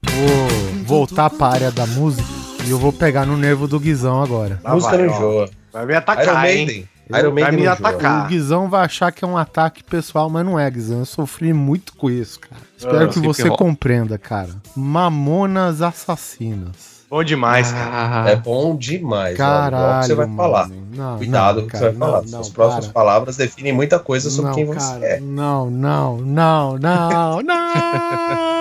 Vou 0.02 0.48
voltar 0.86 1.28
pra 1.30 1.48
área 1.48 1.70
da 1.70 1.86
música 1.86 2.26
e 2.66 2.70
eu 2.70 2.78
vou 2.78 2.92
pegar 2.92 3.26
no 3.26 3.36
nervo 3.36 3.68
do 3.68 3.78
Guizão 3.78 4.22
agora. 4.22 4.58
Lá 4.64 4.74
Música 4.74 4.96
vai, 4.96 5.06
não 5.06 5.12
ó. 5.12 5.16
enjoa. 5.16 5.50
Vai 5.72 5.86
me 5.86 5.92
Iron 5.92 5.98
atacar, 5.98 6.50
hein? 6.50 6.88
Maiden. 7.10 7.20
Iron 7.30 7.34
Vai 7.34 7.42
Maiden 7.44 7.60
me 7.60 7.66
não 7.66 7.72
atacar. 7.72 8.24
O 8.24 8.28
Guizão 8.28 8.68
vai 8.68 8.84
achar 8.84 9.10
que 9.12 9.24
é 9.24 9.28
um 9.28 9.36
ataque 9.36 9.82
pessoal, 9.84 10.28
mas 10.30 10.44
não 10.44 10.58
é, 10.58 10.70
Guizão. 10.70 11.00
Eu 11.00 11.06
sofri 11.06 11.52
muito 11.52 11.94
com 11.94 12.10
isso, 12.10 12.40
cara. 12.40 12.60
Espero 12.76 13.04
Ah, 13.04 13.08
que 13.08 13.18
hip 13.18 13.26
você 13.26 13.48
compreenda, 13.50 14.18
cara. 14.18 14.50
Mamonas 14.76 15.82
Assassinas. 15.82 16.98
Bom 17.10 17.24
demais, 17.24 17.72
cara. 17.72 18.30
É 18.30 18.34
Ah, 18.34 18.36
bom 18.36 18.76
demais. 18.76 19.34
Caralho, 19.36 20.00
que 20.02 20.06
você 20.08 20.14
vai 20.14 20.26
mano. 20.26 20.36
falar. 20.36 20.68
Não, 20.94 21.16
Cuidado 21.16 21.60
com 21.60 21.62
o 21.62 21.66
que 21.66 21.72
cara, 21.72 21.84
você 21.92 21.98
vai 21.98 22.08
falar. 22.08 22.20
não, 22.22 22.28
Suas 22.28 22.48
próximas 22.50 22.84
para. 22.86 22.92
palavras 22.92 23.36
definem 23.38 23.72
muita 23.72 23.98
coisa 23.98 24.28
sobre 24.28 24.50
não, 24.50 24.54
quem 24.54 24.66
você 24.66 24.78
cara, 24.78 25.06
é. 25.06 25.18
Não, 25.20 25.70
não, 25.70 26.18
não, 26.18 26.76
não, 26.76 27.40
não! 27.40 28.48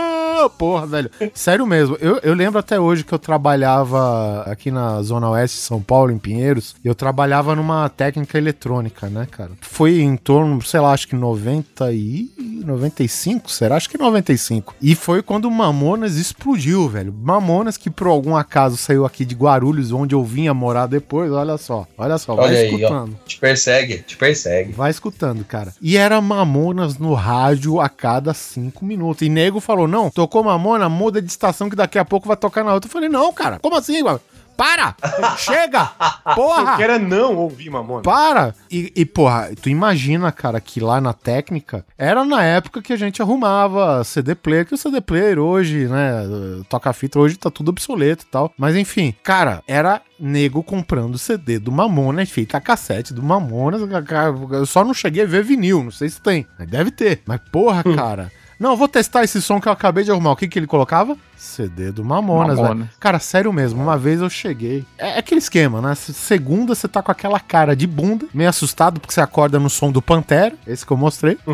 Porra, 0.57 0.85
velho. 0.85 1.11
Sério 1.33 1.65
mesmo. 1.65 1.97
Eu, 1.99 2.19
eu 2.23 2.33
lembro 2.33 2.59
até 2.59 2.79
hoje 2.79 3.03
que 3.03 3.13
eu 3.13 3.19
trabalhava 3.19 4.43
aqui 4.43 4.71
na 4.71 5.01
Zona 5.01 5.29
Oeste 5.29 5.57
de 5.57 5.63
São 5.63 5.81
Paulo, 5.81 6.11
em 6.11 6.17
Pinheiros. 6.17 6.75
Eu 6.83 6.95
trabalhava 6.95 7.55
numa 7.55 7.89
técnica 7.89 8.37
eletrônica, 8.37 9.09
né, 9.09 9.27
cara? 9.29 9.51
Foi 9.61 9.99
em 9.99 10.15
torno, 10.15 10.61
sei 10.61 10.79
lá, 10.79 10.91
acho 10.91 11.07
que 11.07 11.15
90 11.15 11.91
e... 11.91 12.31
95, 12.67 13.49
será? 13.49 13.75
Acho 13.75 13.89
que 13.89 13.97
95. 13.97 14.75
E 14.81 14.93
foi 14.95 15.21
quando 15.21 15.45
o 15.45 15.51
Mamonas 15.51 16.15
explodiu, 16.15 16.87
velho. 16.89 17.13
Mamonas 17.13 17.77
que 17.77 17.89
por 17.89 18.07
algum 18.07 18.35
acaso 18.35 18.75
saiu 18.77 19.05
aqui 19.05 19.23
de 19.23 19.35
Guarulhos, 19.35 19.91
onde 19.91 20.13
eu 20.13 20.23
vinha 20.23 20.53
morar 20.53 20.87
depois. 20.87 21.31
Olha 21.31 21.57
só, 21.57 21.87
olha 21.97 22.17
só, 22.17 22.35
vai 22.35 22.45
Olha 22.45 22.59
aí, 22.59 22.73
ó. 22.73 22.77
escutando. 22.77 23.19
Te 23.25 23.39
persegue, 23.39 23.97
te 23.99 24.17
persegue. 24.17 24.73
Vai 24.73 24.91
escutando, 24.91 25.43
cara. 25.45 25.73
E 25.81 25.97
era 25.97 26.19
Mamonas 26.19 26.97
no 26.97 27.13
rádio 27.13 27.79
a 27.79 27.87
cada 27.89 28.33
cinco 28.33 28.83
minutos. 28.85 29.21
E 29.21 29.29
nego 29.29 29.59
falou: 29.59 29.87
não, 29.87 30.09
tocou 30.27 30.43
Mamona, 30.43 30.89
muda 30.89 31.21
de 31.21 31.29
estação 31.29 31.69
que 31.69 31.75
daqui 31.75 31.97
a 31.97 32.05
pouco 32.05 32.27
vai 32.27 32.35
tocar 32.35 32.63
na 32.63 32.73
outra. 32.73 32.87
Eu 32.87 32.91
falei: 32.91 33.09
não, 33.09 33.31
cara, 33.31 33.57
como 33.59 33.75
assim, 33.75 34.03
mano? 34.03 34.19
Para! 34.57 34.95
Chega! 35.37 35.91
Eu 36.25 36.33
Porra! 36.33 36.77
quero 36.77 36.93
é 36.93 36.99
não 36.99 37.35
ouvir 37.35 37.69
Mamona. 37.69 38.01
Para! 38.01 38.55
E, 38.71 38.91
e, 38.95 39.05
porra, 39.05 39.51
tu 39.61 39.69
imagina, 39.69 40.31
cara, 40.31 40.59
que 40.59 40.79
lá 40.79 40.99
na 40.99 41.13
técnica 41.13 41.85
era 41.95 42.25
na 42.25 42.43
época 42.43 42.81
que 42.81 42.91
a 42.91 42.97
gente 42.97 43.21
arrumava 43.21 44.03
CD 44.03 44.33
player, 44.33 44.65
que 44.65 44.73
o 44.73 44.77
CD 44.77 44.99
player 44.99 45.37
hoje, 45.37 45.87
né, 45.87 46.23
toca 46.67 46.91
fita, 46.91 47.19
hoje 47.19 47.37
tá 47.37 47.51
tudo 47.51 47.69
obsoleto 47.69 48.25
e 48.25 48.27
tal. 48.27 48.51
Mas 48.57 48.75
enfim, 48.75 49.13
cara, 49.23 49.61
era 49.67 50.01
nego 50.19 50.63
comprando 50.63 51.19
CD 51.19 51.59
do 51.59 51.71
Mamona 51.71 52.23
e 52.23 52.25
fita 52.25 52.59
cassete 52.59 53.13
do 53.13 53.21
Mamonas. 53.21 53.81
Eu 54.51 54.65
só 54.65 54.83
não 54.83 54.93
cheguei 54.93 55.21
a 55.21 55.27
ver 55.27 55.43
vinil, 55.43 55.83
não 55.83 55.91
sei 55.91 56.09
se 56.09 56.19
tem. 56.19 56.47
Mas 56.57 56.67
Deve 56.67 56.89
ter. 56.89 57.21
Mas 57.27 57.39
porra, 57.51 57.83
cara. 57.95 58.31
Não, 58.59 58.71
eu 58.71 58.77
vou 58.77 58.87
testar 58.87 59.23
esse 59.23 59.41
som 59.41 59.61
que 59.61 59.67
eu 59.67 59.71
acabei 59.71 60.03
de 60.03 60.11
arrumar. 60.11 60.31
O 60.31 60.35
que 60.35 60.47
que 60.47 60.57
ele 60.57 60.65
colocava? 60.67 61.15
CD 61.35 61.91
do 61.91 62.03
Mamonas, 62.03 62.57
Mamonas. 62.57 62.77
velho. 62.87 62.89
Cara, 62.99 63.19
sério 63.19 63.53
mesmo, 63.53 63.81
uma 63.83 63.97
vez 63.97 64.19
eu 64.21 64.29
cheguei. 64.29 64.83
É, 64.97 65.11
é 65.11 65.19
aquele 65.19 65.39
esquema, 65.39 65.79
né? 65.81 65.93
Se- 65.93 66.13
Segunda 66.13 66.73
você 66.73 66.87
tá 66.87 67.01
com 67.03 67.11
aquela 67.11 67.39
cara 67.39 67.75
de 67.75 67.85
bunda, 67.85 68.25
meio 68.33 68.49
assustado 68.49 68.99
porque 68.99 69.13
você 69.13 69.21
acorda 69.21 69.59
no 69.59 69.69
som 69.69 69.91
do 69.91 70.01
Pantera, 70.01 70.55
esse 70.65 70.85
que 70.85 70.91
eu 70.91 70.97
mostrei. 70.97 71.37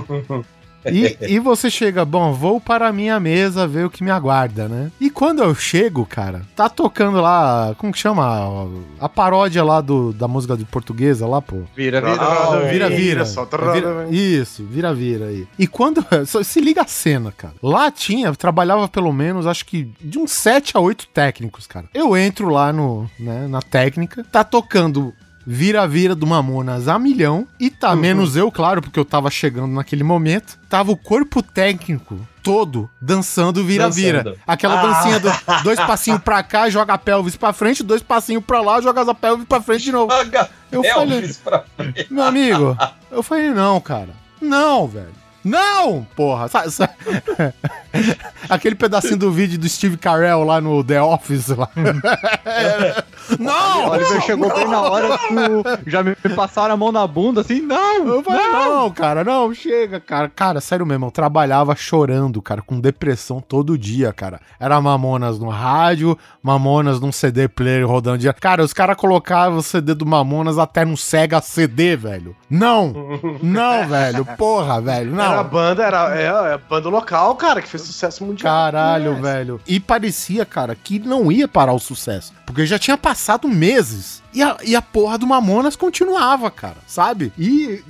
E, 0.91 1.17
e 1.35 1.39
você 1.39 1.69
chega, 1.69 2.03
bom, 2.05 2.33
vou 2.33 2.59
para 2.59 2.87
a 2.87 2.93
minha 2.93 3.19
mesa 3.19 3.67
ver 3.67 3.85
o 3.85 3.89
que 3.89 4.03
me 4.03 4.11
aguarda, 4.11 4.67
né? 4.67 4.91
E 4.99 5.09
quando 5.09 5.43
eu 5.43 5.53
chego, 5.55 6.05
cara, 6.05 6.41
tá 6.55 6.67
tocando 6.69 7.19
lá, 7.21 7.75
como 7.77 7.91
que 7.93 7.99
chama? 7.99 8.67
A 8.99 9.07
paródia 9.09 9.63
lá 9.63 9.81
do, 9.81 10.13
da 10.13 10.27
música 10.27 10.55
de 10.57 10.65
portuguesa 10.65 11.25
lá, 11.27 11.41
pô. 11.41 11.61
Vira, 11.75 12.01
vira, 12.01 12.21
Ah, 12.21 12.59
Vira, 12.71 12.89
vira. 12.89 13.21
É, 13.21 13.73
vira- 13.73 14.07
Isso, 14.11 14.63
vira, 14.63 14.93
vira 14.93 15.25
aí. 15.27 15.47
E 15.57 15.67
quando. 15.67 16.03
Se 16.43 16.59
liga 16.59 16.81
a 16.81 16.87
cena, 16.87 17.31
cara. 17.35 17.53
Lá 17.61 17.89
tinha, 17.91 18.33
trabalhava 18.33 18.87
pelo 18.87 19.11
menos, 19.13 19.45
acho 19.47 19.65
que 19.65 19.89
de 20.01 20.19
uns 20.19 20.31
7 20.31 20.75
a 20.75 20.79
8 20.79 21.07
técnicos, 21.07 21.65
cara. 21.67 21.85
Eu 21.93 22.15
entro 22.17 22.49
lá 22.49 22.71
no, 22.73 23.09
né, 23.19 23.47
na 23.47 23.61
técnica, 23.61 24.23
tá 24.31 24.43
tocando. 24.43 25.13
Vira-vira 25.45 26.15
do 26.15 26.25
Mamonas 26.25 26.87
a 26.87 26.97
milhão. 26.97 27.47
E 27.59 27.69
tá 27.69 27.95
menos 27.95 28.35
eu, 28.35 28.51
claro, 28.51 28.81
porque 28.81 28.99
eu 28.99 29.05
tava 29.05 29.29
chegando 29.29 29.73
naquele 29.73 30.03
momento. 30.03 30.57
Tava 30.69 30.91
o 30.91 30.97
corpo 30.97 31.41
técnico 31.41 32.19
todo 32.41 32.89
dançando 33.01 33.63
vira-vira. 33.63 34.35
Aquela 34.45 34.79
Ah. 34.81 34.85
dancinha 34.87 35.19
do 35.19 35.29
dois 35.63 35.79
passinhos 35.79 36.21
pra 36.21 36.41
cá, 36.43 36.69
joga 36.69 36.93
a 36.93 36.97
pelvis 36.97 37.35
pra 37.35 37.53
frente, 37.53 37.83
dois 37.83 38.01
passinhos 38.01 38.43
pra 38.43 38.61
lá, 38.61 38.81
joga 38.81 39.01
a 39.09 39.13
pelvis 39.15 39.45
pra 39.47 39.61
frente 39.61 39.83
de 39.83 39.91
novo. 39.91 40.07
Paga 40.07 40.49
Eu 40.71 40.83
Elvis 40.83 41.37
pra 41.37 41.63
Meu 42.09 42.23
amigo, 42.23 42.77
eu 43.11 43.21
falei, 43.23 43.49
não, 43.51 43.79
cara. 43.79 44.09
Não, 44.41 44.87
velho. 44.87 45.13
Não, 45.43 46.07
porra. 46.15 46.47
Sa- 46.47 46.69
sa- 46.71 46.89
Aquele 48.49 48.75
pedacinho 48.75 49.17
do 49.17 49.31
vídeo 49.31 49.57
do 49.59 49.69
Steve 49.69 49.97
Carell 49.97 50.43
lá 50.43 50.59
no 50.59 50.83
The 50.83 51.01
Office 51.01 51.49
lá. 51.49 51.69
Não! 53.39 53.87
O 53.87 53.91
Oliver 53.91 54.21
chegou 54.21 54.53
bem 54.53 54.67
na 54.67 54.81
hora 54.81 55.17
que 55.17 55.33
o- 55.33 55.63
já 55.89 56.03
me 56.03 56.13
passaram 56.35 56.73
a 56.73 56.77
mão 56.77 56.91
na 56.91 57.07
bunda, 57.07 57.41
assim, 57.41 57.61
não! 57.61 58.05
Eu 58.05 58.21
falei, 58.23 58.47
não, 58.51 58.91
cara, 58.91 59.23
não, 59.23 59.53
chega, 59.53 59.99
cara. 59.99 60.29
Cara, 60.29 60.59
sério 60.59 60.85
mesmo, 60.85 61.05
eu 61.05 61.11
trabalhava 61.11 61.73
chorando, 61.75 62.41
cara, 62.41 62.61
com 62.61 62.79
depressão 62.79 63.39
todo 63.39 63.77
dia, 63.77 64.11
cara. 64.11 64.41
Era 64.59 64.79
Mamonas 64.81 65.39
no 65.39 65.47
rádio, 65.49 66.17
Mamonas 66.41 66.99
num 66.99 67.11
CD 67.13 67.47
player 67.47 67.87
rodando 67.87 68.17
dia. 68.17 68.33
Cara, 68.33 68.61
os 68.63 68.73
caras 68.73 68.97
colocavam 68.97 69.59
o 69.59 69.63
CD 69.63 69.93
do 69.93 70.05
Mamonas 70.05 70.57
até 70.57 70.83
no 70.83 70.97
Sega 70.97 71.41
CD, 71.41 71.95
velho. 71.95 72.35
Não! 72.49 72.93
Não, 73.41 73.87
velho, 73.87 74.25
porra, 74.37 74.81
velho, 74.81 75.13
Era 75.13 75.39
a 75.39 75.43
não. 75.43 75.49
banda, 75.49 75.83
era 75.83 76.17
é, 76.19 76.23
é 76.25 76.53
a 76.53 76.57
banda 76.57 76.89
local, 76.89 77.35
cara, 77.35 77.61
que 77.61 77.67
fez 77.69 77.82
sucesso 77.83 78.25
mundial. 78.25 78.53
Caralho, 78.53 79.21
velho. 79.21 79.61
E 79.67 79.79
parecia, 79.79 80.45
cara, 80.45 80.75
que 80.75 80.99
não 80.99 81.31
ia 81.31 81.47
parar 81.47 81.73
o 81.73 81.79
sucesso. 81.79 82.33
Porque 82.45 82.65
já 82.65 82.79
tinha 82.79 82.97
passado 82.97 83.47
meses. 83.47 84.21
E 84.33 84.41
a, 84.41 84.57
e 84.63 84.75
a 84.75 84.81
porra 84.81 85.17
do 85.17 85.27
Mamonas 85.27 85.75
continuava, 85.75 86.49
cara, 86.49 86.77
sabe? 86.87 87.31
E. 87.37 87.83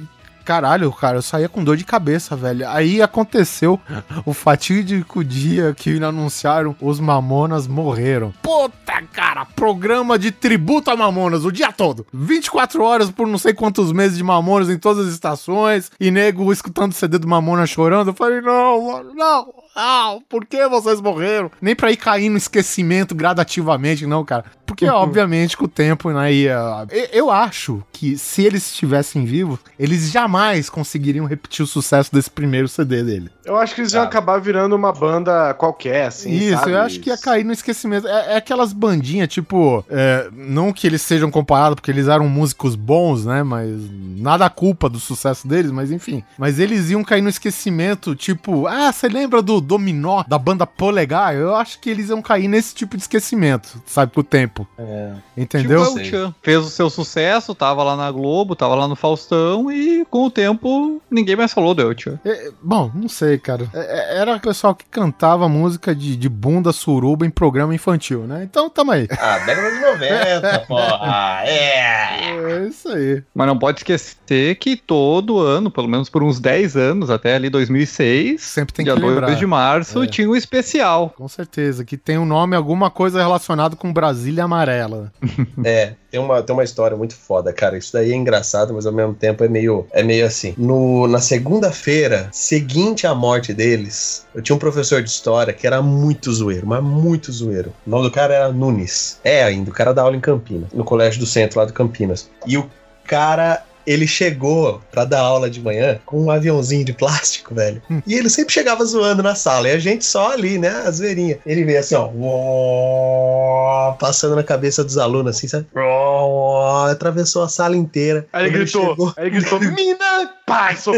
Caralho, 0.43 0.91
cara, 0.91 1.17
eu 1.17 1.21
saía 1.21 1.47
com 1.47 1.63
dor 1.63 1.77
de 1.77 1.85
cabeça, 1.85 2.35
velho. 2.35 2.67
Aí 2.67 3.01
aconteceu 3.01 3.79
o 4.25 4.33
fatídico 4.33 5.23
dia 5.23 5.73
que 5.73 6.03
anunciaram 6.03 6.75
os 6.81 6.99
Mamonas 6.99 7.65
morreram. 7.65 8.33
Puta, 8.41 9.01
cara, 9.13 9.45
programa 9.45 10.19
de 10.19 10.31
tributo 10.31 10.91
a 10.91 10.97
Mamonas 10.97 11.45
o 11.45 11.51
dia 11.51 11.71
todo. 11.71 12.05
24 12.13 12.83
horas 12.83 13.09
por 13.09 13.25
não 13.25 13.37
sei 13.37 13.53
quantos 13.53 13.93
meses 13.93 14.17
de 14.17 14.23
Mamonas 14.23 14.69
em 14.69 14.77
todas 14.77 15.07
as 15.07 15.13
estações. 15.13 15.89
E 15.97 16.11
nego 16.11 16.51
escutando 16.51 16.91
o 16.91 16.95
CD 16.95 17.17
do 17.17 17.27
Mamonas 17.27 17.69
chorando. 17.69 18.09
Eu 18.09 18.13
falei, 18.13 18.41
não, 18.41 18.87
mano, 18.87 19.13
não. 19.15 19.62
Ah, 19.75 20.17
por 20.29 20.45
que 20.45 20.67
vocês 20.67 21.01
morreram? 21.01 21.49
Nem 21.61 21.75
pra 21.75 21.91
ir 21.91 21.97
cair 21.97 22.29
no 22.29 22.37
esquecimento 22.37 23.15
gradativamente, 23.15 24.05
não, 24.05 24.23
cara. 24.23 24.45
Porque, 24.65 24.85
obviamente, 24.89 25.57
com 25.57 25.65
o 25.65 25.67
tempo, 25.67 26.11
né, 26.11 26.31
ia... 26.31 26.85
Eu, 26.89 27.07
eu 27.11 27.31
acho 27.31 27.83
que 27.91 28.17
se 28.17 28.43
eles 28.43 28.65
estivessem 28.67 29.25
vivos, 29.25 29.59
eles 29.77 30.11
jamais 30.11 30.69
conseguiriam 30.69 31.25
repetir 31.25 31.63
o 31.63 31.67
sucesso 31.67 32.13
desse 32.13 32.29
primeiro 32.29 32.67
CD 32.67 33.03
dele. 33.03 33.31
Eu 33.45 33.57
acho 33.57 33.73
que 33.75 33.81
eles 33.81 33.93
iam 33.93 34.03
acabar 34.03 34.39
virando 34.39 34.75
uma 34.75 34.91
banda 34.91 35.53
qualquer, 35.55 36.07
assim. 36.07 36.31
Isso, 36.31 36.59
sabe? 36.59 36.71
eu 36.71 36.79
acho 36.79 36.99
que 36.99 37.09
ia 37.09 37.17
cair 37.17 37.43
no 37.43 37.51
esquecimento. 37.51 38.07
É, 38.07 38.33
é 38.33 38.35
aquelas 38.37 38.73
bandinhas, 38.73 39.27
tipo, 39.27 39.83
é, 39.89 40.29
não 40.31 40.71
que 40.71 40.85
eles 40.87 41.01
sejam 41.01 41.31
comparados, 41.31 41.75
porque 41.75 41.91
eles 41.91 42.07
eram 42.07 42.27
músicos 42.27 42.75
bons, 42.75 43.25
né? 43.25 43.43
Mas 43.43 43.69
nada 44.17 44.45
a 44.45 44.49
culpa 44.49 44.87
do 44.87 44.99
sucesso 44.99 45.47
deles, 45.47 45.71
mas 45.71 45.91
enfim. 45.91 46.23
Mas 46.37 46.59
eles 46.59 46.89
iam 46.89 47.03
cair 47.03 47.21
no 47.21 47.29
esquecimento, 47.29 48.15
tipo, 48.15 48.67
ah, 48.67 48.91
você 48.91 49.07
lembra 49.07 49.41
do 49.41 49.62
Dominó, 49.63 50.23
da 50.27 50.37
banda 50.37 50.65
Polegar? 50.65 51.33
Eu 51.35 51.55
acho 51.55 51.79
que 51.79 51.89
eles 51.89 52.09
iam 52.09 52.21
cair 52.21 52.47
nesse 52.47 52.75
tipo 52.75 52.95
de 52.95 53.03
esquecimento, 53.03 53.81
sabe, 53.85 54.11
com 54.11 54.21
o 54.21 54.23
tempo. 54.23 54.67
É. 54.77 55.13
Entendeu? 55.35 55.85
Tipo, 55.85 56.05
Chan. 56.05 56.35
Fez 56.41 56.59
o 56.59 56.69
seu 56.69 56.89
sucesso, 56.89 57.55
tava 57.55 57.83
lá 57.83 57.95
na 57.95 58.11
Globo, 58.11 58.55
tava 58.55 58.75
lá 58.75 58.87
no 58.87 58.95
Faustão 58.95 59.71
e 59.71 60.05
com 60.05 60.25
o 60.25 60.31
tempo 60.31 61.01
ninguém 61.09 61.35
mais 61.35 61.53
falou 61.53 61.73
do 61.73 61.81
El 61.81 61.97
Chan. 61.97 62.19
É, 62.25 62.51
bom, 62.61 62.91
não 62.93 63.09
sei, 63.09 63.37
cara. 63.37 63.69
É, 63.73 63.79
é, 63.79 64.17
era 64.19 64.35
o 64.35 64.39
pessoal 64.39 64.75
que 64.75 64.85
cantava 64.85 65.47
música 65.49 65.95
de, 65.95 66.15
de 66.15 66.29
bunda 66.29 66.71
suruba 66.71 67.25
em 67.25 67.29
programa 67.29 67.73
infantil, 67.73 68.21
né? 68.21 68.43
Então 68.43 68.69
tamo 68.69 68.91
aí. 68.91 69.07
Ah, 69.11 69.39
década 69.39 69.71
de 69.71 69.79
90, 69.79 70.59
porra. 70.67 71.43
É. 71.45 72.63
É 72.63 72.67
isso 72.67 72.89
aí. 72.89 73.23
Mas 73.33 73.47
não 73.47 73.57
pode 73.57 73.79
esquecer 73.79 74.55
que 74.55 74.75
todo 74.75 75.39
ano, 75.39 75.71
pelo 75.71 75.87
menos 75.87 76.09
por 76.09 76.23
uns 76.23 76.39
10 76.39 76.75
anos, 76.75 77.09
até 77.09 77.35
ali 77.35 77.49
2006, 77.49 78.41
Sempre 78.41 78.73
tem 78.73 78.85
dia 78.85 78.93
que 78.93 78.99
lembrar. 78.99 79.27
2 79.27 79.39
de 79.39 79.45
março, 79.53 80.03
É. 80.03 80.07
tinha 80.07 80.29
um 80.29 80.35
especial. 80.35 81.09
Com 81.15 81.27
certeza, 81.27 81.85
que 81.85 81.95
tem 81.97 82.17
um 82.17 82.25
nome, 82.25 82.55
alguma 82.55 82.89
coisa 82.91 83.19
relacionada 83.21 83.75
com 83.75 83.93
Brasília 83.93 84.43
Amarela. 84.43 85.11
É, 85.65 85.93
tem 86.11 86.19
uma, 86.19 86.41
tem 86.43 86.53
uma 86.53 86.63
história 86.63 86.97
muito 86.97 87.15
foda, 87.15 87.53
cara. 87.53 87.77
Isso 87.77 87.93
daí 87.93 88.11
é 88.11 88.15
engraçado, 88.15 88.73
mas 88.73 88.85
ao 88.85 88.91
mesmo 88.91 89.13
tempo 89.13 89.43
é 89.43 89.47
meio, 89.47 89.85
é 89.91 90.03
meio 90.03 90.25
assim. 90.25 90.53
No, 90.57 91.07
na 91.07 91.19
segunda-feira, 91.19 92.27
seguinte 92.31 93.07
à 93.07 93.13
morte 93.15 93.53
deles, 93.53 94.25
eu 94.35 94.41
tinha 94.41 94.55
um 94.55 94.59
professor 94.59 95.01
de 95.01 95.09
história 95.09 95.53
que 95.53 95.65
era 95.65 95.81
muito 95.81 96.31
zoeiro, 96.33 96.67
mas 96.67 96.83
muito 96.83 97.31
zoeiro. 97.31 97.71
O 97.87 97.89
nome 97.89 98.03
do 98.03 98.11
cara 98.11 98.33
era 98.33 98.51
Nunes. 98.51 99.19
É 99.23 99.43
ainda, 99.43 99.69
o 99.69 99.73
cara 99.73 99.93
dá 99.93 100.01
aula 100.01 100.15
em 100.15 100.19
Campinas, 100.19 100.69
no 100.73 100.83
colégio 100.83 101.19
do 101.19 101.25
centro 101.25 101.59
lá 101.59 101.65
do 101.65 101.73
Campinas. 101.73 102.29
E 102.45 102.57
o 102.57 102.69
cara. 103.05 103.63
Ele 103.85 104.07
chegou 104.07 104.81
pra 104.91 105.03
dar 105.05 105.19
aula 105.21 105.49
de 105.49 105.59
manhã 105.61 105.99
com 106.05 106.21
um 106.23 106.31
aviãozinho 106.31 106.85
de 106.85 106.93
plástico, 106.93 107.53
velho. 107.53 107.81
E 108.07 108.13
ele 108.15 108.29
sempre 108.29 108.53
chegava 108.53 108.83
zoando 108.85 109.21
na 109.23 109.35
sala. 109.35 109.67
E 109.67 109.71
a 109.73 109.79
gente 109.79 110.05
só 110.05 110.31
ali, 110.31 110.57
né? 110.57 110.69
A 110.85 110.91
zoeirinha. 110.91 111.37
Ele 111.45 111.63
veio 111.63 111.79
assim, 111.79 111.95
ó. 111.95 112.07
uó, 112.07 113.93
Passando 113.99 114.35
na 114.35 114.43
cabeça 114.43 114.83
dos 114.83 114.97
alunos, 114.97 115.35
assim, 115.35 115.47
sabe? 115.47 115.67
Uó, 115.75 116.85
Atravessou 116.89 117.43
a 117.43 117.49
sala 117.49 117.75
inteira. 117.75 118.25
Aí 118.31 118.45
ele 118.45 118.57
gritou, 118.59 118.89
chegou- 118.89 119.13
aí 119.17 119.27
ele 119.27 119.39
gritou, 119.39 119.59
mina, 119.71 120.31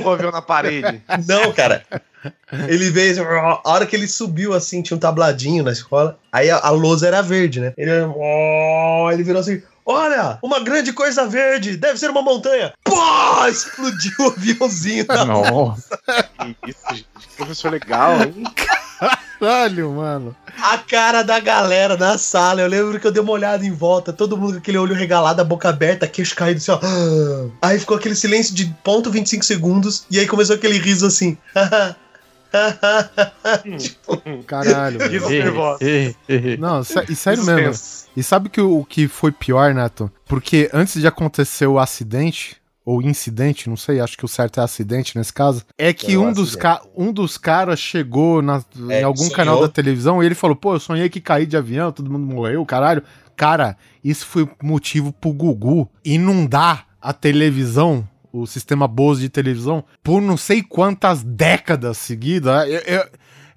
o 0.03 0.09
avião 0.09 0.31
na 0.31 0.41
parede. 0.41 1.01
Não, 1.27 1.51
cara. 1.53 1.83
Ele 2.67 2.89
veio, 2.89 3.11
assim, 3.11 3.21
a 3.21 3.61
hora 3.69 3.85
que 3.85 3.95
ele 3.95 4.07
subiu 4.07 4.53
assim, 4.53 4.81
tinha 4.81 4.97
um 4.97 4.99
tabladinho 4.99 5.63
na 5.63 5.71
escola. 5.71 6.17
Aí 6.31 6.49
a, 6.49 6.57
a 6.57 6.69
lousa 6.71 7.07
era 7.07 7.21
verde, 7.21 7.59
né? 7.59 7.73
Ele, 7.77 7.91
ó, 8.17 9.11
ele 9.11 9.21
virou 9.23 9.39
assim: 9.41 9.61
Olha, 9.85 10.39
uma 10.41 10.59
grande 10.59 10.91
coisa 10.91 11.27
verde, 11.27 11.77
deve 11.77 11.99
ser 11.99 12.09
uma 12.09 12.23
montanha. 12.23 12.73
Pô, 12.83 13.47
explodiu 13.47 14.13
o 14.19 14.27
aviãozinho. 14.31 15.05
Nossa. 15.27 15.99
Que 16.63 16.71
isso, 16.71 16.81
gente. 16.89 17.07
Professor 17.37 17.71
legal, 17.71 18.21
hein? 18.21 18.43
Caralho, 19.39 19.91
mano. 19.91 20.35
A 20.59 20.77
cara 20.77 21.21
da 21.21 21.39
galera 21.39 21.97
na 21.97 22.17
sala. 22.17 22.61
Eu 22.61 22.67
lembro 22.67 22.99
que 22.99 23.05
eu 23.05 23.11
dei 23.11 23.21
uma 23.21 23.33
olhada 23.33 23.65
em 23.65 23.71
volta, 23.71 24.13
todo 24.13 24.37
mundo 24.37 24.53
com 24.53 24.59
aquele 24.59 24.77
olho 24.77 24.95
regalado, 24.95 25.41
a 25.41 25.43
boca 25.43 25.69
aberta, 25.69 26.07
queixo 26.07 26.35
caído 26.35 26.57
assim, 26.57 26.71
ó. 26.71 26.79
Aí 27.61 27.77
ficou 27.77 27.97
aquele 27.97 28.15
silêncio 28.15 28.55
de 28.55 28.65
ponto 28.83 29.11
25 29.11 29.43
segundos, 29.43 30.05
e 30.09 30.19
aí 30.19 30.27
começou 30.27 30.55
aquele 30.55 30.77
riso 30.77 31.05
assim. 31.05 31.37
Caralho, 34.47 34.99
velho. 34.99 35.11
Risos 35.11 35.29
nervosos. 35.29 35.79
Não, 36.59 36.81
e 37.09 37.15
sério 37.15 37.43
mesmo. 37.45 38.05
E 38.15 38.23
sabe 38.23 38.49
que 38.49 38.61
o, 38.61 38.83
que 38.85 39.07
foi 39.07 39.31
pior, 39.31 39.73
Neto? 39.73 40.11
Porque 40.25 40.69
antes 40.73 40.99
de 41.01 41.07
acontecer 41.07 41.67
o 41.67 41.77
acidente, 41.79 42.57
ou 42.85 43.01
incidente, 43.01 43.67
não 43.69 43.75
sei, 43.75 43.99
acho 43.99 44.17
que 44.17 44.25
o 44.25 44.27
certo 44.27 44.59
é 44.59 44.63
acidente 44.63 45.17
nesse 45.17 45.33
caso, 45.33 45.63
é 45.77 45.91
que 45.91 46.13
É, 46.13 46.17
o 46.17 46.23
um, 46.27 46.31
dos 46.33 46.55
ca- 46.55 46.81
um 46.95 47.11
dos 47.11 47.37
caras 47.37 47.79
chegou 47.79 48.41
na- 48.41 48.63
É, 48.89 49.01
em 49.01 49.03
algum 49.03 49.17
sonhou. 49.23 49.35
canal 49.35 49.61
da 49.61 49.67
televisão 49.67 50.21
e 50.21 50.25
ele 50.25 50.35
falou: 50.35 50.55
pô, 50.55 50.75
eu 50.75 50.79
sonhei 50.79 51.09
que 51.09 51.19
caí 51.19 51.45
de 51.45 51.57
avião, 51.57 51.91
todo 51.91 52.09
mundo 52.11 52.25
morreu, 52.25 52.65
caralho. 52.65 53.03
Cara, 53.35 53.75
isso 54.03 54.25
foi 54.25 54.47
motivo 54.63 55.11
pro 55.11 55.33
Gugu 55.33 55.89
inundar 56.05 56.85
a 57.01 57.11
televisão. 57.11 58.07
O 58.41 58.45
sistema 58.47 58.87
Bose 58.87 59.21
de 59.21 59.29
televisão 59.29 59.83
por 60.03 60.21
não 60.21 60.35
sei 60.37 60.61
quantas 60.61 61.23
décadas 61.23 61.97
seguidas. 61.97 62.67
Eu, 62.67 62.79
eu- 62.81 63.05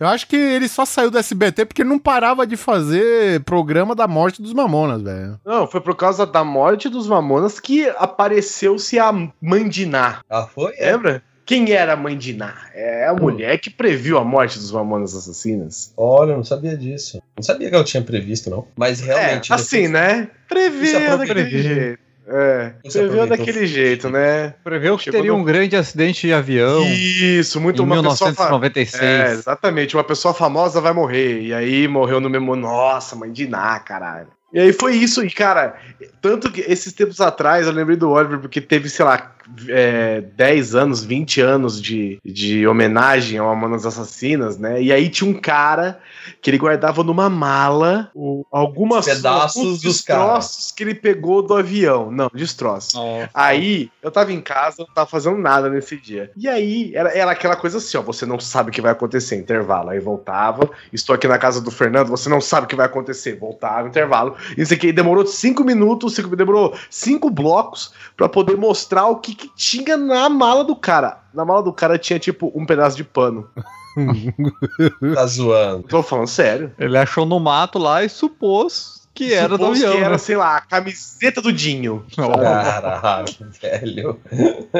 eu 0.01 0.07
acho 0.07 0.29
que 0.29 0.37
ele 0.37 0.69
só 0.69 0.85
saiu 0.85 1.11
do 1.11 1.19
SBT 1.19 1.65
porque 1.67 1.83
não 1.83 1.99
parava 1.99 2.47
de 2.47 2.57
fazer 2.57 3.41
programa 3.43 3.97
da 3.97 4.07
morte 4.07 4.41
dos 4.41 4.53
Mamonas, 4.53 5.03
velho. 5.03 5.41
Não, 5.45 5.67
foi 5.67 5.81
por 5.81 5.97
causa 5.97 6.25
da 6.25 6.45
morte 6.45 6.89
dos 6.89 7.09
Mamonas 7.09 7.59
que 7.59 7.89
apareceu-se 7.99 8.99
a 8.99 9.13
Mandiná. 9.41 10.21
Ah, 10.31 10.43
foi? 10.47 10.73
É. 10.77 10.93
Lembra? 10.93 11.23
Quem 11.45 11.73
era 11.73 11.95
a 11.95 11.97
Mandiná? 11.97 12.55
É 12.75 13.07
a 13.09 13.15
mulher 13.15 13.59
que 13.59 13.71
previu 13.71 14.19
a 14.19 14.25
morte 14.25 14.59
dos 14.59 14.71
Mamonas 14.71 15.15
Assassinas. 15.17 15.93
Olha, 15.97 16.33
eu 16.33 16.37
não 16.37 16.45
sabia 16.45 16.77
disso. 16.77 17.21
Não 17.37 17.43
sabia 17.43 17.71
que 17.71 17.75
eu 17.75 17.83
tinha 17.85 18.03
previsto, 18.03 18.51
não. 18.51 18.67
Mas 18.77 19.01
realmente. 19.01 19.51
é, 19.51 19.55
assim, 19.55 19.89
né? 19.89 20.29
Daquele 20.49 21.07
aproveitou. 21.09 21.61
jeito. 21.63 22.08
É, 22.31 22.75
aproveitou. 22.87 23.27
daquele 23.27 23.67
jeito, 23.67 24.11
né? 24.11 24.55
Preveu 24.63 24.99
que 24.99 25.05
Chegou 25.05 25.19
teria 25.21 25.33
no- 25.33 25.39
um 25.39 25.45
grande 25.45 25.75
acidente 25.77 26.27
de 26.27 26.33
avião 26.33 26.83
Isso, 26.85 27.59
muito 27.61 27.81
em 27.83 27.85
uma 27.87 27.97
pessoa. 28.03 28.35
fa- 28.35 28.45
1996. 28.45 29.03
É, 29.03 29.33
exatamente. 29.33 29.97
Uma 29.97 30.05
pessoa 30.05 30.35
famosa 30.35 30.81
vai 30.81 30.93
morrer. 30.93 31.41
E 31.41 31.55
aí 31.55 31.89
morreu 31.89 32.21
no 32.21 32.29
mesmo. 32.29 32.55
Nossa, 32.55 33.17
mãe 33.17 33.33
de 33.33 33.47
Ná, 33.49 33.79
caralho. 33.81 34.29
E 34.53 34.61
aí 34.61 34.73
foi 34.73 34.95
isso. 34.97 35.25
E, 35.25 35.31
cara, 35.31 35.77
tanto 36.21 36.51
que 36.51 36.61
esses 36.63 36.93
tempos 36.93 37.21
atrás 37.21 37.67
eu 37.67 37.73
lembrei 37.73 37.97
do 37.97 38.11
Oliver, 38.11 38.39
porque 38.39 38.61
teve, 38.61 38.89
sei 38.91 39.05
lá, 39.05 39.33
é, 39.69 40.20
10 40.20 40.75
anos, 40.75 41.05
20 41.05 41.41
anos 41.41 41.81
de, 41.81 42.19
de 42.25 42.66
homenagem 42.66 43.39
ao 43.39 43.47
Mamonas 43.55 43.87
Assassinas, 43.87 44.59
né? 44.59 44.81
E 44.83 44.93
aí 44.93 45.09
tinha 45.09 45.29
um 45.31 45.35
cara 45.35 45.99
que 46.43 46.51
ele 46.51 46.59
guardava 46.59 47.03
numa 47.03 47.29
mala 47.31 48.11
o- 48.15 48.45
algumas 48.53 49.07
Pedaços 49.07 49.62
dos 49.62 49.81
destroços 49.81 50.73
que 50.73 50.83
ele 50.83 50.95
pegou 50.95 51.43
do 51.43 51.55
avião. 51.55 52.11
Não, 52.11 52.31
destroços. 52.35 52.95
Aí, 53.35 53.91
eu 54.03 54.11
tava 54.11 54.33
em 54.33 54.41
casa, 54.41 54.77
não 54.87 54.95
tava 54.95 55.09
fazendo 55.09 55.39
nada 55.39 55.69
nesse 55.70 55.97
dia. 55.97 56.31
E 56.37 56.49
aí, 56.49 56.93
era, 56.95 57.11
era 57.16 57.31
aquela 57.31 57.57
coisa 57.57 57.79
assim, 57.79 57.97
ó, 57.97 58.03
você 58.03 58.25
não 58.27 58.39
sabe 58.39 58.70
o 58.70 58.73
que 58.73 58.81
vai 58.81 58.93
acontecer, 58.93 59.37
intervalo. 59.37 59.91
Aí 59.91 59.99
voltava, 60.01 60.69
estou 60.93 61.15
aqui 61.15 61.27
na 61.27 61.39
casa 61.39 61.61
do 61.61 61.70
Fernando, 61.70 62.09
você 62.09 62.29
não 62.29 62.41
sabe 62.41 62.66
o 62.66 62.69
que 62.69 62.77
vai 62.77 62.87
acontecer, 62.87 63.37
voltava, 63.39 63.89
intervalo. 63.89 64.37
Isso 64.57 64.73
aqui 64.75 64.93
demorou 64.93 65.27
cinco 65.27 65.65
minutos, 65.65 66.15
cinco, 66.15 66.35
demorou 66.37 66.75
cinco 66.91 67.31
blocos 67.31 67.93
pra 68.16 68.29
poder 68.29 68.57
mostrar 68.57 69.07
o 69.07 69.16
que, 69.16 69.35
que 69.39 69.48
tinha 69.56 69.97
na 69.97 70.28
mala 70.28 70.62
do 70.65 70.77
cara. 70.77 71.20
Na 71.32 71.44
mala 71.44 71.62
do 71.62 71.73
cara 71.73 71.97
tinha, 71.98 72.19
tipo, 72.19 72.52
um 72.55 72.66
pedaço 72.66 72.97
de 72.97 73.05
pano. 73.05 73.48
Tá 75.15 75.27
zoando. 75.27 75.82
Tô 75.89 76.02
falando 76.02 76.28
sério. 76.28 76.73
Ele 76.78 76.97
achou 76.97 77.24
no 77.27 77.40
mato 77.40 77.78
lá 77.78 78.05
e 78.05 78.09
supôs 78.09 79.09
Que 79.12 79.32
era 79.35 79.48
do 79.48 79.56
Supôs 79.56 79.78
avião, 79.82 79.93
que 79.97 79.98
era, 80.02 80.10
né? 80.12 80.19
sei 80.19 80.36
lá, 80.36 80.56
a 80.56 80.60
camiseta 80.60 81.43
do 81.43 81.52
Dinho. 81.52 82.05
Caralho, 82.15 83.27
velho. 83.60 84.20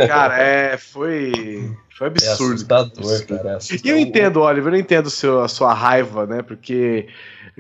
Cara, 0.07 0.39
é, 0.41 0.77
foi. 0.77 1.75
Foi 1.97 2.07
É 2.07 2.11
absurdo. 2.11 2.55
assustador, 2.55 3.27
cara. 3.27 3.41
é 3.41 3.47
E 3.47 3.51
eu 3.51 3.57
assustador. 3.57 3.99
entendo, 3.99 4.41
Oliver, 4.41 4.73
eu 4.75 4.79
entendo 4.79 5.11
seu, 5.11 5.43
a 5.43 5.49
sua 5.49 5.75
raiva, 5.75 6.25
né? 6.27 6.43
Porque 6.43 7.09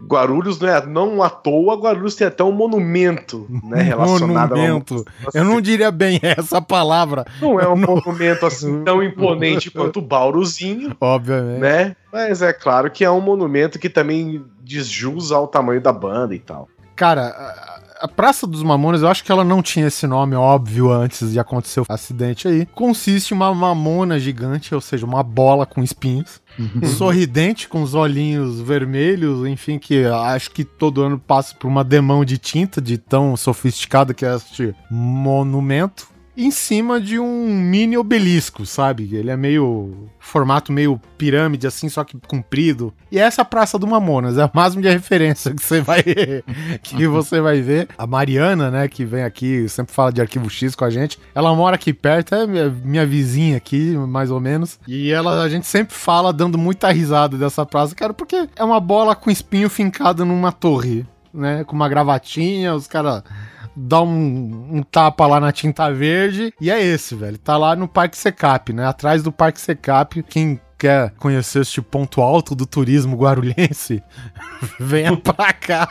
Guarulhos 0.00 0.58
não 0.58 0.68
é 0.68 0.86
não 0.86 1.22
à 1.22 1.30
toa, 1.30 1.76
Guarulhos 1.76 2.14
tem 2.14 2.26
até 2.26 2.42
um 2.44 2.52
monumento, 2.52 3.46
né? 3.64 3.82
Relacionado 3.82 4.50
Monumento. 4.56 5.04
ao. 5.22 5.30
Eu 5.34 5.44
não 5.44 5.60
diria 5.60 5.90
bem 5.90 6.18
essa 6.22 6.60
palavra, 6.60 7.24
Não 7.40 7.58
é 7.60 7.68
um 7.68 7.76
monumento 7.76 8.46
assim 8.46 8.82
tão 8.84 9.02
imponente 9.02 9.70
quanto 9.70 9.98
o 9.98 10.02
Bauruzinho, 10.02 10.96
obviamente. 11.00 11.60
né? 11.60 11.96
Mas 12.12 12.42
é 12.42 12.52
claro 12.52 12.90
que 12.90 13.04
é 13.04 13.10
um 13.10 13.20
monumento 13.20 13.78
que 13.78 13.88
também 13.88 14.44
desjus 14.60 15.32
ao 15.32 15.46
tamanho 15.46 15.80
da 15.80 15.92
banda 15.92 16.34
e 16.34 16.38
tal. 16.38 16.68
Cara, 16.96 17.34
a- 18.00 18.08
Praça 18.08 18.46
dos 18.46 18.62
Mamonas, 18.62 19.02
eu 19.02 19.08
acho 19.08 19.22
que 19.24 19.30
ela 19.32 19.44
não 19.44 19.62
tinha 19.62 19.86
esse 19.86 20.06
nome 20.06 20.34
óbvio 20.34 20.90
antes 20.92 21.32
de 21.32 21.38
acontecer 21.38 21.80
o 21.80 21.86
acidente 21.88 22.46
aí. 22.48 22.66
Consiste 22.66 23.32
em 23.32 23.36
uma 23.36 23.54
mamona 23.54 24.18
gigante, 24.18 24.74
ou 24.74 24.80
seja, 24.80 25.04
uma 25.06 25.22
bola 25.22 25.64
com 25.66 25.82
espinhos. 25.82 26.40
sorridente, 26.96 27.68
com 27.68 27.82
os 27.82 27.94
olhinhos 27.94 28.60
vermelhos, 28.60 29.46
enfim, 29.46 29.78
que 29.78 30.04
acho 30.04 30.50
que 30.50 30.64
todo 30.64 31.02
ano 31.02 31.16
passa 31.18 31.54
por 31.54 31.68
uma 31.68 31.84
demão 31.84 32.24
de 32.24 32.36
tinta, 32.36 32.80
de 32.80 32.98
tão 32.98 33.36
sofisticado 33.36 34.12
que 34.12 34.26
é 34.26 34.34
este 34.34 34.74
monumento. 34.90 36.08
Em 36.40 36.52
cima 36.52 37.00
de 37.00 37.18
um 37.18 37.52
mini 37.52 37.98
obelisco, 37.98 38.64
sabe? 38.64 39.12
Ele 39.12 39.28
é 39.28 39.36
meio. 39.36 40.08
formato 40.20 40.72
meio 40.72 41.00
pirâmide, 41.16 41.66
assim, 41.66 41.88
só 41.88 42.04
que 42.04 42.16
comprido. 42.28 42.94
E 43.10 43.18
essa 43.18 43.42
é 43.42 43.44
Praça 43.44 43.76
do 43.76 43.88
Mamonas, 43.88 44.38
é 44.38 44.44
o 44.44 44.50
máximo 44.54 44.80
de 44.80 44.88
referência 44.88 45.52
que 45.52 45.60
você 45.60 45.80
vai. 45.80 46.00
que 46.80 47.08
você 47.08 47.40
vai 47.40 47.60
ver. 47.60 47.88
A 47.98 48.06
Mariana, 48.06 48.70
né, 48.70 48.86
que 48.86 49.04
vem 49.04 49.24
aqui, 49.24 49.68
sempre 49.68 49.92
fala 49.92 50.12
de 50.12 50.20
arquivo 50.20 50.48
X 50.48 50.76
com 50.76 50.84
a 50.84 50.90
gente. 50.90 51.18
Ela 51.34 51.52
mora 51.56 51.74
aqui 51.74 51.92
perto, 51.92 52.36
é 52.36 52.46
minha, 52.46 52.68
minha 52.68 53.04
vizinha 53.04 53.56
aqui, 53.56 53.96
mais 53.96 54.30
ou 54.30 54.38
menos. 54.38 54.78
E 54.86 55.10
ela, 55.10 55.42
a 55.42 55.48
gente 55.48 55.66
sempre 55.66 55.96
fala 55.96 56.32
dando 56.32 56.56
muita 56.56 56.88
risada 56.92 57.36
dessa 57.36 57.66
praça, 57.66 57.96
cara, 57.96 58.14
porque 58.14 58.48
é 58.54 58.62
uma 58.62 58.78
bola 58.78 59.16
com 59.16 59.28
espinho 59.28 59.68
fincado 59.68 60.24
numa 60.24 60.52
torre, 60.52 61.04
né? 61.34 61.64
Com 61.64 61.74
uma 61.74 61.88
gravatinha, 61.88 62.76
os 62.76 62.86
caras 62.86 63.24
dá 63.78 64.02
um, 64.02 64.78
um 64.78 64.82
tapa 64.82 65.26
lá 65.26 65.38
na 65.38 65.52
tinta 65.52 65.92
verde 65.92 66.52
e 66.60 66.70
é 66.70 66.82
esse, 66.82 67.14
velho. 67.14 67.38
Tá 67.38 67.56
lá 67.56 67.76
no 67.76 67.86
Parque 67.86 68.18
Secap, 68.18 68.72
né? 68.72 68.86
Atrás 68.86 69.22
do 69.22 69.30
Parque 69.30 69.60
Secap. 69.60 70.22
Quem 70.24 70.60
quer 70.78 71.10
conhecer 71.18 71.62
este 71.62 71.82
ponto 71.82 72.20
alto 72.22 72.54
do 72.54 72.64
turismo 72.66 73.16
guarulhense, 73.16 74.02
venha 74.78 75.16
pra 75.18 75.52
cá. 75.52 75.88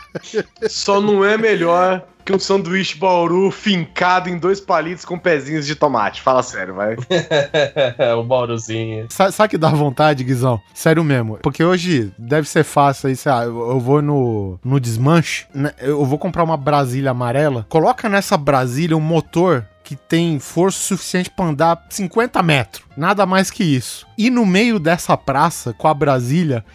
Só 0.69 1.01
não 1.01 1.23
é 1.25 1.37
melhor 1.37 2.05
que 2.23 2.33
um 2.35 2.39
sanduíche 2.39 2.97
bauru 2.97 3.49
fincado 3.51 4.29
em 4.29 4.37
dois 4.37 4.59
palitos 4.59 5.05
com 5.05 5.17
pezinhos 5.17 5.65
de 5.65 5.75
tomate. 5.75 6.21
Fala 6.21 6.43
sério, 6.43 6.73
vai. 6.75 6.97
o 8.19 8.23
Bauruzinho. 8.23 9.07
Sa- 9.09 9.31
Sabe 9.31 9.51
que 9.51 9.57
dá 9.57 9.69
vontade, 9.69 10.25
Guizão? 10.25 10.59
Sério 10.73 11.05
mesmo. 11.05 11.39
Porque 11.41 11.63
hoje 11.63 12.11
deve 12.17 12.47
ser 12.49 12.65
fácil 12.65 13.07
aí, 13.07 13.15
sei 13.15 13.31
lá, 13.31 13.45
eu 13.45 13.57
eu 13.69 13.79
vou 13.79 14.01
no, 14.01 14.59
no 14.63 14.77
desmanche, 14.79 15.45
né, 15.53 15.71
eu 15.79 16.03
vou 16.05 16.17
comprar 16.19 16.43
uma 16.43 16.57
Brasília 16.57 17.11
amarela, 17.11 17.65
coloca 17.69 18.09
nessa 18.09 18.35
Brasília 18.37 18.97
um 18.97 19.01
motor 19.01 19.65
que 19.87 19.95
tem 19.95 20.37
força 20.37 20.79
suficiente 20.79 21.29
pra 21.29 21.45
andar 21.45 21.81
50 21.89 22.43
metros. 22.43 22.83
Nada 22.97 23.25
mais 23.25 23.49
que 23.49 23.63
isso. 23.63 24.05
E 24.17 24.29
no 24.29 24.45
meio 24.45 24.79
dessa 24.79 25.15
praça, 25.15 25.71
com 25.71 25.87
a 25.87 25.93
Brasília, 25.93 26.65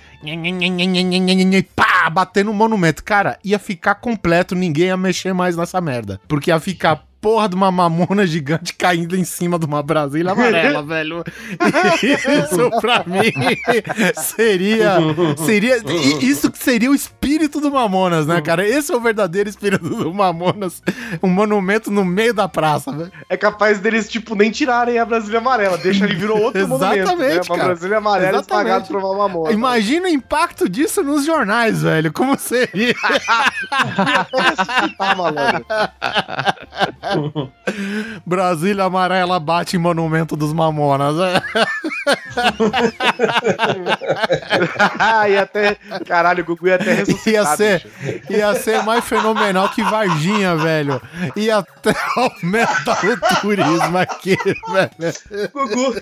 pá, 1.76 2.08
bater 2.08 2.42
no 2.42 2.54
monumento. 2.54 3.04
Cara, 3.04 3.38
ia 3.44 3.58
ficar 3.58 3.96
completo, 3.96 4.54
ninguém 4.54 4.86
ia 4.86 4.96
mexer 4.96 5.34
mais 5.34 5.58
nessa 5.58 5.78
merda. 5.78 6.18
Porque 6.26 6.50
ia 6.50 6.58
ficar 6.58 7.04
porra 7.22 7.48
de 7.48 7.54
uma 7.54 7.70
mamona 7.70 8.26
gigante 8.26 8.74
caindo 8.74 9.16
em 9.16 9.22
cima 9.22 9.56
de 9.56 9.64
uma 9.64 9.80
Brasília 9.80 10.32
amarela, 10.32 10.82
velho. 10.84 11.22
Isso 12.02 12.80
pra 12.80 13.04
mim 13.06 13.32
seria. 14.16 14.96
seria 15.46 15.76
isso 16.20 16.50
que 16.50 16.58
seria 16.58 16.90
o 16.90 16.94
espírito 16.94 17.60
do 17.60 17.70
Mamonas, 17.70 18.26
né, 18.26 18.40
cara? 18.40 18.66
Esse 18.68 18.92
é 18.92 18.96
o 18.96 19.00
verdadeiro 19.00 19.48
espírito 19.48 19.88
do 19.88 20.12
Mamonas. 20.12 20.82
Um 21.22 21.28
monumento 21.28 21.92
no 21.92 22.04
meio 22.04 22.34
da 22.34 22.48
praça, 22.48 22.90
velho. 22.90 23.12
É 23.28 23.36
capaz 23.36 23.78
deles, 23.78 24.08
tipo, 24.10 24.34
nem 24.34 24.50
tirarem 24.50 24.98
a 24.98 25.04
Brasília 25.04 25.38
amarela. 25.38 25.78
Deixa 25.78 26.04
ele 26.04 26.16
virou 26.16 26.40
outro 26.42 26.66
monumento. 26.66 26.98
Exatamente, 27.02 27.34
Né? 27.34 27.40
Uma 27.48 27.56
cara. 27.56 27.68
Brasília 27.68 27.98
amarela 27.98 28.40
espalhada 28.40 28.84
por 28.84 28.96
uma 28.96 29.16
mamona. 29.16 29.52
Imagina 29.52 30.06
o 30.06 30.10
impacto 30.10 30.68
disso 30.68 31.04
nos 31.04 31.24
jornais, 31.24 31.82
velho. 31.82 32.12
Como 32.12 32.36
seria? 32.36 32.94
Ah, 34.98 35.14
malandro. 35.14 35.64
Brasília 38.26 38.84
amarela 38.84 39.38
bate 39.40 39.76
em 39.76 39.78
monumento 39.78 40.36
dos 40.36 40.52
Mamonas. 40.52 41.16
é. 41.18 41.42
e 45.30 45.36
até. 45.36 45.76
Caralho, 46.06 46.42
o 46.42 46.46
Gugu 46.46 46.68
ia 46.68 46.76
até 46.76 46.94
ressuscitar. 46.94 47.32
Ia 47.32 47.56
ser, 47.56 47.86
bicho. 48.00 48.32
ia 48.32 48.54
ser 48.54 48.82
mais 48.82 49.04
fenomenal 49.04 49.68
que 49.70 49.82
Varginha, 49.82 50.56
velho. 50.56 51.00
Ia 51.36 51.58
até 51.58 51.94
aumentar 52.16 53.00
o 53.04 53.40
turismo 53.40 53.98
aqui, 53.98 54.36
velho. 54.70 55.50
Gugu. 55.52 55.94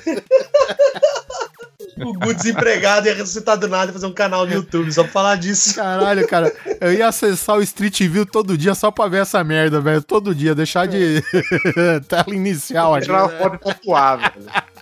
Gugu 2.02 2.34
desempregado 2.34 3.06
ia 3.06 3.14
ressuscitar 3.14 3.56
do 3.56 3.68
nada 3.68 3.90
e 3.90 3.92
fazer 3.92 4.06
um 4.06 4.12
canal 4.12 4.46
no 4.46 4.52
YouTube 4.52 4.92
só 4.92 5.02
pra 5.02 5.12
falar 5.12 5.36
disso. 5.36 5.74
Caralho, 5.74 6.26
cara, 6.26 6.52
eu 6.80 6.92
ia 6.92 7.08
acessar 7.08 7.56
o 7.56 7.62
Street 7.62 8.00
View 8.02 8.26
todo 8.26 8.56
dia 8.56 8.74
só 8.74 8.90
pra 8.90 9.08
ver 9.08 9.22
essa 9.22 9.42
merda, 9.44 9.80
velho. 9.80 10.02
Todo 10.02 10.34
dia, 10.34 10.54
deixar 10.54 10.86
de 10.86 11.22
tela 12.08 12.34
inicial 12.34 12.94
aqui. 12.94 13.06
Tirar 13.06 13.24
uma 13.24 13.38
foto 13.38 13.56
e 13.56 13.58
tatuar, 13.58 14.18
velho. 14.18 14.32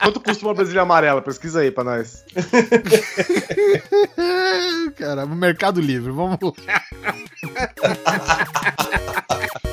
Quanto 0.00 0.20
custa 0.20 0.46
uma 0.46 0.54
Brasília 0.54 0.82
amarela? 0.82 1.20
Pesquisa 1.20 1.60
aí 1.60 1.70
pra 1.70 1.84
nós. 1.84 2.24
Cara, 4.96 5.26
Mercado 5.26 5.80
Livre, 5.80 6.12
vamos 6.12 6.38
lá. 6.40 6.52